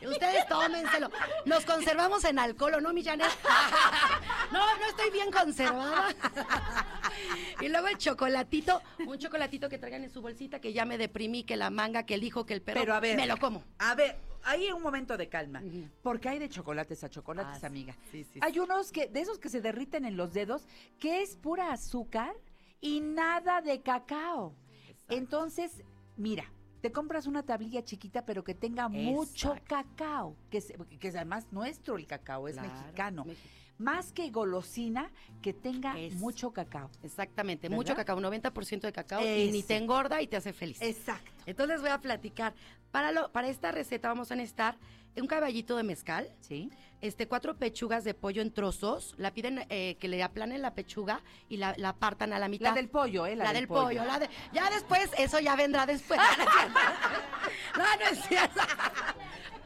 Ustedes 0.05 0.45
tómenselo. 0.47 1.09
Nos 1.45 1.65
conservamos 1.65 2.23
en 2.25 2.37
alcohol, 2.37 2.75
¿o 2.75 2.81
no, 2.81 2.93
mi 2.93 3.03
Janet? 3.03 3.27
No, 4.51 4.59
no 4.77 4.85
estoy 4.85 5.09
bien 5.11 5.31
conservada. 5.31 6.09
Y 7.61 7.69
luego 7.69 7.87
el 7.87 7.97
chocolatito, 7.97 8.81
un 9.07 9.17
chocolatito 9.17 9.69
que 9.69 9.77
traigan 9.77 10.03
en 10.03 10.09
su 10.11 10.21
bolsita, 10.21 10.59
que 10.59 10.73
ya 10.73 10.83
me 10.85 10.97
deprimí, 10.97 11.43
que 11.45 11.55
la 11.55 11.69
manga, 11.69 12.03
que 12.05 12.15
el 12.15 12.23
hijo, 12.23 12.45
que 12.45 12.53
el 12.53 12.61
perro. 12.61 12.81
Pero 12.81 12.93
a 12.93 12.99
ver. 12.99 13.15
Me 13.15 13.25
lo 13.25 13.37
como. 13.37 13.63
A 13.79 13.95
ver, 13.95 14.17
hay 14.43 14.69
un 14.71 14.81
momento 14.81 15.15
de 15.15 15.29
calma. 15.29 15.63
Porque 16.03 16.27
hay 16.29 16.39
de 16.39 16.49
chocolates 16.49 17.03
a 17.05 17.09
chocolates, 17.09 17.63
Ah, 17.63 17.67
amiga. 17.67 17.95
sí, 18.11 18.25
sí, 18.25 18.39
Hay 18.41 18.59
unos 18.59 18.91
que, 18.91 19.07
de 19.07 19.21
esos 19.21 19.39
que 19.39 19.49
se 19.49 19.61
derriten 19.61 20.03
en 20.05 20.17
los 20.17 20.33
dedos, 20.33 20.67
que 20.99 21.21
es 21.21 21.37
pura 21.37 21.71
azúcar 21.71 22.35
y 22.81 22.99
nada 22.99 23.61
de 23.61 23.81
cacao. 23.81 24.53
Entonces, 25.07 25.81
mira, 26.17 26.51
te 26.85 26.91
compras 26.91 27.25
una 27.25 27.41
tablilla 27.41 27.83
chiquita, 27.83 28.27
pero 28.27 28.43
que 28.43 28.53
tenga 28.53 28.87
mucho 28.89 29.55
cacao, 29.67 30.35
que 30.51 30.59
es, 30.59 30.71
que 30.99 31.07
es 31.07 31.15
además 31.15 31.47
nuestro 31.49 31.97
el 31.97 32.05
cacao, 32.05 32.47
es 32.47 32.53
Claro, 32.57 32.69
mexicano. 32.69 33.25
Más 33.77 34.13
que 34.13 34.29
golosina, 34.29 35.11
que 35.41 35.53
tenga 35.53 35.95
mucho 36.13 36.51
cacao. 36.51 36.89
Exactamente, 37.03 37.67
¿Verdad? 37.67 37.75
mucho 37.75 37.95
cacao, 37.95 38.19
90% 38.19 38.81
de 38.81 38.91
cacao 38.93 39.21
y 39.25 39.51
ni 39.51 39.63
te 39.63 39.75
engorda 39.75 40.21
y 40.21 40.27
te 40.27 40.37
hace 40.37 40.53
feliz. 40.53 40.81
Exacto. 40.81 41.29
Entonces 41.45 41.81
voy 41.81 41.89
a 41.89 41.99
platicar. 41.99 42.53
Para, 42.91 43.11
lo, 43.11 43.29
para 43.33 43.49
esta 43.49 43.71
receta 43.73 44.07
vamos 44.07 44.31
a 44.31 44.35
necesitar 44.37 44.77
un 45.17 45.27
caballito 45.27 45.75
de 45.77 45.83
mezcal, 45.83 46.29
¿Sí? 46.41 46.69
este, 47.01 47.27
cuatro 47.27 47.55
pechugas 47.57 48.03
de 48.03 48.13
pollo 48.13 48.41
en 48.41 48.53
trozos, 48.53 49.15
la 49.17 49.31
piden 49.31 49.65
eh, 49.69 49.95
que 49.99 50.07
le 50.07 50.23
aplanen 50.23 50.61
la 50.61 50.73
pechuga 50.73 51.21
y 51.49 51.57
la, 51.57 51.73
la 51.77 51.93
partan 51.93 52.33
a 52.33 52.39
la 52.39 52.47
mitad. 52.47 52.69
La 52.69 52.73
del 52.73 52.89
pollo, 52.89 53.25
¿eh? 53.25 53.35
La, 53.35 53.53
del 53.53 53.67
pollo. 53.67 54.03
la 54.05 54.19
de- 54.19 54.29
ya 54.53 54.69
después, 54.69 55.09
eso 55.17 55.39
ya 55.39 55.55
vendrá 55.55 55.85
después. 55.85 56.19
no, 57.77 57.83
no 57.83 58.05
es 58.11 58.25
cierto. 58.25 58.61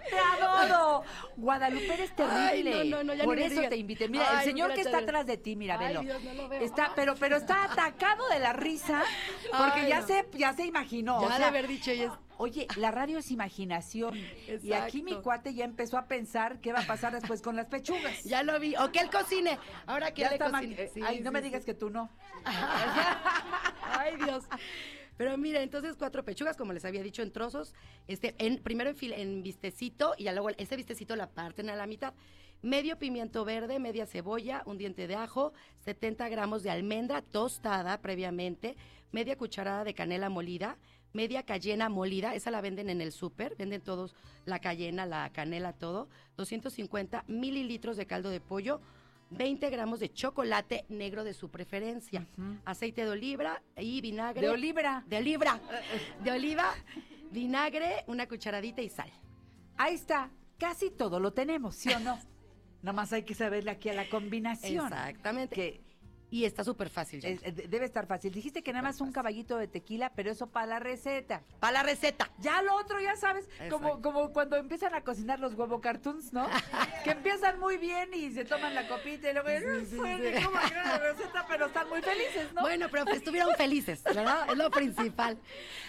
¡Te 0.09 0.17
adoro! 0.43 1.03
Guadalupe 1.37 1.93
eres 1.93 2.15
terrible. 2.15 2.73
Ay, 2.81 2.89
no, 2.89 2.97
no, 2.97 3.03
no, 3.03 3.13
ya 3.13 3.23
Por 3.23 3.37
ni 3.37 3.43
eso 3.43 3.61
te 3.69 3.77
invité. 3.77 4.09
Mira, 4.09 4.29
el 4.31 4.37
Ay, 4.39 4.45
señor 4.45 4.73
que 4.73 4.81
está 4.81 4.97
Dios. 4.97 5.03
atrás 5.03 5.25
de 5.25 5.37
ti, 5.37 5.55
mira, 5.55 5.77
Ay, 5.79 5.87
velo. 5.87 6.01
Dios, 6.01 6.23
no 6.23 6.33
lo 6.33 6.49
veo. 6.49 6.61
Está, 6.61 6.91
pero, 6.95 7.15
pero 7.15 7.37
está 7.37 7.63
atacado 7.71 8.27
de 8.29 8.39
la 8.39 8.53
risa 8.53 9.03
porque 9.51 9.81
Ay, 9.81 9.89
ya 9.89 10.01
se, 10.01 10.27
ya 10.33 10.53
se 10.53 10.65
imaginó. 10.65 11.21
Ya 11.21 11.27
o 11.27 11.29
de 11.29 11.37
sea, 11.37 11.47
haber 11.47 11.67
dicho, 11.67 11.91
ella 11.91 12.19
Oye, 12.41 12.67
la 12.77 12.89
radio 12.89 13.17
es 13.17 13.31
imaginación. 13.31 14.17
Y 14.63 14.71
aquí 14.71 15.03
mi 15.03 15.15
cuate 15.21 15.53
ya 15.53 15.65
empezó 15.65 15.97
a 15.97 16.05
pensar 16.07 16.61
qué 16.61 16.71
va 16.71 16.79
a 16.79 16.87
pasar 16.87 17.11
después 17.11 17.41
con 17.41 17.57
las 17.57 17.65
pechugas. 17.67 18.23
Ya 18.23 18.43
lo 18.43 18.57
vi. 18.61 18.77
O 18.77 18.91
que 18.93 18.99
él 18.99 19.09
cocine. 19.09 19.59
Ahora 19.85 20.13
que 20.13 20.23
él 20.23 20.39
cocine. 20.39 20.75
eh, 20.83 20.89
Sí, 20.93 21.01
Ay, 21.05 21.19
no 21.19 21.31
sí, 21.31 21.33
me 21.33 21.41
digas 21.41 21.65
que 21.65 21.73
tú 21.73 21.89
no. 21.89 22.09
Ay, 22.45 24.15
Dios. 24.23 24.45
Pero 25.19 25.37
mira, 25.37 25.61
entonces 25.61 25.97
cuatro 25.97 26.23
pechugas, 26.23 26.55
como 26.55 26.71
les 26.71 26.85
había 26.85 27.03
dicho, 27.03 27.21
en 27.21 27.31
trozos. 27.33 27.73
Este, 28.07 28.35
en, 28.37 28.59
primero 28.63 28.89
en, 28.89 28.95
fil- 28.95 29.13
en 29.17 29.43
vistecito 29.43 30.13
y 30.17 30.23
ya 30.23 30.31
luego 30.31 30.47
ese 30.51 30.77
vistecito 30.77 31.13
la 31.17 31.27
parten 31.29 31.69
a 31.69 31.75
la 31.75 31.87
mitad. 31.87 32.13
Medio 32.61 32.97
pimiento 32.97 33.43
verde, 33.43 33.79
media 33.79 34.05
cebolla, 34.05 34.63
un 34.65 34.77
diente 34.77 35.07
de 35.07 35.15
ajo, 35.15 35.51
70 35.83 36.29
gramos 36.29 36.63
de 36.63 36.69
almendra 36.69 37.21
tostada 37.21 37.99
previamente, 37.99 38.77
media 39.11 39.35
cucharada 39.35 39.83
de 39.83 39.93
canela 39.93 40.29
molida, 40.29 40.77
media 41.11 41.43
cayena 41.43 41.89
molida, 41.89 42.33
esa 42.33 42.49
la 42.49 42.61
venden 42.61 42.89
en 42.89 43.01
el 43.01 43.11
súper, 43.11 43.57
venden 43.57 43.81
todos 43.81 44.15
la 44.45 44.59
cayena, 44.59 45.05
la 45.05 45.29
canela, 45.33 45.73
todo, 45.73 46.07
250 46.37 47.25
mililitros 47.27 47.97
de 47.97 48.05
caldo 48.05 48.29
de 48.29 48.39
pollo, 48.39 48.79
20 49.31 49.69
gramos 49.69 49.99
de 49.99 50.11
chocolate 50.11 50.85
negro 50.89 51.23
de 51.23 51.33
su 51.33 51.49
preferencia, 51.49 52.27
aceite 52.65 53.05
de 53.05 53.11
oliva 53.11 53.61
y 53.77 54.01
vinagre. 54.01 54.41
De 54.41 54.49
olibra. 54.49 55.03
De 55.07 55.17
oliva. 55.17 55.59
De 56.23 56.31
oliva, 56.31 56.73
vinagre, 57.31 58.03
una 58.07 58.27
cucharadita 58.27 58.81
y 58.81 58.89
sal. 58.89 59.11
Ahí 59.77 59.95
está. 59.95 60.31
Casi 60.57 60.89
todo 60.89 61.19
lo 61.19 61.31
tenemos, 61.31 61.75
¿sí 61.75 61.89
o 61.93 61.99
no? 61.99 62.19
Nomás 62.81 63.13
hay 63.13 63.23
que 63.23 63.33
saberle 63.33 63.71
aquí 63.71 63.89
a 63.89 63.93
la 63.93 64.09
combinación. 64.09 64.87
Exactamente. 64.87 65.55
Que 65.55 65.81
Y 66.31 66.45
está 66.45 66.63
súper 66.63 66.89
fácil. 66.89 67.23
Eh, 67.25 67.39
eh, 67.41 67.51
de- 67.51 67.67
debe 67.67 67.85
estar 67.85 68.05
fácil. 68.05 68.31
Dijiste 68.31 68.61
que 68.61 68.71
nada 68.71 68.83
más 68.83 69.01
un 69.01 69.11
caballito 69.11 69.57
de 69.57 69.67
tequila, 69.67 70.11
pero 70.15 70.29
eso 70.31 70.47
para 70.47 70.67
la 70.67 70.79
receta. 70.79 71.41
Para 71.59 71.73
la 71.73 71.83
receta. 71.83 72.29
Ya 72.39 72.61
lo 72.61 72.75
otro, 72.75 72.99
ya 72.99 73.15
sabes, 73.15 73.47
como, 73.69 73.87
Exacto. 73.87 74.01
como 74.01 74.31
cuando 74.31 74.55
empiezan 74.57 74.93
a 74.93 75.01
cocinar 75.01 75.39
los 75.39 75.55
huevo 75.55 75.81
cartoons, 75.81 76.31
¿no? 76.31 76.47
que 77.03 77.11
empiezan 77.11 77.59
muy 77.59 77.77
bien 77.77 78.13
y 78.13 78.31
se 78.31 78.45
toman 78.45 78.75
la 78.75 78.87
copita 78.87 79.31
y 79.31 79.33
luego, 79.33 79.49
"No 79.49 79.79
sí, 79.79 79.85
sí. 79.89 79.97
cómo 80.45 80.57
hacer 80.57 80.77
la 80.77 80.97
receta, 80.99 81.45
pero 81.47 81.65
están 81.65 81.89
muy 81.89 82.01
felices, 82.01 82.53
¿no? 82.53 82.61
Bueno, 82.61 82.87
pero 82.91 83.09
estuvieron 83.11 83.55
felices, 83.55 84.03
¿verdad? 84.03 84.47
Es 84.51 84.57
lo 84.57 84.69
principal. 84.69 85.37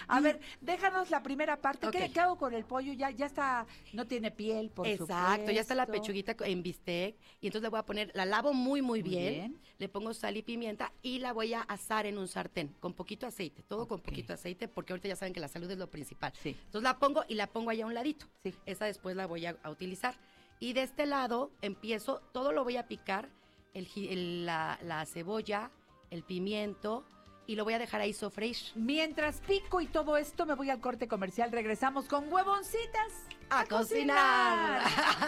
A 0.09 0.21
ver, 0.21 0.41
déjanos 0.61 1.11
la 1.11 1.23
primera 1.23 1.57
parte. 1.61 1.89
¿Qué, 1.91 2.21
hago 2.21 2.37
con 2.37 2.55
el 2.55 2.65
pollo? 2.65 2.93
Ya, 2.95 3.11
ya 3.11 3.27
está, 3.27 3.67
no 3.93 4.07
tiene 4.07 4.31
piel, 4.31 4.71
por 4.71 4.87
Exacto, 4.87 5.51
ya 5.51 5.61
está 5.61 5.75
la 5.75 5.87
pechuguita 5.87 6.35
en 6.45 6.63
bistec 6.63 7.17
y 7.41 7.47
entonces 7.47 7.63
le 7.63 7.69
voy 7.69 7.79
a 7.79 7.85
poner, 7.85 8.11
la 8.15 8.25
lavo 8.25 8.53
muy 8.53 8.83
muy, 8.83 9.03
bien, 9.03 9.35
bien. 9.35 9.61
le 9.79 9.89
pongo 9.89 10.13
sal 10.15 10.30
y 10.37 10.43
pimienta 10.43 10.93
y 11.03 11.19
la 11.19 11.33
voy 11.33 11.55
a 11.55 11.63
asar 11.63 12.07
en 12.07 12.19
un 12.19 12.29
sartén 12.29 12.69
con 12.81 12.95
poquito 12.95 13.27
aceite, 13.27 13.63
todo 13.63 13.87
con 13.89 14.01
poquito 14.01 14.33
aceite 14.33 14.69
porque 14.69 14.93
ahorita 14.93 15.09
ya 15.09 15.17
saben 15.17 15.33
que 15.33 15.41
la 15.41 15.49
salud 15.49 15.71
es 15.71 15.79
lo 15.79 15.91
principal. 15.91 16.33
Sí. 16.43 16.51
Entonces 16.51 16.83
la 16.83 16.99
pongo 16.99 17.25
y 17.29 17.35
la 17.35 17.47
pongo 17.47 17.71
allá 17.71 17.85
a 17.85 17.87
un 17.87 17.95
ladito. 17.95 18.27
Sí. 18.43 18.55
Esa 18.67 18.85
después 18.87 19.17
la 19.17 19.27
voy 19.27 19.47
a, 19.47 19.57
a 19.63 19.71
utilizar. 19.71 20.15
Y 20.59 20.75
de 20.75 20.83
este 20.83 21.07
lado 21.07 21.51
empiezo, 21.63 22.21
todo 22.33 22.53
lo 22.53 22.65
voy 22.65 22.77
a 22.77 22.87
picar, 22.87 23.31
el, 23.75 24.47
la, 24.47 24.79
la 24.83 25.07
cebolla, 25.07 25.71
el 26.11 26.23
pimiento 26.23 27.05
y 27.47 27.57
lo 27.57 27.65
voy 27.65 27.75
a 27.75 27.79
dejar 27.79 28.01
ahí 28.01 28.13
sofreír. 28.13 28.57
Mientras 28.75 29.41
pico 29.41 29.81
y 29.81 29.87
todo 29.87 30.17
esto, 30.17 30.47
me 30.47 30.55
voy 30.55 30.71
al 30.71 30.81
corte 30.81 31.09
comercial. 31.09 31.51
Regresamos 31.51 32.05
con 32.07 32.33
huevoncitas 32.33 33.13
A 33.49 33.65
cocinar. 33.65 34.83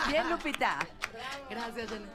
Bien, 0.09 0.29
Lupita. 0.31 0.79
Gracias, 1.51 1.91
Janet. 1.91 2.11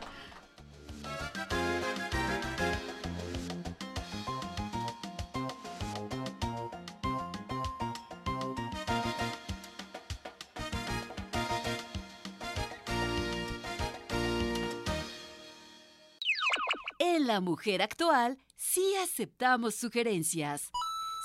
En 17.16 17.26
La 17.26 17.40
Mujer 17.40 17.82
Actual 17.82 18.38
sí 18.58 18.84
aceptamos 19.02 19.76
sugerencias. 19.76 20.72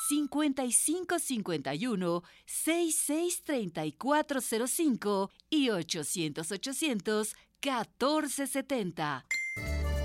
5551 0.08 2.22
663405 2.46 5.30
y 5.50 5.70
800 5.70 6.52
800 6.52 7.34
1470. 7.60 9.26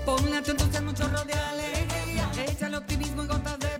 Ponle 0.04 0.38
atentos 0.38 0.74
en 0.74 0.88
un 0.88 0.94
chorro 0.96 1.24
de 1.24 1.34
alegría, 1.34 2.28
échale 2.48 2.76
optimismo 2.76 3.22
y 3.22 3.28
gotas 3.28 3.60
de 3.60 3.77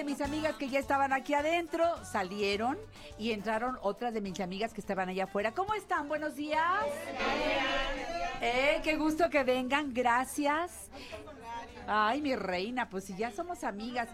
de 0.00 0.04
mis 0.06 0.20
amigas 0.22 0.56
que 0.56 0.66
ya 0.70 0.78
estaban 0.78 1.12
aquí 1.12 1.34
adentro 1.34 2.02
salieron 2.06 2.78
y 3.18 3.32
entraron 3.32 3.76
otras 3.82 4.14
de 4.14 4.22
mis 4.22 4.40
amigas 4.40 4.72
que 4.72 4.80
estaban 4.80 5.10
allá 5.10 5.24
afuera. 5.24 5.52
¿Cómo 5.52 5.74
están? 5.74 6.08
Buenos 6.08 6.36
días. 6.36 6.62
Eh, 8.40 8.80
qué 8.82 8.96
gusto 8.96 9.28
que 9.28 9.44
vengan, 9.44 9.92
gracias. 9.92 10.88
Ay, 11.86 12.22
mi 12.22 12.34
reina, 12.34 12.88
pues 12.88 13.04
si 13.04 13.14
ya 13.14 13.30
somos 13.30 13.62
amigas. 13.62 14.08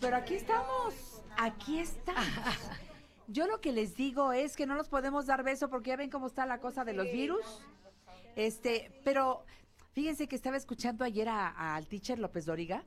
Pero 0.00 0.16
aquí 0.16 0.36
estamos, 0.36 0.94
aquí 1.36 1.80
estamos. 1.80 2.24
Yo 3.28 3.46
lo 3.46 3.60
que 3.60 3.72
les 3.72 3.96
digo 3.96 4.32
es 4.32 4.56
que 4.56 4.64
no 4.64 4.76
nos 4.76 4.88
podemos 4.88 5.26
dar 5.26 5.42
beso 5.42 5.68
porque 5.68 5.90
ya 5.90 5.96
ven 5.96 6.08
cómo 6.08 6.26
está 6.28 6.46
la 6.46 6.58
cosa 6.58 6.84
de 6.86 6.94
los 6.94 7.04
virus. 7.12 7.44
Este, 8.34 8.98
pero 9.04 9.44
fíjense 9.92 10.26
que 10.26 10.36
estaba 10.36 10.56
escuchando 10.56 11.04
ayer 11.04 11.28
a- 11.28 11.74
al 11.76 11.86
teacher 11.86 12.18
López 12.18 12.46
Doriga, 12.46 12.82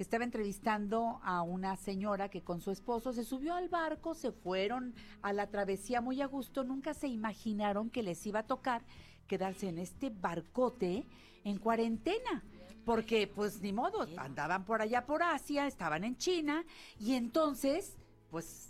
que 0.00 0.04
estaba 0.04 0.24
entrevistando 0.24 1.20
a 1.22 1.42
una 1.42 1.76
señora 1.76 2.30
que 2.30 2.42
con 2.42 2.62
su 2.62 2.70
esposo 2.70 3.12
se 3.12 3.22
subió 3.22 3.52
al 3.52 3.68
barco, 3.68 4.14
se 4.14 4.32
fueron 4.32 4.94
a 5.20 5.34
la 5.34 5.50
travesía 5.50 6.00
muy 6.00 6.22
a 6.22 6.26
gusto, 6.26 6.64
nunca 6.64 6.94
se 6.94 7.06
imaginaron 7.06 7.90
que 7.90 8.02
les 8.02 8.26
iba 8.26 8.38
a 8.38 8.46
tocar 8.46 8.82
quedarse 9.26 9.68
en 9.68 9.76
este 9.76 10.08
barcote 10.08 11.06
en 11.44 11.58
cuarentena. 11.58 12.42
Porque, 12.86 13.26
pues, 13.26 13.60
ni 13.60 13.74
modo, 13.74 14.06
andaban 14.16 14.64
por 14.64 14.80
allá 14.80 15.04
por 15.04 15.22
Asia, 15.22 15.66
estaban 15.66 16.02
en 16.04 16.16
China, 16.16 16.64
y 16.98 17.12
entonces, 17.12 17.98
pues, 18.30 18.68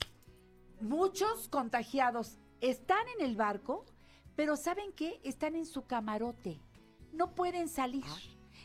muchos 0.80 1.46
contagiados 1.46 2.40
están 2.60 3.06
en 3.16 3.24
el 3.24 3.36
barco, 3.36 3.84
pero 4.34 4.56
¿saben 4.56 4.92
qué? 4.96 5.20
Están 5.22 5.54
en 5.54 5.66
su 5.66 5.84
camarote. 5.84 6.60
No 7.12 7.36
pueden 7.36 7.68
salir. 7.68 8.02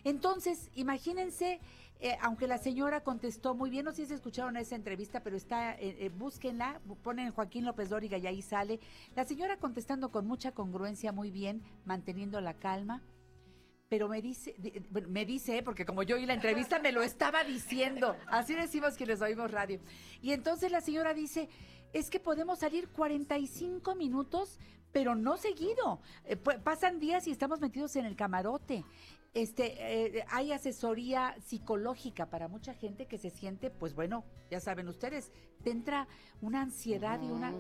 Entonces, 0.04 0.72
imagínense, 0.76 1.60
eh, 2.00 2.18
aunque 2.22 2.48
la 2.48 2.58
señora 2.58 3.02
contestó 3.04 3.56
muy 3.56 3.70
bien, 3.70 3.86
no 3.86 3.94
sé 3.94 4.06
si 4.06 4.14
escucharon 4.14 4.58
esa 4.58 4.76
entrevista, 4.76 5.22
pero 5.22 5.36
está, 5.38 5.74
eh, 5.76 5.96
eh, 6.00 6.10
búsquenla, 6.10 6.82
ponen 7.04 7.32
Joaquín 7.32 7.66
López 7.66 7.90
Dóriga 7.90 8.18
y 8.18 8.28
ahí 8.28 8.42
sale. 8.42 8.80
La 9.16 9.26
señora 9.26 9.58
contestando 9.58 10.12
con 10.12 10.28
mucha 10.28 10.52
congruencia, 10.52 11.12
muy 11.12 11.32
bien, 11.32 11.64
manteniendo 11.86 12.42
la 12.42 12.54
calma. 12.56 13.02
Pero 13.88 14.10
me 14.10 14.20
dice, 14.22 14.56
di- 14.58 14.72
bueno, 14.90 15.10
me 15.10 15.26
dice, 15.26 15.62
porque 15.64 15.86
como 15.86 16.02
yo 16.04 16.16
oí 16.16 16.26
la 16.26 16.34
entrevista, 16.34 16.80
me 16.80 16.92
lo 16.92 17.04
estaba 17.04 17.44
diciendo. 17.44 18.16
Así 18.28 18.56
decimos 18.56 18.96
quienes 18.96 19.22
oímos 19.22 19.52
radio. 19.52 19.80
Y 20.22 20.32
entonces 20.32 20.72
la 20.72 20.82
señora 20.82 21.14
dice, 21.14 21.50
es 21.94 22.10
que 22.10 22.20
podemos 22.20 22.60
salir 22.60 22.90
45 22.90 23.94
minutos, 23.96 24.60
pero 24.92 25.14
no 25.14 25.38
seguido. 25.38 26.02
Eh, 26.26 26.36
pasan 26.36 27.00
días 27.00 27.28
y 27.28 27.32
estamos 27.32 27.62
metidos 27.62 27.96
en 27.96 28.06
el 28.06 28.16
camarote. 28.16 28.84
Este, 29.36 29.76
eh, 30.20 30.26
hay 30.30 30.54
asesoría 30.54 31.36
psicológica 31.46 32.30
para 32.30 32.48
mucha 32.48 32.74
gente 32.74 33.06
que 33.06 33.18
se 33.18 33.30
siente, 33.30 33.70
pues 33.70 33.94
bueno, 33.94 34.24
ya 34.50 34.62
saben 34.62 34.88
ustedes, 34.88 35.34
te 35.62 35.72
entra 35.72 36.08
una 36.42 36.62
ansiedad 36.62 37.22
y 37.22 37.30
una... 37.30 37.54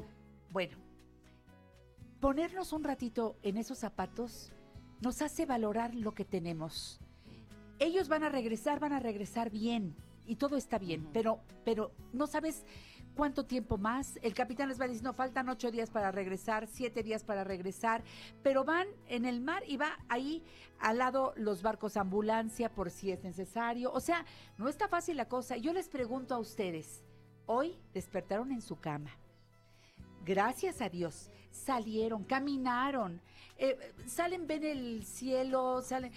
Bueno, 0.52 0.78
ponernos 2.22 2.72
un 2.72 2.86
ratito 2.86 3.36
en 3.44 3.58
esos 3.58 3.78
zapatos 3.78 4.54
nos 5.02 5.22
hace 5.22 5.46
valorar 5.46 5.94
lo 5.96 6.14
que 6.14 6.24
tenemos. 6.24 7.02
Ellos 7.80 8.08
van 8.08 8.24
a 8.24 8.30
regresar, 8.30 8.80
van 8.80 8.94
a 8.94 9.02
regresar 9.02 9.50
bien 9.50 9.98
y 10.26 10.38
todo 10.38 10.56
está 10.56 10.78
bien, 10.78 11.10
pero, 11.12 11.42
pero 11.66 11.92
no 12.14 12.26
sabes 12.26 12.64
cuánto 13.16 13.46
tiempo 13.46 13.78
más. 13.78 14.20
El 14.22 14.34
capitán 14.34 14.70
les 14.70 14.80
va 14.80 14.88
diciendo, 14.88 15.14
faltan 15.14 15.50
ocho 15.50 15.72
días 15.72 15.90
para 15.90 16.12
regresar, 16.12 16.68
siete 16.68 17.02
días 17.02 17.24
para 17.24 17.44
regresar, 17.44 18.04
pero 18.44 18.64
van 18.64 18.88
en 19.08 19.26
el 19.26 19.42
mar 19.42 19.64
y 19.68 19.78
va 19.78 19.98
ahí 20.10 20.44
al 20.80 21.00
lado 21.00 21.34
los 21.38 21.64
barcos 21.64 21.98
ambulancia 21.98 22.70
por 22.70 22.92
si 22.92 23.12
es 23.12 23.24
necesario. 23.24 23.92
O 23.92 24.00
sea, 24.00 24.26
no 24.58 24.68
está 24.68 24.88
fácil 24.88 25.18
la 25.18 25.28
cosa. 25.28 25.58
Yo 25.58 25.74
les 25.74 25.90
pregunto 25.90 26.36
a 26.36 26.40
ustedes, 26.40 27.04
hoy 27.46 27.80
despertaron 27.94 28.52
en 28.52 28.62
su 28.62 28.80
cama. 28.80 29.10
Gracias 30.26 30.82
a 30.82 30.90
Dios, 30.90 31.30
salieron, 31.52 32.24
caminaron, 32.24 33.22
eh, 33.58 33.94
salen, 34.08 34.48
ven 34.48 34.64
el 34.64 35.06
cielo, 35.06 35.82
salen. 35.82 36.12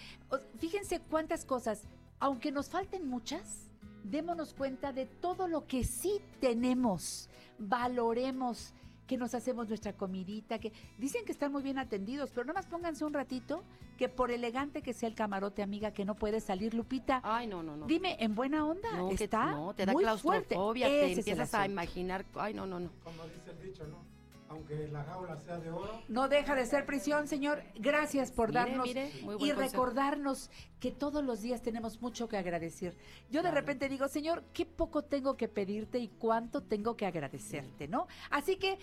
Fíjense 0.59 1.01
cuántas 1.01 1.45
cosas, 1.45 1.87
aunque 2.19 2.51
nos 2.51 2.71
falten 2.71 3.07
muchas, 3.07 3.68
démonos 4.05 4.55
cuenta 4.55 4.93
de 4.93 5.07
todo 5.07 5.49
lo 5.49 5.67
que 5.67 5.85
sí 5.85 6.21
tenemos, 6.41 7.29
valoremos 7.59 8.75
que 9.07 9.17
nos 9.17 9.35
hacemos 9.35 9.69
nuestra 9.69 9.95
comidita, 9.95 10.59
que 10.59 10.71
dicen 10.99 11.25
que 11.25 11.33
están 11.33 11.51
muy 11.51 11.63
bien 11.63 11.79
atendidos, 11.79 12.31
pero 12.31 12.45
nada 12.45 12.59
más 12.59 12.67
pónganse 12.67 13.07
un 13.07 13.15
ratito, 13.15 13.63
que 13.97 14.09
por 14.11 14.31
elegante 14.31 14.83
que 14.83 14.93
sea 14.93 15.09
el 15.09 15.15
camarote, 15.15 15.63
amiga, 15.63 15.93
que 15.93 16.05
no 16.05 16.15
puede 16.15 16.41
salir, 16.41 16.75
Lupita. 16.75 17.21
Ay, 17.25 17.47
no, 17.47 17.63
no, 17.63 17.75
no. 17.75 17.87
Dime, 17.87 18.17
¿en 18.21 18.35
buena 18.35 18.67
onda? 18.67 18.93
No, 18.97 19.09
que- 19.09 19.25
¿Está? 19.25 19.53
no, 19.53 19.73
te 19.75 19.87
da 19.87 19.93
muy 19.95 20.05
fuerte. 20.05 20.21
claustrofobia, 20.55 20.89
Ese 20.89 21.15
te 21.15 21.21
empiezas 21.21 21.55
a 21.55 21.65
imaginar. 21.67 22.27
Ay, 22.35 22.53
no, 22.53 22.67
no, 22.67 22.79
no. 22.81 22.91
Como 23.03 23.25
dice 23.25 23.51
el 23.51 23.63
dicho, 23.63 23.87
¿no? 23.87 23.97
Aunque 24.49 24.89
la 24.89 25.05
jaula 25.05 25.37
sea 25.37 25.59
de 25.59 25.71
oro. 25.71 26.03
No 26.09 26.29
deja 26.29 26.55
de 26.55 26.65
ser 26.67 26.87
prisión, 26.87 27.29
señor. 27.29 27.63
Gracias 27.75 28.33
por 28.33 28.49
Mire, 28.49 28.61
darnos 28.61 28.87
mire, 28.87 29.11
y 29.15 29.23
consejo. 29.23 29.61
recordarnos 29.61 30.51
que 30.81 30.91
todos 30.91 31.23
los 31.23 31.43
días 31.43 31.63
tenemos 31.63 32.01
mucho 32.01 32.29
que 32.29 32.37
agradecer. 32.37 32.97
Yo 33.31 33.43
de 33.43 33.51
repente 33.51 33.89
digo, 33.89 34.09
Señor, 34.09 34.45
qué 34.55 34.65
poco 34.65 35.03
tengo 35.03 35.37
que 35.37 35.49
pedirte 35.49 35.99
y 35.99 36.09
cuánto 36.09 36.63
tengo 36.63 36.97
que 36.97 37.07
agradecerte, 37.07 37.89
¿no? 37.89 38.07
Así 38.31 38.57
que 38.57 38.79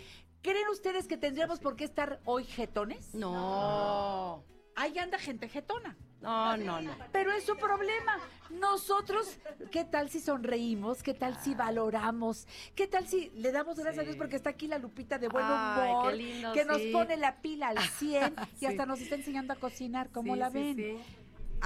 ¿Creen 0.46 0.70
ustedes 0.70 1.08
que 1.08 1.18
tendríamos 1.18 1.60
por 1.60 1.76
qué 1.76 1.86
estar 1.86 2.20
hoy 2.24 2.44
jetones? 2.44 3.16
No. 3.16 4.44
Ahí 4.76 4.98
anda 5.00 5.18
gente 5.18 5.48
jetona. 5.48 5.96
No, 6.22 6.58
no, 6.58 6.82
no. 6.82 6.92
Pero 7.12 7.32
es 7.32 7.44
su 7.46 7.56
problema. 7.56 8.18
Nosotros, 8.50 9.38
¿qué 9.72 9.84
tal 9.84 10.10
si 10.10 10.20
sonreímos? 10.20 11.04
¿Qué 11.04 11.14
tal 11.14 11.38
si 11.42 11.54
valoramos? 11.54 12.48
¿Qué 12.74 12.88
tal 12.88 13.08
si 13.08 13.30
le 13.36 13.52
damos 13.52 13.78
gracias 13.78 14.00
a 14.00 14.06
Dios 14.06 14.16
porque 14.18 14.36
está 14.36 14.50
aquí 14.52 14.68
la 14.68 14.80
Lupita 14.80 15.18
de 15.20 15.28
buen 15.28 15.46
Ay, 15.48 15.92
humor? 15.92 16.12
qué 16.12 16.18
lindo, 16.18 16.54
que 16.54 16.66
nos 16.66 16.82
pone 16.92 17.18
la 17.18 17.42
pila 17.42 17.70
al 17.70 17.80
100 17.80 18.36
y 18.56 18.58
Sí. 18.58 18.66
hasta 18.66 18.86
nos 18.86 19.02
está 19.02 19.16
enseñando 19.16 19.54
a 19.54 19.56
cocinar. 19.58 20.10
¿Cómo 20.12 20.34
Sí, 20.34 20.40
la 20.40 20.50
sí, 20.50 20.58
ven? 20.74 20.98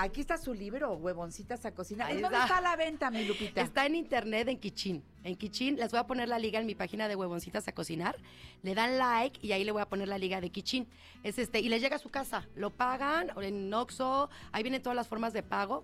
Aquí 0.02 0.22
está 0.22 0.38
su 0.38 0.54
libro, 0.54 0.94
Huevoncitas 0.94 1.66
a 1.66 1.74
cocinar. 1.74 2.10
¿En 2.12 2.22
dónde 2.22 2.38
está. 2.38 2.62
la 2.62 2.78
venta, 2.78 3.12
mi 3.12 3.26
Lupita? 3.26 3.62
Está 3.62 3.86
en 3.86 3.96
internet, 3.96 4.48
en 4.48 4.58
Kichin. 4.58 5.04
En 5.26 5.36
Kichin, 5.36 5.76
les 5.76 5.92
voy 5.92 6.00
a 6.00 6.08
poner 6.08 6.30
la 6.30 6.40
liga 6.40 6.58
en 6.58 6.66
mi 6.66 6.74
página 6.74 7.10
de 7.10 7.18
Huevoncitas 7.18 7.68
a 7.68 7.74
Cocinar. 7.74 8.16
Le 8.64 8.76
dan 8.76 8.98
like 8.98 9.46
y 9.46 9.52
ahí 9.52 9.66
le 9.66 9.74
voy 9.74 9.82
a 9.82 9.90
poner 9.90 10.08
la 10.08 10.18
liga 10.18 10.40
de 10.40 10.52
Kichin. 10.52 10.88
Es 11.24 11.38
este, 11.38 11.60
y 11.60 11.68
les 11.68 11.82
llega 11.82 11.98
a 11.98 12.00
su 12.00 12.10
casa. 12.10 12.48
Lo 12.56 12.70
pagan 12.70 13.32
o 13.36 13.42
en 13.42 13.74
Oxxo, 13.74 14.30
ahí 14.54 14.64
vienen 14.64 14.82
todas 14.82 14.96
las 14.96 15.10
formas 15.10 15.34
de 15.34 15.44
pago. 15.44 15.84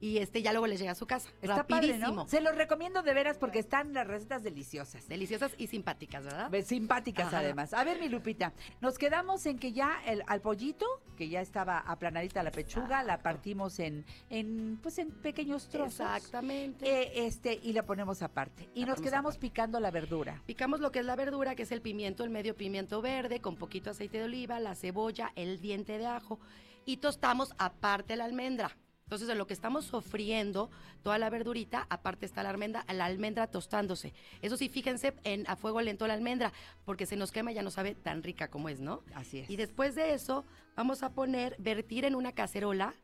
Y 0.00 0.18
este 0.18 0.42
ya 0.42 0.52
luego 0.52 0.66
les 0.66 0.78
llega 0.78 0.92
a 0.92 0.94
su 0.94 1.06
casa. 1.06 1.30
Está 1.40 1.66
padre, 1.66 1.88
Rapidísimo. 1.92 2.24
¿no? 2.24 2.28
Se 2.28 2.40
los 2.42 2.54
recomiendo 2.54 3.02
de 3.02 3.14
veras 3.14 3.38
porque 3.38 3.58
están 3.58 3.94
las 3.94 4.06
recetas 4.06 4.42
deliciosas. 4.42 5.08
Deliciosas 5.08 5.52
y 5.56 5.68
simpáticas, 5.68 6.24
¿verdad? 6.24 6.50
Ve- 6.50 6.62
Simpáticas 6.62 7.28
Ajá. 7.28 7.38
además. 7.38 7.72
A 7.72 7.82
ver, 7.82 7.98
mi 7.98 8.08
Lupita, 8.08 8.52
nos 8.80 8.98
quedamos 8.98 9.46
en 9.46 9.58
que 9.58 9.72
ya 9.72 9.98
el, 10.06 10.22
al 10.26 10.42
pollito, 10.42 10.84
que 11.16 11.28
ya 11.30 11.40
estaba 11.40 11.78
aplanadita 11.78 12.42
la 12.42 12.50
pechuga, 12.50 13.02
la 13.04 13.22
partimos 13.22 13.78
en, 13.78 14.04
en, 14.28 14.78
pues 14.82 14.98
en 14.98 15.10
pequeños 15.10 15.68
trozos. 15.68 16.00
Exactamente. 16.00 16.86
Eh, 16.86 17.26
este, 17.26 17.58
y 17.62 17.72
la 17.72 17.84
ponemos 17.84 18.20
aparte. 18.20 18.68
Y 18.74 18.80
La 18.80 18.88
nos 18.88 19.00
quedamos 19.00 19.38
picando 19.38 19.80
la 19.80 19.90
verdura. 19.90 20.42
Picamos 20.44 20.80
lo 20.80 20.92
que 20.92 20.98
es 20.98 21.06
la 21.06 21.16
verdura, 21.16 21.54
que 21.54 21.62
es 21.62 21.72
el 21.72 21.80
pimiento, 21.80 22.22
el 22.22 22.30
medio 22.30 22.54
pimiento 22.54 23.00
verde, 23.00 23.40
con 23.40 23.56
poquito 23.56 23.90
aceite 23.90 24.18
de 24.18 24.24
oliva, 24.24 24.60
la 24.60 24.74
cebolla, 24.74 25.32
el 25.36 25.58
diente 25.60 25.96
de 25.96 26.06
ajo. 26.06 26.38
Y 26.84 26.98
tostamos 26.98 27.54
aparte 27.58 28.14
la 28.16 28.26
almendra. 28.26 28.76
Entonces, 29.06 29.28
en 29.28 29.38
lo 29.38 29.46
que 29.46 29.54
estamos 29.54 29.84
sofriendo 29.84 30.68
toda 31.04 31.16
la 31.16 31.30
verdurita, 31.30 31.86
aparte 31.90 32.26
está 32.26 32.42
la 32.42 32.50
almendra, 32.50 32.84
la 32.92 33.04
almendra 33.04 33.46
tostándose. 33.46 34.12
Eso 34.42 34.56
sí, 34.56 34.68
fíjense 34.68 35.14
en 35.22 35.48
a 35.48 35.54
fuego 35.54 35.80
lento 35.80 36.08
la 36.08 36.14
almendra, 36.14 36.52
porque 36.84 37.06
se 37.06 37.14
nos 37.14 37.30
quema 37.30 37.52
y 37.52 37.54
ya 37.54 37.62
no 37.62 37.70
sabe 37.70 37.94
tan 37.94 38.24
rica 38.24 38.48
como 38.48 38.68
es, 38.68 38.80
¿no? 38.80 39.04
Así 39.14 39.38
es. 39.38 39.48
Y 39.48 39.54
después 39.54 39.94
de 39.94 40.12
eso, 40.12 40.44
vamos 40.74 41.04
a 41.04 41.10
poner, 41.10 41.54
vertir 41.60 42.04
en 42.04 42.16
una 42.16 42.32
cacerola 42.32 42.94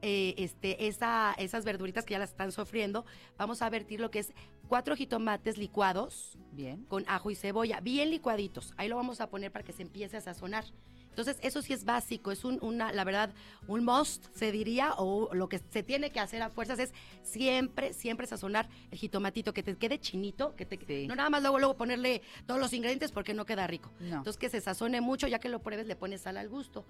eh, 0.00 0.34
este, 0.38 0.86
esa, 0.86 1.34
esas 1.36 1.66
verduritas 1.66 2.06
que 2.06 2.12
ya 2.12 2.18
las 2.18 2.30
están 2.30 2.52
sofriendo. 2.52 3.04
Vamos 3.36 3.60
a 3.60 3.68
vertir 3.68 4.00
lo 4.00 4.10
que 4.10 4.20
es 4.20 4.32
cuatro 4.66 4.96
jitomates 4.96 5.58
licuados 5.58 6.38
Bien. 6.52 6.86
con 6.86 7.04
ajo 7.06 7.30
y 7.30 7.34
cebolla, 7.34 7.80
bien 7.80 8.08
licuaditos. 8.08 8.72
Ahí 8.78 8.88
lo 8.88 8.96
vamos 8.96 9.20
a 9.20 9.28
poner 9.28 9.52
para 9.52 9.62
que 9.62 9.74
se 9.74 9.82
empiece 9.82 10.16
a 10.16 10.22
sazonar. 10.22 10.64
Entonces, 11.10 11.38
eso 11.42 11.60
sí 11.60 11.72
es 11.72 11.84
básico, 11.84 12.30
es 12.30 12.44
un, 12.44 12.58
una, 12.62 12.92
la 12.92 13.04
verdad, 13.04 13.34
un 13.68 13.84
must, 13.84 14.24
se 14.34 14.50
diría, 14.52 14.94
o 14.96 15.34
lo 15.34 15.48
que 15.48 15.58
se 15.58 15.82
tiene 15.82 16.10
que 16.10 16.20
hacer 16.20 16.40
a 16.40 16.48
fuerzas 16.50 16.78
es 16.78 16.92
siempre, 17.22 17.92
siempre 17.92 18.26
sazonar 18.26 18.68
el 18.90 18.98
jitomatito, 18.98 19.52
que 19.52 19.62
te 19.62 19.76
quede 19.76 19.98
chinito, 20.00 20.54
que 20.56 20.64
te, 20.66 21.06
no 21.08 21.14
nada 21.16 21.28
más 21.28 21.42
luego, 21.42 21.58
luego 21.58 21.76
ponerle 21.76 22.22
todos 22.46 22.60
los 22.60 22.72
ingredientes 22.72 23.12
porque 23.12 23.34
no 23.34 23.44
queda 23.44 23.66
rico. 23.66 23.90
No. 24.00 24.18
Entonces, 24.18 24.38
que 24.38 24.48
se 24.48 24.60
sazone 24.60 25.00
mucho, 25.00 25.26
ya 25.26 25.40
que 25.40 25.48
lo 25.48 25.60
pruebes, 25.60 25.86
le 25.86 25.96
pones 25.96 26.22
sal 26.22 26.36
al 26.36 26.48
gusto. 26.48 26.86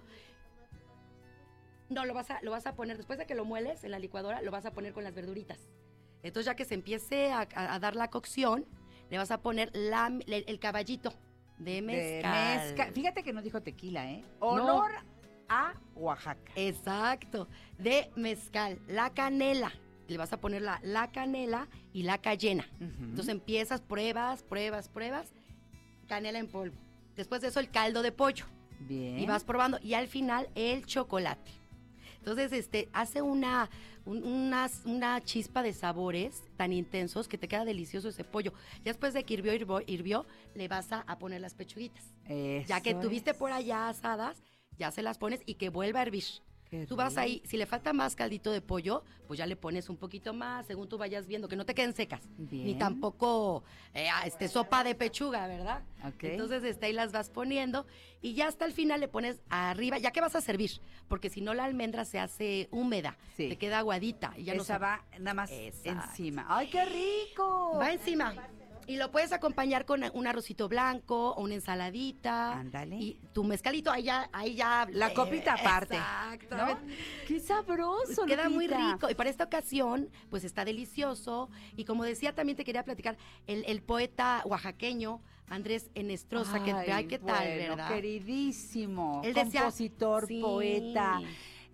No, 1.89 2.05
lo 2.05 2.13
vas 2.13 2.29
a, 2.31 2.39
lo 2.41 2.51
vas 2.51 2.65
a 2.67 2.75
poner, 2.75 2.95
después 2.97 3.19
de 3.19 3.25
que 3.25 3.35
lo 3.35 3.43
mueles 3.43 3.83
en 3.83 3.91
la 3.91 3.99
licuadora, 3.99 4.41
lo 4.41 4.51
vas 4.51 4.65
a 4.65 4.71
poner 4.71 4.93
con 4.93 5.03
las 5.03 5.13
verduritas. 5.13 5.59
Entonces, 6.23 6.45
ya 6.45 6.55
que 6.55 6.63
se 6.63 6.75
empiece 6.75 7.31
a, 7.31 7.39
a- 7.53 7.73
a 7.73 7.79
dar 7.79 7.95
la 7.95 8.09
cocción, 8.09 8.65
le 9.09 9.17
vas 9.17 9.31
a 9.31 9.41
poner 9.41 9.71
la, 9.73 10.07
el 10.27 10.59
caballito 10.59 11.11
de 11.63 11.75
De 11.75 11.81
mezcal. 11.81 12.93
Fíjate 12.93 13.23
que 13.23 13.33
no 13.33 13.41
dijo 13.41 13.61
tequila, 13.61 14.11
¿eh? 14.11 14.23
Honor 14.39 14.91
a 15.47 15.73
Oaxaca. 15.95 16.51
Exacto, 16.55 17.47
de 17.77 18.09
mezcal, 18.15 18.79
la 18.87 19.13
canela. 19.13 19.71
Le 20.07 20.17
vas 20.17 20.33
a 20.33 20.37
poner 20.37 20.61
la, 20.61 20.79
la 20.83 21.11
canela 21.11 21.67
y 21.93 22.03
la 22.03 22.17
cayena. 22.17 22.67
Entonces 22.79 23.29
empiezas, 23.29 23.81
pruebas, 23.81 24.43
pruebas, 24.43 24.89
pruebas, 24.89 25.33
canela 26.07 26.39
en 26.39 26.47
polvo. 26.47 26.75
Después 27.15 27.41
de 27.41 27.47
eso 27.47 27.59
el 27.59 27.69
caldo 27.69 28.01
de 28.01 28.11
pollo. 28.11 28.45
Bien. 28.79 29.19
Y 29.19 29.25
vas 29.25 29.43
probando. 29.43 29.77
Y 29.81 29.93
al 29.93 30.07
final 30.07 30.49
el 30.55 30.85
chocolate. 30.85 31.51
Entonces, 32.21 32.51
este, 32.53 32.87
hace 32.93 33.21
una, 33.23 33.67
un- 34.05 34.23
unas- 34.23 34.83
una 34.85 35.19
chispa 35.21 35.63
de 35.63 35.73
sabores 35.73 36.43
tan 36.55 36.71
intensos 36.71 37.27
que 37.27 37.37
te 37.39 37.47
queda 37.47 37.65
delicioso 37.65 38.09
ese 38.09 38.23
pollo. 38.23 38.53
Ya 38.77 38.91
después 38.93 39.13
de 39.15 39.23
que 39.23 39.33
hirvió, 39.33 39.53
hirvió, 39.53 39.81
hirvió, 39.87 40.25
le 40.53 40.67
vas 40.67 40.91
a, 40.91 41.01
a 41.01 41.17
poner 41.17 41.41
las 41.41 41.55
pechuguitas. 41.55 42.03
ya 42.67 42.79
que 42.81 42.91
tuviste 43.01 43.33
por 43.33 43.51
allá 43.51 43.89
asadas, 43.89 44.43
ya 44.77 44.91
se 44.91 45.01
las 45.01 45.17
pones 45.17 45.41
y 45.47 45.55
que 45.55 45.69
vuelva 45.69 45.99
a 45.99 46.03
hervir. 46.03 46.23
Qué 46.71 46.85
Tú 46.87 46.95
vas 46.95 47.17
ahí, 47.17 47.41
si 47.45 47.57
le 47.57 47.65
falta 47.65 47.91
más 47.91 48.15
caldito 48.15 48.49
de 48.49 48.61
pollo, 48.61 49.03
pues 49.27 49.37
ya 49.37 49.45
le 49.45 49.57
pones 49.57 49.89
un 49.89 49.97
poquito 49.97 50.33
más, 50.33 50.65
según 50.67 50.87
tú 50.87 50.97
vayas 50.97 51.27
viendo, 51.27 51.49
que 51.49 51.57
no 51.57 51.65
te 51.65 51.73
queden 51.75 51.93
secas. 51.93 52.21
Ni 52.37 52.75
tampoco 52.75 53.65
eh, 53.93 54.07
ah, 54.07 54.25
este, 54.25 54.47
sopa 54.47 54.81
de 54.85 54.95
pechuga, 54.95 55.47
¿verdad? 55.47 55.81
Entonces 56.21 56.63
este, 56.63 56.85
ahí 56.85 56.93
las 56.93 57.11
vas 57.11 57.29
poniendo 57.29 57.85
y 58.21 58.35
ya 58.35 58.47
hasta 58.47 58.63
el 58.63 58.71
final 58.71 59.01
le 59.01 59.09
pones 59.09 59.41
arriba, 59.49 59.97
ya 59.97 60.11
que 60.11 60.21
vas 60.21 60.33
a 60.33 60.39
servir, 60.39 60.71
porque 61.09 61.29
si 61.29 61.41
no 61.41 61.53
la 61.53 61.65
almendra 61.65 62.05
se 62.05 62.19
hace 62.19 62.69
húmeda, 62.71 63.17
te 63.35 63.57
queda 63.57 63.79
aguadita. 63.79 64.33
Y 64.37 64.45
ya 64.45 64.53
no 64.55 64.61
Esa 64.61 64.75
sabe- 64.75 64.85
va 64.85 65.05
nada 65.19 65.33
más 65.33 65.51
Exacto. 65.51 65.89
encima. 65.89 66.45
¡Ay, 66.47 66.69
qué 66.69 66.85
rico! 66.85 67.77
Va 67.77 67.91
encima. 67.91 68.33
Y 68.87 68.97
lo 68.97 69.11
puedes 69.11 69.31
acompañar 69.31 69.85
con 69.85 70.03
un 70.13 70.27
arrocito 70.27 70.67
blanco 70.67 71.31
o 71.31 71.41
una 71.43 71.55
ensaladita. 71.55 72.53
Ándale. 72.59 72.95
Y 72.97 73.19
tu 73.33 73.43
mezcalito, 73.43 73.91
ahí 73.91 74.03
ya, 74.03 74.29
ahí 74.33 74.55
ya. 74.55 74.87
La 74.91 75.13
copita 75.13 75.53
aparte, 75.53 75.95
Exacto. 75.95 76.57
¿no? 76.57 76.77
¡Qué 77.27 77.39
sabroso, 77.39 78.25
Queda 78.25 78.49
muy 78.49 78.67
rico. 78.67 79.09
Y 79.09 79.15
para 79.15 79.29
esta 79.29 79.45
ocasión, 79.45 80.09
pues 80.29 80.43
está 80.43 80.65
delicioso. 80.65 81.49
Y 81.77 81.85
como 81.85 82.03
decía, 82.03 82.33
también 82.33 82.57
te 82.57 82.63
quería 82.63 82.83
platicar, 82.83 83.17
el, 83.47 83.63
el 83.65 83.81
poeta 83.81 84.41
oaxaqueño, 84.45 85.21
Andrés 85.47 85.89
Enestrosa, 85.95 86.63
que 86.63 86.71
ay, 86.71 87.07
¿qué 87.07 87.19
tal, 87.19 87.45
bueno, 87.45 87.75
verdad? 87.75 87.89
queridísimo. 87.89 89.21
Él 89.23 89.33
decía- 89.33 89.61
compositor, 89.61 90.27
Sí. 90.27 90.39
poeta, 90.41 91.19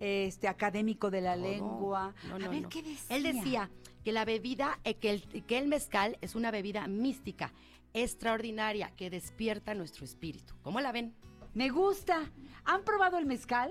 este, 0.00 0.48
académico 0.48 1.10
de 1.10 1.20
la 1.20 1.36
lengua. 1.36 2.14
No, 2.28 2.38
no, 2.38 2.46
a 2.46 2.48
ver, 2.48 2.62
no. 2.62 2.68
¿qué 2.68 2.82
decía? 2.82 3.16
Él 3.16 3.22
decía 3.22 3.70
que 4.08 4.12
la 4.12 4.24
bebida, 4.24 4.78
eh, 4.84 4.94
que, 4.94 5.10
el, 5.10 5.44
que 5.44 5.58
el 5.58 5.68
mezcal 5.68 6.16
es 6.22 6.34
una 6.34 6.50
bebida 6.50 6.86
mística, 6.86 7.52
extraordinaria, 7.92 8.90
que 8.96 9.10
despierta 9.10 9.74
nuestro 9.74 10.06
espíritu. 10.06 10.54
¿Cómo 10.62 10.80
la 10.80 10.92
ven? 10.92 11.14
Me 11.52 11.68
gusta. 11.68 12.22
¿Han 12.64 12.84
probado 12.84 13.18
el 13.18 13.26
mezcal? 13.26 13.70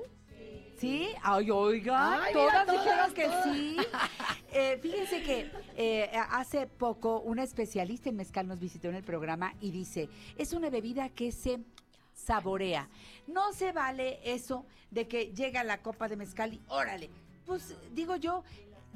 ¿Sí? 0.77 1.07
Ay, 1.23 1.49
oiga, 1.49 2.23
Ay, 2.23 2.33
todas, 2.33 2.53
mira, 2.53 2.65
todas, 2.67 2.85
dijeron 2.85 3.13
que 3.15 3.23
todas. 3.23 3.43
sí. 3.45 3.77
Eh, 4.53 4.79
fíjense 4.79 5.23
que 5.23 5.51
eh, 5.75 6.09
hace 6.29 6.67
poco 6.67 7.19
una 7.19 7.43
especialista 7.43 8.09
en 8.09 8.15
mezcal 8.15 8.47
nos 8.47 8.59
visitó 8.59 8.89
en 8.89 8.95
el 8.95 9.03
programa 9.03 9.55
y 9.59 9.71
dice, 9.71 10.07
es 10.37 10.53
una 10.53 10.69
bebida 10.69 11.09
que 11.09 11.31
se 11.31 11.61
saborea. 12.13 12.89
No 13.25 13.53
se 13.53 13.71
vale 13.71 14.19
eso 14.23 14.65
de 14.91 15.07
que 15.07 15.33
llega 15.33 15.63
la 15.63 15.81
copa 15.81 16.07
de 16.07 16.15
mezcal 16.15 16.53
y 16.53 16.61
órale. 16.67 17.09
Pues 17.47 17.75
digo 17.93 18.17
yo, 18.17 18.43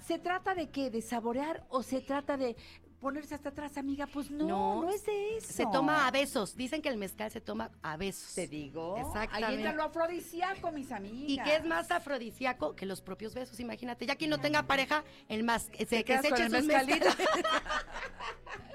¿se 0.06 0.20
trata 0.20 0.54
de 0.56 0.70
qué? 0.70 0.90
¿De 0.90 1.02
saborear 1.02 1.66
o 1.70 1.84
se 1.84 2.02
trata 2.02 2.38
de 2.38 2.56
ponerse 3.00 3.34
hasta 3.36 3.50
atrás, 3.50 3.78
amiga? 3.78 4.08
Pues 4.08 4.30
no, 4.30 4.82
no, 4.82 4.90
es 4.90 5.06
de 5.06 5.38
eso. 5.38 5.54
Se 5.54 5.64
toma 5.66 6.08
a 6.08 6.12
besos. 6.12 6.56
Dicen 6.56 6.82
que 6.82 6.90
el 6.90 6.98
mezcal 6.98 7.32
se 7.32 7.42
toma 7.42 7.72
a 7.82 7.98
besos. 7.98 8.34
Te 8.34 8.48
digo. 8.48 8.98
Exactamente. 8.98 9.46
Ahí 9.46 9.56
entra 9.56 9.74
lo 9.74 9.84
afrodisíaco, 9.84 10.72
mis 10.72 10.92
amigas. 10.92 11.30
¿Y 11.30 11.38
qué 11.44 11.56
es 11.58 11.66
más 11.66 11.92
afrodisíaco 11.92 12.76
que 12.76 12.86
los 12.86 13.02
propios 13.02 13.34
besos? 13.34 13.60
Imagínate, 13.60 14.06
ya 14.06 14.16
quien 14.16 14.30
no 14.30 14.40
tenga 14.40 14.64
pareja, 14.64 15.04
el 15.28 15.44
más, 15.44 15.64
se, 15.64 16.04
que 16.04 16.18
se 16.20 16.28
eche 16.30 16.44
el 16.44 16.52
sus 16.52 16.66
mezcalito. 16.66 17.06
mezcales. 17.06 17.46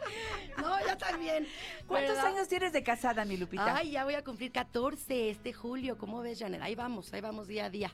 no, 0.59 0.81
yo 0.87 0.97
también. 0.97 1.47
¿Cuántos 1.87 2.17
¿verdad? 2.17 2.33
años 2.35 2.49
tienes 2.49 2.73
de 2.73 2.83
casada, 2.83 3.25
mi 3.25 3.37
Lupita? 3.37 3.77
Ay, 3.77 3.93
ya 3.93 4.05
voy 4.05 4.15
a 4.15 4.25
cumplir 4.25 4.53
14 4.53 5.31
este 5.31 5.53
julio. 5.53 5.99
¿Cómo 5.99 6.21
ves, 6.21 6.39
Janet? 6.39 6.61
Ahí 6.63 6.75
vamos, 6.75 7.13
ahí 7.13 7.21
vamos 7.21 7.47
día 7.47 7.67
a 7.67 7.71
día. 7.71 7.93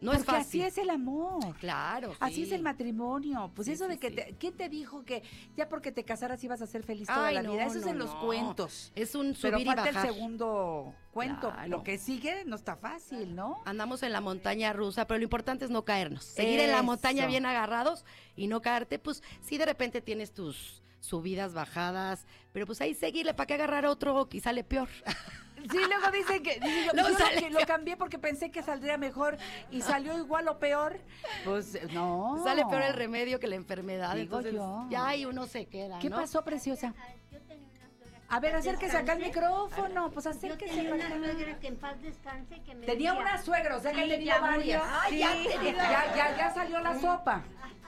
No 0.00 0.12
es 0.12 0.18
Porque 0.18 0.32
fácil. 0.32 0.60
así 0.62 0.68
es 0.68 0.78
el 0.78 0.90
amor. 0.90 1.56
Claro, 1.58 2.14
Así 2.20 2.42
es 2.42 2.52
el 2.52 2.62
matrimonio. 2.62 3.50
Pues 3.54 3.66
Sí, 3.66 3.72
eso 3.72 3.88
de 3.88 3.98
que 3.98 4.10
te, 4.10 4.36
¿quién 4.38 4.54
te 4.54 4.68
dijo 4.68 5.04
que 5.04 5.22
ya 5.56 5.68
porque 5.68 5.90
te 5.90 6.04
casaras 6.04 6.42
ibas 6.44 6.60
a 6.60 6.66
ser 6.66 6.82
feliz 6.82 7.08
toda 7.08 7.28
Ay, 7.28 7.34
la 7.36 7.42
no, 7.42 7.52
vida? 7.52 7.64
Eso 7.64 7.78
es 7.78 7.84
no, 7.86 7.92
en 7.92 7.98
los 7.98 8.14
cuentos. 8.16 8.92
Es 8.94 9.14
un 9.14 9.34
Pero 9.40 9.56
subir 9.56 9.66
y 9.66 9.70
falta 9.70 9.84
bajar. 9.86 10.06
el 10.06 10.12
segundo 10.14 10.94
cuento. 11.12 11.50
Claro. 11.50 11.68
Lo 11.68 11.82
que 11.82 11.96
sigue 11.98 12.44
no 12.44 12.56
está 12.56 12.76
fácil, 12.76 13.34
¿no? 13.34 13.62
Andamos 13.64 14.02
en 14.02 14.12
la 14.12 14.20
montaña 14.20 14.72
rusa, 14.72 15.06
pero 15.06 15.18
lo 15.18 15.24
importante 15.24 15.64
es 15.64 15.70
no 15.70 15.84
caernos. 15.84 16.24
Seguir 16.24 16.60
en 16.60 16.72
la 16.72 16.82
montaña 16.82 17.26
bien 17.26 17.46
agarrados 17.46 18.04
y 18.36 18.48
no 18.48 18.60
caerte, 18.60 18.98
pues 18.98 19.22
sí 19.40 19.56
de 19.56 19.64
repente 19.64 20.02
tienes 20.02 20.32
tus 20.32 20.82
subidas, 21.00 21.54
bajadas, 21.54 22.26
pero 22.52 22.66
pues 22.66 22.80
ahí 22.80 22.92
seguirle 22.94 23.32
para 23.32 23.46
que 23.46 23.54
agarrar 23.54 23.86
otro 23.86 24.28
y 24.32 24.40
sale 24.40 24.62
peor. 24.64 24.88
Sí, 25.70 25.78
luego 25.88 26.10
dicen 26.12 26.42
que 26.42 26.54
dice 26.60 26.86
yo, 26.86 26.92
Luego 26.94 27.08
yo 27.10 27.18
sale 27.18 27.40
que 27.42 27.50
lo 27.50 27.60
cambié 27.66 27.96
porque 27.96 28.18
pensé 28.18 28.50
que 28.50 28.62
saldría 28.62 28.96
mejor 28.98 29.36
y 29.70 29.82
salió 29.82 30.16
igual 30.18 30.48
o 30.48 30.58
peor. 30.58 30.98
Pues 31.44 31.78
no. 31.92 32.40
Sale 32.44 32.64
peor 32.66 32.82
el 32.82 32.94
remedio 32.94 33.40
que 33.40 33.46
la 33.46 33.56
enfermedad, 33.56 34.10
Digo 34.14 34.22
entonces 34.38 34.52
yo. 34.54 34.86
ya 34.90 35.06
ahí 35.08 35.24
uno 35.26 35.46
se 35.46 35.66
queda, 35.66 35.98
¿Qué 35.98 36.10
¿no? 36.10 36.16
pasó, 36.16 36.42
preciosa? 36.44 36.94
Yo 37.32 37.40
tenía 37.42 37.68
una 37.68 37.88
suegra 37.98 38.20
A 38.28 38.40
ver, 38.40 38.54
acérquese 38.56 38.96
acá 38.96 39.12
al 39.12 39.18
micrófono, 39.20 40.10
pues 40.10 40.24
Yo 40.24 40.30
acérquese. 40.30 40.74
tenía 40.74 40.94
una 40.94 41.06
acá. 41.06 41.16
suegra 41.16 41.58
que 41.58 41.66
en 41.68 41.76
paz 41.76 42.00
descanse 42.02 42.62
que 42.62 42.74
me 42.74 42.86
Tenía 42.86 43.12
decía- 43.12 43.26
una 43.28 43.42
suegra, 43.42 43.76
o 43.76 43.80
sea 43.80 43.92
que 43.92 44.04
Sí, 44.04 44.10
murió. 44.16 44.34
varias. 44.40 44.82
Ay, 44.86 45.12
Sí, 45.12 45.18
ya, 45.64 46.14
ya, 46.16 46.36
ya 46.36 46.54
salió 46.54 46.80
la 46.80 46.98
sopa. 47.00 47.42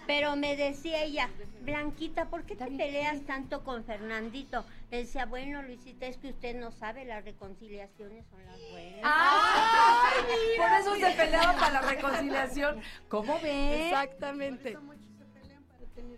Pero 0.08 0.36
me 0.36 0.56
decía 0.56 1.02
ella, 1.02 1.28
Blanquita, 1.60 2.30
¿por 2.30 2.44
qué 2.44 2.56
te 2.56 2.64
peleas 2.64 3.20
tanto 3.26 3.62
con 3.62 3.84
Fernandito? 3.84 4.64
Le 4.90 5.00
decía, 5.04 5.26
bueno, 5.26 5.60
Luisita, 5.60 6.06
es 6.06 6.16
que 6.16 6.28
usted 6.28 6.58
no 6.58 6.70
sabe, 6.70 7.04
las 7.04 7.26
reconciliaciones 7.26 8.24
son 8.30 8.42
las 8.46 8.58
buenas. 8.70 9.00
¡Ay! 9.02 10.34
Por 10.56 10.80
eso 10.80 10.94
se 10.96 11.14
peleaba 11.14 11.52
para 11.56 11.82
la 11.82 11.82
reconciliación. 11.82 12.80
¿Cómo 13.08 13.38
ve? 13.40 13.84
Exactamente. 13.84 14.78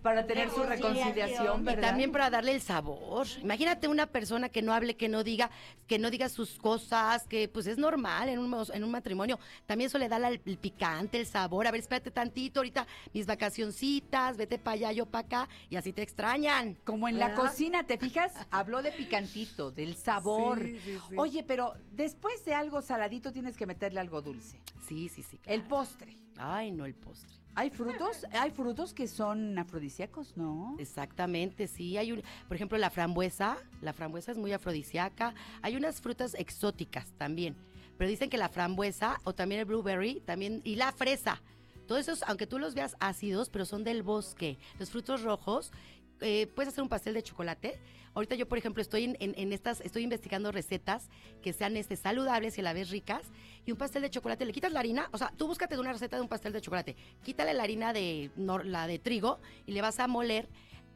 Para 0.02 0.26
tener 0.26 0.48
su 0.50 0.62
reconciliación, 0.62 1.60
Y 1.60 1.64
¿verdad? 1.64 1.88
también 1.88 2.10
para 2.10 2.30
darle 2.30 2.52
el 2.52 2.62
sabor. 2.62 3.26
Imagínate 3.42 3.86
una 3.86 4.06
persona 4.06 4.48
que 4.48 4.62
no 4.62 4.72
hable, 4.72 4.96
que 4.96 5.08
no 5.08 5.22
diga, 5.22 5.50
que 5.86 5.98
no 5.98 6.10
diga 6.10 6.28
sus 6.30 6.58
cosas, 6.58 7.26
que 7.26 7.48
pues 7.48 7.66
es 7.66 7.76
normal 7.76 8.30
en 8.30 8.38
un, 8.38 8.64
en 8.72 8.84
un 8.84 8.90
matrimonio. 8.90 9.38
También 9.66 9.88
eso 9.88 9.98
le 9.98 10.08
da 10.08 10.18
la- 10.18 10.28
el, 10.30 10.40
picante, 10.40 11.18
el 11.18 11.26
sabor. 11.26 11.66
A 11.66 11.70
ver, 11.70 11.80
espérate 11.80 12.10
tantito, 12.10 12.60
ahorita 12.60 12.86
mis 13.12 13.26
vacacioncitas, 13.26 14.36
vete 14.36 14.58
para 14.58 14.74
allá, 14.74 14.92
yo 14.92 15.06
para 15.06 15.26
acá, 15.26 15.48
y 15.68 15.76
así 15.76 15.92
te 15.92 16.02
extrañan. 16.02 16.76
Como 16.84 17.06
en 17.08 17.18
la 17.18 17.34
cocina, 17.34 17.84
¿te 17.84 17.98
fijas? 17.98 18.32
Habló 18.50 18.82
de 18.82 18.92
picantito, 18.92 19.70
del 19.70 19.96
sabor. 19.96 20.60
Sí, 20.62 20.80
sí, 20.80 20.98
sí. 21.10 21.14
Oye, 21.18 21.42
pero 21.42 21.74
después 21.92 22.42
de 22.44 22.54
algo 22.54 22.80
saladito 22.80 23.32
tienes 23.32 23.56
que 23.56 23.66
meterle 23.66 24.00
algo 24.00 24.22
dulce. 24.22 24.60
Sí, 24.88 25.08
sí, 25.10 25.22
sí. 25.22 25.38
El 25.46 25.62
postre. 25.62 26.16
Ay, 26.38 26.70
no, 26.72 26.86
el 26.86 26.94
postre. 26.94 27.28
Hay 27.54 27.70
frutos, 27.70 28.26
hay 28.32 28.50
frutos 28.50 28.94
que 28.94 29.08
son 29.08 29.58
afrodisíacos, 29.58 30.36
¿no? 30.36 30.76
Exactamente, 30.78 31.66
sí. 31.66 31.96
Hay 31.96 32.12
un, 32.12 32.22
por 32.48 32.56
ejemplo, 32.56 32.78
la 32.78 32.90
frambuesa. 32.90 33.56
La 33.82 33.92
frambuesa 33.92 34.32
es 34.32 34.38
muy 34.38 34.52
afrodisíaca. 34.52 35.34
Hay 35.62 35.76
unas 35.76 36.00
frutas 36.00 36.34
exóticas 36.34 37.12
también. 37.18 37.56
Pero 37.98 38.08
dicen 38.08 38.30
que 38.30 38.38
la 38.38 38.48
frambuesa 38.48 39.20
o 39.24 39.34
también 39.34 39.60
el 39.60 39.66
blueberry 39.66 40.20
también 40.20 40.62
y 40.64 40.76
la 40.76 40.92
fresa. 40.92 41.42
Todos 41.86 42.02
esos, 42.02 42.22
aunque 42.22 42.46
tú 42.46 42.60
los 42.60 42.74
veas 42.74 42.96
ácidos, 43.00 43.50
pero 43.50 43.64
son 43.64 43.82
del 43.82 44.04
bosque. 44.04 44.58
Los 44.78 44.90
frutos 44.90 45.22
rojos, 45.22 45.72
eh, 46.20 46.46
puedes 46.54 46.72
hacer 46.72 46.82
un 46.82 46.88
pastel 46.88 47.14
de 47.14 47.22
chocolate. 47.22 47.80
Ahorita 48.14 48.34
yo, 48.34 48.48
por 48.48 48.58
ejemplo, 48.58 48.82
estoy 48.82 49.04
en, 49.04 49.16
en- 49.20 49.34
en 49.38 49.52
estas, 49.52 49.80
estoy 49.80 50.02
investigando 50.02 50.50
recetas 50.52 51.08
que 51.42 51.52
sean 51.52 51.76
este, 51.76 51.96
saludables 51.96 52.56
y 52.58 52.60
a 52.60 52.64
la 52.64 52.72
vez 52.72 52.90
ricas. 52.90 53.22
Y 53.66 53.72
un 53.72 53.78
pastel 53.78 54.02
de 54.02 54.10
chocolate, 54.10 54.44
le 54.44 54.52
quitas 54.52 54.72
la 54.72 54.80
harina, 54.80 55.08
o 55.12 55.18
sea, 55.18 55.32
tú 55.36 55.46
búscate 55.46 55.74
de 55.76 55.80
una 55.80 55.92
receta 55.92 56.16
de 56.16 56.22
un 56.22 56.28
pastel 56.28 56.52
de 56.52 56.60
chocolate, 56.60 56.96
quítale 57.22 57.54
la 57.54 57.62
harina 57.62 57.92
de 57.92 58.30
nor- 58.36 58.64
la 58.64 58.86
de 58.86 58.98
trigo 58.98 59.38
y 59.66 59.72
le 59.72 59.80
vas 59.82 60.00
a 60.00 60.08
moler 60.08 60.48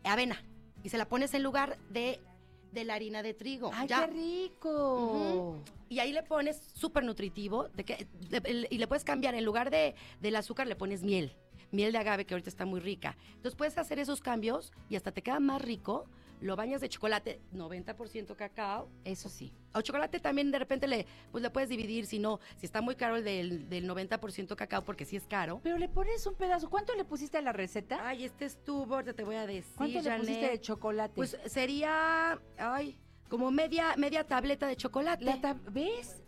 avena 0.02 0.42
y 0.82 0.88
se 0.88 0.98
la 0.98 1.06
pones 1.08 1.32
en 1.34 1.42
lugar 1.42 1.78
de, 1.90 2.20
de 2.72 2.84
la 2.84 2.94
harina 2.94 3.22
de 3.22 3.32
trigo. 3.34 3.70
¡Ay, 3.72 3.86
Ya. 3.88 4.06
qué 4.06 4.12
rico! 4.12 5.62
Y 5.88 5.98
ahí 6.00 6.12
le 6.12 6.22
pones 6.22 6.60
súper 6.74 7.04
nutritivo 7.04 7.68
de 7.68 7.84
que, 7.84 8.06
de- 8.28 8.42
el- 8.44 8.66
y 8.70 8.78
le 8.78 8.86
puedes 8.86 9.04
cambiar, 9.04 9.34
en 9.34 9.44
lugar 9.44 9.70
de, 9.70 9.94
del 10.20 10.36
azúcar 10.36 10.66
le 10.66 10.74
pones 10.76 11.02
miel, 11.02 11.36
miel 11.74 11.92
de 11.92 11.98
agave 11.98 12.24
que 12.24 12.34
ahorita 12.34 12.48
está 12.50 12.64
muy 12.64 12.80
rica. 12.80 13.16
Entonces 13.36 13.54
puedes 13.56 13.76
hacer 13.78 13.98
esos 13.98 14.20
cambios 14.20 14.72
y 14.88 14.96
hasta 14.96 15.12
te 15.12 15.22
queda 15.22 15.40
más 15.40 15.60
rico. 15.62 16.06
Lo 16.40 16.56
bañas 16.56 16.80
de 16.82 16.88
chocolate, 16.90 17.40
90% 17.54 18.34
cacao. 18.36 18.88
Eso 19.04 19.28
sí. 19.30 19.52
O 19.72 19.80
chocolate 19.80 20.18
también 20.20 20.50
de 20.50 20.58
repente 20.58 20.86
le, 20.86 21.06
pues 21.32 21.40
le 21.42 21.48
puedes 21.48 21.70
dividir, 21.70 22.04
si 22.06 22.18
no, 22.18 22.38
si 22.56 22.66
está 22.66 22.82
muy 22.82 22.96
caro 22.96 23.16
el 23.16 23.24
del, 23.24 23.68
del 23.68 23.88
90% 23.88 24.54
cacao, 24.54 24.84
porque 24.84 25.04
sí 25.06 25.16
es 25.16 25.26
caro. 25.26 25.60
Pero 25.62 25.78
le 25.78 25.88
pones 25.88 26.26
un 26.26 26.34
pedazo. 26.34 26.68
¿Cuánto 26.68 26.94
le 26.96 27.04
pusiste 27.04 27.38
a 27.38 27.40
la 27.40 27.52
receta? 27.52 28.06
Ay, 28.06 28.24
este 28.24 28.44
es 28.44 28.62
tu 28.62 28.84
borde, 28.84 29.14
te 29.14 29.24
voy 29.24 29.36
a 29.36 29.46
decir. 29.46 29.72
¿Cuánto 29.76 30.02
le 30.02 30.16
pusiste 30.18 30.48
de 30.50 30.60
chocolate? 30.60 31.14
Pues 31.14 31.38
sería, 31.46 32.38
ay, 32.58 32.98
como 33.30 33.50
media, 33.50 33.94
media 33.96 34.24
tableta 34.24 34.66
de 34.66 34.76
chocolate. 34.76 35.24
La 35.24 35.40
tab- 35.40 35.60
¿Ves? 35.72 36.20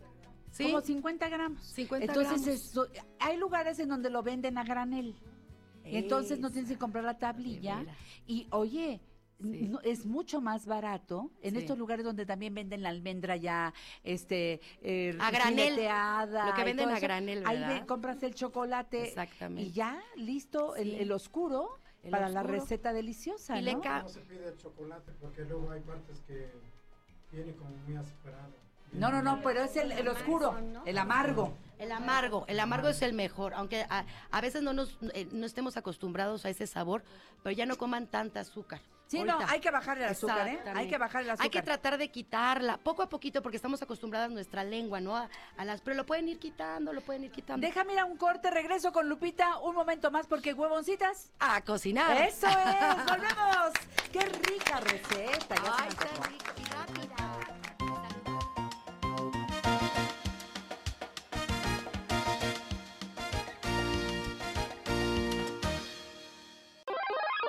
Sí. 0.50 0.64
Como 0.64 0.80
50 0.80 1.28
gramos. 1.28 1.62
50 1.66 2.06
Entonces, 2.06 2.72
gramos. 2.72 2.88
eso- 2.96 3.04
hay 3.18 3.36
lugares 3.36 3.78
en 3.80 3.88
donde 3.90 4.08
lo 4.08 4.22
venden 4.22 4.56
a 4.56 4.64
granel. 4.64 5.14
Y 5.90 5.96
entonces 5.96 6.38
no 6.38 6.50
tienes 6.50 6.70
que 6.70 6.78
comprar 6.78 7.04
la 7.04 7.18
tablilla. 7.18 7.84
Y 8.26 8.46
oye, 8.50 9.00
no- 9.38 9.80
es 9.82 10.06
mucho 10.06 10.40
más 10.40 10.66
barato 10.66 11.30
en 11.42 11.52
Sí. 11.54 11.58
estos 11.60 11.76
lugares 11.78 12.04
donde 12.04 12.24
también 12.24 12.54
venden 12.54 12.82
la 12.82 12.88
almendra 12.88 13.36
ya 13.36 13.74
este 14.02 14.60
eh, 14.82 15.16
A 15.20 15.30
granel. 15.30 15.74
Lo 15.76 16.54
que 16.54 16.64
venden 16.64 16.88
a 16.90 16.98
granel, 16.98 17.42
Ahí 17.46 17.58
¿verdad? 17.60 17.80
ve- 17.80 17.86
compras 17.86 18.22
el 18.22 18.34
chocolate 18.34 19.02
Exactamente. 19.08 19.68
y 19.68 19.72
ya 19.72 20.02
listo 20.16 20.74
el, 20.76 20.90
Sí. 20.92 20.96
el 21.00 21.12
oscuro 21.12 21.78
El 22.02 22.10
para 22.10 22.28
la 22.30 22.40
oscuro. 22.40 22.60
receta 22.60 22.92
deliciosa, 22.94 23.58
Y 23.58 23.62
le 23.62 23.74
¿no? 23.74 23.80
ca- 23.82 24.02
No 24.02 24.08
se 24.08 24.20
pide 24.20 24.48
el 24.48 24.56
chocolate 24.56 25.12
porque 25.20 25.44
luego 25.44 25.70
hay 25.70 25.80
partes 25.80 26.20
que 26.26 26.50
viene 27.30 27.52
como 27.56 27.70
muy 27.86 27.96
azucarado. 27.96 28.54
No, 28.92 29.10
no, 29.10 29.22
no, 29.22 29.42
pero 29.42 29.62
es 29.62 29.76
el, 29.76 29.92
el 29.92 30.08
oscuro, 30.08 30.56
el 30.84 30.98
amargo. 30.98 31.56
El 31.78 31.92
amargo, 31.92 32.46
el 32.48 32.58
amargo 32.58 32.88
es 32.88 33.02
el 33.02 33.12
mejor, 33.12 33.52
aunque 33.52 33.84
a, 33.90 34.06
a 34.30 34.40
veces 34.40 34.62
no 34.62 34.72
nos 34.72 34.96
eh, 35.12 35.28
no 35.30 35.44
estemos 35.44 35.76
acostumbrados 35.76 36.46
a 36.46 36.48
ese 36.48 36.66
sabor, 36.66 37.04
pero 37.42 37.54
ya 37.54 37.66
no 37.66 37.76
coman 37.76 38.06
tanta 38.06 38.40
azúcar. 38.40 38.80
Sí, 39.08 39.22
no, 39.22 39.38
hay 39.46 39.60
que 39.60 39.70
bajarle 39.70 40.04
el 40.04 40.10
azúcar, 40.10 40.48
¿eh? 40.48 40.58
Hay 40.74 40.88
que 40.88 40.98
bajar 40.98 41.22
el 41.22 41.30
azúcar. 41.30 41.44
Hay 41.44 41.50
que 41.50 41.62
tratar 41.62 41.96
de 41.96 42.10
quitarla, 42.10 42.76
poco 42.78 43.02
a 43.02 43.08
poquito, 43.08 43.40
porque 43.40 43.56
estamos 43.56 43.80
acostumbradas 43.80 44.30
a 44.30 44.32
nuestra 44.32 44.64
lengua, 44.64 45.00
¿no? 45.00 45.14
A, 45.16 45.28
a 45.56 45.64
las, 45.64 45.80
pero 45.80 45.96
lo 45.96 46.04
pueden 46.06 46.28
ir 46.28 46.40
quitando, 46.40 46.92
lo 46.92 47.02
pueden 47.02 47.24
ir 47.24 47.30
quitando. 47.30 47.64
Déjame 47.64 47.92
ir 47.92 48.00
a 48.00 48.04
un 48.04 48.16
corte, 48.16 48.50
regreso 48.50 48.92
con 48.92 49.08
Lupita 49.08 49.58
un 49.58 49.76
momento 49.76 50.10
más 50.10 50.26
porque 50.26 50.54
huevoncitas. 50.54 51.30
A 51.38 51.60
cocinar. 51.60 52.20
Eso 52.22 52.48
es, 52.48 53.04
volvemos. 53.08 53.72
Qué 54.10 54.20
rica 54.20 54.80
receta. 54.80 55.54
Ya 55.54 55.62
se 55.62 55.62
me 55.62 55.76
Ay, 55.78 55.88
tan 55.94 56.32
rica 56.32 56.52
rápida. 56.74 57.55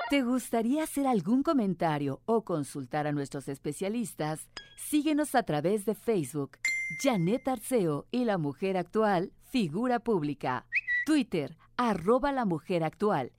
¿Te 0.09 0.21
gustaría 0.21 0.83
hacer 0.83 1.05
algún 1.05 1.43
comentario 1.43 2.21
o 2.25 2.45
consultar 2.45 3.07
a 3.07 3.11
nuestros 3.11 3.49
especialistas? 3.49 4.47
Síguenos 4.77 5.35
a 5.35 5.43
través 5.43 5.83
de 5.83 5.95
Facebook, 5.95 6.51
Janet 7.03 7.45
Arceo 7.45 8.05
y 8.09 8.23
la 8.23 8.37
mujer 8.37 8.77
actual, 8.77 9.33
figura 9.51 9.99
pública. 9.99 10.65
Twitter, 11.05 11.57
arroba 11.75 12.31
la 12.31 12.45
mujer 12.45 12.85
actual. 12.85 13.33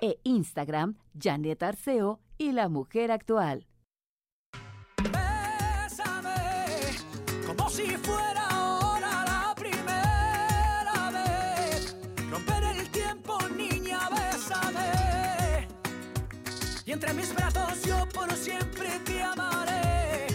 E 0.00 0.20
Instagram, 0.22 0.94
Janet 1.20 1.60
Arceo 1.64 2.20
y 2.38 2.52
la 2.52 2.68
mujer 2.68 3.10
actual. 3.10 3.66
Y 16.90 16.92
entre 16.92 17.14
mis 17.14 17.32
brazos 17.32 17.82
yo 17.82 18.04
por 18.08 18.34
siempre 18.34 18.88
te 19.04 19.22
amaré. 19.22 20.26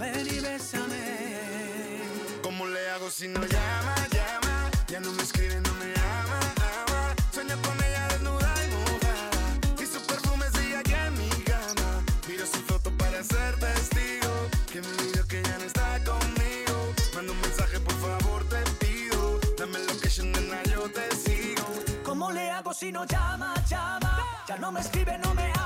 Ven 0.00 0.26
y 0.26 0.40
bésame. 0.40 2.00
¿Cómo 2.42 2.66
le 2.66 2.88
hago 2.88 3.10
si 3.10 3.28
no 3.28 3.42
llama, 3.44 3.94
llama? 4.10 4.70
Ya 4.86 4.98
no 4.98 5.12
me 5.12 5.22
escribe, 5.22 5.60
no 5.60 5.74
me 5.74 5.92
ama, 5.92 6.40
ama. 6.86 7.14
Sueño 7.34 7.54
con 7.60 7.76
ella 7.84 8.08
desnuda 8.08 8.54
y 8.64 8.68
mojada. 8.76 9.82
Y 9.82 9.84
su 9.84 10.00
perfume 10.06 10.46
sigue 10.56 10.76
aquí 10.78 10.94
en 10.94 11.18
mi 11.18 11.28
cama. 11.42 12.02
Miro 12.26 12.46
su 12.46 12.60
foto 12.62 12.90
para 12.96 13.22
ser 13.22 13.58
testigo. 13.60 14.32
Que 14.72 14.80
me 14.80 14.88
olvido 14.88 15.26
que 15.26 15.42
ya 15.42 15.58
no 15.58 15.64
está 15.64 16.02
conmigo. 16.02 16.94
Manda 17.14 17.30
un 17.30 17.40
mensaje, 17.42 17.78
por 17.80 17.96
favor, 18.00 18.42
te 18.48 18.62
pido. 18.86 19.38
Dame 19.58 19.80
location, 19.80 20.32
nena, 20.32 20.62
yo 20.62 20.90
te 20.90 21.14
sigo. 21.14 21.66
¿Cómo 22.04 22.32
le 22.32 22.50
hago 22.52 22.72
si 22.72 22.90
no 22.90 23.04
llama, 23.04 23.52
llama? 23.68 24.24
Ya 24.48 24.56
no 24.56 24.72
me 24.72 24.80
escribe, 24.80 25.18
no 25.18 25.34
me 25.34 25.42
ama, 25.42 25.52
ama. 25.52 25.57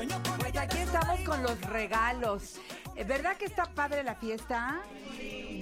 Sueño 0.00 0.16
con 0.22 0.38
Pues 0.38 0.48
ella. 0.52 0.62
aquí 0.62 0.78
estamos 0.78 1.20
con 1.26 1.42
los 1.42 1.60
regalos. 1.60 2.58
Eh, 2.96 3.04
¿Verdad 3.04 3.36
que 3.36 3.44
está 3.44 3.64
padre 3.66 4.02
la 4.02 4.14
fiesta? 4.14 4.80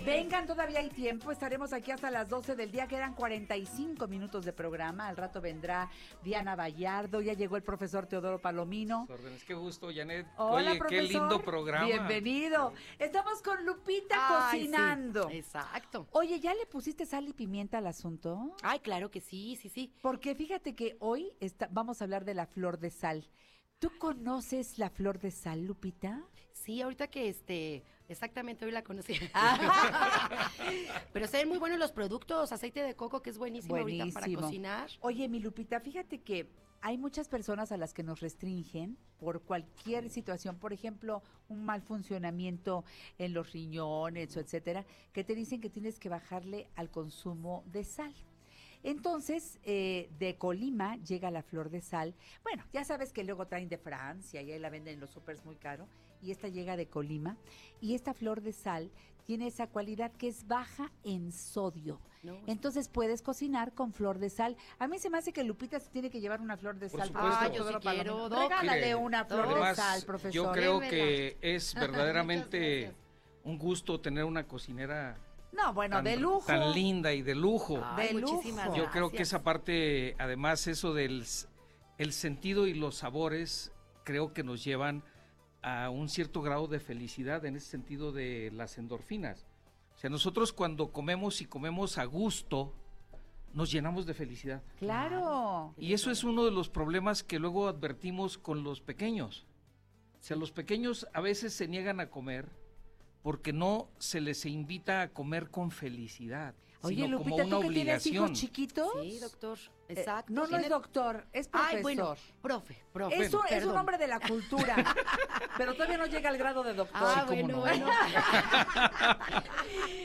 Vengan, 0.07 0.47
todavía 0.47 0.79
hay 0.79 0.91
tiempo. 0.91 1.33
Estaremos 1.33 1.73
aquí 1.73 1.91
hasta 1.91 2.09
las 2.09 2.29
12 2.29 2.55
del 2.55 2.71
día. 2.71 2.87
Quedan 2.87 3.15
45 3.15 4.07
minutos 4.07 4.45
de 4.45 4.53
programa. 4.53 5.09
Al 5.09 5.17
rato 5.17 5.41
vendrá 5.41 5.91
Diana 6.23 6.55
Vallardo. 6.55 7.21
Ya 7.21 7.33
llegó 7.33 7.57
el 7.57 7.65
profesor 7.65 8.07
Teodoro 8.07 8.41
Palomino. 8.41 9.07
Sus 9.09 9.17
órdenes. 9.19 9.43
Qué 9.43 9.55
gusto, 9.55 9.89
Janet. 9.93 10.29
Hola, 10.37 10.71
Oye, 10.71 10.79
profesor. 10.79 11.07
qué 11.09 11.13
lindo 11.13 11.43
programa. 11.43 11.87
Bienvenido. 11.87 12.73
Estamos 13.01 13.43
con 13.43 13.67
Lupita 13.67 14.51
Ay, 14.51 14.61
sí, 14.61 14.67
cocinando. 14.69 15.29
exacto. 15.31 16.07
Oye, 16.13 16.39
¿ya 16.39 16.55
le 16.55 16.65
pusiste 16.67 17.07
sal 17.07 17.27
y 17.27 17.33
pimienta 17.33 17.79
al 17.79 17.89
asunto? 17.89 18.55
Ay, 18.63 18.79
claro 18.79 19.11
que 19.11 19.21
sí, 19.21 19.57
sí, 19.61 19.69
sí. 19.69 19.93
Porque 20.01 20.37
fíjate 20.37 20.77
que 20.77 20.97
hoy 21.01 21.33
está- 21.41 21.69
vamos 21.73 22.01
a 22.01 22.05
hablar 22.05 22.25
de 22.25 22.35
la 22.35 22.47
flor 22.47 22.79
de 22.79 22.91
sal. 22.91 23.29
¿Tú 23.79 23.93
conoces 23.99 24.79
la 24.79 24.91
flor 24.91 25.21
de 25.21 25.31
sal, 25.31 25.65
Lupita? 25.65 26.25
Sí, 26.53 26.83
ahorita 26.83 27.07
que 27.09 27.29
este, 27.29 27.85
exactamente 28.09 28.65
hoy 28.65 28.73
la 28.73 28.83
conocí. 28.83 29.15
Pero 31.13 31.29
se 31.29 31.37
ven 31.37 31.49
muy 31.49 31.59
buenos 31.59 31.79
los 31.79 31.93
productos, 31.93 32.51
aceite 32.51 32.83
de 32.83 32.97
coco 32.97 33.23
que 33.23 33.31
es 33.31 33.39
buenísimo, 33.39 33.77
ahorita 33.77 34.07
para 34.07 34.27
Buenísimo. 34.27 34.43
cocinar. 34.43 34.91
Oye, 35.01 35.29
mi 35.29 35.39
Lupita, 35.39 35.79
fíjate 35.79 36.21
que 36.23 36.51
hay 36.81 36.99
muchas 36.99 37.29
personas 37.29 37.71
a 37.71 37.77
las 37.77 37.95
que 37.95 38.03
nos 38.03 38.19
restringen 38.19 38.99
por 39.21 39.43
cualquier 39.43 40.11
situación, 40.11 40.59
por 40.59 40.73
ejemplo, 40.73 41.23
un 41.49 41.65
mal 41.65 41.81
funcionamiento 41.81 42.85
en 43.19 43.33
los 43.33 43.53
riñones 43.53 44.37
o 44.37 44.41
etcétera, 44.41 44.87
que 45.13 45.23
te 45.23 45.37
dicen 45.37 45.61
que 45.61 45.71
tienes 45.71 46.01
que 46.01 46.09
bajarle 46.09 46.69
al 46.75 46.91
consumo 46.91 47.63
de 47.67 47.85
sal. 47.85 48.13
Entonces, 48.83 49.59
eh, 49.65 50.09
de 50.19 50.37
Colima 50.37 50.97
llega 50.99 51.31
la 51.31 51.43
flor 51.43 51.71
de 51.71 51.81
sal. 51.81 52.15
Bueno, 52.43 52.65
ya 52.73 52.85
sabes 52.85 53.13
que 53.13 53.25
luego 53.25 53.47
traen 53.47 53.69
de 53.69 53.79
Francia 53.79 54.43
y 54.43 54.53
ahí 54.53 54.59
la 54.59 54.71
venden 54.71 54.95
en 54.95 55.01
los 55.01 55.11
supers 55.11 55.45
muy 55.45 55.57
caro. 55.57 55.89
Y 56.23 56.31
esta 56.31 56.49
llega 56.49 56.77
de 56.77 56.87
Colima. 56.87 57.37
Y 57.81 57.95
esta 57.95 58.15
flor 58.15 58.41
de 58.41 58.53
sal 58.53 58.91
tiene 59.27 59.47
esa 59.47 59.67
cualidad 59.67 60.11
que 60.13 60.29
es 60.29 60.47
baja 60.47 60.91
en 61.05 61.33
sodio. 61.33 62.01
Entonces 62.47 62.89
puedes 62.89 63.23
cocinar 63.23 63.73
con 63.75 63.93
flor 63.93 64.19
de 64.19 64.31
sal. 64.31 64.57
A 64.79 64.89
mí 64.89 64.99
se 64.99 65.11
me 65.11 65.19
hace 65.19 65.33
que 65.33 65.45
Lupita 65.45 65.79
se 65.79 65.91
tiene 65.91 66.11
que 66.11 66.21
llevar 66.21 66.41
una 66.41 66.57
flor 66.57 66.79
de 66.79 66.89
Por 66.89 67.01
sal. 67.01 67.13
Ah, 67.15 67.51
yo 67.55 67.69
sí 67.69 67.75
quiero, 67.81 68.29
Doc. 68.29 68.41
Regálale 68.41 68.81
Mire, 68.81 68.95
una 68.95 69.25
flor 69.25 69.47
además, 69.47 69.77
de 69.77 69.83
sal, 69.83 70.03
profesor. 70.05 70.33
Yo 70.33 70.53
creo 70.53 70.81
Démela. 70.81 70.91
que 70.91 71.37
es 71.41 71.75
verdaderamente 71.79 72.93
un 73.45 73.59
gusto 73.59 74.01
tener 74.01 74.25
una 74.25 74.47
cocinera 74.47 75.17
No, 75.63 75.73
bueno, 75.75 75.97
tan, 75.97 76.05
de 76.05 76.17
lujo. 76.17 76.47
tan 76.47 76.73
linda 76.73 77.13
y 77.13 77.23
de 77.23 77.35
lujo. 77.35 77.81
Ay, 77.83 78.15
De 78.15 78.21
muchísimas 78.21 78.67
lujo. 78.67 78.79
Yo 78.79 78.91
creo 78.91 79.11
que 79.11 79.23
esa 79.23 79.43
parte, 79.43 80.15
además, 80.19 80.67
eso 80.67 80.95
del 80.95 81.25
el 81.99 82.13
sentido 82.13 82.67
y 82.67 82.75
los 82.75 82.97
sabores, 82.97 83.73
creo 84.05 84.33
que 84.33 84.45
nos 84.45 84.63
llevan 84.65 85.03
a 85.63 85.91
un 85.91 86.09
cierto 86.09 86.41
grado 86.43 86.69
de 86.69 86.79
felicidad 86.79 87.45
en 87.45 87.57
ese 87.57 87.69
sentido 87.69 88.13
de 88.13 88.51
las 88.55 88.79
endorfinas. 88.79 89.47
O 89.97 89.99
sea, 89.99 90.09
nosotros 90.09 90.53
cuando 90.53 90.93
comemos 90.93 91.41
y 91.41 91.47
comemos 91.47 91.99
a 91.99 92.05
gusto, 92.05 92.73
nos 93.53 93.73
llenamos 93.73 94.07
de 94.07 94.15
felicidad. 94.15 94.63
Claro. 94.79 95.75
Y 95.77 95.93
eso 95.93 96.13
es 96.13 96.23
uno 96.23 96.45
de 96.45 96.53
los 96.53 96.69
problemas 96.69 97.25
que 97.25 97.41
luego 97.41 97.67
advertimos 97.67 98.39
con 98.39 98.63
los 98.63 98.81
pequeños. 98.81 99.47
O 100.21 100.23
sea, 100.23 100.37
los 100.37 100.53
pequeños 100.53 101.09
a 101.13 101.21
veces 101.21 101.53
se 101.53 101.67
niegan 101.67 101.99
a 101.99 102.11
comer 102.11 102.49
porque 103.23 103.53
no 103.53 103.89
se 103.99 104.21
les 104.21 104.45
invita 104.47 105.03
a 105.03 105.09
comer 105.09 105.51
con 105.51 105.71
felicidad, 105.71 106.55
Oye, 106.83 106.95
sino 107.05 107.19
Lupita, 107.19 107.31
como 107.31 107.45
una 107.45 107.57
¿tú 107.57 107.63
que 107.63 107.75
tienes 107.75 108.07
hijos 108.07 108.21
obligación. 108.31 108.35
chiquitos? 108.35 108.89
Sí, 109.03 109.19
doctor. 109.19 109.59
Eh, 109.89 109.95
Exacto. 109.95 110.33
no, 110.33 110.47
no 110.47 110.57
es 110.59 110.69
doctor, 110.69 111.27
es 111.33 111.49
profesor. 111.49 111.77
Ay, 111.77 111.83
bueno, 111.83 112.15
profe, 112.43 112.85
profe. 112.93 113.17
Es 113.23 113.35
un, 113.35 113.41
es 113.51 113.65
un 113.65 113.77
hombre 113.77 113.99
de 113.99 114.07
la 114.07 114.21
cultura, 114.21 114.77
pero 115.57 115.73
todavía 115.75 115.99
no 115.99 116.07
llega 116.07 116.29
al 116.29 116.39
grado 116.39 116.63
de 116.63 116.75
doctor. 116.75 116.97
Ah, 117.03 117.25
Sí, 117.29 117.35
bueno, 117.35 117.49
no. 117.57 117.61
bueno. 117.63 117.87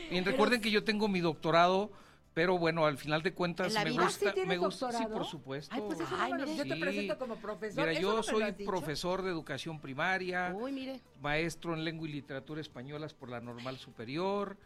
Y 0.09 0.21
recuerden 0.21 0.61
que 0.61 0.71
yo 0.71 0.83
tengo 0.83 1.07
mi 1.07 1.19
doctorado, 1.21 1.91
pero 2.33 2.57
bueno, 2.57 2.85
al 2.85 2.97
final 2.97 3.21
de 3.21 3.33
cuentas 3.33 3.67
¿En 3.67 3.73
la 3.75 3.83
me 3.83 3.91
gusta, 3.91 4.05
¿Ah, 4.05 4.09
sí 4.09 4.25
tienes 4.33 4.47
me 4.47 4.57
gusta, 4.57 4.91
sí, 4.91 5.05
por 5.11 5.25
supuesto. 5.25 5.73
Ay, 5.75 5.81
pues 5.85 5.99
eso 5.99 6.17
no 6.17 6.29
me 6.29 6.37
lo- 6.39 6.45
yo 6.55 6.63
te 6.65 6.75
presento 6.75 7.17
como 7.19 7.35
profesor. 7.37 7.79
Mira, 7.81 7.91
¿eso 7.91 8.01
yo 8.01 8.15
no 8.15 8.23
soy 8.23 8.51
profesor 8.65 9.21
de 9.21 9.29
educación 9.29 9.79
primaria, 9.79 10.53
Uy, 10.55 10.71
mire. 10.71 10.99
maestro 11.21 11.73
en 11.73 11.83
lengua 11.85 12.07
y 12.07 12.11
literatura 12.11 12.59
españolas 12.61 13.13
por 13.13 13.29
la 13.29 13.39
Normal 13.39 13.77
Superior, 13.77 14.57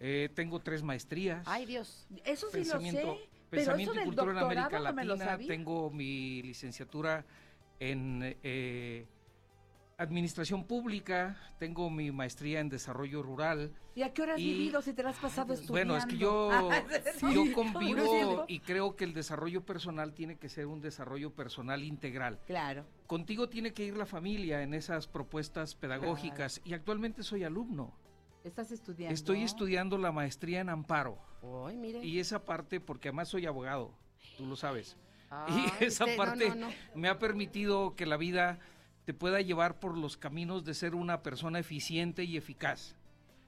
eh, 0.00 0.30
tengo 0.34 0.58
tres 0.60 0.82
maestrías. 0.82 1.46
Ay, 1.46 1.64
Dios. 1.66 2.08
Eso 2.24 2.46
sí 2.50 2.58
lo 2.58 2.62
pensamiento, 2.64 3.14
sé, 3.14 3.28
pero 3.50 3.50
pensamiento 3.50 3.92
eso 3.92 3.94
y 3.94 3.96
del 3.98 4.04
cultura 4.06 4.32
en 4.32 4.38
América 4.38 4.62
doctorado 4.62 4.88
no 4.88 4.94
me 4.94 5.04
lo 5.04 5.14
Latina. 5.14 5.30
sabía. 5.30 5.46
Tengo 5.48 5.90
mi 5.90 6.42
licenciatura 6.42 7.24
en 7.78 8.36
eh, 8.42 9.06
administración 9.98 10.64
pública, 10.64 11.36
tengo 11.58 11.88
mi 11.90 12.10
maestría 12.10 12.60
en 12.60 12.68
desarrollo 12.68 13.22
rural. 13.22 13.72
¿Y 13.94 14.02
a 14.02 14.12
qué 14.12 14.22
hora 14.22 14.34
has 14.34 14.40
y- 14.40 14.44
vivido 14.52 14.82
si 14.82 14.92
te 14.92 15.02
la 15.02 15.10
has 15.10 15.18
pasado 15.18 15.52
estudiando? 15.52 15.72
Bueno, 15.94 15.96
es 15.96 16.06
que 16.06 16.16
yo, 16.18 16.50
Sí, 17.16 17.26
yo 17.34 17.52
convivo 17.54 18.44
y 18.48 18.60
creo 18.60 18.96
que 18.96 19.04
el 19.04 19.12
desarrollo 19.14 19.64
personal 19.64 20.14
tiene 20.14 20.36
que 20.38 20.48
ser 20.48 20.66
un 20.66 20.80
desarrollo 20.80 21.30
personal 21.34 21.84
integral. 21.84 22.40
Claro. 22.46 22.84
Contigo 23.06 23.48
tiene 23.48 23.72
que 23.72 23.84
ir 23.84 23.96
la 23.96 24.06
familia 24.06 24.62
en 24.62 24.74
esas 24.74 25.06
propuestas 25.06 25.74
pedagógicas 25.74 26.60
y 26.64 26.72
actualmente 26.74 27.22
soy 27.22 27.44
alumno. 27.44 27.94
Estás 28.44 28.72
estudiando. 28.72 29.14
Estoy 29.14 29.42
estudiando 29.42 29.98
la 29.98 30.10
maestría 30.10 30.60
en 30.60 30.68
amparo. 30.68 31.18
Mire. 31.76 32.04
Y 32.04 32.18
esa 32.18 32.44
parte, 32.44 32.80
porque 32.80 33.08
además 33.08 33.28
soy 33.28 33.46
abogado, 33.46 33.94
tú 34.36 34.46
lo 34.46 34.56
sabes. 34.56 34.96
Ay, 35.30 35.66
y 35.80 35.84
esa 35.84 36.04
usted- 36.04 36.16
no, 36.16 36.24
parte 36.24 36.48
no, 36.50 36.54
no. 36.56 36.68
me 36.94 37.08
ha 37.08 37.18
permitido 37.18 37.94
que 37.94 38.04
la 38.06 38.16
vida 38.16 38.58
te 39.04 39.14
pueda 39.14 39.40
llevar 39.40 39.80
por 39.80 39.96
los 39.96 40.16
caminos 40.16 40.64
de 40.64 40.74
ser 40.74 40.94
una 40.94 41.22
persona 41.22 41.58
eficiente 41.58 42.24
y 42.24 42.36
eficaz. 42.36 42.94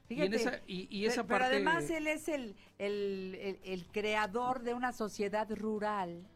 y, 0.09 0.15
en 0.15 0.33
Fíjate, 0.33 0.37
esa, 0.37 0.61
y, 0.67 0.89
y 0.91 1.03
pe- 1.03 1.07
esa 1.13 1.23
pero 1.27 1.39
parte... 1.41 1.55
además 1.57 1.89
él 1.91 2.07
es 2.07 2.29
el, 2.29 2.57
el, 2.79 3.35
el- 3.41 3.61
el 3.65 3.87
creador 3.87 4.63
de 4.63 4.75
una 4.75 4.93
sociedad 4.93 5.49
rural 5.55 6.27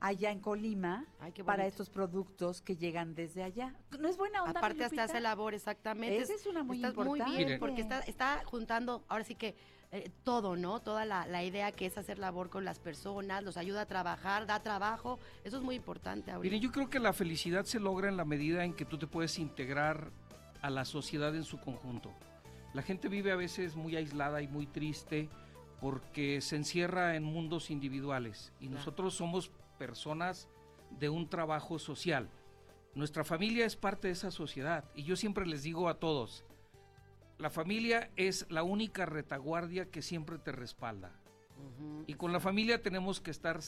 allá 0.00 0.32
en 0.32 0.40
Colima 0.40 1.06
para 1.46 1.64
estos 1.64 1.88
productos 1.88 2.60
que 2.60 2.74
llegan 2.76 3.14
desde 3.14 3.44
allá. 3.44 3.72
¿No 4.00 4.08
es 4.08 4.16
buena 4.16 4.42
onda, 4.42 4.58
Aparte 4.58 4.82
hasta 4.84 5.04
hace 5.04 5.20
labor, 5.20 5.54
exactamente. 5.54 6.16
Esa 6.18 6.34
es 6.34 6.44
una 6.46 6.64
muy 6.64 6.78
Estás 6.78 6.96
muy 6.96 7.04
importante. 7.20 7.44
bien, 7.44 7.60
porque 7.60 7.82
está, 7.82 8.00
está 8.00 8.42
juntando, 8.44 9.04
ahora 9.08 9.22
sí 9.22 9.36
que 9.36 9.54
eh, 9.92 10.10
todo, 10.24 10.56
¿no? 10.56 10.80
Toda 10.80 11.04
la, 11.04 11.26
la 11.26 11.44
idea 11.44 11.70
que 11.72 11.86
es 11.86 11.98
hacer 11.98 12.18
labor 12.18 12.48
con 12.50 12.64
las 12.64 12.78
personas, 12.78 13.42
los 13.44 13.56
ayuda 13.56 13.82
a 13.82 13.86
trabajar, 13.86 14.46
da 14.46 14.62
trabajo. 14.62 15.18
Eso 15.44 15.58
es 15.58 15.62
muy 15.62 15.74
importante 15.76 16.30
ahorita. 16.30 16.50
Miren, 16.50 16.62
yo 16.66 16.72
creo 16.72 16.88
que 16.88 16.98
la 16.98 17.12
felicidad 17.12 17.64
se 17.64 17.78
logra 17.78 18.08
en 18.08 18.16
la 18.16 18.24
medida 18.24 18.64
en 18.64 18.72
que 18.74 18.84
tú 18.86 18.96
te 18.98 19.06
puedes 19.06 19.38
integrar 19.38 20.10
a 20.62 20.70
la 20.70 20.84
sociedad 20.84 21.34
en 21.36 21.44
su 21.44 21.60
conjunto. 21.60 22.10
La 22.72 22.82
gente 22.82 23.08
vive 23.08 23.32
a 23.32 23.36
veces 23.36 23.76
muy 23.76 23.94
aislada 23.96 24.40
y 24.40 24.48
muy 24.48 24.66
triste 24.66 25.28
porque 25.80 26.40
se 26.40 26.56
encierra 26.56 27.16
en 27.16 27.24
mundos 27.24 27.70
individuales 27.70 28.52
y 28.60 28.66
Claro. 28.68 28.78
nosotros 28.78 29.14
somos 29.14 29.50
personas 29.78 30.48
de 30.98 31.08
un 31.10 31.28
trabajo 31.28 31.78
social. 31.78 32.30
Nuestra 32.94 33.24
familia 33.24 33.66
es 33.66 33.76
parte 33.76 34.08
de 34.08 34.12
esa 34.12 34.30
sociedad 34.30 34.84
y 34.94 35.02
yo 35.02 35.16
siempre 35.16 35.44
les 35.46 35.64
digo 35.64 35.88
a 35.88 35.98
todos, 35.98 36.44
la 37.42 37.50
familia 37.50 38.08
es 38.14 38.46
la 38.50 38.62
única 38.62 39.04
retaguardia 39.04 39.90
que 39.90 40.00
siempre 40.00 40.38
te 40.38 40.52
respalda. 40.52 41.10
Y 42.06 42.14
con 42.14 42.32
la 42.32 42.38
familia 42.38 42.82
tenemos 42.82 43.20
que 43.20 43.32
estar, 43.32 43.58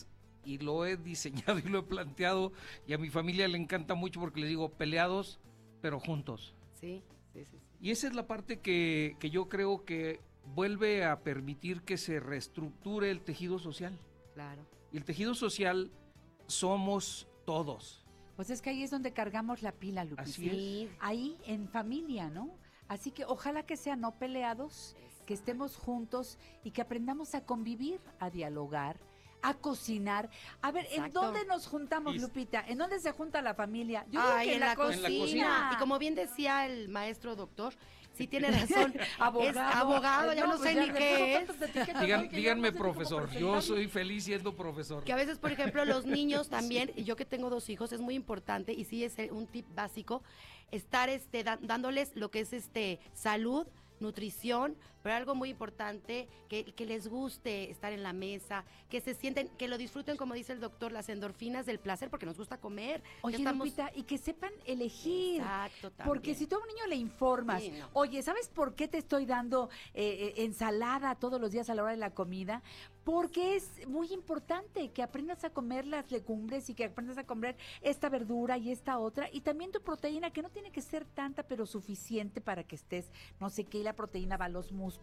y 0.45 0.59
lo 0.59 0.87
he 0.87 0.97
diseñado 1.13 1.59
y 1.59 1.63
lo 1.63 1.81
he 1.81 1.83
planteado, 1.83 2.53
y 2.87 2.93
a 2.93 2.99
mi 2.99 3.11
familia 3.11 3.49
le 3.49 3.59
encanta 3.59 3.97
mucho 3.97 4.21
porque 4.21 4.41
les 4.41 4.49
digo, 4.49 4.71
peleados, 4.71 5.41
pero 5.83 5.99
juntos. 5.99 6.55
Sí, 6.75 7.03
sí, 7.33 7.45
sí. 7.45 7.51
sí. 7.51 7.59
Y 7.81 7.91
esa 7.91 8.07
es 8.07 8.15
la 8.15 8.29
parte 8.29 8.61
que, 8.61 9.17
que 9.19 9.31
yo 9.31 9.49
creo 9.49 9.85
que 9.85 10.21
vuelve 10.55 11.05
a 11.05 11.21
permitir 11.25 11.83
que 11.83 11.99
se 11.99 12.21
reestructure 12.21 13.11
el 13.11 13.23
tejido 13.23 13.59
social. 13.59 13.99
Claro. 14.35 14.63
Y 14.93 14.99
el 14.99 15.05
tejido 15.05 15.35
social 15.35 15.91
somos 16.47 17.27
todos. 17.45 18.07
Pues 18.37 18.51
es 18.51 18.63
que 18.63 18.71
ahí 18.71 18.85
es 18.85 18.91
donde 18.93 19.13
cargamos 19.13 19.63
la 19.63 19.73
pila, 19.73 20.05
Lupita. 20.05 20.23
Así 20.23 20.89
es. 20.89 20.97
Ahí 21.01 21.37
en 21.47 21.69
familia, 21.69 22.31
¿no? 22.31 22.57
Así 22.89 23.11
que 23.11 23.25
ojalá 23.25 23.65
que 23.65 23.77
sean 23.77 24.01
no 24.01 24.13
peleados, 24.13 24.97
que 25.27 25.35
estemos 25.35 25.77
juntos 25.77 26.39
y 26.63 26.71
que 26.71 26.83
aprendamos 26.83 27.35
a 27.35 27.45
convivir, 27.45 28.01
a 28.21 28.31
dialogar, 28.31 28.97
a 29.43 29.55
cocinar. 29.55 30.29
A 30.63 30.71
ver, 30.71 30.87
¿en 30.91 31.13
dónde 31.13 31.45
nos 31.47 31.67
juntamos, 31.67 32.15
Y- 32.15 32.19
Lupita? 32.19 32.65
¿En 32.67 32.79
dónde 32.79 32.99
se 33.01 33.13
junta 33.13 33.41
la 33.43 33.55
familia? 33.55 34.05
Yo 34.11 34.21
creo 34.21 34.35
Ay, 34.35 34.49
que 34.49 34.55
en, 34.55 34.61
la, 34.61 34.75
cocina. 34.77 35.71
Y 35.75 35.77
como 35.77 35.99
bien 35.99 36.15
decía 36.15 36.67
el 36.67 36.89
maestro 36.89 37.37
doctor, 37.37 37.75
sí 38.15 38.27
tiene 38.29 38.51
razón. 38.51 38.95
Abogado. 39.19 39.51
Es 39.51 39.57
abogado, 39.77 40.33
ya 40.35 40.43
No, 40.47 40.53
no, 40.53 40.59
pues 40.59 40.69
sé 40.71 40.75
ya 40.75 40.81
ni 40.83 40.87
le 40.89 40.99
qué 40.99 41.47
puso 41.47 41.65
es. 41.65 41.75
Digan- 42.01 42.31
díganme 42.31 42.69
no 42.69 42.73
sé 42.73 42.73
ni 42.73 42.79
profesor, 42.79 43.31
yo 43.33 43.61
soy 43.63 43.87
feliz 43.89 44.25
siendo 44.25 44.55
profesor. 44.55 45.05
Que 45.05 45.13
a 45.13 45.17
veces, 45.17 45.39
por 45.39 45.53
ejemplo, 45.53 45.85
los 45.85 46.07
niños 46.07 46.49
también, 46.49 46.93
y 46.97 47.05
yo 47.05 47.17
que 47.17 47.25
tengo 47.25 47.51
dos 47.51 47.69
hijos, 47.71 47.93
es 47.93 48.01
muy 48.01 48.15
importante, 48.15 48.73
y 48.73 48.85
sí 48.85 49.05
es 49.05 49.19
eh, 49.19 49.31
un 49.31 49.47
tip 49.47 49.67
básico, 49.75 50.23
estar 50.75 51.09
este, 51.09 51.45
dándoles 51.45 52.13
lo 52.15 52.31
que 52.31 52.41
es 52.41 52.53
este 52.53 53.01
salud, 53.15 53.67
nutrición, 54.01 54.77
pero 55.05 55.17
algo 55.17 55.35
muy 55.35 55.51
importante, 55.51 56.27
que, 56.49 56.65
que 56.65 56.87
les 56.87 57.09
guste 57.09 57.71
estar 57.71 57.93
en 57.93 58.03
la 58.03 58.15
mesa, 58.15 58.65
que 58.89 59.03
se 59.03 59.13
sienten, 59.13 59.51
que 59.59 59.69
lo 59.69 59.77
disfruten, 59.77 60.17
como 60.17 60.33
dice 60.33 60.55
el 60.55 60.61
doctor, 60.61 60.93
las 60.93 61.11
endorfinas 61.11 61.67
del 61.67 61.79
placer, 61.79 62.09
porque 62.09 62.25
nos 62.25 62.39
gusta 62.39 62.57
comer. 62.59 63.03
Oye, 63.21 63.37
estamos- 63.37 63.67
Lupita, 63.67 63.91
y 63.95 64.05
que 64.05 64.17
sepan 64.17 64.51
elegir. 64.65 65.43
Exacto, 65.43 65.93
Porque 66.07 66.31
también. 66.31 66.37
si 66.39 66.47
tú 66.47 66.57
a 66.57 66.61
un 66.61 66.69
niño 66.69 66.87
le 66.87 66.97
informas, 66.97 67.63
Sí, 67.63 67.71
no. 67.79 67.87
oye, 67.93 68.23
¿sabes 68.23 68.49
por 68.49 68.75
qué 68.75 68.89
te 68.89 68.97
estoy 68.97 69.27
dando 69.27 69.69
eh, 69.93 70.33
eh, 70.39 70.45
ensalada 70.45 71.15
todos 71.17 71.39
los 71.39 71.51
días 71.53 71.69
a 71.69 71.75
la 71.75 71.83
hora 71.83 71.93
de 71.93 71.99
la 71.99 72.15
comida? 72.15 72.63
Porque 73.05 73.57
es 73.57 73.87
muy 73.87 74.11
importante 74.15 74.89
que 74.89 75.03
aprendas 75.03 75.45
a 75.45 75.51
comer 75.51 75.87
las 75.87 76.11
legumbres 76.11 76.71
y 76.71 76.75
que 76.75 76.87
aprendas 76.87 77.19
a 77.19 77.25
comer 77.27 77.55
esta 77.83 78.09
verdura 78.09 78.57
y 78.57 78.71
esta 78.71 78.99
otra. 78.99 79.29
Y 79.31 79.43
también 79.43 79.71
tu 79.71 79.83
proteína, 79.83 80.31
que 80.31 80.41
no 80.41 80.49
tiene 80.49 80.71
que 80.71 80.81
ser 80.81 81.05
tanta, 81.05 81.43
pero 81.43 81.67
suficiente 81.67 82.41
para 82.41 82.65
que 82.65 82.77
estés, 82.77 83.11
no 83.39 83.51
sé 83.51 83.65
qué, 83.65 83.77
y 83.81 83.83
la 83.83 83.93
proteína 83.95 84.39
va 84.39 84.47
a 84.47 84.49
los 84.49 84.73
músculos. 84.73 84.94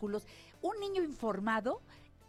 Un 0.61 0.79
niño 0.79 1.03
informado 1.03 1.81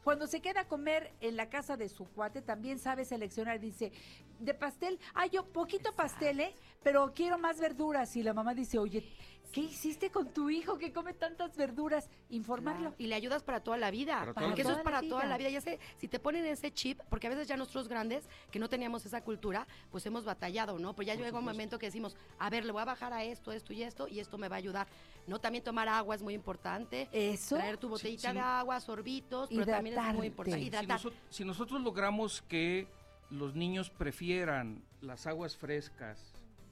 cuando 0.05 0.27
se 0.27 0.41
queda 0.41 0.63
a 0.63 0.69
comer 0.69 1.13
en 1.21 1.37
la 1.37 1.49
casa 1.49 1.77
de 1.77 1.89
su 1.89 2.07
cuate, 2.07 2.43
también 2.43 2.79
sabe 2.79 3.05
seleccionar. 3.05 3.61
Dice, 3.61 3.93
de 4.41 4.53
pastel, 4.53 4.99
ah, 5.15 5.27
yo 5.27 5.45
poquito 5.47 5.95
pastel, 5.95 6.41
¿eh? 6.41 6.55
Pero 6.83 7.13
quiero 7.15 7.39
más 7.39 7.61
verduras. 7.61 8.17
Y 8.17 8.23
la 8.23 8.35
mamá 8.35 8.55
dice, 8.55 8.79
oye, 8.79 9.05
¿Qué 9.53 9.61
hiciste 9.61 10.11
con 10.11 10.33
tu 10.33 10.49
hijo 10.49 10.79
que 10.79 10.93
come 10.95 11.13
tantas 11.13 11.55
verduras? 11.57 12.09
Informarlo. 12.31 12.95
Y 12.97 13.07
le 13.07 13.15
ayudas 13.15 13.43
para 13.43 13.61
toda 13.61 13.77
la 13.77 13.91
vida. 13.91 14.21
Para 14.35 14.47
porque 14.47 14.63
eso 14.63 14.73
es 14.73 14.79
para 14.79 15.03
toda 15.03 15.27
la 15.27 15.37
vida. 15.37 15.51
Ya 15.51 15.61
sé, 15.61 15.79
si 15.99 16.09
te 16.09 16.19
ponen 16.19 16.47
ese 16.47 16.73
chip, 16.73 16.99
porque 17.11 17.27
a 17.27 17.31
veces 17.31 17.49
ya 17.49 17.57
nosotros 17.59 17.87
grandes, 17.87 18.25
que 18.51 18.59
no 18.59 18.71
teníamos 18.71 19.05
esa 19.05 19.23
cultura, 19.23 19.67
pues 19.91 20.07
hemos 20.07 20.25
batallado, 20.25 20.79
¿no? 20.79 20.95
Pero 20.95 21.07
ya 21.09 21.15
llega 21.17 21.39
un 21.39 21.45
momento 21.45 21.79
que 21.79 21.87
decimos, 21.87 22.17
a 22.39 22.49
ver, 22.49 22.65
le 22.65 22.73
voy 22.73 22.81
a 22.81 22.87
bajar 22.87 23.13
a 23.13 23.25
esto, 23.25 23.53
esto 23.53 23.75
y 23.75 23.83
esto, 23.83 24.09
y 24.09 24.21
esto 24.21 24.39
me 24.39 24.49
va 24.49 24.57
a 24.57 24.59
ayudar. 24.59 24.87
No, 25.27 25.39
también 25.39 25.63
tomar 25.63 25.87
agua 25.87 26.15
es 26.15 26.23
muy 26.23 26.33
importante. 26.33 27.09
Eso. 27.13 27.57
Traer 27.57 27.77
tu 27.77 27.91
botellita 27.91 28.29
sí. 28.31 28.35
de 28.35 28.41
agua, 28.41 28.81
sorbitos, 28.81 29.51
pero 29.51 29.67
también 29.67 29.99
es 29.99 30.15
muy 30.15 30.29
importante. 30.29 30.61
Si, 30.61 30.67
Hidratar. 30.69 30.99
noso- 30.99 31.13
si 31.29 31.45
nosotros 31.45 31.79
logramos 31.83 32.41
que 32.43 32.89
los 33.29 33.55
niños 33.55 33.91
prefieran 33.91 34.83
las 35.03 35.27
aguas 35.27 35.57
frescas, 35.59 36.19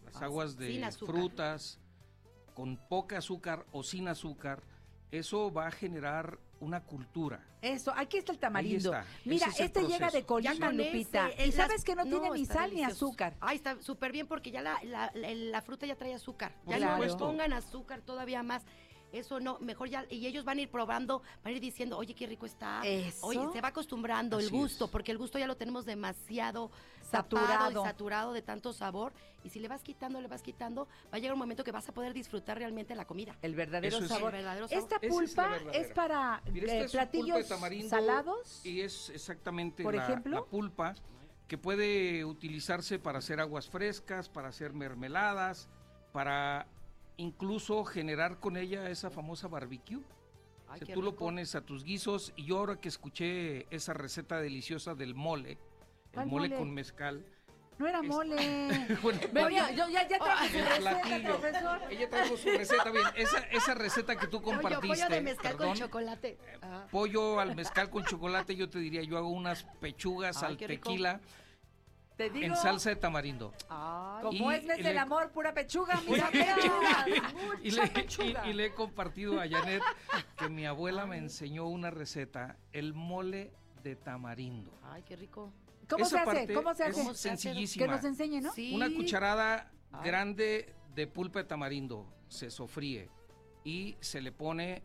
las 0.07 0.17
Ah, 0.23 0.25
aguas 0.25 0.57
de 0.57 0.91
frutas, 0.93 1.79
con 2.61 2.77
poca 2.77 3.17
azúcar 3.17 3.65
o 3.73 3.83
sin 3.83 4.07
azúcar, 4.07 4.63
eso 5.11 5.51
va 5.51 5.69
a 5.69 5.71
generar 5.71 6.39
una 6.61 6.83
cultura. 6.85 7.43
Eso, 7.63 7.91
aquí 7.97 8.19
está 8.19 8.33
el 8.33 8.39
tamarindo. 8.39 8.93
está, 8.93 9.07
Mira, 9.25 9.47
es 9.47 9.61
este 9.61 9.83
llega 9.85 10.11
de 10.11 10.25
Colima, 10.27 10.71
Lupita. 10.71 11.31
ese, 11.31 11.47
y 11.47 11.53
sabes 11.53 11.83
que 11.85 11.95
no, 11.97 12.03
tiene 12.05 12.29
ni 12.33 12.45
sal 12.45 12.75
ni 12.75 12.85
azúcar. 12.85 13.35
Ay, 13.41 13.57
está 13.57 13.81
súper 13.81 14.13
bien 14.13 14.27
porque 14.27 14.51
ya 14.51 14.61
la, 14.61 14.79
la, 14.85 15.11
la- 15.15 15.33
la 15.35 15.63
fruta 15.63 15.87
ya 15.87 15.97
trae 15.97 16.13
azúcar. 16.13 16.53
Por 16.67 16.75
Ya 16.75 16.81
no 16.81 16.87
le 16.87 16.93
supuesto. 17.09 17.27
pongan 17.29 17.55
azúcar 17.55 18.03
todavía 18.03 18.43
más. 18.43 18.63
Eso 19.13 19.41
no, 19.41 19.59
mejor 19.61 19.89
ya, 19.89 20.07
y 20.09 20.27
ellos 20.27 20.45
van 20.45 20.59
a 20.59 20.61
ir 20.63 20.71
probando, 20.71 21.21
van 21.43 21.53
a 21.53 21.57
ir 21.57 21.61
diciendo, 21.61 21.99
oye, 21.99 22.15
qué 22.15 22.27
rico 22.27 22.47
está. 22.47 22.81
Eso. 22.85 23.27
Oye, 23.27 23.41
se 23.53 23.61
va 23.61 23.69
acostumbrando 23.69 24.39
el 24.39 24.51
gusto, 24.51 24.89
porque 24.89 25.11
el 25.13 25.19
gusto 25.19 25.39
ya 25.39 25.47
lo 25.47 25.57
tenemos 25.57 25.85
demasiado 25.85 26.71
Saturado. 27.03 27.49
saturado 27.49 27.71
y 27.83 27.85
saturado 27.89 28.33
de 28.33 28.43
tanto 28.43 28.73
sabor. 28.73 29.13
Y 29.43 29.49
si 29.49 29.59
le 29.59 29.69
vas 29.69 29.83
quitando, 29.83 30.21
le 30.21 30.29
vas 30.29 30.43
quitando, 30.43 30.85
va 31.13 31.17
a 31.17 31.19
llegar 31.19 31.33
un 31.33 31.39
momento 31.41 31.65
que 31.65 31.73
vas 31.73 31.89
a 31.89 31.93
poder 31.93 32.13
disfrutar 32.13 32.59
realmente 32.59 32.95
la 32.95 33.07
comida. 33.07 33.37
El 33.43 33.55
verdadero 33.55 33.97
Eso 33.97 34.05
es- 34.05 34.11
sabor. 34.11 34.35
El 34.35 34.43
verdadero 34.43 34.69
sabor. 34.69 34.83
Esta 34.85 34.97
es 35.01 35.13
pulpa 35.13 35.57
es, 35.73 35.89
para 35.89 36.43
Mira, 36.53 36.73
eh, 36.73 36.85
esta 36.85 37.03
es 37.03 37.09
pulpa 37.09 37.37
de 37.39 37.43
platillos 37.43 37.89
salados. 37.89 38.61
Y 38.65 38.81
es 38.83 39.09
exactamente 39.11 39.83
Por 39.83 39.95
la, 39.95 40.05
ejemplo. 40.05 40.37
la 40.37 40.45
pulpa 40.45 40.95
que 41.49 41.59
puede 41.59 42.25
utilizarse 42.25 43.01
para 43.01 43.19
hacer 43.19 43.41
aguas 43.41 43.69
frescas, 43.69 44.29
para 44.29 44.49
hacer 44.49 44.73
mermeladas, 44.73 45.69
para 46.13 46.69
incluso 47.21 47.85
generar 47.85 48.41
con 48.41 48.57
ella 48.57 48.89
esa 48.91 49.11
famosa 49.11 49.47
barbecue. 49.49 50.01
Ay, 50.69 50.81
O 50.83 50.87
sea, 50.87 50.95
tú 50.95 51.03
lo 51.03 51.11
rico. 51.11 51.25
pones 51.25 51.55
a 51.55 51.61
tus 51.63 51.85
guisos 51.85 52.33
y 52.37 52.47
yo 52.47 52.59
ahora 52.59 52.77
que 52.81 52.89
escuché 52.89 53.67
esa 53.75 53.93
receta 53.93 54.41
deliciosa 54.41 54.95
del 54.95 55.15
mole, 55.15 55.53
el 55.53 55.59
¿Cuál 56.15 56.27
mole, 56.29 56.49
mole? 56.49 56.59
con 56.59 56.73
mezcal. 56.73 57.25
No 57.79 57.89
era 57.89 58.03
mole. 58.03 58.37
Bueno, 59.03 59.21
Venía, 59.33 59.71
yo 59.73 59.89
ya, 59.89 60.07
ya 60.07 60.19
traje 60.19 60.49
su 60.49 60.59
receta, 60.69 60.79
platillo. 61.01 61.29
profesor. 61.41 61.81
Ella 61.91 62.11
trajo 62.11 62.37
su 62.37 62.49
receta 62.51 62.91
bien. 62.91 63.05
Esa, 63.17 63.39
esa 63.39 63.75
receta 63.75 64.17
que 64.17 64.27
tú 64.27 64.41
Pollo, 64.43 64.61
compartiste. 64.61 64.87
pollo 64.89 65.09
de 65.09 65.21
mezcal 65.23 65.53
perdón, 65.53 65.69
con 65.69 65.77
chocolate. 65.79 66.39
Ah. 66.63 66.87
pollo 66.91 67.41
al 67.41 67.57
mezcal 67.57 67.89
con 67.91 68.05
chocolate, 68.05 68.55
yo 68.55 68.69
te 68.69 68.79
diría, 68.81 69.03
yo 69.03 69.17
hago 69.17 69.29
unas 69.31 69.65
pechugas 69.81 70.43
Ay, 70.43 70.51
al 70.51 70.57
qué 70.59 70.67
rico. 70.69 70.91
Tequila 72.25 72.33
Te 72.33 72.39
digo, 72.41 72.55
en 72.55 72.61
salsa 72.63 72.91
de 72.91 72.97
tamarindo. 72.97 73.53
Ay, 73.69 74.23
como 74.23 74.53
Y 74.53 74.55
es 74.55 74.65
mes 74.65 74.79
le- 74.79 74.83
del 74.85 74.99
amor, 74.99 75.31
pura 75.33 75.53
pechuga, 75.55 76.01
mira, 76.09 76.29
pechuga. 76.31 77.07
Y 77.63 77.71
le, 77.71 77.87
pechuga. 77.89 78.47
y- 78.47 78.51
y 78.51 78.53
le 78.53 78.67
he 78.67 78.75
compartido 78.75 79.41
a 79.41 79.49
Janet 79.49 79.83
que 80.37 80.49
mi 80.49 80.67
abuela 80.67 81.07
me 81.07 81.17
enseñó 81.19 81.67
una 81.67 81.91
receta, 81.91 82.57
el 82.73 82.95
mole 82.95 83.53
de 83.83 83.97
tamarindo. 83.97 84.79
Ay, 84.83 85.03
qué 85.03 85.17
rico. 85.17 85.53
¿Cómo 85.89 86.05
Esa 86.05 86.11
se 86.11 86.17
hace? 86.19 86.27
parte 86.27 86.55
¿Cómo 86.55 86.75
se 86.75 86.87
es 86.89 86.99
hace? 86.99 87.15
sencillísima. 87.15 87.87
Que 87.87 87.91
nos 87.93 88.05
enseñe, 88.05 88.41
¿no? 88.41 88.53
Sí. 88.53 88.75
Una 88.75 88.89
cucharada 88.95 89.73
Ay. 89.91 90.01
grande 90.05 90.75
de 90.95 91.07
pulpa 91.07 91.41
de 91.41 91.45
tamarindo 91.47 92.07
se 92.29 92.51
sofríe 92.51 93.09
y 93.65 93.97
se 94.01 94.21
le 94.21 94.31
pone 94.33 94.83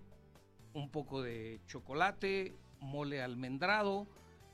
un 0.73 0.89
poco 0.89 1.21
de 1.21 1.61
chocolate, 1.67 2.55
mole 2.79 3.21
almendrado 3.21 4.07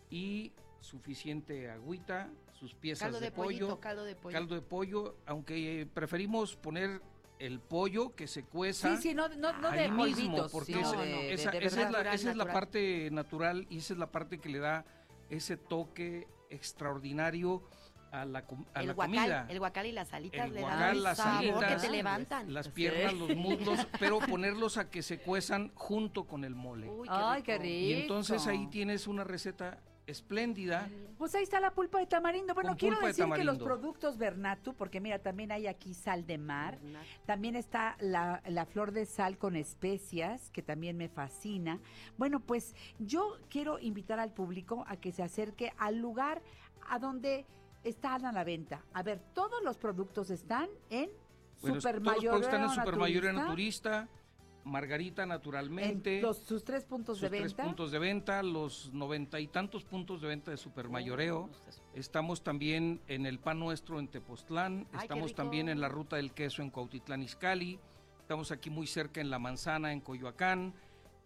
y 0.09 0.51
suficiente 0.81 1.69
agüita, 1.71 2.29
sus 2.61 2.75
piezas 2.75 3.05
Caldo 3.07 3.19
de, 3.19 3.25
de 3.25 3.31
pollo, 3.31 3.47
pollito, 3.47 3.79
caldo 3.79 4.03
de 4.05 4.15
pollo. 4.15 4.33
caldo 4.37 4.53
de 4.55 4.61
pollo, 4.61 5.15
aunque 5.25 5.81
eh, 5.81 5.85
preferimos 5.87 6.55
poner 6.55 7.01
el 7.39 7.59
pollo 7.59 8.15
que 8.15 8.27
se 8.27 8.43
cueza 8.43 8.95
Sí, 8.97 9.01
sí, 9.01 9.13
no, 9.15 9.27
no, 9.29 9.51
no 9.53 9.71
de 9.71 9.79
ahí 9.79 9.89
mismo, 9.91 10.27
polvitos, 10.27 10.51
porque 10.51 10.79
esa, 10.79 11.01
de, 11.01 11.07
de- 11.07 11.13
de 11.25 11.33
es 11.33 11.75
la, 11.75 11.83
Natural, 11.85 12.05
esa 12.05 12.13
es 12.15 12.23
la 12.25 12.31
natural. 12.45 12.53
parte 12.53 13.09
natural 13.11 13.67
y 13.71 13.77
esa 13.79 13.93
es 13.93 13.99
la 13.99 14.11
parte 14.11 14.37
que 14.37 14.49
le 14.49 14.59
da 14.59 14.85
ese 15.31 15.57
toque 15.57 16.27
extraordinario 16.51 17.63
a 18.11 18.25
la, 18.25 18.45
a 18.75 18.81
el 18.81 18.87
la 18.89 18.93
guacal, 18.93 19.15
comida. 19.15 19.47
el 19.49 19.57
guacal 19.59 19.85
y 19.87 19.91
las 19.93 20.09
salitas 20.09 20.45
El 20.45 20.53
le 20.53 20.61
guacal, 20.61 20.79
dan 20.79 21.01
las 21.03 21.17
sabor 21.17 21.41
que 21.41 21.49
alitas, 21.65 21.81
te 21.81 21.89
levantan. 21.89 22.53
Las 22.53 22.65
Sí. 22.67 22.71
piernas, 22.75 23.13
los 23.15 23.35
muslos, 23.35 23.87
pero 23.99 24.19
ponerlos 24.19 24.77
a 24.77 24.87
que 24.91 25.01
se 25.01 25.17
cuezan 25.17 25.71
junto 25.73 26.25
con 26.25 26.43
el 26.43 26.53
mole. 26.53 26.89
Uy, 26.89 27.07
qué 27.07 27.13
Ay, 27.15 27.41
qué 27.41 27.53
rico. 27.57 27.63
rico. 27.63 27.87
y 27.87 27.93
entonces 28.01 28.45
ahí 28.45 28.67
tienes 28.67 29.07
una 29.07 29.23
receta 29.23 29.79
espléndida. 30.07 30.89
Pues 31.17 31.35
ahí 31.35 31.43
está 31.43 31.59
la 31.59 31.71
pulpa 31.71 31.99
de 31.99 32.07
tamarindo. 32.07 32.53
Bueno, 32.53 32.75
quiero 32.77 32.99
de 32.99 33.07
decir 33.07 33.25
que 33.33 33.43
los 33.43 33.59
productos 33.59 34.17
Bernatu, 34.17 34.73
porque 34.73 34.99
mira, 34.99 35.19
también 35.19 35.51
hay 35.51 35.67
aquí 35.67 35.93
sal 35.93 36.25
de 36.25 36.37
mar, 36.37 36.79
también 37.25 37.55
está 37.55 37.95
la, 37.99 38.41
la 38.45 38.65
flor 38.65 38.91
de 38.91 39.05
sal 39.05 39.37
con 39.37 39.55
especias, 39.55 40.49
que 40.49 40.61
también 40.61 40.97
me 40.97 41.09
fascina. 41.09 41.79
Bueno, 42.17 42.39
pues 42.39 42.75
yo 42.99 43.37
quiero 43.49 43.79
invitar 43.79 44.19
al 44.19 44.33
público 44.33 44.83
a 44.87 44.97
que 44.97 45.11
se 45.11 45.23
acerque 45.23 45.73
al 45.77 45.97
lugar 45.97 46.41
a 46.87 46.99
donde 46.99 47.45
están 47.83 48.25
a 48.25 48.31
la 48.31 48.43
venta. 48.43 48.83
A 48.93 49.03
ver, 49.03 49.19
todos 49.33 49.63
los 49.63 49.77
productos 49.77 50.29
están 50.29 50.69
en 50.89 51.09
Bueno, 51.09 51.15
todos 51.61 51.75
los 51.75 51.83
Supermayoreo 51.83 52.31
productos 52.31 52.53
están 52.53 52.63
en 52.63 52.69
Supermayoreo 52.69 53.33
Naturista, 53.33 53.89
Naturista, 53.89 54.20
Margarita 54.63 55.25
Naturalmente. 55.25 56.17
en 56.17 56.21
los, 56.21 56.37
sus 56.37 56.63
tres 56.63 56.85
puntos 56.85 57.17
sus 57.17 57.29
de 57.29 57.37
tres 57.37 57.53
venta. 57.53 57.63
puntos 57.63 57.91
de 57.91 57.99
venta, 57.99 58.43
los 58.43 58.93
noventa 58.93 59.39
y 59.39 59.47
tantos 59.47 59.83
puntos 59.83 60.21
de 60.21 60.27
venta 60.27 60.51
de 60.51 60.57
Supermayoreo. 60.57 61.49
Estamos 61.93 62.43
también 62.43 63.01
en 63.07 63.25
el 63.25 63.39
Pan 63.39 63.59
Nuestro 63.59 63.99
en 63.99 64.07
Tepoztlán, 64.07 64.87
estamos 65.01 65.33
también 65.33 65.67
en 65.67 65.81
la 65.81 65.89
Ruta 65.89 66.15
del 66.15 66.31
Queso 66.31 66.61
en 66.61 66.69
Cuautitlán 66.69 67.23
Izcalli, 67.23 67.79
estamos 68.19 68.51
aquí 68.51 68.69
muy 68.69 68.87
cerca 68.87 69.19
en 69.19 69.29
La 69.29 69.39
Manzana, 69.39 69.91
en 69.91 69.99
Coyoacán, 69.99 70.73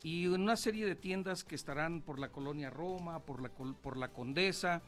y 0.02 0.26
en 0.26 0.42
una 0.42 0.56
serie 0.56 0.86
de 0.86 0.96
tiendas 0.96 1.44
que 1.44 1.56
estarán 1.56 2.02
por 2.02 2.20
la 2.20 2.30
Colonia 2.30 2.70
Roma, 2.70 3.20
por 3.20 3.42
la, 3.42 3.50
por 3.50 3.98
la 3.98 4.10
Condesa, 4.10 4.82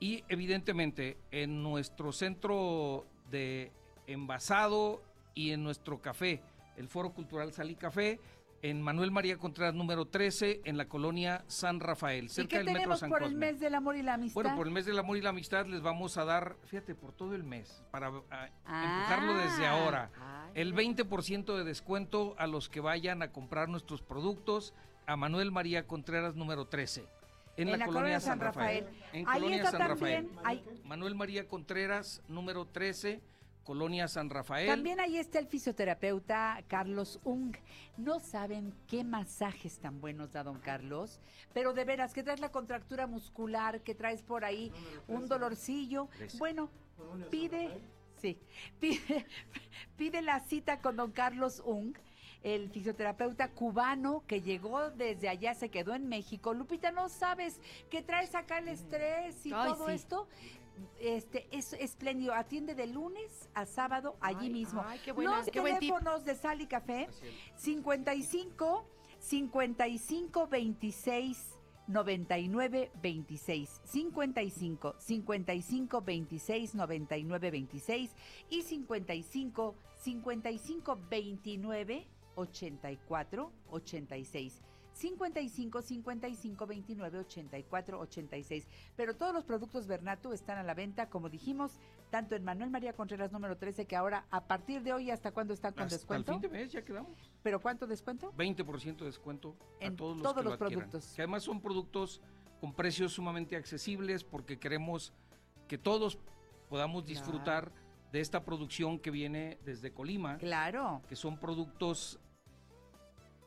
y 0.00 0.24
evidentemente 0.28 1.18
en 1.30 1.62
nuestro 1.62 2.12
centro 2.12 3.06
de 3.30 3.72
envasado 4.06 5.02
y 5.34 5.50
en 5.50 5.62
nuestro 5.62 6.00
café, 6.00 6.42
el 6.80 6.88
Foro 6.88 7.12
Cultural 7.12 7.52
Sal 7.52 7.70
y 7.70 7.76
Café, 7.76 8.18
en 8.62 8.82
Manuel 8.82 9.10
María 9.10 9.38
Contreras 9.38 9.74
número 9.74 10.06
13, 10.06 10.62
en 10.64 10.76
la 10.76 10.86
colonia 10.86 11.44
San 11.46 11.80
Rafael, 11.80 12.26
¿Y 12.26 12.28
cerca 12.28 12.48
qué 12.48 12.56
del 12.58 12.66
Metro 12.66 12.78
tenemos 12.80 13.00
San 13.00 13.08
por 13.10 13.22
el 13.22 13.34
mes 13.34 13.58
del 13.60 13.74
amor 13.74 13.96
y 13.96 14.02
la 14.02 14.14
amistad? 14.14 14.34
Bueno, 14.34 14.56
por 14.56 14.66
el 14.66 14.72
mes 14.72 14.84
del 14.86 14.98
amor 14.98 15.16
y 15.16 15.22
la 15.22 15.30
amistad 15.30 15.66
les 15.66 15.80
vamos 15.82 16.18
a 16.18 16.24
dar, 16.24 16.56
fíjate, 16.66 16.94
por 16.94 17.12
todo 17.12 17.34
el 17.34 17.42
mes, 17.44 17.82
para 17.90 18.08
ah, 18.30 18.48
Ah. 18.66 18.94
empujarlo 18.98 19.34
desde 19.38 19.66
ahora. 19.66 20.10
El 20.54 20.74
20% 20.74 21.56
de 21.56 21.64
descuento 21.64 22.34
a 22.38 22.46
los 22.46 22.68
que 22.68 22.80
vayan 22.80 23.22
a 23.22 23.30
comprar 23.30 23.68
nuestros 23.68 24.02
productos 24.02 24.74
a 25.06 25.16
Manuel 25.16 25.52
María 25.52 25.86
Contreras 25.86 26.34
número 26.34 26.66
13. 26.66 27.06
En, 27.56 27.78
la, 27.78 27.84
colonia 27.84 28.20
San 28.20 28.40
Rafael. 28.40 28.86
En 29.12 29.28
Ahí 29.28 29.34
Colonia 29.40 29.56
está 29.58 29.70
San 29.72 29.88
también, 29.88 30.30
Rafael. 30.34 30.62
ahí- 30.66 30.80
Manuel 30.84 31.14
María 31.14 31.46
Contreras 31.48 32.22
número 32.28 32.64
13, 32.66 33.20
Colonia 33.64 34.08
San 34.08 34.30
Rafael. 34.30 34.66
También 34.66 35.00
ahí 35.00 35.16
está 35.16 35.38
el 35.38 35.46
fisioterapeuta 35.46 36.62
Carlos 36.68 37.20
Ung. 37.24 37.56
No 37.96 38.20
saben 38.20 38.74
qué 38.86 39.04
masajes 39.04 39.78
tan 39.78 40.00
buenos 40.00 40.32
da 40.32 40.42
don 40.42 40.58
Carlos, 40.60 41.20
pero 41.52 41.72
de 41.72 41.84
veras, 41.84 42.12
que 42.12 42.22
traes 42.22 42.40
la 42.40 42.50
contractura 42.50 43.06
muscular, 43.06 43.82
que 43.82 43.94
traes 43.94 44.22
por 44.22 44.44
ahí 44.44 44.72
un 45.08 45.28
dolorcillo. 45.28 46.08
Bueno, 46.38 46.70
pide, 47.30 47.80
sí, 48.20 48.38
pide, 48.80 49.26
pide 49.96 50.22
la 50.22 50.40
cita 50.40 50.80
con 50.80 50.96
don 50.96 51.12
Carlos 51.12 51.62
Ung. 51.64 51.96
El 52.42 52.70
fisioterapeuta 52.70 53.50
cubano 53.50 54.24
que 54.26 54.40
llegó 54.40 54.90
desde 54.92 55.28
allá, 55.28 55.52
se 55.52 55.68
quedó 55.68 55.94
en 55.94 56.08
México. 56.08 56.54
Lupita, 56.54 56.90
¿no 56.90 57.10
sabes 57.10 57.60
que 57.90 58.00
traes 58.00 58.34
acá 58.34 58.58
el 58.60 58.68
estrés 58.68 59.44
y 59.44 59.52
Ay, 59.52 59.72
todo 59.72 59.88
sí. 59.88 59.92
esto? 59.92 60.26
Este 60.98 61.46
es 61.50 61.72
espléndido. 61.74 62.34
Atiende 62.34 62.74
de 62.74 62.86
lunes 62.86 63.48
a 63.54 63.66
sábado 63.66 64.16
allí 64.20 64.46
Ay, 64.46 64.52
mismo. 64.52 64.82
ay, 64.86 65.00
qué 65.04 65.12
buena- 65.12 65.38
Los 65.38 65.46
qué 65.50 65.60
buen 65.60 65.78
teléfonos 65.78 66.24
de 66.24 66.34
Sal 66.34 66.60
y 66.60 66.66
Café 66.66 67.08
55 67.56 68.86
55 69.18 70.46
26 70.48 71.56
99 71.88 72.90
26 73.02 73.80
55 73.84 74.94
55 74.98 76.00
26 76.02 76.74
99 76.74 77.50
26 77.50 78.10
y 78.50 78.62
55 78.62 79.74
55 80.02 80.98
29 81.10 82.06
84 82.36 83.52
86 83.70 84.62
55 85.00 85.80
55 85.82 86.66
29 86.66 87.18
84 87.20 88.00
86. 88.00 88.68
Pero 88.96 89.16
todos 89.16 89.32
los 89.32 89.44
productos 89.44 89.86
Bernatu 89.86 90.32
están 90.32 90.58
a 90.58 90.62
la 90.62 90.74
venta, 90.74 91.08
como 91.08 91.30
dijimos, 91.30 91.78
tanto 92.10 92.36
en 92.36 92.44
Manuel 92.44 92.70
María 92.70 92.92
Contreras 92.92 93.32
número 93.32 93.56
13, 93.56 93.86
que 93.86 93.96
ahora 93.96 94.26
a 94.30 94.46
partir 94.46 94.82
de 94.82 94.92
hoy, 94.92 95.10
¿hasta 95.10 95.32
cuándo 95.32 95.54
están 95.54 95.72
con 95.72 95.84
Hasta 95.84 95.96
descuento? 95.96 96.32
el 96.32 96.40
fin 96.40 96.50
de 96.50 96.58
mes 96.58 96.72
ya 96.72 96.82
quedamos. 96.84 97.16
¿Pero 97.42 97.60
cuánto 97.60 97.86
descuento? 97.86 98.32
20% 98.36 98.98
de 98.98 99.04
descuento 99.06 99.56
En 99.80 99.94
a 99.94 99.96
todos 99.96 100.16
los, 100.18 100.22
todos 100.22 100.36
que 100.36 100.42
los 100.42 100.58
lo 100.60 100.64
adquieran. 100.66 100.90
productos. 100.90 101.14
Que 101.14 101.22
además 101.22 101.42
son 101.44 101.60
productos 101.62 102.20
con 102.60 102.74
precios 102.74 103.12
sumamente 103.14 103.56
accesibles 103.56 104.22
porque 104.22 104.58
queremos 104.58 105.14
que 105.66 105.78
todos 105.78 106.18
podamos 106.68 107.06
disfrutar 107.06 107.72
de 108.12 108.20
esta 108.20 108.44
producción 108.44 108.98
que 108.98 109.10
viene 109.10 109.56
desde 109.64 109.92
Colima. 109.92 110.36
Claro. 110.36 111.00
Que 111.08 111.16
son 111.16 111.38
productos 111.38 112.18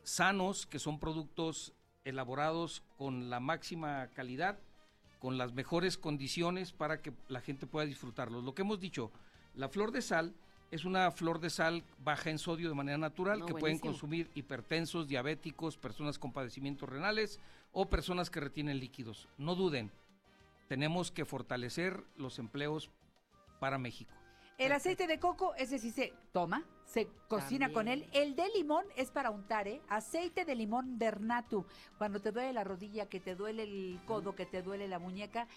sanos, 0.04 0.66
que 0.66 0.80
son 0.80 1.00
productos 1.00 1.74
elaborados 2.06 2.84
con 2.98 3.30
la 3.30 3.40
máxima 3.40 4.08
calidad, 4.14 4.60
con 5.20 5.38
las 5.38 5.54
mejores 5.54 5.98
condiciones 5.98 6.72
para 6.72 7.02
que 7.02 7.14
la 7.28 7.42
gente 7.42 7.66
pueda 7.66 7.86
disfrutarlos. 7.86 8.44
Lo 8.44 8.54
que 8.54 8.64
hemos 8.64 8.80
dicho, 8.80 9.12
la 9.56 9.70
flor 9.70 9.92
de 9.92 10.02
sal 10.02 10.34
es 10.72 10.86
una 10.86 11.12
flor 11.12 11.40
de 11.40 11.50
sal 11.50 11.84
baja 12.00 12.30
en 12.30 12.40
sodio 12.40 12.68
de 12.68 12.76
manera 12.76 12.98
natural 12.98 13.40
No, 13.40 13.46
que 13.46 13.54
pueden 13.54 13.80
consumir 13.80 14.32
hipertensos, 14.34 15.08
diabéticos, 15.08 15.78
personas 15.78 16.18
con 16.18 16.34
padecimientos 16.34 16.90
renales 16.90 17.40
o 17.72 17.90
personas 17.90 18.30
que 18.30 18.40
retienen 18.40 18.80
líquidos. 18.80 19.30
No 19.38 19.56
duden, 19.56 19.92
tenemos 20.68 21.12
que 21.12 21.26
fortalecer 21.26 22.04
los 22.18 22.40
empleos 22.40 22.90
para 23.60 23.78
México. 23.78 24.12
El 24.58 24.72
aceite 24.72 25.08
de 25.08 25.20
coco, 25.20 25.56
ese 25.56 25.80
sí 25.80 25.92
se 25.92 26.14
toma, 26.32 26.64
se 26.86 27.08
cocina 27.28 27.74
con 27.74 27.88
él. 27.88 28.08
El 28.14 28.36
de 28.36 28.48
limón 28.50 28.86
es 28.96 29.10
para 29.10 29.32
untar, 29.32 29.68
¿eh? 29.68 29.82
Aceite 29.90 30.46
de 30.46 30.56
limón 30.56 31.00
Bernatu. 31.00 31.66
Cuando 31.98 32.20
te 32.20 32.32
duele 32.32 32.54
la 32.54 32.64
rodilla, 32.64 33.10
que 33.10 33.20
te 33.20 33.36
duele 33.36 33.64
el 33.64 34.00
codo, 34.06 34.36
que 34.36 34.46
te 34.46 34.62
duele 34.62 34.88
la 34.88 35.00
muñeca, 35.00 35.48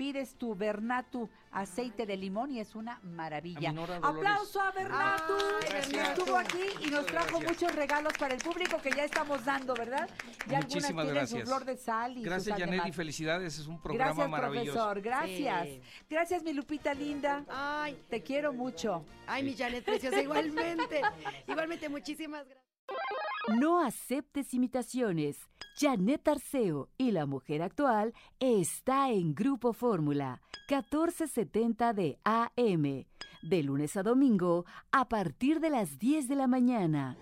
pides 0.00 0.34
tu 0.36 0.54
Bernatu 0.54 1.28
aceite 1.52 2.06
de 2.06 2.16
limón 2.16 2.50
y 2.52 2.58
es 2.60 2.74
una 2.74 2.98
maravilla. 3.02 3.70
Dolores. 3.70 4.00
Aplauso 4.02 4.58
a 4.62 4.70
Bernatu. 4.70 5.34
Ay, 5.60 5.68
gracias. 5.68 6.18
Estuvo 6.18 6.36
aquí 6.38 6.62
y 6.86 6.86
nos 6.90 7.04
trajo 7.04 7.38
gracias. 7.38 7.50
muchos 7.50 7.74
regalos 7.76 8.14
para 8.18 8.32
el 8.34 8.40
público 8.40 8.80
que 8.80 8.92
ya 8.92 9.04
estamos 9.04 9.44
dando, 9.44 9.74
¿verdad? 9.74 10.08
Ya 10.48 10.60
Muchísimas 10.60 10.84
algunas 10.84 10.94
tienen 10.96 11.14
gracias. 11.14 11.40
su 11.42 11.46
flor 11.46 11.64
de 11.66 11.76
sal 11.76 12.12
y 12.12 12.22
su 12.22 12.22
Gracias, 12.22 12.44
sal 12.48 12.54
de 12.58 12.64
Janet, 12.64 12.78
mar. 12.80 12.88
y 12.88 12.92
felicidades. 12.92 13.58
Es 13.58 13.66
un 13.66 13.78
programa 13.82 14.06
Gracias, 14.14 14.30
maravilloso. 14.30 14.72
profesor. 14.72 15.02
Gracias. 15.02 15.68
Sí. 15.68 15.82
Gracias, 16.08 16.42
mi 16.44 16.54
Lupita 16.54 16.94
linda. 16.94 17.44
Ay, 17.50 18.02
Te 18.08 18.22
quiero 18.22 18.54
mucho. 18.54 19.04
ay, 19.26 19.42
mi 19.42 19.54
Janet 19.54 19.84
preciosa, 19.84 20.22
igualmente. 20.22 21.02
Igualmente, 21.46 21.90
muchísimas 21.90 22.46
gracias. 22.46 23.29
No 23.58 23.80
aceptes 23.80 24.54
imitaciones. 24.54 25.36
Janet 25.76 26.26
Arceo 26.28 26.88
y 26.96 27.10
la 27.10 27.26
mujer 27.26 27.62
actual 27.62 28.14
está 28.38 29.10
en 29.10 29.34
Grupo 29.34 29.72
Fórmula 29.72 30.40
1470 30.68 31.92
de 31.94 32.18
AM. 32.24 33.06
De 33.42 33.62
lunes 33.62 33.96
a 33.96 34.02
domingo 34.02 34.66
a 34.92 35.08
partir 35.08 35.58
de 35.60 35.70
las 35.70 35.98
10 35.98 36.28
de 36.28 36.36
la 36.36 36.46
mañana. 36.46 37.16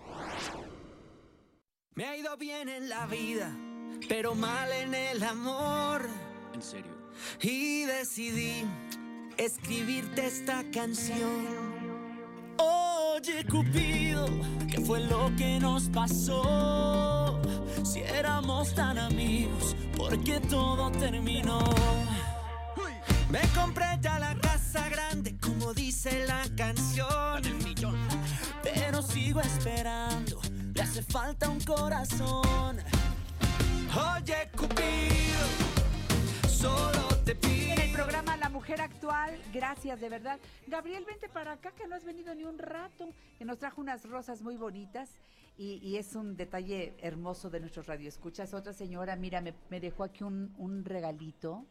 Me 1.95 2.05
ha 2.05 2.15
ido 2.15 2.37
bien 2.37 2.69
en 2.69 2.89
la 2.89 3.07
vida, 3.07 3.51
pero 4.07 4.35
mal 4.35 4.71
en 4.71 4.93
el 4.93 5.23
amor. 5.23 6.07
En 6.53 6.61
serio. 6.61 6.91
Y 7.41 7.85
decidí 7.85 8.65
escribirte 9.37 10.27
esta 10.27 10.63
canción. 10.71 11.68
Oye, 13.21 13.43
Cupido, 13.43 14.27
¿qué 14.71 14.79
fue 14.79 15.01
lo 15.01 15.29
que 15.35 15.59
nos 15.59 15.89
pasó? 15.89 17.37
Si 17.83 17.99
éramos 17.99 18.73
tan 18.73 18.97
amigos, 18.97 19.75
¿por 19.97 20.23
qué 20.23 20.39
todo 20.39 20.89
terminó? 20.91 21.59
Me 23.29 23.41
compré 23.53 23.87
ya 23.99 24.19
la 24.19 24.35
casa 24.35 24.87
grande, 24.87 25.37
como 25.37 25.73
dice 25.73 26.25
la 26.27 26.43
canción. 26.55 27.41
Pero 28.63 29.01
sigo 29.01 29.41
esperando, 29.41 30.39
le 30.73 30.81
hace 30.81 31.03
falta 31.03 31.49
un 31.49 31.59
corazón. 31.59 32.77
Oye, 34.15 34.49
Cupido, 34.55 35.45
solo. 36.47 37.18
En 37.29 37.79
el 37.79 37.91
programa 37.91 38.37
La 38.37 38.49
Mujer 38.49 38.81
Actual, 38.81 39.39
gracias 39.53 40.01
de 40.01 40.09
verdad. 40.09 40.39
Gabriel, 40.65 41.05
vente 41.05 41.29
para 41.29 41.51
acá 41.51 41.71
que 41.73 41.87
no 41.87 41.95
has 41.95 42.03
venido 42.03 42.33
ni 42.33 42.43
un 42.43 42.57
rato, 42.57 43.13
que 43.37 43.45
nos 43.45 43.59
trajo 43.59 43.81
unas 43.81 44.03
rosas 44.09 44.41
muy 44.41 44.57
bonitas 44.57 45.11
y, 45.55 45.75
y 45.75 45.97
es 45.97 46.15
un 46.15 46.35
detalle 46.35 46.95
hermoso 46.97 47.51
de 47.51 47.59
nuestros 47.59 47.85
radioescuchas. 47.85 48.55
Otra 48.55 48.73
señora, 48.73 49.15
mira, 49.15 49.41
me, 49.41 49.53
me 49.69 49.79
dejó 49.79 50.05
aquí 50.05 50.23
un, 50.23 50.55
un 50.57 50.83
regalito. 50.83 51.67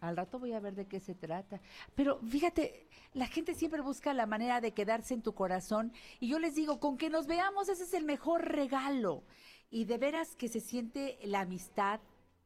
Al 0.00 0.16
rato 0.16 0.38
voy 0.38 0.54
a 0.54 0.60
ver 0.60 0.74
de 0.74 0.86
qué 0.86 0.98
se 0.98 1.14
trata. 1.14 1.60
Pero 1.94 2.18
fíjate, 2.20 2.88
la 3.12 3.26
gente 3.26 3.54
siempre 3.54 3.82
busca 3.82 4.14
la 4.14 4.24
manera 4.24 4.62
de 4.62 4.72
quedarse 4.72 5.12
en 5.12 5.20
tu 5.20 5.34
corazón 5.34 5.92
y 6.20 6.28
yo 6.28 6.38
les 6.38 6.54
digo, 6.54 6.80
con 6.80 6.96
que 6.96 7.10
nos 7.10 7.26
veamos, 7.26 7.68
ese 7.68 7.84
es 7.84 7.92
el 7.92 8.04
mejor 8.04 8.48
regalo. 8.48 9.24
Y 9.70 9.84
de 9.84 9.98
veras 9.98 10.36
que 10.36 10.48
se 10.48 10.60
siente 10.60 11.18
la 11.22 11.40
amistad, 11.40 12.00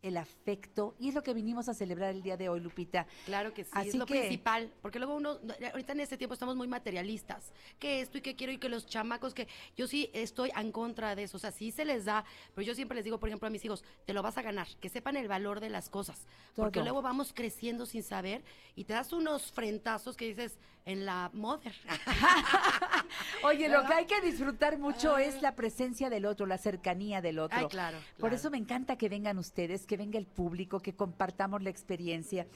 el 0.06 0.16
afecto, 0.16 0.94
y 1.00 1.08
es 1.08 1.14
lo 1.14 1.22
que 1.22 1.34
vinimos 1.34 1.68
a 1.68 1.74
celebrar 1.74 2.10
el 2.14 2.22
día 2.22 2.36
de 2.36 2.48
hoy, 2.48 2.60
Lupita. 2.60 3.06
Claro 3.24 3.52
que 3.52 3.64
sí, 3.64 3.70
Así 3.74 3.88
es 3.90 3.94
lo 3.96 4.06
que- 4.06 4.18
principal, 4.20 4.70
porque 4.80 4.98
luego 4.98 5.16
uno, 5.16 5.38
ahorita 5.72 5.92
en 5.92 6.00
este 6.00 6.16
tiempo 6.16 6.34
estamos 6.34 6.54
muy 6.56 6.68
materialistas, 6.68 7.52
que 7.78 8.00
esto 8.00 8.18
y 8.18 8.20
que 8.20 8.36
quiero 8.36 8.52
y 8.52 8.58
que 8.58 8.68
los 8.68 8.86
chamacos, 8.86 9.34
que 9.34 9.48
yo 9.76 9.86
sí 9.88 10.10
estoy 10.12 10.50
en 10.56 10.70
contra 10.72 11.14
de 11.16 11.24
eso, 11.24 11.36
o 11.36 11.40
sea, 11.40 11.50
sí 11.50 11.72
se 11.72 11.84
les 11.84 12.04
da, 12.04 12.24
pero 12.54 12.64
yo 12.66 12.74
siempre 12.74 12.94
les 12.94 13.04
digo, 13.04 13.18
por 13.18 13.28
ejemplo, 13.28 13.48
a 13.48 13.50
mis 13.50 13.64
hijos, 13.64 13.84
te 14.04 14.12
lo 14.12 14.22
vas 14.22 14.38
a 14.38 14.42
ganar, 14.42 14.68
que 14.80 14.88
sepan 14.88 15.16
el 15.16 15.26
valor 15.28 15.60
de 15.60 15.70
las 15.70 15.88
cosas, 15.88 16.26
porque 16.54 16.74
Todo. 16.80 16.84
luego 16.84 17.02
vamos 17.02 17.32
creciendo 17.32 17.84
sin 17.86 18.02
saber 18.02 18.44
y 18.76 18.84
te 18.84 18.92
das 18.92 19.12
unos 19.12 19.50
frentazos 19.52 20.16
que 20.16 20.26
dices, 20.28 20.58
en 20.86 21.04
la 21.04 21.30
mother. 21.34 21.74
Oye, 23.42 23.68
lo 23.68 23.84
que 23.84 23.92
hay 23.92 24.06
que 24.06 24.20
disfrutar 24.20 24.78
mucho 24.78 25.18
es 25.18 25.42
la 25.42 25.54
presencia 25.56 26.08
del 26.08 26.24
otro, 26.24 26.46
la 26.46 26.58
cercanía 26.58 27.20
del 27.20 27.40
otro. 27.40 27.58
Ay, 27.58 27.66
claro, 27.66 27.98
Por 28.18 28.32
eso 28.32 28.50
me 28.50 28.56
encanta 28.56 28.96
que 28.96 29.08
vengan 29.08 29.36
ustedes, 29.36 29.84
que 29.84 29.96
venga 29.96 30.18
el 30.18 30.26
público, 30.26 30.80
que 30.80 30.94
compartamos 30.94 31.62
la 31.62 31.70
experiencia. 31.70 32.46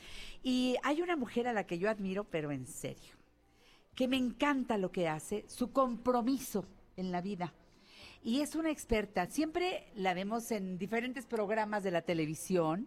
Y 0.45 0.77
hay 0.85 1.03
una 1.03 1.17
mujer 1.17 1.49
a 1.49 1.53
la 1.53 1.65
que 1.65 1.79
yo 1.79 1.91
admiro, 1.91 2.25
pero 2.25 2.53
en 2.53 2.67
serio, 2.67 3.15
que 3.97 4.07
me 4.07 4.17
encanta 4.17 4.79
lo 4.79 4.93
que 4.93 5.09
hace, 5.09 5.45
su 5.49 5.73
compromiso 5.73 6.65
en 6.97 7.11
la 7.11 7.21
vida. 7.21 7.53
Y 8.23 8.43
es 8.43 8.55
una 8.55 8.71
experta. 8.71 9.27
Siempre 9.27 9.91
la 9.95 10.15
vemos 10.15 10.53
en 10.53 10.79
diferentes 10.79 11.27
programas 11.27 11.83
de 11.83 11.91
la 11.91 12.03
televisión. 12.03 12.87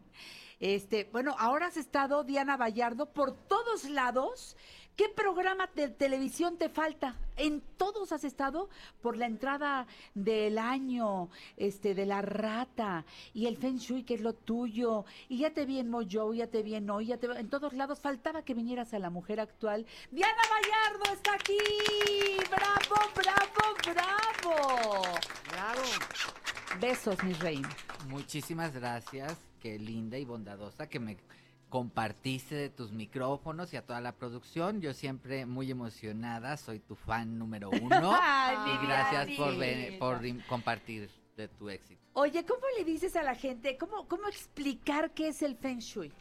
Este, 0.60 1.10
bueno, 1.12 1.36
ahora 1.40 1.68
has 1.68 1.76
estado 1.78 2.24
Diana 2.24 2.56
Vallardo 2.56 3.08
por 3.08 3.36
todos 3.36 3.90
lados. 3.90 4.56
¿Qué 4.96 5.10
programa 5.10 5.68
de 5.74 5.90
televisión 5.90 6.58
te 6.58 6.70
falta? 6.70 7.16
En 7.36 7.62
todos 7.78 8.12
has 8.12 8.24
estado 8.24 8.70
por 9.02 9.18
la 9.18 9.26
entrada 9.26 9.88
del 10.14 10.60
año, 10.60 11.30
este, 11.58 11.96
de 11.96 12.06
la 12.06 12.22
rata 12.22 13.04
y 13.34 13.48
el 13.48 13.58
Feng 13.58 13.78
Shui, 13.78 14.04
que 14.04 14.14
es 14.14 14.22
lo 14.22 14.34
tuyo. 14.34 15.06
Y 15.30 15.40
ya 15.40 15.52
te 15.52 15.66
vi 15.66 15.80
en 15.80 15.90
Mojo, 15.90 16.36
ya 16.36 16.46
te 16.46 16.62
vi 16.62 16.76
en 16.76 16.88
hoy, 16.92 17.08
ya 17.08 17.18
te 17.18 17.28
vi 17.28 17.38
en 17.38 17.50
todos 17.50 17.74
lados. 17.74 18.02
Faltaba 18.02 18.44
que 18.44 18.54
vinieras 18.54 18.94
a 18.94 19.00
la 19.00 19.10
mujer 19.10 19.40
actual. 19.40 19.88
Diana 20.12 20.42
Vallardo 20.52 21.12
está 21.12 21.34
aquí. 21.34 21.58
¡Bravo, 22.52 23.02
bravo, 23.16 23.76
bravo! 23.96 25.02
Bravo. 25.50 25.82
Besos, 26.80 27.24
mi 27.24 27.34
reina. 27.34 27.70
Muchísimas 28.10 28.72
gracias, 28.74 29.40
qué 29.60 29.80
linda 29.80 30.20
y 30.20 30.26
bondadosa 30.26 30.88
que 30.88 31.00
me 31.00 31.18
compartiste 31.74 32.54
de 32.54 32.70
tus 32.70 32.92
micrófonos 32.92 33.74
y 33.74 33.78
a 33.78 33.82
toda 33.84 34.00
la 34.00 34.12
producción. 34.12 34.80
Yo 34.80 34.94
siempre 34.94 35.48
muy 35.48 35.72
emocionada, 35.72 36.56
soy 36.56 36.78
tu 36.80 36.96
fan 36.96 37.40
número 37.40 37.72
uno. 37.72 38.16
Ay, 38.22 38.56
y 38.76 38.86
gracias 38.86 39.36
por, 39.36 39.58
ven- 39.58 39.98
por 39.98 40.22
compartir 40.46 41.10
de 41.36 41.48
tu 41.48 41.72
éxito. 41.72 42.00
Oye, 42.14 42.46
¿cómo 42.46 42.62
le 42.78 42.86
dices 42.86 43.16
a 43.16 43.24
la 43.24 43.34
gente? 43.34 43.76
¿Cómo, 43.80 44.08
cómo 44.08 44.28
explicar 44.28 45.16
qué 45.16 45.30
es 45.30 45.42
el 45.42 45.56
Feng 45.56 45.80
Shui? 45.80 46.14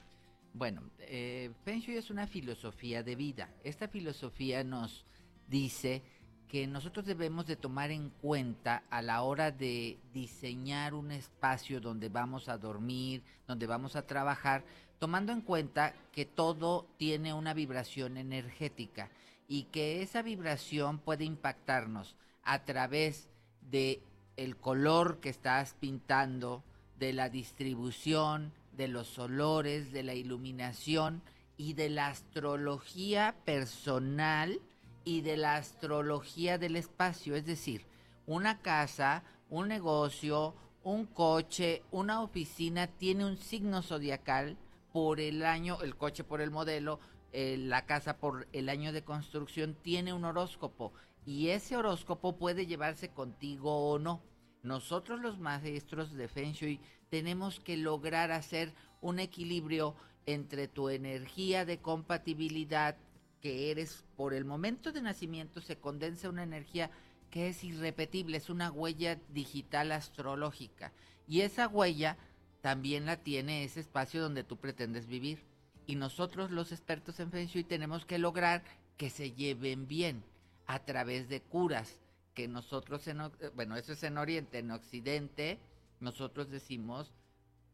Bueno, 0.55 0.85
eh, 1.01 1.51
Feng 1.67 1.81
Shui 1.81 1.99
es 1.99 2.09
una 2.09 2.27
filosofía 2.27 3.03
de 3.03 3.15
vida. 3.15 3.51
Esta 3.63 3.89
filosofía 3.89 4.65
nos 4.65 5.05
dice 5.49 6.03
que 6.49 6.67
nosotros 6.67 7.05
debemos 7.05 7.47
de 7.47 7.57
tomar 7.57 7.91
en 7.91 8.09
cuenta 8.09 8.85
a 8.89 9.03
la 9.03 9.21
hora 9.21 9.51
de 9.51 9.99
diseñar 10.15 10.95
un 10.95 11.11
espacio 11.11 11.79
donde 11.79 12.09
vamos 12.09 12.49
a 12.49 12.57
dormir, 12.57 13.23
donde 13.47 13.67
vamos 13.67 13.97
a 13.97 14.07
trabajar, 14.07 14.65
tomando 15.03 15.33
en 15.33 15.41
cuenta 15.41 15.95
que 16.13 16.25
todo 16.25 16.87
tiene 16.97 17.35
una 17.35 17.55
vibración 17.55 18.17
energética 18.17 19.11
y 19.49 19.65
que 19.65 20.01
esa 20.01 20.23
vibración 20.23 21.01
puede 21.01 21.25
impactarnos 21.25 22.15
a 22.45 22.63
través 22.63 23.29
de 23.69 24.01
el 24.37 24.57
color 24.57 25.19
que 25.19 25.29
estás 25.29 25.75
pintando, 25.75 26.63
de 27.01 27.13
la 27.13 27.29
distribución, 27.31 28.53
de 28.77 28.87
los 28.87 29.19
olores, 29.19 29.91
de 29.91 30.05
la 30.05 30.15
iluminación 30.15 31.21
y 31.57 31.73
de 31.73 31.91
la 31.91 32.07
astrología 32.07 33.35
personal 33.45 34.61
y 35.05 35.23
de 35.23 35.37
la 35.37 35.57
astrología 35.57 36.59
del 36.59 36.77
espacio, 36.77 37.35
es 37.35 37.45
decir, 37.45 37.87
una 38.25 38.61
casa, 38.61 39.25
un 39.51 39.67
negocio, 39.67 40.55
un 40.85 41.07
coche, 41.07 41.83
una 41.91 42.23
oficina 42.23 42.87
tiene 42.87 43.25
un 43.25 43.37
signo 43.37 43.83
zodiacal 43.83 44.57
por 44.93 45.21
el 45.21 45.45
año, 45.45 45.79
el 45.83 45.97
coche 45.97 46.25
por 46.25 46.41
el 46.41 46.51
modelo, 46.51 47.01
eh, 47.33 47.57
la 47.59 47.87
casa 47.87 48.19
por 48.19 48.47
el 48.53 48.69
año 48.69 48.93
de 48.93 49.05
construcción 49.05 49.75
tiene 49.75 50.13
un 50.13 50.25
horóscopo 50.25 50.93
y 51.25 51.49
ese 51.49 51.77
horóscopo 51.77 52.37
puede 52.37 52.67
llevarse 52.67 53.09
contigo 53.09 53.91
o 53.91 53.99
no. 53.99 54.23
Nosotros 54.63 55.21
los 55.21 55.39
maestros 55.39 56.13
de 56.13 56.29
Feng 56.29 56.53
Shui 56.53 56.81
tenemos 57.09 57.59
que 57.59 57.77
lograr 57.77 58.33
hacer 58.33 58.75
un 59.01 59.19
equilibrio 59.19 59.97
entre 60.27 60.69
tu 60.69 60.89
energía 60.89 61.65
de 61.65 61.79
compatibilidad 61.79 62.97
que 63.41 63.71
eres 63.71 64.05
por 64.17 64.35
el 64.35 64.45
momento 64.45 64.93
de 64.93 65.03
nacimiento 65.03 65.61
se 65.61 65.79
condensa 65.79 66.29
una 66.29 66.45
energía 66.45 66.91
que 67.31 67.49
es 67.49 67.65
irrepetible, 67.65 68.37
es 68.37 68.51
una 68.51 68.71
huella 68.71 69.19
digital 69.31 69.91
astrológica 69.91 70.93
y 71.27 71.41
esa 71.41 71.67
huella 71.67 72.19
también 72.63 73.05
la 73.05 73.19
tiene 73.19 73.65
ese 73.65 73.81
espacio 73.81 74.23
donde 74.23 74.45
tú 74.45 74.57
pretendes 74.57 75.07
vivir 75.07 75.45
y 75.87 75.97
nosotros 75.97 76.51
los 76.51 76.73
expertos 76.73 77.21
en 77.21 77.31
Feng 77.31 77.49
Shui 77.49 77.65
tenemos 77.65 78.07
que 78.07 78.19
lograr 78.19 78.63
que 78.97 79.11
se 79.11 79.33
lleven 79.33 79.89
bien 79.89 80.23
a 80.67 80.79
través 80.79 81.29
de 81.29 81.43
curas 81.43 81.99
que 82.35 82.49
nosotros 82.49 83.07
en, 83.09 83.21
eh, 83.21 83.31
bueno, 83.55 83.77
eso 83.77 83.93
es 83.93 84.03
en 84.05 84.17
Oriente, 84.17 84.61
en 84.61 84.71
Occidente 84.71 85.59
nosotros 86.01 86.51
decimos 86.51 87.13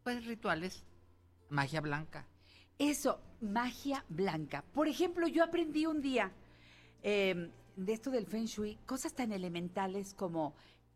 pues 0.03 0.25
rituales 0.25 0.85
magia 1.51 1.81
blanca. 1.81 2.27
Eso, 2.79 3.21
magia 3.41 4.05
blanca. 4.09 4.65
Por 4.73 4.89
ejemplo, 4.89 5.27
yo 5.29 5.45
aprendí 5.45 5.85
un 5.85 6.01
día 6.01 6.33
eh, 7.03 7.51
de 7.77 7.93
esto 7.93 8.11
del 8.11 8.27
Feng 8.27 8.47
Shui, 8.47 8.79
cosas 8.87 9.15
tan 9.15 9.33
elementales 9.33 10.15
como 10.15 10.55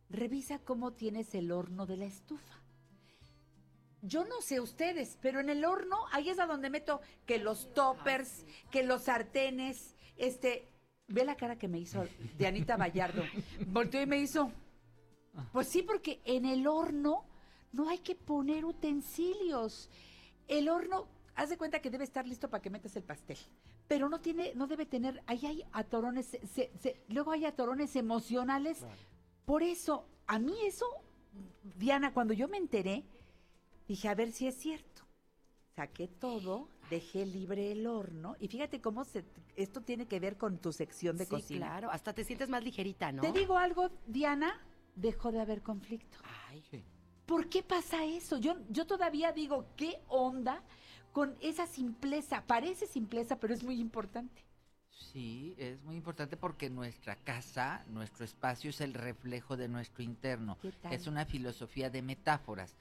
revisa 0.08 0.60
cómo 0.60 0.92
tienes 0.92 1.34
el 1.34 1.52
horno 1.52 1.86
de 1.86 1.96
la 1.96 2.04
estufa. 2.06 2.61
Yo 4.02 4.24
no 4.24 4.40
sé 4.40 4.60
ustedes, 4.60 5.16
pero 5.22 5.38
en 5.40 5.48
el 5.48 5.64
horno 5.64 5.96
ahí 6.12 6.28
es 6.28 6.38
a 6.40 6.46
donde 6.46 6.70
meto 6.70 7.00
que 7.24 7.38
los 7.38 7.72
toppers, 7.72 8.44
que 8.70 8.82
los 8.82 9.02
sartenes, 9.02 9.94
este, 10.16 10.68
ve 11.06 11.24
la 11.24 11.36
cara 11.36 11.56
que 11.56 11.68
me 11.68 11.78
hizo 11.78 12.04
de 12.36 12.46
Anita 12.46 12.76
Vallardo. 12.76 13.22
Volteó 13.68 14.02
y 14.02 14.06
me 14.06 14.18
hizo. 14.18 14.50
Pues 15.52 15.68
sí, 15.68 15.82
porque 15.82 16.20
en 16.24 16.44
el 16.46 16.66
horno 16.66 17.24
no 17.72 17.88
hay 17.88 17.98
que 17.98 18.14
poner 18.16 18.64
utensilios. 18.64 19.88
El 20.48 20.68
horno, 20.68 21.06
haz 21.36 21.50
de 21.50 21.56
cuenta 21.56 21.80
que 21.80 21.88
debe 21.90 22.02
estar 22.04 22.26
listo 22.26 22.50
para 22.50 22.60
que 22.60 22.70
metas 22.70 22.96
el 22.96 23.04
pastel. 23.04 23.38
Pero 23.86 24.08
no 24.08 24.20
tiene, 24.20 24.52
no 24.54 24.66
debe 24.66 24.84
tener, 24.84 25.22
ahí 25.26 25.46
hay 25.46 25.64
atorones, 25.72 26.26
se- 26.26 26.46
se- 26.48 26.72
se- 26.80 27.00
luego 27.08 27.30
hay 27.30 27.44
atorones 27.44 27.94
emocionales. 27.94 28.84
Por 29.46 29.62
eso, 29.62 30.06
a 30.26 30.38
mí 30.40 30.54
eso, 30.66 30.86
Diana, 31.76 32.12
cuando 32.12 32.34
yo 32.34 32.48
me 32.48 32.56
enteré, 32.58 33.04
dije, 33.92 34.08
a 34.08 34.14
ver 34.14 34.32
si 34.32 34.46
es 34.46 34.56
cierto. 34.56 35.02
Saqué 35.76 36.08
todo, 36.08 36.68
dejé 36.90 37.24
libre 37.26 37.72
el 37.72 37.86
horno 37.86 38.36
y 38.38 38.48
fíjate 38.48 38.80
cómo 38.80 39.04
se, 39.04 39.24
esto 39.56 39.80
tiene 39.80 40.06
que 40.06 40.20
ver 40.20 40.36
con 40.36 40.58
tu 40.58 40.72
sección 40.72 41.16
de 41.16 41.24
Sí, 41.24 41.30
cocina. 41.30 41.66
claro, 41.66 41.90
hasta 41.90 42.12
te 42.12 42.24
sientes 42.24 42.48
más 42.48 42.62
ligerita, 42.62 43.10
¿no? 43.12 43.22
Te 43.22 43.32
digo 43.32 43.56
algo, 43.56 43.90
Diana, 44.06 44.60
dejó 44.96 45.30
de 45.32 45.40
haber 45.40 45.62
conflicto. 45.62 46.18
¿Por 47.26 47.48
qué 47.48 47.62
pasa 47.62 48.04
eso? 48.04 48.36
Yo, 48.38 48.56
yo 48.68 48.86
todavía 48.86 49.32
digo, 49.32 49.66
¿qué 49.76 50.00
onda 50.08 50.62
con 51.12 51.36
esa 51.40 51.66
simpleza? 51.66 52.44
Parece 52.46 52.86
simpleza, 52.86 53.38
pero 53.40 53.54
es 53.54 53.62
muy 53.62 53.80
importante. 53.80 54.42
Sí, 54.90 55.54
es 55.58 55.82
muy 55.82 55.96
importante 55.96 56.36
porque 56.36 56.68
nuestra 56.70 57.16
casa, 57.16 57.84
nuestro 57.88 58.24
espacio 58.24 58.70
es 58.70 58.80
el 58.80 58.94
reflejo 58.94 59.56
de 59.56 59.68
nuestro 59.68 60.02
interno. 60.02 60.58
¿Qué 60.60 60.72
tal? 60.72 60.92
Es 60.92 61.06
una 61.06 61.24
filosofía 61.24 61.88
de 61.90 62.02
metáforas. 62.02 62.76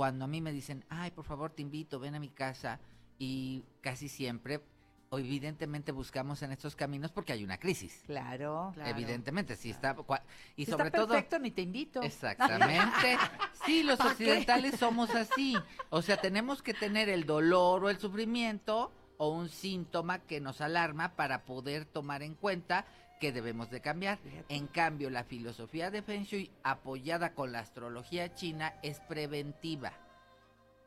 Cuando 0.00 0.24
a 0.24 0.28
mí 0.28 0.40
me 0.40 0.50
dicen, 0.50 0.82
ay, 0.88 1.10
por 1.10 1.26
favor, 1.26 1.50
te 1.52 1.60
invito, 1.60 2.00
ven 2.00 2.14
a 2.14 2.18
mi 2.20 2.30
casa, 2.30 2.80
y 3.18 3.62
casi 3.82 4.08
siempre, 4.08 4.62
o 5.10 5.18
evidentemente 5.18 5.92
buscamos 5.92 6.40
en 6.40 6.52
estos 6.52 6.74
caminos 6.74 7.12
porque 7.12 7.34
hay 7.34 7.44
una 7.44 7.58
crisis. 7.58 8.02
Claro. 8.06 8.72
Evidentemente, 8.86 9.56
sí 9.56 9.68
está. 9.68 9.94
cua- 9.94 10.22
Y 10.56 10.64
Si 10.64 10.70
sobre 10.70 10.86
está 10.86 10.96
todo. 11.00 11.08
perfecto, 11.08 11.38
ni 11.38 11.50
te 11.50 11.60
invito. 11.60 12.00
Exactamente. 12.00 13.18
Sí, 13.66 13.82
los 13.82 14.00
occidentales 14.00 14.78
somos 14.80 15.14
así. 15.14 15.54
O 15.90 16.00
sea, 16.00 16.16
tenemos 16.16 16.62
que 16.62 16.72
tener 16.72 17.10
el 17.10 17.26
dolor 17.26 17.84
o 17.84 17.90
el 17.90 17.98
sufrimiento 17.98 18.90
o 19.18 19.28
un 19.28 19.50
síntoma 19.50 20.20
que 20.20 20.40
nos 20.40 20.62
alarma 20.62 21.14
para 21.14 21.44
poder 21.44 21.84
tomar 21.84 22.22
en 22.22 22.34
cuenta 22.36 22.86
que 23.20 23.30
debemos 23.32 23.70
de 23.70 23.80
cambiar. 23.80 24.18
En 24.48 24.66
cambio, 24.66 25.10
la 25.10 25.22
filosofía 25.24 25.90
de 25.90 26.02
Feng 26.02 26.24
Shui 26.24 26.50
apoyada 26.64 27.34
con 27.34 27.52
la 27.52 27.60
astrología 27.60 28.34
china 28.34 28.74
es 28.82 28.98
preventiva. 29.00 29.92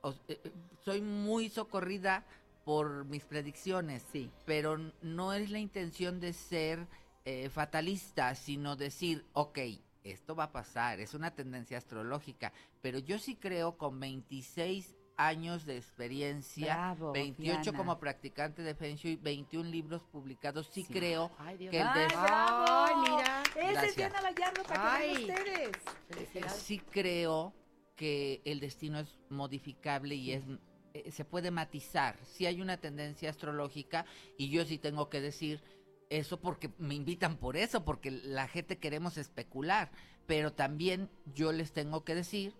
O- 0.02 0.12
eh, 0.28 0.42
eh, 0.44 0.52
soy 0.84 1.02
muy 1.02 1.50
socorrida 1.50 2.26
por 2.66 3.06
mis 3.06 3.24
predicciones, 3.26 4.04
sí. 4.12 4.32
pero 4.46 4.78
no 5.02 5.34
es 5.34 5.50
la 5.52 5.60
intención 5.60 6.20
de 6.20 6.34
ser 6.34 6.88
eh, 7.26 7.50
fatalista, 7.50 8.36
sino 8.36 8.76
decir, 8.76 9.26
ok, 9.34 9.60
esto 10.04 10.36
va 10.36 10.46
a 10.46 10.52
pasar, 10.52 11.00
es 11.00 11.14
una 11.14 11.32
tendencia 11.32 11.78
astrológica, 11.78 12.52
pero 12.82 13.00
yo 13.00 13.20
sí 13.20 13.36
creo 13.36 13.78
con 13.78 14.00
26 14.00 14.96
años 15.18 15.66
de 15.66 15.78
experiencia, 15.78 16.66
Bravo, 16.76 17.12
28 17.12 17.62
Diana. 17.62 17.78
como 17.78 18.00
practicante 18.00 18.62
de 18.64 18.74
Feng 18.76 18.96
Shui, 18.96 19.16
21 19.18 19.70
libros 19.70 20.04
publicados, 20.04 20.68
sí, 20.72 20.84
Sí. 20.84 20.94
creo 20.94 21.32
Ay, 21.38 21.58
Dios. 21.58 21.72
que 21.72 21.82
el 21.82 21.88
¡Ay, 21.88 22.00
des- 22.00 22.14
bravo! 22.22 22.66
Ay, 22.68 22.96
mira. 23.02 23.44
Ese 23.44 23.60
es 23.66 23.72
Gracias. 23.74 23.96
Diana 23.96 24.22
Vallardo 24.22 24.64
para 24.64 24.96
Ay. 24.96 25.14
ustedes. 25.30 25.72
sí 26.56 26.80
creo 26.80 27.54
que 27.96 28.42
el 28.46 28.60
destino 28.60 29.00
es 29.00 29.20
modificable 29.30 30.16
y 30.16 30.32
es 30.32 30.44
eh, 30.96 31.12
se 31.12 31.26
puede 31.26 31.50
matizar. 31.52 32.20
Si 32.24 32.46
hay 32.46 32.62
una 32.62 32.78
tendencia 32.78 33.30
astrológica 33.30 34.06
y 34.38 34.50
yo 34.50 34.64
sí 34.66 34.78
tengo 34.78 35.10
que 35.10 35.22
decir 35.22 35.64
eso 36.12 36.40
porque 36.40 36.70
me 36.78 36.94
invitan 36.94 37.38
por 37.38 37.58
eso, 37.58 37.84
porque 37.84 38.12
la 38.12 38.48
gente 38.48 38.78
queremos 38.78 39.18
especular, 39.18 39.90
pero 40.28 40.54
también 40.54 41.10
yo 41.34 41.52
les 41.52 41.72
tengo 41.74 42.04
que 42.04 42.14
decir 42.14 42.54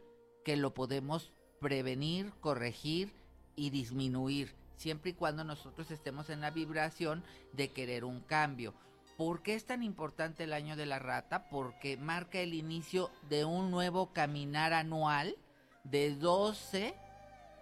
que 0.44 0.58
lo 0.58 0.74
podemos 0.74 1.32
prevenir, 1.64 2.34
corregir 2.42 3.14
y 3.56 3.70
disminuir, 3.70 4.54
siempre 4.76 5.12
y 5.12 5.14
cuando 5.14 5.46
nosotros 5.46 5.90
estemos 5.92 6.30
en 6.30 6.42
la 6.42 6.52
vibración 6.52 7.24
de 7.54 7.72
querer 7.72 8.04
un 8.04 8.20
cambio. 8.20 8.74
¿Por 9.16 9.42
qué 9.42 9.56
es 9.56 9.64
tan 9.64 9.82
importante 9.82 10.44
el 10.44 10.52
año 10.52 10.76
de 10.76 10.86
la 10.86 11.00
rata? 11.00 11.48
Porque 11.50 11.96
marca 11.96 12.40
el 12.40 12.54
inicio 12.54 13.12
de 13.30 13.46
un 13.46 13.72
nuevo 13.72 14.12
caminar 14.12 14.74
anual 14.74 15.38
de 15.86 16.14
12 16.16 16.96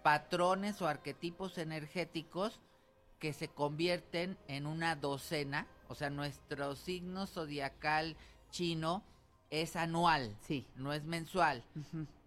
patrones 0.02 0.82
o 0.82 0.88
arquetipos 0.88 1.60
energéticos 1.60 2.60
que 3.20 3.34
se 3.34 3.50
convierten 3.50 4.36
en 4.48 4.66
una 4.66 4.96
docena, 4.96 5.68
o 5.90 5.94
sea, 5.94 6.10
nuestro 6.10 6.76
signo 6.76 7.28
zodiacal 7.28 8.18
chino 8.50 9.04
es 9.52 9.76
anual, 9.76 10.36
sí. 10.42 10.66
no 10.76 10.92
es 10.92 11.04
mensual. 11.04 11.64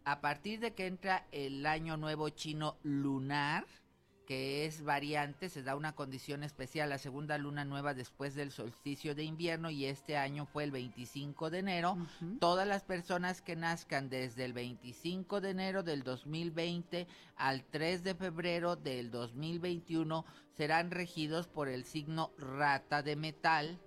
A 0.06 0.20
partir 0.20 0.60
de 0.60 0.74
que 0.74 0.86
entra 0.86 1.26
el 1.32 1.64
año 1.64 1.96
nuevo 1.96 2.28
chino 2.28 2.76
lunar, 2.82 3.64
que 4.26 4.66
es 4.66 4.84
variante, 4.84 5.48
se 5.48 5.62
da 5.62 5.76
una 5.76 5.94
condición 5.94 6.42
especial, 6.42 6.90
la 6.90 6.98
segunda 6.98 7.38
luna 7.38 7.64
nueva 7.64 7.94
después 7.94 8.34
del 8.34 8.50
solsticio 8.50 9.14
de 9.14 9.24
invierno 9.24 9.70
y 9.70 9.86
este 9.86 10.18
año 10.18 10.44
fue 10.44 10.64
el 10.64 10.72
25 10.72 11.48
de 11.48 11.58
enero. 11.58 11.96
Todas 12.38 12.68
las 12.68 12.84
personas 12.84 13.40
que 13.40 13.56
nazcan 13.56 14.10
desde 14.10 14.44
el 14.44 14.52
25 14.52 15.40
de 15.40 15.50
enero 15.50 15.82
del 15.82 16.02
2020 16.02 17.06
al 17.36 17.64
3 17.64 18.04
de 18.04 18.14
febrero 18.14 18.76
del 18.76 19.10
2021 19.10 20.26
serán 20.54 20.90
regidos 20.90 21.48
por 21.48 21.68
el 21.68 21.84
signo 21.84 22.32
rata 22.36 23.02
de 23.02 23.16
metal 23.16 23.80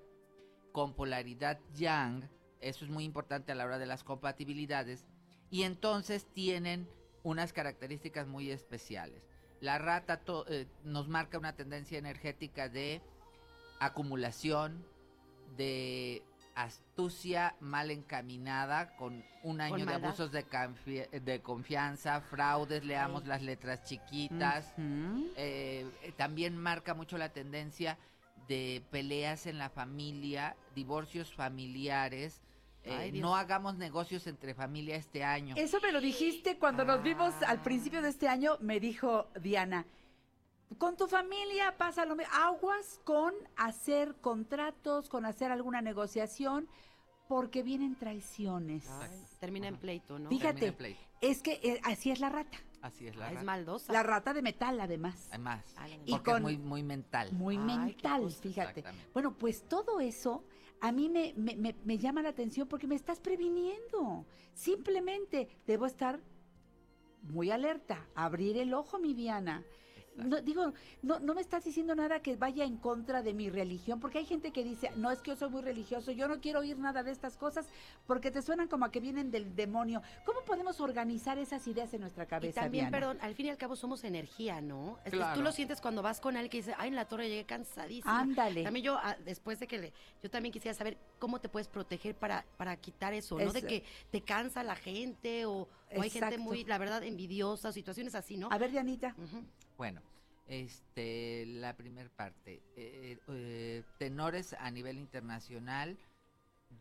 con 0.71 0.93
polaridad 0.93 1.59
yang. 1.75 2.27
Eso 2.59 2.85
es 2.85 2.89
muy 2.89 3.03
importante 3.03 3.51
a 3.51 3.55
la 3.55 3.65
hora 3.65 3.77
de 3.77 3.85
las 3.85 4.03
compatibilidades. 4.03 5.05
Y 5.49 5.63
entonces 5.63 6.25
tienen 6.33 6.87
unas 7.23 7.53
características 7.53 8.27
muy 8.27 8.51
especiales. 8.51 9.23
La 9.59 9.77
rata 9.77 10.21
eh, 10.49 10.67
nos 10.83 11.07
marca 11.07 11.37
una 11.37 11.55
tendencia 11.55 11.97
energética 11.97 12.69
de 12.69 13.01
acumulación, 13.79 14.85
de 15.55 16.23
astucia 16.55 17.55
mal 17.59 17.91
encaminada, 17.91 18.95
con 18.95 19.23
un 19.43 19.61
año 19.61 19.85
de 19.85 19.93
abusos 19.93 20.31
de, 20.31 21.41
confianza, 21.43 22.21
fraudes, 22.21 22.83
leamos 22.83 23.27
las 23.27 23.43
letras 23.43 23.83
chiquitas. 23.83 24.73
Eh, 25.35 25.85
también 26.17 26.57
marca 26.57 26.95
mucho 26.95 27.17
la 27.19 27.29
tendencia 27.29 27.97
de 28.47 28.83
peleas 28.89 29.45
en 29.45 29.59
la 29.59 29.69
familia, 29.69 30.55
divorcios 30.73 31.33
familiares. 31.33 32.41
Eh, 32.87 32.97
Ay, 32.97 33.11
no 33.21 33.35
hagamos 33.35 33.75
negocios 33.75 34.25
entre 34.27 34.53
familia 34.53 34.95
este 34.95 35.23
año. 35.23 35.55
Eso 35.57 35.79
me 35.81 35.91
lo 35.91 35.99
dijiste 36.01 36.57
cuando 36.57 36.85
nos 36.85 37.01
vimos 37.03 37.33
al 37.45 37.61
principio 37.61 38.01
de 38.01 38.09
este 38.09 38.27
año, 38.27 38.57
me 38.61 38.79
dijo 38.79 39.27
Diana. 39.41 39.85
Con 40.77 40.97
tu 40.97 41.07
familia 41.07 41.77
pasa 41.77 42.05
lo 42.05 42.15
mismo. 42.15 42.33
Aguas 42.35 42.99
con 43.03 43.33
hacer 43.55 44.15
contratos, 44.21 45.07
con 45.09 45.25
hacer 45.25 45.51
alguna 45.51 45.81
negociación, 45.81 46.67
porque 47.27 47.63
vienen 47.63 47.95
traiciones. 47.95 48.85
Termina 49.39 49.67
en 49.67 49.77
pleito, 49.77 50.19
¿no? 50.19 50.29
Fíjate, 50.29 50.53
Termina 50.59 50.67
en 50.71 50.75
pleito. 50.75 50.99
es 51.21 51.41
que 51.41 51.59
eh, 51.63 51.79
así 51.83 52.11
es 52.11 52.19
la 52.19 52.29
rata. 52.29 52.57
Así 52.81 53.07
es 53.07 53.15
la 53.15 53.25
Ah, 53.25 53.29
es 53.29 53.33
rata. 53.35 53.45
maldosa. 53.45 53.91
La 53.93 54.03
rata 54.03 54.33
de 54.33 54.41
metal, 54.41 54.79
además. 54.79 55.27
Además, 55.31 55.63
Y 56.05 56.11
porque 56.11 56.23
con- 56.31 56.35
es 56.37 56.41
muy, 56.43 56.57
muy 56.57 56.83
mental. 56.83 57.31
Muy 57.33 57.57
mental, 57.57 58.29
fíjate. 58.31 58.83
Bueno, 59.13 59.33
pues 59.33 59.63
todo 59.67 59.99
eso 59.99 60.43
a 60.81 60.91
mí 60.91 61.09
me, 61.09 61.33
me- 61.35 61.55
me- 61.55 61.75
me 61.83 61.97
llama 61.97 62.21
la 62.21 62.29
atención 62.29 62.67
porque 62.67 62.87
me 62.87 62.95
estás 62.95 63.19
previniendo. 63.19 64.25
Simplemente 64.53 65.47
debo 65.65 65.85
estar 65.85 66.19
muy 67.23 67.51
alerta, 67.51 68.07
abrir 68.15 68.57
el 68.57 68.73
ojo, 68.73 68.99
mi 68.99 69.13
Diana. 69.13 69.63
No, 70.17 70.41
digo, 70.41 70.73
no, 71.01 71.19
no 71.19 71.33
me 71.33 71.41
estás 71.41 71.63
diciendo 71.63 71.95
nada 71.95 72.19
que 72.21 72.35
vaya 72.35 72.65
en 72.65 72.77
contra 72.77 73.21
de 73.21 73.33
mi 73.33 73.49
religión, 73.49 73.99
porque 73.99 74.17
hay 74.17 74.25
gente 74.25 74.51
que 74.51 74.63
dice, 74.63 74.91
no 74.95 75.11
es 75.11 75.19
que 75.19 75.31
yo 75.31 75.37
soy 75.37 75.49
muy 75.49 75.61
religioso, 75.61 76.11
yo 76.11 76.27
no 76.27 76.39
quiero 76.41 76.59
oír 76.59 76.77
nada 76.77 77.03
de 77.03 77.11
estas 77.11 77.37
cosas, 77.37 77.65
porque 78.05 78.31
te 78.31 78.41
suenan 78.41 78.67
como 78.67 78.85
a 78.85 78.91
que 78.91 78.99
vienen 78.99 79.31
del 79.31 79.55
demonio. 79.55 80.01
¿Cómo 80.25 80.41
podemos 80.41 80.81
organizar 80.81 81.37
esas 81.37 81.67
ideas 81.67 81.93
en 81.93 82.01
nuestra 82.01 82.23
Y 82.23 82.27
cabeza, 82.27 82.61
también, 82.61 82.85
Diana? 82.85 82.97
perdón, 82.97 83.17
al 83.21 83.35
fin 83.35 83.45
y 83.45 83.49
al 83.49 83.57
cabo 83.57 83.75
somos 83.75 84.03
energía, 84.03 84.61
¿no? 84.61 84.97
Es 85.05 85.11
que 85.11 85.23
tú 85.35 85.41
lo 85.41 85.51
sientes 85.51 85.81
cuando 85.81 86.01
vas 86.01 86.19
con 86.19 86.35
alguien 86.35 86.49
que 86.49 86.57
dice, 86.57 86.73
ay, 86.77 86.89
en 86.89 86.95
la 86.95 87.05
torre 87.05 87.29
llegué 87.29 87.45
cansadísima. 87.45 88.19
Ándale. 88.19 88.63
También 88.63 88.85
yo, 88.85 88.97
ah, 89.01 89.15
después 89.25 89.59
de 89.59 89.67
que 89.67 89.77
le, 89.77 89.93
yo 90.23 90.29
también 90.29 90.51
quisiera 90.51 90.73
saber 90.75 90.97
cómo 91.19 91.39
te 91.39 91.49
puedes 91.49 91.67
proteger 91.67 92.15
para, 92.15 92.45
para 92.57 92.75
quitar 92.77 93.13
eso, 93.13 93.37
¿no? 93.39 93.51
De 93.51 93.61
que 93.61 93.83
te 94.11 94.21
cansa 94.21 94.63
la 94.63 94.75
gente 94.75 95.45
o, 95.45 95.67
o 95.95 96.01
hay 96.01 96.09
gente 96.09 96.37
muy, 96.37 96.63
la 96.63 96.77
verdad, 96.77 97.03
envidiosa, 97.03 97.71
situaciones 97.71 98.15
así, 98.15 98.37
¿no? 98.37 98.49
A 98.51 98.57
ver, 98.57 98.71
Dianita. 98.71 99.15
Bueno, 99.77 100.01
este, 100.47 101.45
la 101.45 101.75
primera 101.75 102.09
parte. 102.09 102.61
eh, 102.75 103.17
eh, 103.27 103.83
tenores 103.99 104.53
a 104.53 104.71
nivel 104.71 104.97
internacional, 104.97 105.97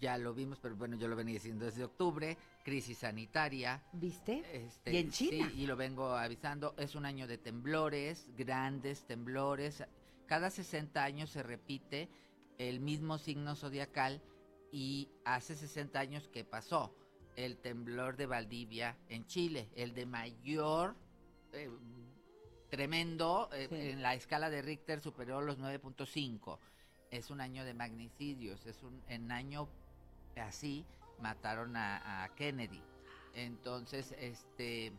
ya 0.01 0.19
lo 0.19 0.35
vimos, 0.35 0.59
pero 0.61 0.77
bueno, 0.77 0.97
yo 0.97 1.09
lo 1.09 1.17
venía 1.17 1.35
diciendo 1.35 1.65
desde 1.65 1.85
octubre, 1.85 2.37
crisis 2.65 2.99
sanitaria. 2.99 3.83
¿Viste? 3.93 4.43
Este, 4.53 4.93
Y 4.93 4.97
en 4.97 5.11
China. 5.11 5.51
Sí, 5.51 5.63
y 5.63 5.67
lo 5.67 5.77
vengo 5.77 6.11
avisando, 6.11 6.75
es 6.79 6.95
un 6.95 7.07
año 7.07 7.27
de 7.27 7.39
temblores, 7.39 8.29
grandes 8.37 9.07
temblores. 9.07 9.85
Cada 10.27 10.51
60 10.51 11.03
años 11.03 11.31
se 11.31 11.43
repite 11.43 12.09
el 12.59 12.81
mismo 12.81 13.19
signo 13.19 13.55
zodiacal 13.55 14.23
y 14.73 15.09
hace 15.25 15.55
60 15.55 15.99
años 16.01 16.29
que 16.29 16.45
pasó 16.45 16.95
el 17.37 17.59
temblor 17.59 18.17
de 18.17 18.27
Valdivia 18.27 18.97
en 19.09 19.27
Chile, 19.27 19.69
el 19.77 19.95
de 19.95 20.07
mayor 20.07 20.97
eh, 21.53 21.71
tremendo, 22.71 23.49
eh, 23.53 23.69
en 23.71 24.03
la 24.03 24.15
escala 24.15 24.51
de 24.51 24.63
Richter 24.63 25.01
superó 25.01 25.41
los 25.41 25.59
9.5. 25.59 26.59
Es 27.11 27.31
un 27.31 27.41
año 27.41 27.65
de 27.65 27.75
magnicidios, 27.75 28.67
es 28.67 28.83
un 28.83 29.03
en 29.09 29.31
año 29.31 29.69
así 30.37 30.85
mataron 31.21 31.77
a, 31.77 32.25
a 32.25 32.35
Kennedy. 32.35 32.83
Entonces, 33.35 34.15
este 34.19 34.93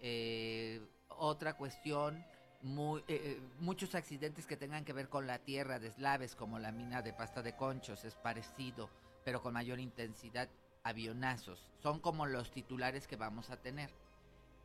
eh, 0.00 0.80
otra 1.08 1.54
cuestión 1.56 2.24
muy, 2.62 3.00
eh, 3.00 3.04
eh, 3.08 3.40
muchos 3.58 3.94
accidentes 3.94 4.46
que 4.46 4.56
tengan 4.56 4.84
que 4.84 4.92
ver 4.92 5.08
con 5.08 5.26
la 5.26 5.38
tierra, 5.38 5.78
deslaves 5.78 6.34
como 6.34 6.58
la 6.58 6.72
mina 6.72 7.02
de 7.02 7.12
pasta 7.12 7.42
de 7.42 7.54
conchos, 7.54 8.04
es 8.04 8.14
parecido, 8.16 8.88
pero 9.24 9.42
con 9.42 9.54
mayor 9.54 9.78
intensidad, 9.80 10.48
avionazos. 10.82 11.70
Son 11.82 12.00
como 12.00 12.26
los 12.26 12.50
titulares 12.50 13.06
que 13.06 13.16
vamos 13.16 13.50
a 13.50 13.58
tener. 13.58 13.90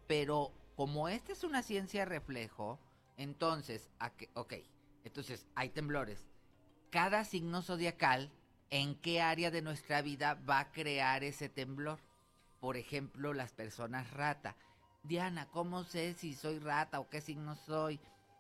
Pero 0.08 0.52
como 0.76 1.08
esta 1.08 1.32
es 1.32 1.44
una 1.44 1.64
ciencia 1.64 2.06
reflejo, 2.06 2.80
entonces, 3.18 3.90
ok, 4.34 4.54
entonces 5.04 5.48
hay 5.56 5.70
temblores. 5.70 6.28
Cada 6.90 7.24
signo 7.24 7.62
zodiacal, 7.62 8.32
¿en 8.70 8.96
qué 8.96 9.22
área 9.22 9.52
de 9.52 9.62
nuestra 9.62 10.02
vida 10.02 10.36
va 10.48 10.60
a 10.60 10.72
crear 10.72 11.24
ese 11.24 11.50
temblor? 11.50 12.00
Por 12.60 12.78
ejemplo, 12.78 13.34
las 13.34 13.54
personas 13.54 14.12
rata. 14.12 14.56
Diana, 15.04 15.48
¿cómo 15.52 15.84
sé 15.84 16.14
si 16.14 16.34
soy 16.34 16.60
rata 16.60 17.00
o 17.00 17.10
qué 17.10 17.22
signo 17.22 17.56
soy? 17.56 18.00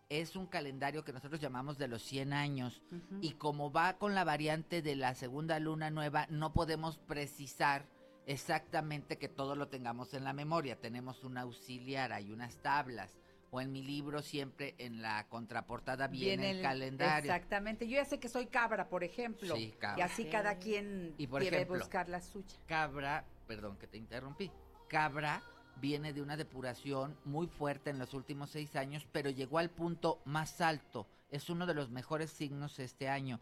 Es 0.09 0.35
un 0.35 0.47
calendario 0.47 1.03
que 1.03 1.13
nosotros 1.13 1.39
llamamos 1.39 1.77
de 1.77 1.87
los 1.87 2.03
100 2.03 2.33
años 2.33 2.81
y 3.21 3.33
como 3.33 3.71
va 3.71 3.97
con 3.97 4.13
la 4.13 4.23
variante 4.23 4.81
de 4.81 4.95
la 4.95 5.15
segunda 5.15 5.59
luna 5.59 5.89
nueva, 5.89 6.27
no 6.29 6.53
podemos 6.53 6.97
precisar 6.97 7.87
exactamente 8.25 9.17
que 9.17 9.29
todo 9.29 9.55
lo 9.55 9.67
tengamos 9.67 10.13
en 10.13 10.23
la 10.23 10.33
memoria. 10.33 10.79
Tenemos 10.79 11.23
un 11.23 11.37
auxiliar, 11.37 12.13
hay 12.13 12.31
unas 12.31 12.57
tablas. 12.57 13.17
O 13.51 13.61
en 13.61 13.71
mi 13.71 13.83
libro 13.83 14.21
siempre 14.21 14.75
en 14.79 15.01
la 15.01 15.27
contraportada 15.29 16.07
viene, 16.07 16.51
el, 16.51 16.61
calendario. 16.61 17.31
Exactamente. 17.31 17.87
Yo 17.87 17.95
ya 17.95 18.05
sé 18.05 18.19
que 18.19 18.27
soy 18.27 18.47
cabra, 18.47 18.89
por 18.89 19.03
ejemplo. 19.03 19.55
Sí, 19.55 19.73
cabra. 19.79 19.99
Y 19.99 20.01
así 20.01 20.25
cada 20.25 20.57
quien 20.57 21.15
Y 21.17 21.27
por 21.27 21.41
quiere 21.41 21.57
ejemplo, 21.57 21.79
buscar 21.79 22.09
la 22.09 22.21
suya. 22.21 22.57
Cabra, 22.65 23.25
perdón 23.47 23.77
que 23.77 23.87
te 23.87 23.97
interrumpí. 23.97 24.51
Cabra 24.89 25.41
viene 25.77 26.13
de 26.13 26.21
una 26.21 26.37
depuración 26.37 27.17
muy 27.23 27.47
fuerte 27.47 27.89
en 27.89 27.99
los 27.99 28.13
últimos 28.13 28.49
seis 28.49 28.75
años, 28.75 29.07
pero 29.11 29.29
llegó 29.29 29.59
al 29.59 29.69
punto 29.69 30.21
más 30.25 30.59
alto. 30.61 31.07
Es 31.29 31.49
uno 31.49 31.65
de 31.65 31.73
los 31.73 31.89
mejores 31.89 32.31
signos 32.31 32.79
este 32.79 33.07
año. 33.07 33.39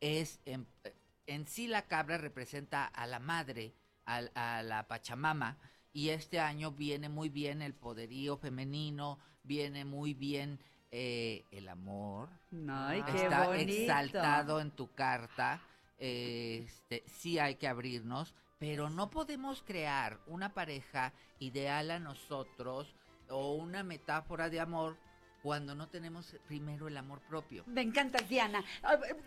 Es 0.00 0.40
en, 0.44 0.66
en 1.26 1.46
sí 1.46 1.66
la 1.66 1.82
cabra 1.82 2.18
representa 2.18 2.86
a 2.86 3.06
la 3.06 3.18
madre, 3.18 3.74
al- 4.06 4.32
a, 4.34 4.62
la 4.62 4.86
Pachamama, 4.88 5.56
y 5.92 6.08
este 6.10 6.40
año 6.40 6.72
viene 6.72 7.08
muy 7.08 7.28
bien 7.28 7.62
el 7.62 7.74
poderío 7.74 8.36
femenino, 8.36 9.18
viene 9.44 9.84
muy 9.84 10.14
bien 10.14 10.58
eh, 10.90 11.44
el 11.50 11.68
amor. 11.68 12.28
Ay, 12.68 13.02
qué 13.04 13.24
Está 13.24 13.46
bonito. 13.46 13.70
exaltado 13.72 14.60
en 14.60 14.70
tu 14.72 14.92
carta. 14.94 15.60
eh, 15.98 16.64
este, 16.66 17.04
sí 17.06 17.38
hay 17.38 17.54
que 17.54 17.68
abrirnos, 17.68 18.34
pero 18.58 18.90
no 18.90 19.10
podemos 19.10 19.62
crear 19.62 20.18
una 20.26 20.52
pareja 20.54 21.12
ideal 21.38 21.90
a 21.92 21.98
nosotros 22.00 22.94
o 23.28 23.54
una 23.54 23.82
metáfora 23.84 24.50
de 24.50 24.60
amor 24.60 24.96
cuando 25.44 25.74
no 25.74 25.88
tenemos 25.90 26.34
primero 26.46 26.88
el 26.88 26.96
amor 26.96 27.20
propio. 27.20 27.64
Me 27.66 27.82
encanta, 27.82 28.18
Diana. 28.22 28.64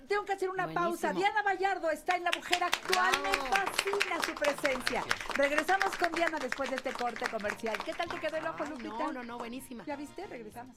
Tengo 0.07 0.26
que 0.26 0.34
hacer 0.34 0.49
una 0.49 0.64
Buenísimo. 0.64 0.89
pausa. 0.89 1.14
Diana 1.14 1.44
Vallardo 1.44 1.91
está 1.91 2.15
en 2.15 2.23
La 2.23 2.31
Mujer 2.35 2.64
Actual. 2.64 3.14
Me 3.22 3.34
fascina 3.34 4.19
su 4.26 4.34
presencia. 4.34 5.03
Regresamos 5.35 5.95
con 5.95 6.11
Diana 6.14 6.39
después 6.39 6.72
de 6.72 6.77
este 6.77 6.91
corte 6.94 7.30
comercial. 7.30 7.77
¿Qué 7.85 7.94
tal 7.94 8.10
te 8.10 8.19
quedó 8.19 8.38
el 8.38 8.48
ojo, 8.48 8.64
Ay, 8.64 8.69
Lupita? 8.72 8.89
no, 8.98 9.14
no, 9.14 9.23
no, 9.23 9.38
buenísima. 9.38 9.85
¿Ya 9.85 9.95
viste? 9.95 10.26
Regresamos. 10.26 10.76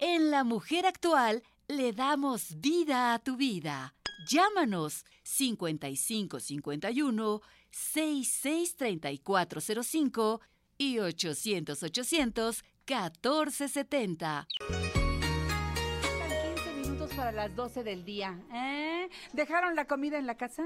En 0.00 0.30
La 0.30 0.44
Mujer 0.44 0.86
Actual 0.86 1.42
le 1.68 1.92
damos 1.92 2.58
vida 2.60 3.12
a 3.12 3.18
tu 3.18 3.36
vida. 3.36 3.94
Llámanos 4.26 5.04
5551 5.24 7.42
663405 7.76 10.40
y 10.78 10.98
800 10.98 11.82
800 11.82 12.64
1470. 12.88 14.46
Faltan 14.58 16.54
15 16.54 16.72
minutos 16.80 17.12
para 17.14 17.32
las 17.32 17.54
12 17.54 17.84
del 17.84 18.02
día. 18.04 18.38
¿eh? 18.52 19.08
¿Dejaron 19.34 19.76
la 19.76 19.84
comida 19.86 20.18
en 20.18 20.26
la 20.26 20.36
casa? 20.36 20.64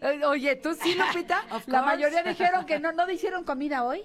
Eh, 0.00 0.20
Oye, 0.26 0.56
¿tú 0.56 0.74
sí, 0.74 0.94
Lupita? 0.94 1.44
La 1.66 1.82
mayoría 1.82 2.22
dijeron 2.22 2.66
que 2.66 2.78
no. 2.80 2.92
¿No 2.92 3.10
hicieron 3.16 3.44
comida 3.44 3.84
hoy? 3.84 4.02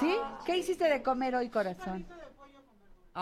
¿Sí? 0.00 0.16
¿Qué 0.46 0.56
hiciste 0.56 0.88
de 0.88 1.02
comer 1.02 1.34
hoy, 1.36 1.48
corazón? 1.50 2.04
Qué 2.04 2.14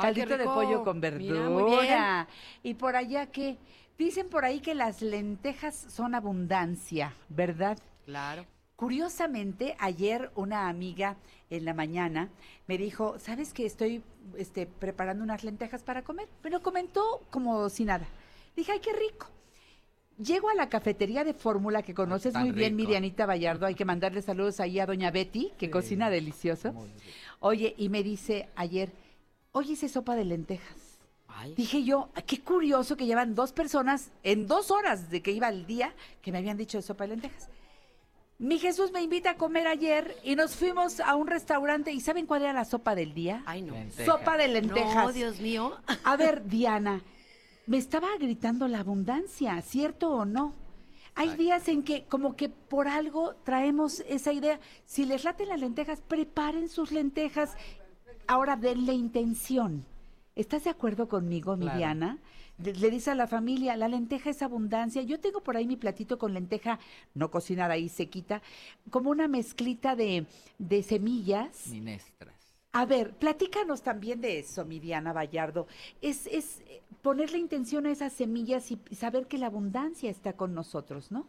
Caldito 0.01 0.39
de 0.39 0.45
pollo 0.45 0.83
con 0.85 1.01
Mira, 1.01 1.11
verdura. 1.11 1.51
muy 1.51 1.81
bien. 1.83 2.27
Y 2.62 2.74
por 2.74 2.95
allá 2.97 3.27
que 3.27 3.59
dicen 3.98 4.28
por 4.28 4.44
ahí 4.44 4.60
que 4.60 4.74
las 4.74 5.02
lentejas 5.02 5.74
son 5.74 6.14
abundancia, 6.14 7.14
¿verdad? 7.28 7.78
Claro. 8.05 8.47
Curiosamente, 8.77 9.77
ayer 9.78 10.32
una 10.35 10.69
amiga 10.69 11.16
en 11.51 11.64
la 11.64 11.73
mañana 11.73 12.31
me 12.66 12.78
dijo, 12.78 13.19
¿sabes 13.19 13.52
que 13.52 13.64
estoy 13.64 14.02
este, 14.36 14.66
preparando 14.66 15.23
unas 15.23 15.44
lentejas 15.44 15.82
para 15.85 16.02
comer? 16.02 16.28
Pero 16.43 16.62
comentó 16.62 17.23
como 17.31 17.69
si 17.69 17.85
nada. 17.85 18.06
Dije, 18.56 18.73
ay, 18.73 18.81
qué 18.81 18.93
rico. 18.93 19.28
Llego 20.19 20.48
a 20.48 20.55
la 20.55 20.69
cafetería 20.69 21.23
de 21.24 21.32
fórmula 21.32 21.82
que 21.82 21.94
conoces 21.94 22.35
muy 22.35 22.51
bien, 22.51 22.77
rico. 22.77 22.82
Mirianita 22.89 23.24
Vallardo. 23.24 23.66
Hay 23.66 23.74
que 23.74 23.85
mandarle 23.93 24.20
saludos 24.20 24.59
ahí 24.59 24.81
a 24.81 24.86
doña 24.86 25.10
Betty, 25.10 25.52
que 25.59 25.70
cocina 25.70 26.10
delicioso. 26.10 26.74
Oye, 27.40 27.74
y 27.78 27.89
me 27.89 28.02
dice 28.02 28.48
ayer, 28.56 28.93
oye, 29.52 29.74
hice 29.74 29.89
sopa 29.89 30.16
de 30.16 30.24
lentejas. 30.24 30.82
Dije 31.57 31.83
yo, 31.85 32.09
"Ah, 32.15 32.23
qué 32.23 32.41
curioso 32.41 32.97
que 32.97 33.07
llevan 33.07 33.35
dos 33.35 33.53
personas 33.53 34.11
en 34.23 34.47
dos 34.47 34.71
horas 34.71 35.11
de 35.11 35.23
que 35.23 35.33
iba 35.33 35.49
el 35.49 35.67
día 35.67 35.95
que 36.21 36.33
me 36.33 36.39
habían 36.39 36.57
dicho 36.57 36.79
de 36.79 36.83
sopa 36.83 37.05
de 37.05 37.11
lentejas. 37.11 37.49
Mi 38.39 38.59
Jesús 38.59 38.91
me 38.91 39.03
invita 39.03 39.31
a 39.31 39.37
comer 39.37 39.69
ayer 39.69 40.17
y 40.25 40.35
nos 40.35 40.57
fuimos 40.57 40.99
a 41.01 41.15
un 41.15 41.29
restaurante 41.29 41.93
y 41.93 42.01
¿saben 42.01 42.27
cuál 42.27 42.43
era 42.43 42.53
la 42.53 42.65
sopa 42.65 42.95
del 42.95 43.15
día? 43.15 43.43
Ay, 43.47 43.63
no. 43.63 43.75
Sopa 44.05 44.37
de 44.37 44.49
lentejas. 44.49 45.07
No, 45.07 45.13
Dios 45.13 45.41
mío. 45.41 45.77
A 46.05 46.17
ver, 46.17 46.45
Diana, 46.49 47.03
me 47.67 47.79
estaba 47.79 48.09
gritando 48.19 48.67
la 48.67 48.81
abundancia, 48.81 49.61
¿cierto 49.63 50.11
o 50.11 50.25
no? 50.25 50.55
Hay 51.15 51.37
días 51.37 51.69
en 51.69 51.83
que 51.83 52.05
como 52.07 52.35
que 52.37 52.49
por 52.49 52.89
algo 52.89 53.35
traemos 53.45 54.01
esa 54.09 54.33
idea. 54.33 54.59
Si 54.87 55.05
les 55.05 55.25
laten 55.25 55.49
las 55.49 55.61
lentejas, 55.61 56.01
preparen 56.01 56.69
sus 56.69 56.91
lentejas. 56.91 57.55
Ahora 58.27 58.57
denle 58.57 58.95
intención. 58.95 59.85
¿Estás 60.35 60.65
de 60.65 60.71
acuerdo 60.71 61.09
conmigo, 61.09 61.57
mi 61.57 61.65
Claro. 61.67 61.79
Diana? 61.79 62.19
Le, 62.59 62.73
le 62.75 62.91
dice 62.91 63.11
a 63.11 63.15
la 63.15 63.27
familia, 63.27 63.77
la 63.77 63.89
lenteja 63.89 64.31
es 64.31 64.43
abundancia. 64.43 65.03
Yo 65.03 65.21
tengo 65.21 65.43
por 65.43 65.57
ahí 65.57 65.67
mi 65.67 65.77
platito 65.77 66.19
con 66.19 66.33
lenteja, 66.35 66.79
no 67.15 67.31
cocinar 67.31 67.71
ahí 67.71 67.89
sequita, 67.89 68.43
como 68.91 69.11
una 69.11 69.29
mezclita 69.29 69.97
de, 69.97 70.27
de 70.59 70.83
semillas. 70.83 71.67
Minestras. 71.69 72.35
A 72.75 72.87
ver, 72.87 73.15
platícanos 73.19 73.83
también 73.83 74.21
de 74.23 74.39
eso, 74.39 74.65
mi 74.65 74.81
Diana 74.81 75.13
Vallardo. 75.13 75.67
Es, 76.01 76.27
es 76.27 76.61
eh, 76.67 76.83
ponerle 77.03 77.37
intención 77.39 77.85
a 77.87 77.91
esas 77.91 78.15
semillas 78.15 78.71
y 78.71 78.79
y 78.91 78.95
saber 78.95 79.27
que 79.27 79.37
la 79.37 79.47
abundancia 79.49 80.11
está 80.11 80.35
con 80.35 80.55
nosotros, 80.55 81.11
¿no? 81.13 81.27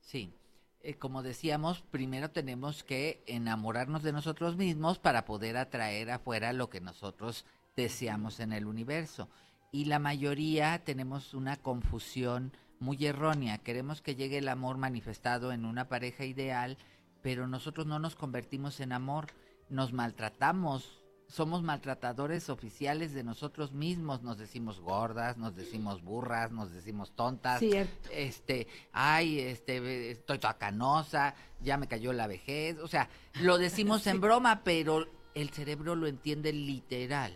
Sí. 0.00 0.32
Eh, 0.80 0.94
como 0.94 1.22
decíamos, 1.22 1.82
primero 1.90 2.30
tenemos 2.30 2.84
que 2.84 3.22
enamorarnos 3.26 4.02
de 4.02 4.12
nosotros 4.12 4.56
mismos 4.56 4.98
para 4.98 5.24
poder 5.24 5.56
atraer 5.56 6.10
afuera 6.10 6.52
lo 6.52 6.68
que 6.70 6.80
nosotros 6.80 7.44
deseamos 7.76 8.40
en 8.40 8.52
el 8.52 8.66
universo. 8.66 9.28
Y 9.72 9.86
la 9.86 9.98
mayoría 9.98 10.84
tenemos 10.84 11.34
una 11.34 11.56
confusión 11.56 12.52
muy 12.78 13.04
errónea. 13.06 13.58
Queremos 13.58 14.02
que 14.02 14.14
llegue 14.14 14.38
el 14.38 14.48
amor 14.48 14.76
manifestado 14.76 15.52
en 15.52 15.64
una 15.64 15.88
pareja 15.88 16.24
ideal, 16.24 16.76
pero 17.22 17.46
nosotros 17.46 17.86
no 17.86 17.98
nos 17.98 18.14
convertimos 18.14 18.80
en 18.80 18.92
amor, 18.92 19.26
nos 19.68 19.92
maltratamos. 19.92 21.00
Somos 21.26 21.62
maltratadores 21.62 22.50
oficiales 22.50 23.14
de 23.14 23.24
nosotros 23.24 23.72
mismos, 23.72 24.22
nos 24.22 24.36
decimos 24.36 24.78
gordas, 24.78 25.38
nos 25.38 25.56
decimos 25.56 26.02
burras, 26.02 26.52
nos 26.52 26.70
decimos 26.70 27.16
tontas, 27.16 27.60
Cierto. 27.60 28.10
este, 28.12 28.68
ay, 28.92 29.40
este, 29.40 30.10
estoy 30.10 30.38
toda 30.38 30.58
canosa, 30.58 31.34
ya 31.62 31.78
me 31.78 31.88
cayó 31.88 32.12
la 32.12 32.26
vejez, 32.26 32.78
o 32.78 32.88
sea, 32.88 33.08
lo 33.40 33.56
decimos 33.56 34.06
en 34.06 34.20
broma, 34.20 34.60
pero 34.64 35.08
el 35.34 35.48
cerebro 35.48 35.96
lo 35.96 36.06
entiende 36.06 36.52
literal. 36.52 37.34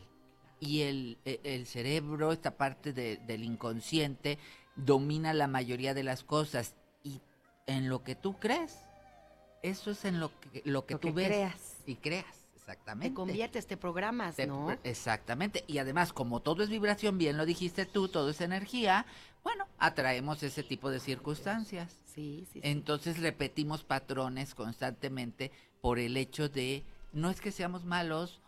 Y 0.60 0.82
el, 0.82 1.18
e- 1.24 1.40
el 1.44 1.66
cerebro, 1.66 2.32
esta 2.32 2.56
parte 2.56 2.92
de- 2.92 3.16
del 3.18 3.44
inconsciente, 3.44 4.38
domina 4.76 5.32
la 5.34 5.46
mayoría 5.46 5.94
de 5.94 6.02
las 6.02 6.24
cosas. 6.24 6.74
Y 7.04 7.20
en 7.66 7.88
lo 7.88 8.02
que 8.02 8.14
tú 8.14 8.38
crees, 8.38 8.78
eso 9.62 9.90
es 9.90 10.04
en 10.04 10.20
lo 10.20 10.30
que, 10.40 10.62
lo 10.64 10.86
que 10.86 10.94
Lo 10.94 11.00
tú 11.00 11.08
que 11.08 11.14
ves 11.14 11.26
creas. 11.28 11.76
y 11.86 11.94
creas, 11.96 12.26
exactamente. 12.56 13.10
Te 13.10 13.14
conviertes, 13.14 13.66
te 13.66 13.76
programas, 13.76 14.36
Te- 14.36 14.46
¿no? 14.46 14.76
Exactamente. 14.84 15.64
Y 15.66 15.78
además, 15.78 16.12
como 16.12 16.40
todo 16.40 16.62
es 16.62 16.68
vibración, 16.70 17.18
bien 17.18 17.36
lo 17.36 17.46
dijiste 17.46 17.86
tú, 17.86 18.08
todo 18.08 18.30
es 18.30 18.40
energía, 18.40 19.06
bueno, 19.44 19.66
atraemos 19.78 20.42
ese 20.42 20.62
tipo 20.62 20.90
de 20.90 21.00
circunstancias. 21.00 21.90
Sí, 22.04 22.44
sí, 22.52 22.54
sí. 22.54 22.60
Entonces 22.64 23.20
repetimos 23.20 23.84
patrones 23.84 24.54
constantemente 24.54 25.50
por 25.80 25.98
el 26.00 26.16
hecho 26.16 26.48
de, 26.48 26.82
no 27.12 27.30
es 27.30 27.40
que 27.40 27.52
seamos 27.52 27.84
malos, 27.84 28.40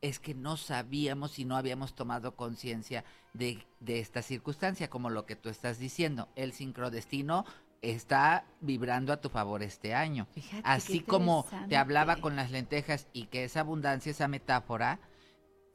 es 0.00 0.18
que 0.18 0.34
no 0.34 0.56
sabíamos 0.56 1.38
y 1.38 1.44
no 1.44 1.56
habíamos 1.56 1.94
tomado 1.94 2.36
conciencia 2.36 3.04
de, 3.32 3.66
de 3.80 4.00
esta 4.00 4.22
circunstancia, 4.22 4.90
como 4.90 5.10
lo 5.10 5.26
que 5.26 5.36
tú 5.36 5.48
estás 5.48 5.78
diciendo. 5.78 6.28
El 6.36 6.52
sincrodestino 6.52 7.44
está 7.92 8.44
vibrando 8.60 9.12
a 9.12 9.20
tu 9.20 9.28
favor 9.28 9.62
este 9.62 9.94
año. 9.94 10.26
Fíjate, 10.32 10.62
Así 10.64 11.00
como 11.00 11.46
te 11.68 11.76
hablaba 11.76 12.16
con 12.16 12.36
las 12.36 12.50
lentejas 12.50 13.08
y 13.12 13.26
que 13.26 13.44
esa 13.44 13.60
abundancia, 13.60 14.10
esa 14.10 14.28
metáfora, 14.28 15.00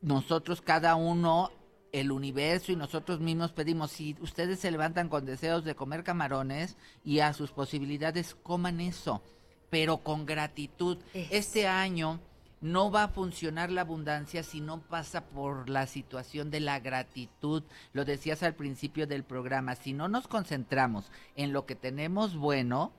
nosotros 0.02 0.62
cada 0.62 0.96
uno, 0.96 1.52
el 1.92 2.12
universo 2.12 2.72
y 2.72 2.76
nosotros 2.76 3.20
mismos 3.20 3.52
pedimos, 3.52 3.92
si 3.92 4.16
ustedes 4.22 4.60
se 4.60 4.72
levantan 4.72 5.10
con 5.10 5.26
deseos 5.26 5.64
de 5.64 5.76
comer 5.76 6.04
camarones 6.04 6.78
y 7.04 7.20
a 7.20 7.34
sus 7.34 7.52
posibilidades 7.52 8.36
coman 8.36 8.80
eso, 8.80 9.24
pero 9.70 9.98
con 9.98 10.26
gratitud. 10.26 10.98
Este 11.14 11.68
año 11.68 12.20
no 12.62 12.92
va 12.92 13.04
a 13.04 13.08
funcionar 13.10 13.72
la 13.72 13.82
abundancia 13.82 14.44
si 14.44 14.62
no 14.62 14.82
pasa 14.82 15.26
por 15.26 15.70
la 15.70 15.88
situación 15.88 16.52
de 16.52 16.60
la 16.60 16.80
gratitud. 16.80 17.64
Lo 17.94 18.06
decías 18.06 18.44
al 18.44 18.56
principio 18.56 19.08
del 19.08 19.24
programa, 19.24 19.76
si 19.76 19.94
no 19.94 20.08
nos 20.08 20.28
concentramos 20.28 21.12
en 21.36 21.54
lo 21.54 21.66
que 21.66 21.76
tenemos 21.76 22.36
bueno, 22.36 22.92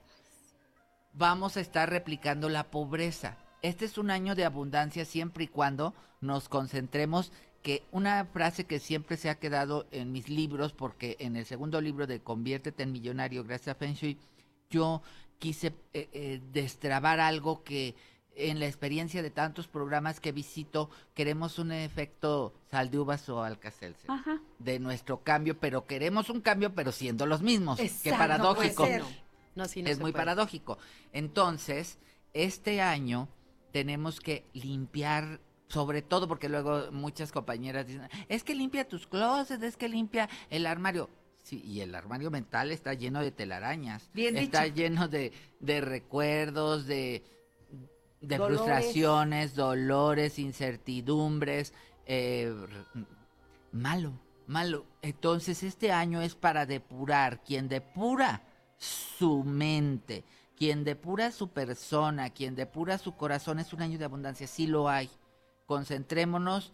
vamos 1.12 1.56
a 1.56 1.60
estar 1.60 1.90
replicando 1.90 2.48
la 2.48 2.70
pobreza. 2.70 3.36
Este 3.62 3.84
es 3.84 3.98
un 3.98 4.10
año 4.10 4.34
de 4.34 4.44
abundancia 4.44 5.04
siempre 5.04 5.44
y 5.44 5.48
cuando 5.48 5.94
nos 6.20 6.48
concentremos 6.48 7.32
que 7.62 7.82
una 7.92 8.24
frase 8.24 8.64
que 8.64 8.78
siempre 8.78 9.18
se 9.18 9.28
ha 9.28 9.38
quedado 9.38 9.86
en 9.90 10.12
mis 10.12 10.30
libros, 10.30 10.72
porque 10.72 11.16
en 11.20 11.36
el 11.36 11.44
segundo 11.44 11.80
libro 11.80 12.06
de 12.06 12.20
Conviértete 12.20 12.82
en 12.82 12.92
Millonario 12.92 13.44
gracias 13.44 13.76
a 13.76 13.78
Feng 13.78 13.96
yo 14.70 15.02
quise 15.38 15.68
eh, 15.92 16.08
eh, 16.12 16.40
destrabar 16.52 17.18
algo 17.18 17.64
que 17.64 17.96
en 18.36 18.60
la 18.60 18.66
experiencia 18.66 19.22
de 19.22 19.30
tantos 19.30 19.68
programas 19.68 20.20
que 20.20 20.32
visito, 20.32 20.90
queremos 21.14 21.58
un 21.58 21.72
efecto 21.72 22.54
sal 22.70 22.90
de 22.90 22.98
uvas 22.98 23.28
o 23.28 23.42
alcacelser 23.42 24.10
Ajá. 24.10 24.40
de 24.58 24.78
nuestro 24.78 25.22
cambio, 25.22 25.58
pero 25.58 25.86
queremos 25.86 26.30
un 26.30 26.40
cambio, 26.40 26.74
pero 26.74 26.92
siendo 26.92 27.26
los 27.26 27.42
mismos. 27.42 27.78
Qué 27.78 27.86
Exacto, 27.86 28.18
paradójico. 28.18 28.86
no 29.54 29.64
es 29.64 29.76
muy 29.76 30.12
puede. 30.12 30.12
paradójico. 30.12 30.78
Entonces, 31.12 31.98
este 32.32 32.80
año 32.80 33.28
tenemos 33.72 34.20
que 34.20 34.44
limpiar, 34.52 35.40
sobre 35.68 36.02
todo 36.02 36.26
porque 36.28 36.48
luego 36.48 36.90
muchas 36.92 37.32
compañeras 37.32 37.86
dicen, 37.86 38.08
es 38.28 38.42
que 38.44 38.54
limpia 38.54 38.88
tus 38.88 39.06
closets, 39.06 39.62
es 39.62 39.76
que 39.76 39.88
limpia 39.88 40.28
el 40.48 40.66
armario. 40.66 41.10
Sí, 41.42 41.62
y 41.64 41.80
el 41.80 41.94
armario 41.94 42.30
mental 42.30 42.70
está 42.70 42.92
lleno 42.94 43.20
de 43.20 43.32
telarañas. 43.32 44.10
Bien 44.12 44.36
está 44.36 44.64
dicho. 44.64 44.76
lleno 44.76 45.08
de, 45.08 45.32
de 45.58 45.80
recuerdos, 45.80 46.86
de, 46.86 47.24
de 48.20 48.36
Dolores. 48.36 48.58
frustraciones, 48.58 49.54
dolores, 49.54 50.38
incertidumbres, 50.38 51.72
eh, 52.06 52.54
malo, 53.72 54.12
malo. 54.46 54.84
Entonces 55.02 55.62
este 55.62 55.92
año 55.92 56.20
es 56.20 56.34
para 56.34 56.66
depurar. 56.66 57.42
Quien 57.42 57.68
depura 57.68 58.42
su 58.76 59.44
mente, 59.44 60.24
quien 60.56 60.84
depura 60.84 61.30
su 61.32 61.48
persona, 61.48 62.30
quien 62.30 62.54
depura 62.54 62.98
su 62.98 63.16
corazón, 63.16 63.58
es 63.58 63.72
un 63.72 63.82
año 63.82 63.98
de 63.98 64.04
abundancia, 64.04 64.46
sí 64.46 64.66
lo 64.66 64.88
hay. 64.88 65.10
Concentrémonos 65.66 66.72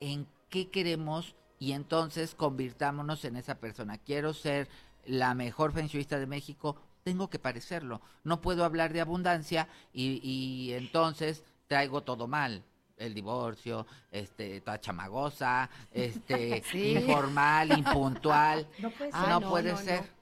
en 0.00 0.26
qué 0.48 0.70
queremos 0.70 1.36
y 1.58 1.72
entonces 1.72 2.34
convirtámonos 2.34 3.24
en 3.24 3.36
esa 3.36 3.56
persona. 3.56 3.98
Quiero 3.98 4.32
ser 4.32 4.68
la 5.04 5.34
mejor 5.34 5.72
feng 5.72 5.86
shuista 5.86 6.18
de 6.18 6.26
México, 6.26 6.76
tengo 7.02 7.30
que 7.30 7.38
parecerlo. 7.38 8.00
No 8.24 8.40
puedo 8.40 8.64
hablar 8.64 8.92
de 8.92 9.00
abundancia 9.00 9.68
y, 9.92 10.20
y 10.22 10.72
entonces 10.74 11.44
traigo 11.66 12.02
todo 12.02 12.26
mal. 12.26 12.64
El 12.96 13.14
divorcio, 13.14 13.86
este, 14.10 14.60
toda 14.60 14.78
chamagosa, 14.78 15.70
este, 15.90 16.62
Sí. 16.70 16.92
informal, 16.98 17.72
impuntual. 17.78 18.68
No 18.78 18.90
puede 18.90 19.10
no, 19.10 19.16
ser. 19.18 19.26
Ah, 19.26 19.40
no, 19.40 19.48
puede 19.48 19.72
no, 19.72 19.78
ser. 19.78 20.20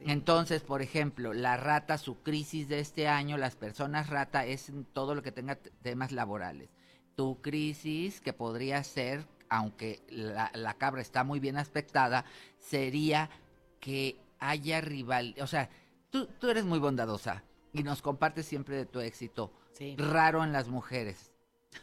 Entonces, 0.00 0.62
por 0.62 0.82
ejemplo, 0.82 1.34
la 1.34 1.56
rata, 1.56 1.98
su 1.98 2.22
crisis 2.22 2.68
de 2.68 2.80
este 2.80 3.06
año, 3.08 3.36
las 3.36 3.56
personas 3.56 4.08
rata 4.08 4.46
es 4.46 4.72
todo 4.92 5.14
lo 5.14 5.22
que 5.22 5.32
tenga 5.32 5.56
temas 5.82 6.12
laborales. 6.12 6.70
Tu 7.16 7.40
crisis, 7.42 8.20
que 8.20 8.32
podría 8.32 8.82
ser, 8.82 9.26
aunque 9.50 10.02
la, 10.08 10.50
la 10.54 10.74
cabra 10.74 11.02
está 11.02 11.22
muy 11.22 11.38
bien 11.38 11.58
aspectada, 11.58 12.24
sería 12.58 13.28
que 13.80 14.18
haya 14.40 14.80
rival, 14.80 15.34
o 15.40 15.46
sea, 15.46 15.68
tú, 16.10 16.26
tú 16.38 16.48
eres 16.50 16.64
muy 16.64 16.78
bondadosa 16.78 17.44
y 17.72 17.82
nos 17.82 18.02
compartes 18.02 18.46
siempre 18.46 18.76
de 18.76 18.86
tu 18.86 19.00
éxito. 19.00 19.52
Sí. 19.72 19.94
Raro 19.96 20.42
en 20.44 20.52
las 20.52 20.68
mujeres. 20.68 21.32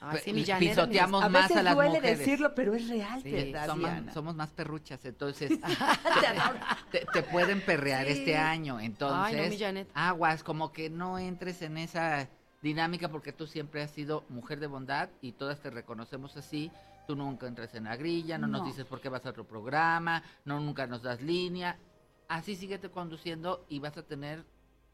Ay, 0.02 0.20
sí, 0.22 0.34
mi 0.34 0.44
Janet, 0.44 0.70
Pisoteamos 0.70 1.24
A 1.24 1.30
más 1.30 1.44
veces 1.44 1.58
a 1.58 1.64
las 1.64 1.76
duele 1.76 1.96
mujeres. 1.96 2.20
decirlo, 2.20 2.54
pero 2.54 2.74
es 2.76 2.90
real, 2.90 3.24
Sí, 3.24 3.32
¿verdad, 3.32 3.68
somos, 4.14 4.36
más 4.36 4.52
perruchas, 4.52 5.06
entonces 5.06 5.58
te, 6.92 7.06
te 7.14 7.24
pueden 7.24 7.62
perrear 7.62 8.06
Sí. 8.06 8.12
este 8.12 8.36
año. 8.36 8.80
Entonces, 8.82 9.36
Ay, 9.40 9.44
no, 9.46 9.50
mi 9.50 9.58
Janet. 9.58 9.90
aguas, 9.94 10.44
como 10.44 10.74
que 10.74 10.90
no 10.90 11.18
entres 11.18 11.62
en 11.62 11.78
esa 11.78 12.28
dinámica 12.62 13.08
porque 13.10 13.32
tú 13.32 13.48
siempre 13.48 13.82
has 13.82 13.92
sido 13.92 14.26
mujer 14.30 14.60
de 14.60 14.68
bondad 14.68 15.10
y 15.22 15.32
todas 15.32 15.60
te 15.62 15.70
reconocemos 15.70 16.36
así. 16.36 16.70
Tú 17.08 17.16
nunca 17.16 17.48
entras 17.48 17.74
en 17.76 17.86
la 17.86 17.96
grilla, 17.96 18.38
no, 18.38 18.48
nos 18.48 18.62
No. 18.64 18.68
dices 18.68 18.86
por 18.86 19.00
qué 19.00 19.08
vas 19.08 19.26
a 19.26 19.30
otro 19.30 19.46
programa, 19.48 20.22
no 20.44 20.60
nunca 20.60 20.86
nos 20.88 21.02
das 21.02 21.22
línea. 21.22 21.78
Así 22.30 22.56
síguete 22.56 22.90
conduciendo 22.90 23.66
y 23.70 23.80
vas 23.80 23.98
a 23.98 24.04
tener, 24.04 24.46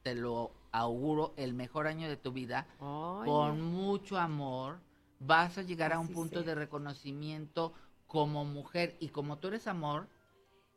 te 0.04 0.16
lo 0.16 0.52
auguro, 0.72 1.34
el 1.38 1.54
mejor 1.54 1.88
año 1.88 2.08
de 2.08 2.18
tu 2.18 2.32
vida. 2.32 2.68
Ay, 2.80 3.26
con 3.26 3.62
mucho 3.62 4.18
amor, 4.18 4.80
vas 5.20 5.58
a 5.58 5.64
llegar 5.64 5.94
a 5.94 6.00
un 6.00 6.10
punto 6.10 6.40
sea. 6.40 6.50
de 6.50 6.56
reconocimiento 6.56 7.74
como 8.08 8.46
mujer. 8.46 8.98
Y 9.00 9.10
como 9.10 9.38
tú 9.38 9.48
eres 9.48 9.68
amor, 9.68 10.08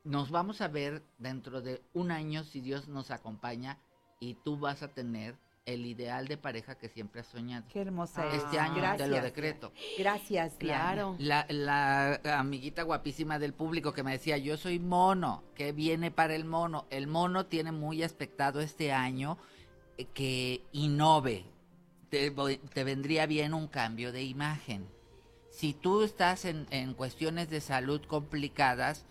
nos 0.05 0.31
vamos 0.31 0.61
a 0.61 0.69
ver 0.69 1.03
dentro 1.19 1.61
de 1.61 1.83
un 1.93 2.11
año 2.11 2.45
si 2.45 2.61
Dios 2.61 2.89
nos 2.89 3.11
acompaña 3.11 3.79
y 4.21 4.35
tú 4.35 4.57
vas 4.59 4.83
a 4.83 4.89
tener 4.89 5.37
el 5.67 5.85
ideal 5.85 6.29
de 6.29 6.37
pareja 6.39 6.79
que 6.79 6.89
siempre 6.89 7.21
has 7.21 7.27
soñado. 7.27 7.67
Qué 7.73 7.81
hermosa 7.81 8.27
es. 8.29 8.43
Este 8.45 8.59
año 8.59 8.75
te 8.75 8.81
lo 8.81 9.17
Gracias. 9.17 9.23
decreto. 9.25 9.73
Gracias. 9.99 10.55
Claro. 10.59 11.17
La, 11.19 11.45
la 11.51 12.21
amiguita 12.39 12.83
guapísima 12.85 13.39
del 13.39 13.53
público 13.53 13.93
que 13.93 14.03
me 14.05 14.13
decía, 14.13 14.39
yo 14.39 14.57
soy 14.57 14.79
mono, 14.79 15.43
¿qué 15.55 15.73
viene 15.73 16.11
para 16.11 16.35
el 16.35 16.45
mono? 16.45 16.87
El 16.91 17.09
mono 17.09 17.47
tiene 17.47 17.73
muy 17.73 18.03
aspectado 18.03 18.61
este 18.61 18.93
año 18.93 19.39
eh, 19.99 20.07
que 20.15 20.63
innove. 20.73 21.45
Te, 22.11 22.31
te 22.73 22.85
vendría 22.85 23.27
bien 23.27 23.53
un 23.53 23.67
cambio 23.67 24.13
de 24.13 24.23
imagen. 24.23 24.87
si 25.51 25.75
tú 25.75 26.03
estás 26.03 26.45
en, 26.45 26.67
en 26.71 26.95
cuestiones 26.95 27.51
de 27.51 27.61
salud 27.61 28.01
complicadas, 28.07 29.05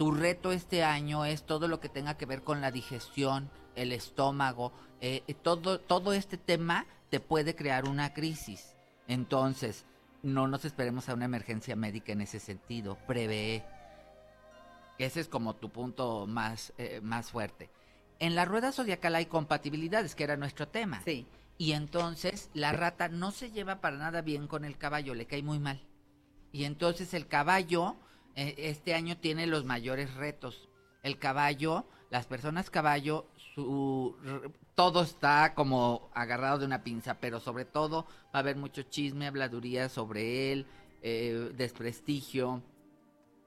tu 0.00 0.12
reto 0.12 0.50
este 0.50 0.82
año 0.82 1.26
es 1.26 1.42
todo 1.42 1.68
lo 1.68 1.78
que 1.78 1.90
tenga 1.90 2.16
que 2.16 2.24
ver 2.24 2.42
con 2.42 2.62
la 2.62 2.70
digestión, 2.70 3.50
el 3.74 3.92
estómago, 3.92 4.72
eh, 5.02 5.24
eh, 5.28 5.34
todo, 5.34 5.78
todo 5.78 6.14
este 6.14 6.38
tema 6.38 6.86
te 7.10 7.20
puede 7.20 7.54
crear 7.54 7.86
una 7.86 8.14
crisis. 8.14 8.76
Entonces, 9.08 9.84
no 10.22 10.48
nos 10.48 10.64
esperemos 10.64 11.10
a 11.10 11.12
una 11.12 11.26
emergencia 11.26 11.76
médica 11.76 12.12
en 12.12 12.22
ese 12.22 12.40
sentido, 12.40 12.96
prevé. 13.06 13.62
Ese 14.96 15.20
es 15.20 15.28
como 15.28 15.56
tu 15.56 15.68
punto 15.68 16.26
más, 16.26 16.72
eh, 16.78 17.02
más 17.02 17.30
fuerte. 17.30 17.68
En 18.20 18.34
la 18.34 18.46
rueda 18.46 18.72
zodiacal 18.72 19.14
hay 19.16 19.26
compatibilidades, 19.26 20.14
que 20.14 20.24
era 20.24 20.38
nuestro 20.38 20.66
tema. 20.66 21.02
Sí. 21.04 21.26
Y 21.58 21.72
entonces 21.72 22.48
la 22.54 22.72
rata 22.72 23.08
no 23.08 23.32
se 23.32 23.50
lleva 23.50 23.82
para 23.82 23.98
nada 23.98 24.22
bien 24.22 24.46
con 24.46 24.64
el 24.64 24.78
caballo, 24.78 25.12
le 25.14 25.26
cae 25.26 25.42
muy 25.42 25.58
mal. 25.58 25.78
Y 26.52 26.64
entonces 26.64 27.12
el 27.12 27.26
caballo 27.26 27.96
este 28.34 28.94
año 28.94 29.18
tiene 29.18 29.46
los 29.46 29.64
mayores 29.64 30.14
retos. 30.14 30.68
El 31.02 31.18
caballo, 31.18 31.86
las 32.10 32.26
personas 32.26 32.70
caballo, 32.70 33.26
su 33.54 34.16
todo 34.74 35.02
está 35.02 35.54
como 35.54 36.10
agarrado 36.14 36.60
de 36.60 36.64
una 36.64 36.82
pinza, 36.82 37.20
pero 37.20 37.38
sobre 37.38 37.66
todo 37.66 38.06
va 38.26 38.30
a 38.32 38.38
haber 38.38 38.56
mucho 38.56 38.82
chisme, 38.82 39.26
habladuría 39.26 39.90
sobre 39.90 40.52
él, 40.52 40.66
eh, 41.02 41.52
desprestigio. 41.54 42.62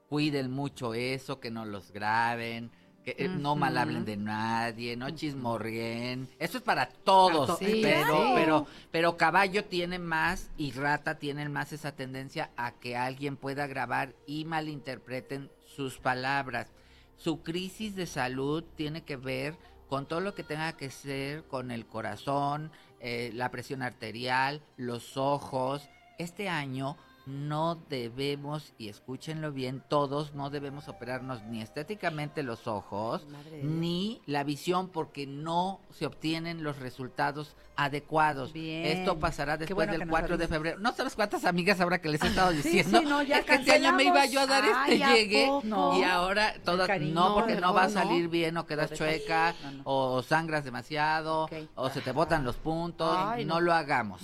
Cuiden 0.08 0.52
mucho 0.52 0.94
eso, 0.94 1.40
que 1.40 1.50
no 1.50 1.64
los 1.64 1.90
graben, 1.90 2.70
que 3.04 3.14
eh, 3.18 3.28
no 3.28 3.54
mal 3.54 3.76
hablen 3.76 4.04
de 4.04 4.16
nadie, 4.16 4.96
no 4.96 5.10
chismorreen. 5.10 6.28
Eso 6.38 6.58
es 6.58 6.64
para 6.64 6.86
todos, 6.88 7.58
Sí, 7.58 7.80
pero, 7.82 8.32
pero, 8.34 8.66
pero 8.90 9.16
caballo 9.16 9.64
tiene 9.64 9.98
más 9.98 10.50
y 10.56 10.72
rata 10.72 11.18
tienen 11.18 11.52
más 11.52 11.72
esa 11.72 11.92
tendencia 11.92 12.50
a 12.56 12.72
que 12.72 12.96
alguien 12.96 13.36
pueda 13.36 13.66
grabar 13.66 14.14
y 14.26 14.44
malinterpreten 14.44 15.50
sus 15.66 15.98
palabras. 15.98 16.72
Su 17.16 17.42
crisis 17.42 17.94
de 17.94 18.06
salud 18.06 18.64
tiene 18.74 19.02
que 19.02 19.16
ver 19.16 19.56
con 19.88 20.06
todo 20.06 20.20
lo 20.20 20.34
que 20.34 20.42
tenga 20.42 20.72
que 20.72 20.90
ser 20.90 21.44
con 21.44 21.70
el 21.70 21.86
corazón, 21.86 22.72
eh, 23.00 23.30
la 23.34 23.50
presión 23.50 23.82
arterial, 23.82 24.62
los 24.76 25.16
ojos. 25.16 25.88
Este 26.18 26.48
año 26.48 26.96
no 27.26 27.76
debemos, 27.88 28.72
y 28.78 28.88
escúchenlo 28.88 29.52
bien, 29.52 29.82
todos 29.88 30.34
no 30.34 30.50
debemos 30.50 30.88
operarnos 30.88 31.42
ni 31.44 31.62
estéticamente 31.62 32.42
los 32.42 32.66
ojos, 32.66 33.26
Madre 33.28 33.62
ni 33.62 34.20
la 34.26 34.44
visión, 34.44 34.88
porque 34.88 35.26
no 35.26 35.80
se 35.90 36.06
obtienen 36.06 36.62
los 36.62 36.78
resultados 36.78 37.56
adecuados. 37.76 38.52
Bien. 38.52 38.84
Esto 38.86 39.18
pasará 39.18 39.56
después 39.56 39.74
bueno 39.74 39.92
del 39.92 40.00
nos 40.02 40.10
4 40.10 40.36
de 40.36 40.48
febrero. 40.48 40.78
No 40.78 40.92
sabes 40.92 41.14
cuántas 41.16 41.44
amigas 41.44 41.80
habrá 41.80 42.00
que 42.00 42.08
les 42.08 42.22
he 42.22 42.26
estado 42.28 42.50
diciendo. 42.52 43.00
sí, 43.00 43.04
no, 43.06 43.22
ya 43.22 43.38
es 43.38 43.44
que 43.46 43.54
este 43.54 43.72
año 43.72 43.92
me 43.94 44.04
iba 44.04 44.26
yo 44.26 44.40
a 44.40 44.46
dar 44.46 44.64
este 44.64 44.76
Ay, 44.76 45.02
¿a 45.02 45.12
llegue 45.14 45.46
poco? 45.46 45.96
y 45.98 46.02
ahora 46.04 46.54
todas 46.64 46.86
cariño, 46.86 47.14
no 47.14 47.34
porque 47.34 47.56
no 47.56 47.74
va 47.74 47.84
a 47.84 47.88
no. 47.88 47.92
salir 47.92 48.28
bien 48.28 48.56
o 48.58 48.66
quedas 48.66 48.92
chueca 48.92 49.54
No, 49.64 49.72
no. 49.72 49.82
o 49.84 50.22
sangras 50.22 50.64
demasiado 50.64 51.48
o 51.74 51.88
se 51.90 52.00
te 52.00 52.12
botan 52.12 52.44
los 52.44 52.56
puntos, 52.56 53.16
Ay, 53.18 53.44
no 53.44 53.54
no. 53.54 53.60
lo 53.62 53.72
hagamos. 53.72 54.20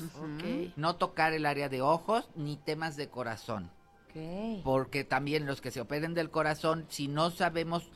No 0.76 0.96
tocar 0.96 1.32
el 1.32 1.46
área 1.46 1.68
de 1.68 1.82
ojos 1.82 2.28
ni 2.36 2.56
temas 2.56 2.89
de 2.96 3.08
corazón. 3.08 3.70
Porque 4.64 5.04
también 5.04 5.46
los 5.46 5.60
que 5.60 5.70
se 5.70 5.80
operen 5.80 6.14
del 6.14 6.30
corazón, 6.30 6.86
si 6.88 7.06
no 7.08 7.30
sabemos, 7.30 7.90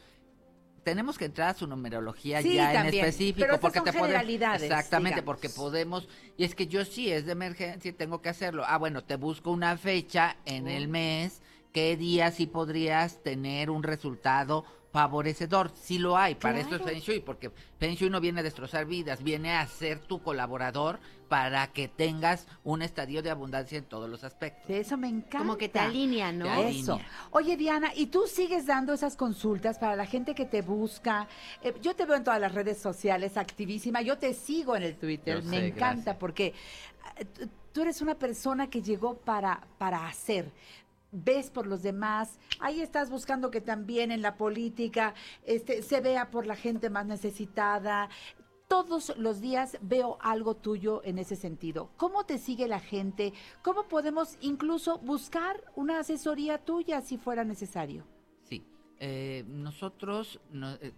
tenemos 0.85 1.19
que 1.19 1.25
entrar 1.25 1.49
a 1.51 1.55
su 1.55 1.66
numerología 1.66 2.41
Sí, 2.43 2.55
ya 2.55 2.73
también, 2.73 2.87
en 3.05 3.09
específico. 3.09 3.47
pero 3.47 3.59
porque 3.59 3.79
son 3.79 3.85
te 3.87 3.93
podemos- 3.93 4.23
Exactamente, 4.62 5.16
digamos. 5.21 5.25
porque 5.25 5.49
podemos. 5.49 6.09
Y 6.37 6.45
es 6.45 6.55
que 6.55 6.66
yo 6.66 6.85
sí 6.85 7.11
es 7.11 7.27
de 7.27 7.33
emergencia 7.33 7.89
y 7.89 7.93
tengo 7.95 8.21
que 8.23 8.29
hacerlo. 8.29 8.65
Ah, 8.66 8.79
bueno, 8.79 9.03
te 9.03 9.16
busco 9.16 9.51
una 9.51 9.77
fecha 9.77 10.37
en 10.45 10.69
el 10.69 10.89
mes. 10.89 11.41
¿Qué 11.73 11.97
día 11.97 12.31
sí 12.31 12.47
podrías 12.47 13.23
tener 13.25 13.69
un 13.71 13.83
resultado 13.83 14.65
favorecedor? 14.95 15.73
Sí 15.75 15.99
lo 15.99 16.16
hay, 16.16 16.37
para 16.37 16.61
eso 16.61 16.69
es 16.77 16.77
Claro. 16.81 16.85
Feng 16.85 17.01
Shui, 17.01 17.19
porque 17.21 17.51
Feng 17.81 17.97
Shui 17.97 18.09
no 18.11 18.21
viene 18.21 18.39
a 18.41 18.43
destrozar 18.45 18.87
vidas, 18.87 19.25
viene 19.25 19.53
a 19.57 19.66
ser 19.66 19.99
tu 19.99 20.23
colaborador 20.23 21.01
para 21.29 21.66
que 21.73 21.89
tengas 21.89 22.47
un 22.62 22.81
estadio 22.81 23.21
de 23.21 23.31
abundancia 23.31 23.77
en 23.77 23.85
todos 23.87 24.09
los 24.09 24.23
aspectos. 24.23 24.71
Eso 24.71 24.97
me 24.97 25.09
encanta. 25.09 25.39
Como 25.39 25.57
que 25.59 25.69
te 25.69 25.81
alinea, 25.81 26.31
¿no? 26.31 26.45
Te 26.45 26.69
Eso. 26.71 26.93
alinea. 26.95 27.09
Oye, 27.33 27.57
Diana, 27.57 27.91
¿y 27.97 28.07
tú 28.07 28.23
sigues 28.29 28.66
dando 28.66 28.93
esas 28.93 29.16
consultas 29.16 29.79
para 29.79 29.97
la 29.97 30.07
gente 30.07 30.33
que 30.37 30.45
te 30.45 30.62
busca? 30.62 31.27
Eh, 31.61 31.75
yo 31.83 31.97
te 31.97 32.07
veo 32.07 32.15
en 32.16 32.23
todas 32.23 32.41
las 32.41 32.55
redes 32.55 32.79
sociales, 32.81 33.37
activísima. 33.37 34.01
Yo 34.01 34.16
te 34.16 34.33
sigo 34.33 34.77
en 34.77 34.85
el 34.85 34.95
Twitter. 34.97 35.43
Yo 35.43 35.51
me 35.51 35.59
sé, 35.59 35.66
encanta 35.66 35.95
gracias. 36.12 36.16
porque 36.19 36.55
eh, 37.16 37.25
tú- 37.25 37.49
tú 37.73 37.83
eres 37.83 38.01
una 38.01 38.15
persona 38.15 38.71
que 38.71 38.81
llegó 38.81 39.16
para, 39.16 39.61
para 39.77 40.07
hacer. 40.07 40.53
Ves 41.16 41.49
por 41.51 41.69
los 41.69 41.82
demás, 41.85 42.41
ahí 42.59 42.81
estás 42.81 43.09
buscando 43.09 43.53
que 43.53 43.61
también 43.61 44.11
en 44.11 44.20
la 44.20 44.36
política 44.36 45.15
este, 45.45 45.81
se 45.82 46.01
vea 46.01 46.28
por 46.32 46.45
la 46.45 46.57
gente 46.57 46.91
más 46.91 47.07
necesitada. 47.07 48.09
Todos 48.66 49.16
los 49.16 49.41
días 49.41 49.78
veo 49.81 50.19
algo 50.20 50.57
tuyo 50.57 51.03
en 51.05 51.19
ese 51.20 51.36
sentido. 51.36 51.91
¿Cómo 51.97 52.24
te 52.27 52.39
sigue 52.39 52.66
la 52.66 52.81
gente? 52.81 53.32
¿Cómo 53.62 53.85
podemos 53.85 54.36
incluso 54.41 54.99
buscar 54.99 55.62
una 55.77 56.01
asesoría 56.01 56.59
tuya 56.59 57.01
si 57.01 57.16
fuera 57.16 57.45
necesario? 57.45 58.05
Sí, 58.43 58.66
eh, 58.99 59.45
nosotros, 59.47 60.41
no- 60.51 60.74
eh, 60.74 60.93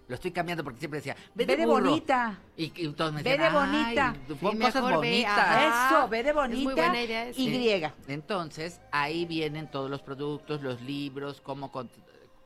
lo 0.09 0.15
estoy 0.15 0.31
cambiando 0.31 0.63
porque 0.63 0.79
siempre 0.79 0.99
decía, 0.99 1.17
ve 1.35 1.45
de, 1.47 1.55
Ve 1.55 1.63
de 1.63 1.67
burro". 1.67 1.85
bonita. 1.91 2.39
Y, 2.57 2.73
y 2.77 2.89
todos 2.93 3.13
me 3.13 3.23
Ve 3.23 3.37
de 3.37 3.45
"Ay, 3.45 3.53
bonita. 3.53 4.17
pon 4.41 4.59
cosas 4.59 4.85
ve, 4.85 4.95
bonitas. 4.95 5.91
Eso, 5.93 6.09
ve 6.09 6.23
de 6.23 6.29
Es 6.31 6.35
muy 6.35 6.43
bonita, 6.49 6.73
buena 6.75 7.03
idea 7.03 7.29
esa. 7.29 7.41
Y. 7.41 7.83
Entonces, 8.09 8.81
ahí 8.93 9.25
vienen 9.27 9.71
todos 9.71 9.91
los 9.91 10.03
productos, 10.03 10.63
los 10.63 10.81
libros, 10.83 11.41
cómo 11.41 11.73
con- 11.73 11.91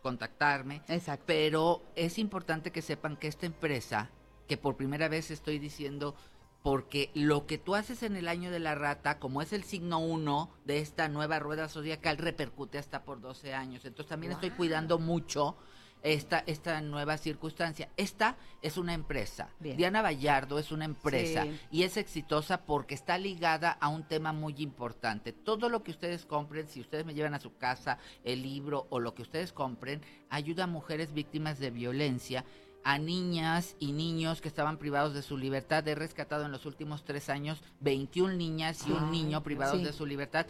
contactarme. 0.02 0.82
Exacto. 0.88 1.24
Pero 1.26 1.82
es 1.96 2.18
importante 2.18 2.70
que 2.72 2.82
sepan 2.82 3.16
que 3.16 3.28
esta 3.28 3.46
empresa, 3.46 4.10
que 4.48 4.56
por 4.56 4.76
primera 4.76 5.08
vez 5.08 5.30
estoy 5.30 5.58
diciendo, 5.58 6.14
porque 6.62 7.10
lo 7.14 7.46
que 7.46 7.58
tú 7.58 7.74
haces 7.74 8.02
en 8.02 8.16
el 8.16 8.28
año 8.28 8.50
de 8.50 8.58
la 8.60 8.74
rata, 8.74 9.18
como 9.18 9.42
es 9.42 9.52
el 9.52 9.64
signo 9.64 9.98
1 9.98 10.50
de 10.64 10.78
esta 10.78 11.08
nueva 11.08 11.38
rueda 11.38 11.68
zodiacal, 11.68 12.18
repercute 12.18 12.78
hasta 12.78 13.02
por 13.02 13.20
12 13.20 13.54
años. 13.54 13.84
Entonces 13.84 14.08
también 14.10 14.32
estoy 14.32 14.50
cuidando 14.50 14.98
mucho 14.98 15.56
esta, 16.02 16.42
esta 16.46 16.80
nueva 16.80 17.16
circunstancia. 17.18 17.88
Esta 17.96 18.36
es 18.62 18.76
una 18.76 18.94
empresa. 18.94 19.50
Bien. 19.58 19.76
Diana 19.76 20.02
Vallardo 20.02 20.58
es 20.58 20.72
una 20.72 20.84
empresa 20.84 21.44
Sí. 21.44 21.60
y 21.70 21.82
es 21.82 21.96
exitosa 21.96 22.62
porque 22.62 22.94
está 22.94 23.18
ligada 23.18 23.70
a 23.72 23.88
un 23.88 24.04
tema 24.04 24.32
muy 24.32 24.54
importante. 24.58 25.32
Todo 25.32 25.68
lo 25.68 25.82
que 25.82 25.90
ustedes 25.90 26.24
compren, 26.24 26.68
si 26.68 26.80
ustedes 26.80 27.04
me 27.04 27.14
llevan 27.14 27.34
a 27.34 27.40
su 27.40 27.56
casa 27.56 27.98
el 28.24 28.42
libro 28.42 28.86
o 28.90 29.00
lo 29.00 29.14
que 29.14 29.22
ustedes 29.22 29.52
compren, 29.52 30.02
ayuda 30.28 30.64
a 30.64 30.66
mujeres 30.66 31.12
víctimas 31.12 31.58
de 31.58 31.70
violencia 31.70 32.44
a 32.82 32.98
niñas 32.98 33.76
y 33.78 33.92
niños 33.92 34.40
que 34.40 34.48
estaban 34.48 34.78
privados 34.78 35.12
de 35.12 35.20
su 35.20 35.36
libertad. 35.36 35.86
He 35.86 35.94
rescatado 35.94 36.46
en 36.46 36.52
los 36.52 36.64
últimos 36.64 37.04
tres 37.04 37.28
años 37.28 37.62
21 37.80 38.34
niñas 38.36 38.86
y 38.88 38.92
un 38.92 39.10
niño 39.10 39.42
privados 39.42 39.78
sí. 39.78 39.84
de 39.84 39.92
su 39.92 40.06
libertad 40.06 40.46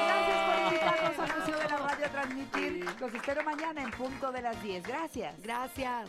Gracias 0.06 0.38
por 0.46 0.58
invitarnos 0.64 1.18
Museo 1.38 1.58
de 1.58 1.68
la 1.68 1.76
Radio 1.76 2.06
a 2.06 2.08
transmitir. 2.08 2.86
Los 3.00 3.14
espero 3.14 3.44
mañana 3.44 3.82
en 3.82 3.90
punto 3.90 4.32
de 4.32 4.40
las 4.42 4.62
10. 4.62 4.86
Gracias. 4.86 5.34
Gracias. 5.42 6.08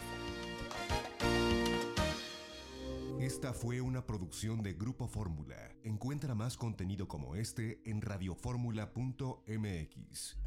Esta 3.19 3.53
fue 3.53 3.81
una 3.81 4.06
producción 4.06 4.61
de 4.61 4.73
Grupo 4.73 5.07
Fórmula. 5.07 5.56
Encuentra 5.84 6.35
más 6.35 6.56
contenido 6.56 7.07
como 7.07 7.35
este 7.35 7.81
en 7.85 8.02
radioformula.mx. 8.02 10.38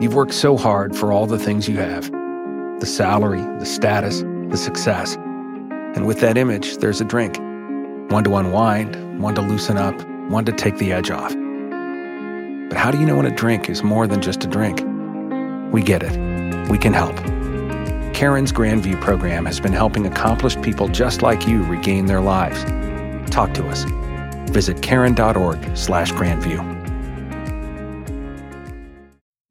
You've 0.00 0.14
worked 0.14 0.32
so 0.32 0.56
hard 0.56 0.94
for 0.94 1.12
all 1.12 1.26
the 1.26 1.38
things 1.38 1.68
you 1.68 1.76
have 1.76 2.10
the 2.80 2.86
salary, 2.86 3.42
the 3.58 3.66
status, 3.66 4.24
the 4.48 4.56
success. 4.56 5.18
And 5.98 6.06
with 6.06 6.20
that 6.20 6.38
image, 6.38 6.76
there's 6.76 7.00
a 7.00 7.04
drink. 7.04 7.38
One 8.12 8.22
to 8.22 8.36
unwind, 8.36 9.20
one 9.20 9.34
to 9.34 9.40
loosen 9.40 9.76
up, 9.76 10.00
one 10.30 10.44
to 10.44 10.52
take 10.52 10.78
the 10.78 10.92
edge 10.92 11.10
off. 11.10 11.32
But 12.68 12.78
how 12.78 12.92
do 12.92 13.00
you 13.00 13.04
know 13.04 13.16
when 13.16 13.26
a 13.26 13.34
drink 13.34 13.68
is 13.68 13.82
more 13.82 14.06
than 14.06 14.22
just 14.22 14.44
a 14.44 14.46
drink? 14.46 14.80
We 15.72 15.82
get 15.82 16.04
it. 16.04 16.70
We 16.70 16.78
can 16.78 16.92
help. 16.92 17.16
Karen's 18.14 18.52
Grandview 18.52 19.00
program 19.00 19.44
has 19.46 19.58
been 19.58 19.72
helping 19.72 20.06
accomplished 20.06 20.62
people 20.62 20.86
just 20.86 21.20
like 21.20 21.48
you 21.48 21.64
regain 21.64 22.06
their 22.06 22.20
lives. 22.20 22.62
Talk 23.32 23.52
to 23.54 23.66
us. 23.66 23.82
Visit 24.52 24.80
karen.org 24.82 25.76
slash 25.76 26.12
grandview. 26.12 26.77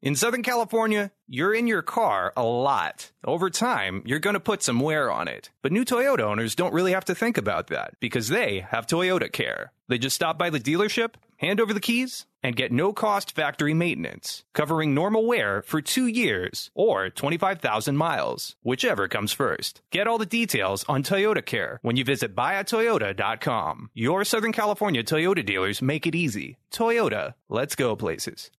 In 0.00 0.14
Southern 0.14 0.44
California, 0.44 1.10
you're 1.26 1.52
in 1.52 1.66
your 1.66 1.82
car 1.82 2.32
a 2.36 2.44
lot. 2.44 3.10
Over 3.24 3.50
time, 3.50 4.00
you're 4.06 4.20
going 4.20 4.34
to 4.34 4.40
put 4.40 4.62
some 4.62 4.78
wear 4.78 5.10
on 5.10 5.26
it. 5.26 5.50
But 5.60 5.72
new 5.72 5.84
Toyota 5.84 6.20
owners 6.20 6.54
don't 6.54 6.72
really 6.72 6.92
have 6.92 7.06
to 7.06 7.16
think 7.16 7.36
about 7.36 7.66
that 7.66 7.94
because 7.98 8.28
they 8.28 8.60
have 8.60 8.86
Toyota 8.86 9.30
Care. 9.32 9.72
They 9.88 9.98
just 9.98 10.14
stop 10.14 10.38
by 10.38 10.50
the 10.50 10.60
dealership, 10.60 11.14
hand 11.38 11.60
over 11.60 11.74
the 11.74 11.80
keys, 11.80 12.26
and 12.44 12.54
get 12.54 12.70
no 12.70 12.92
cost 12.92 13.34
factory 13.34 13.74
maintenance, 13.74 14.44
covering 14.52 14.94
normal 14.94 15.26
wear 15.26 15.62
for 15.62 15.80
two 15.80 16.06
years 16.06 16.70
or 16.74 17.10
25,000 17.10 17.96
miles, 17.96 18.54
whichever 18.62 19.08
comes 19.08 19.32
first. 19.32 19.80
Get 19.90 20.06
all 20.06 20.18
the 20.18 20.26
details 20.26 20.84
on 20.88 21.02
Toyota 21.02 21.44
Care 21.44 21.80
when 21.82 21.96
you 21.96 22.04
visit 22.04 22.36
buyatoyota.com. 22.36 23.90
Your 23.94 24.24
Southern 24.24 24.52
California 24.52 25.02
Toyota 25.02 25.44
dealers 25.44 25.82
make 25.82 26.06
it 26.06 26.14
easy. 26.14 26.58
Toyota, 26.70 27.34
let's 27.48 27.74
go 27.74 27.96
places. 27.96 28.52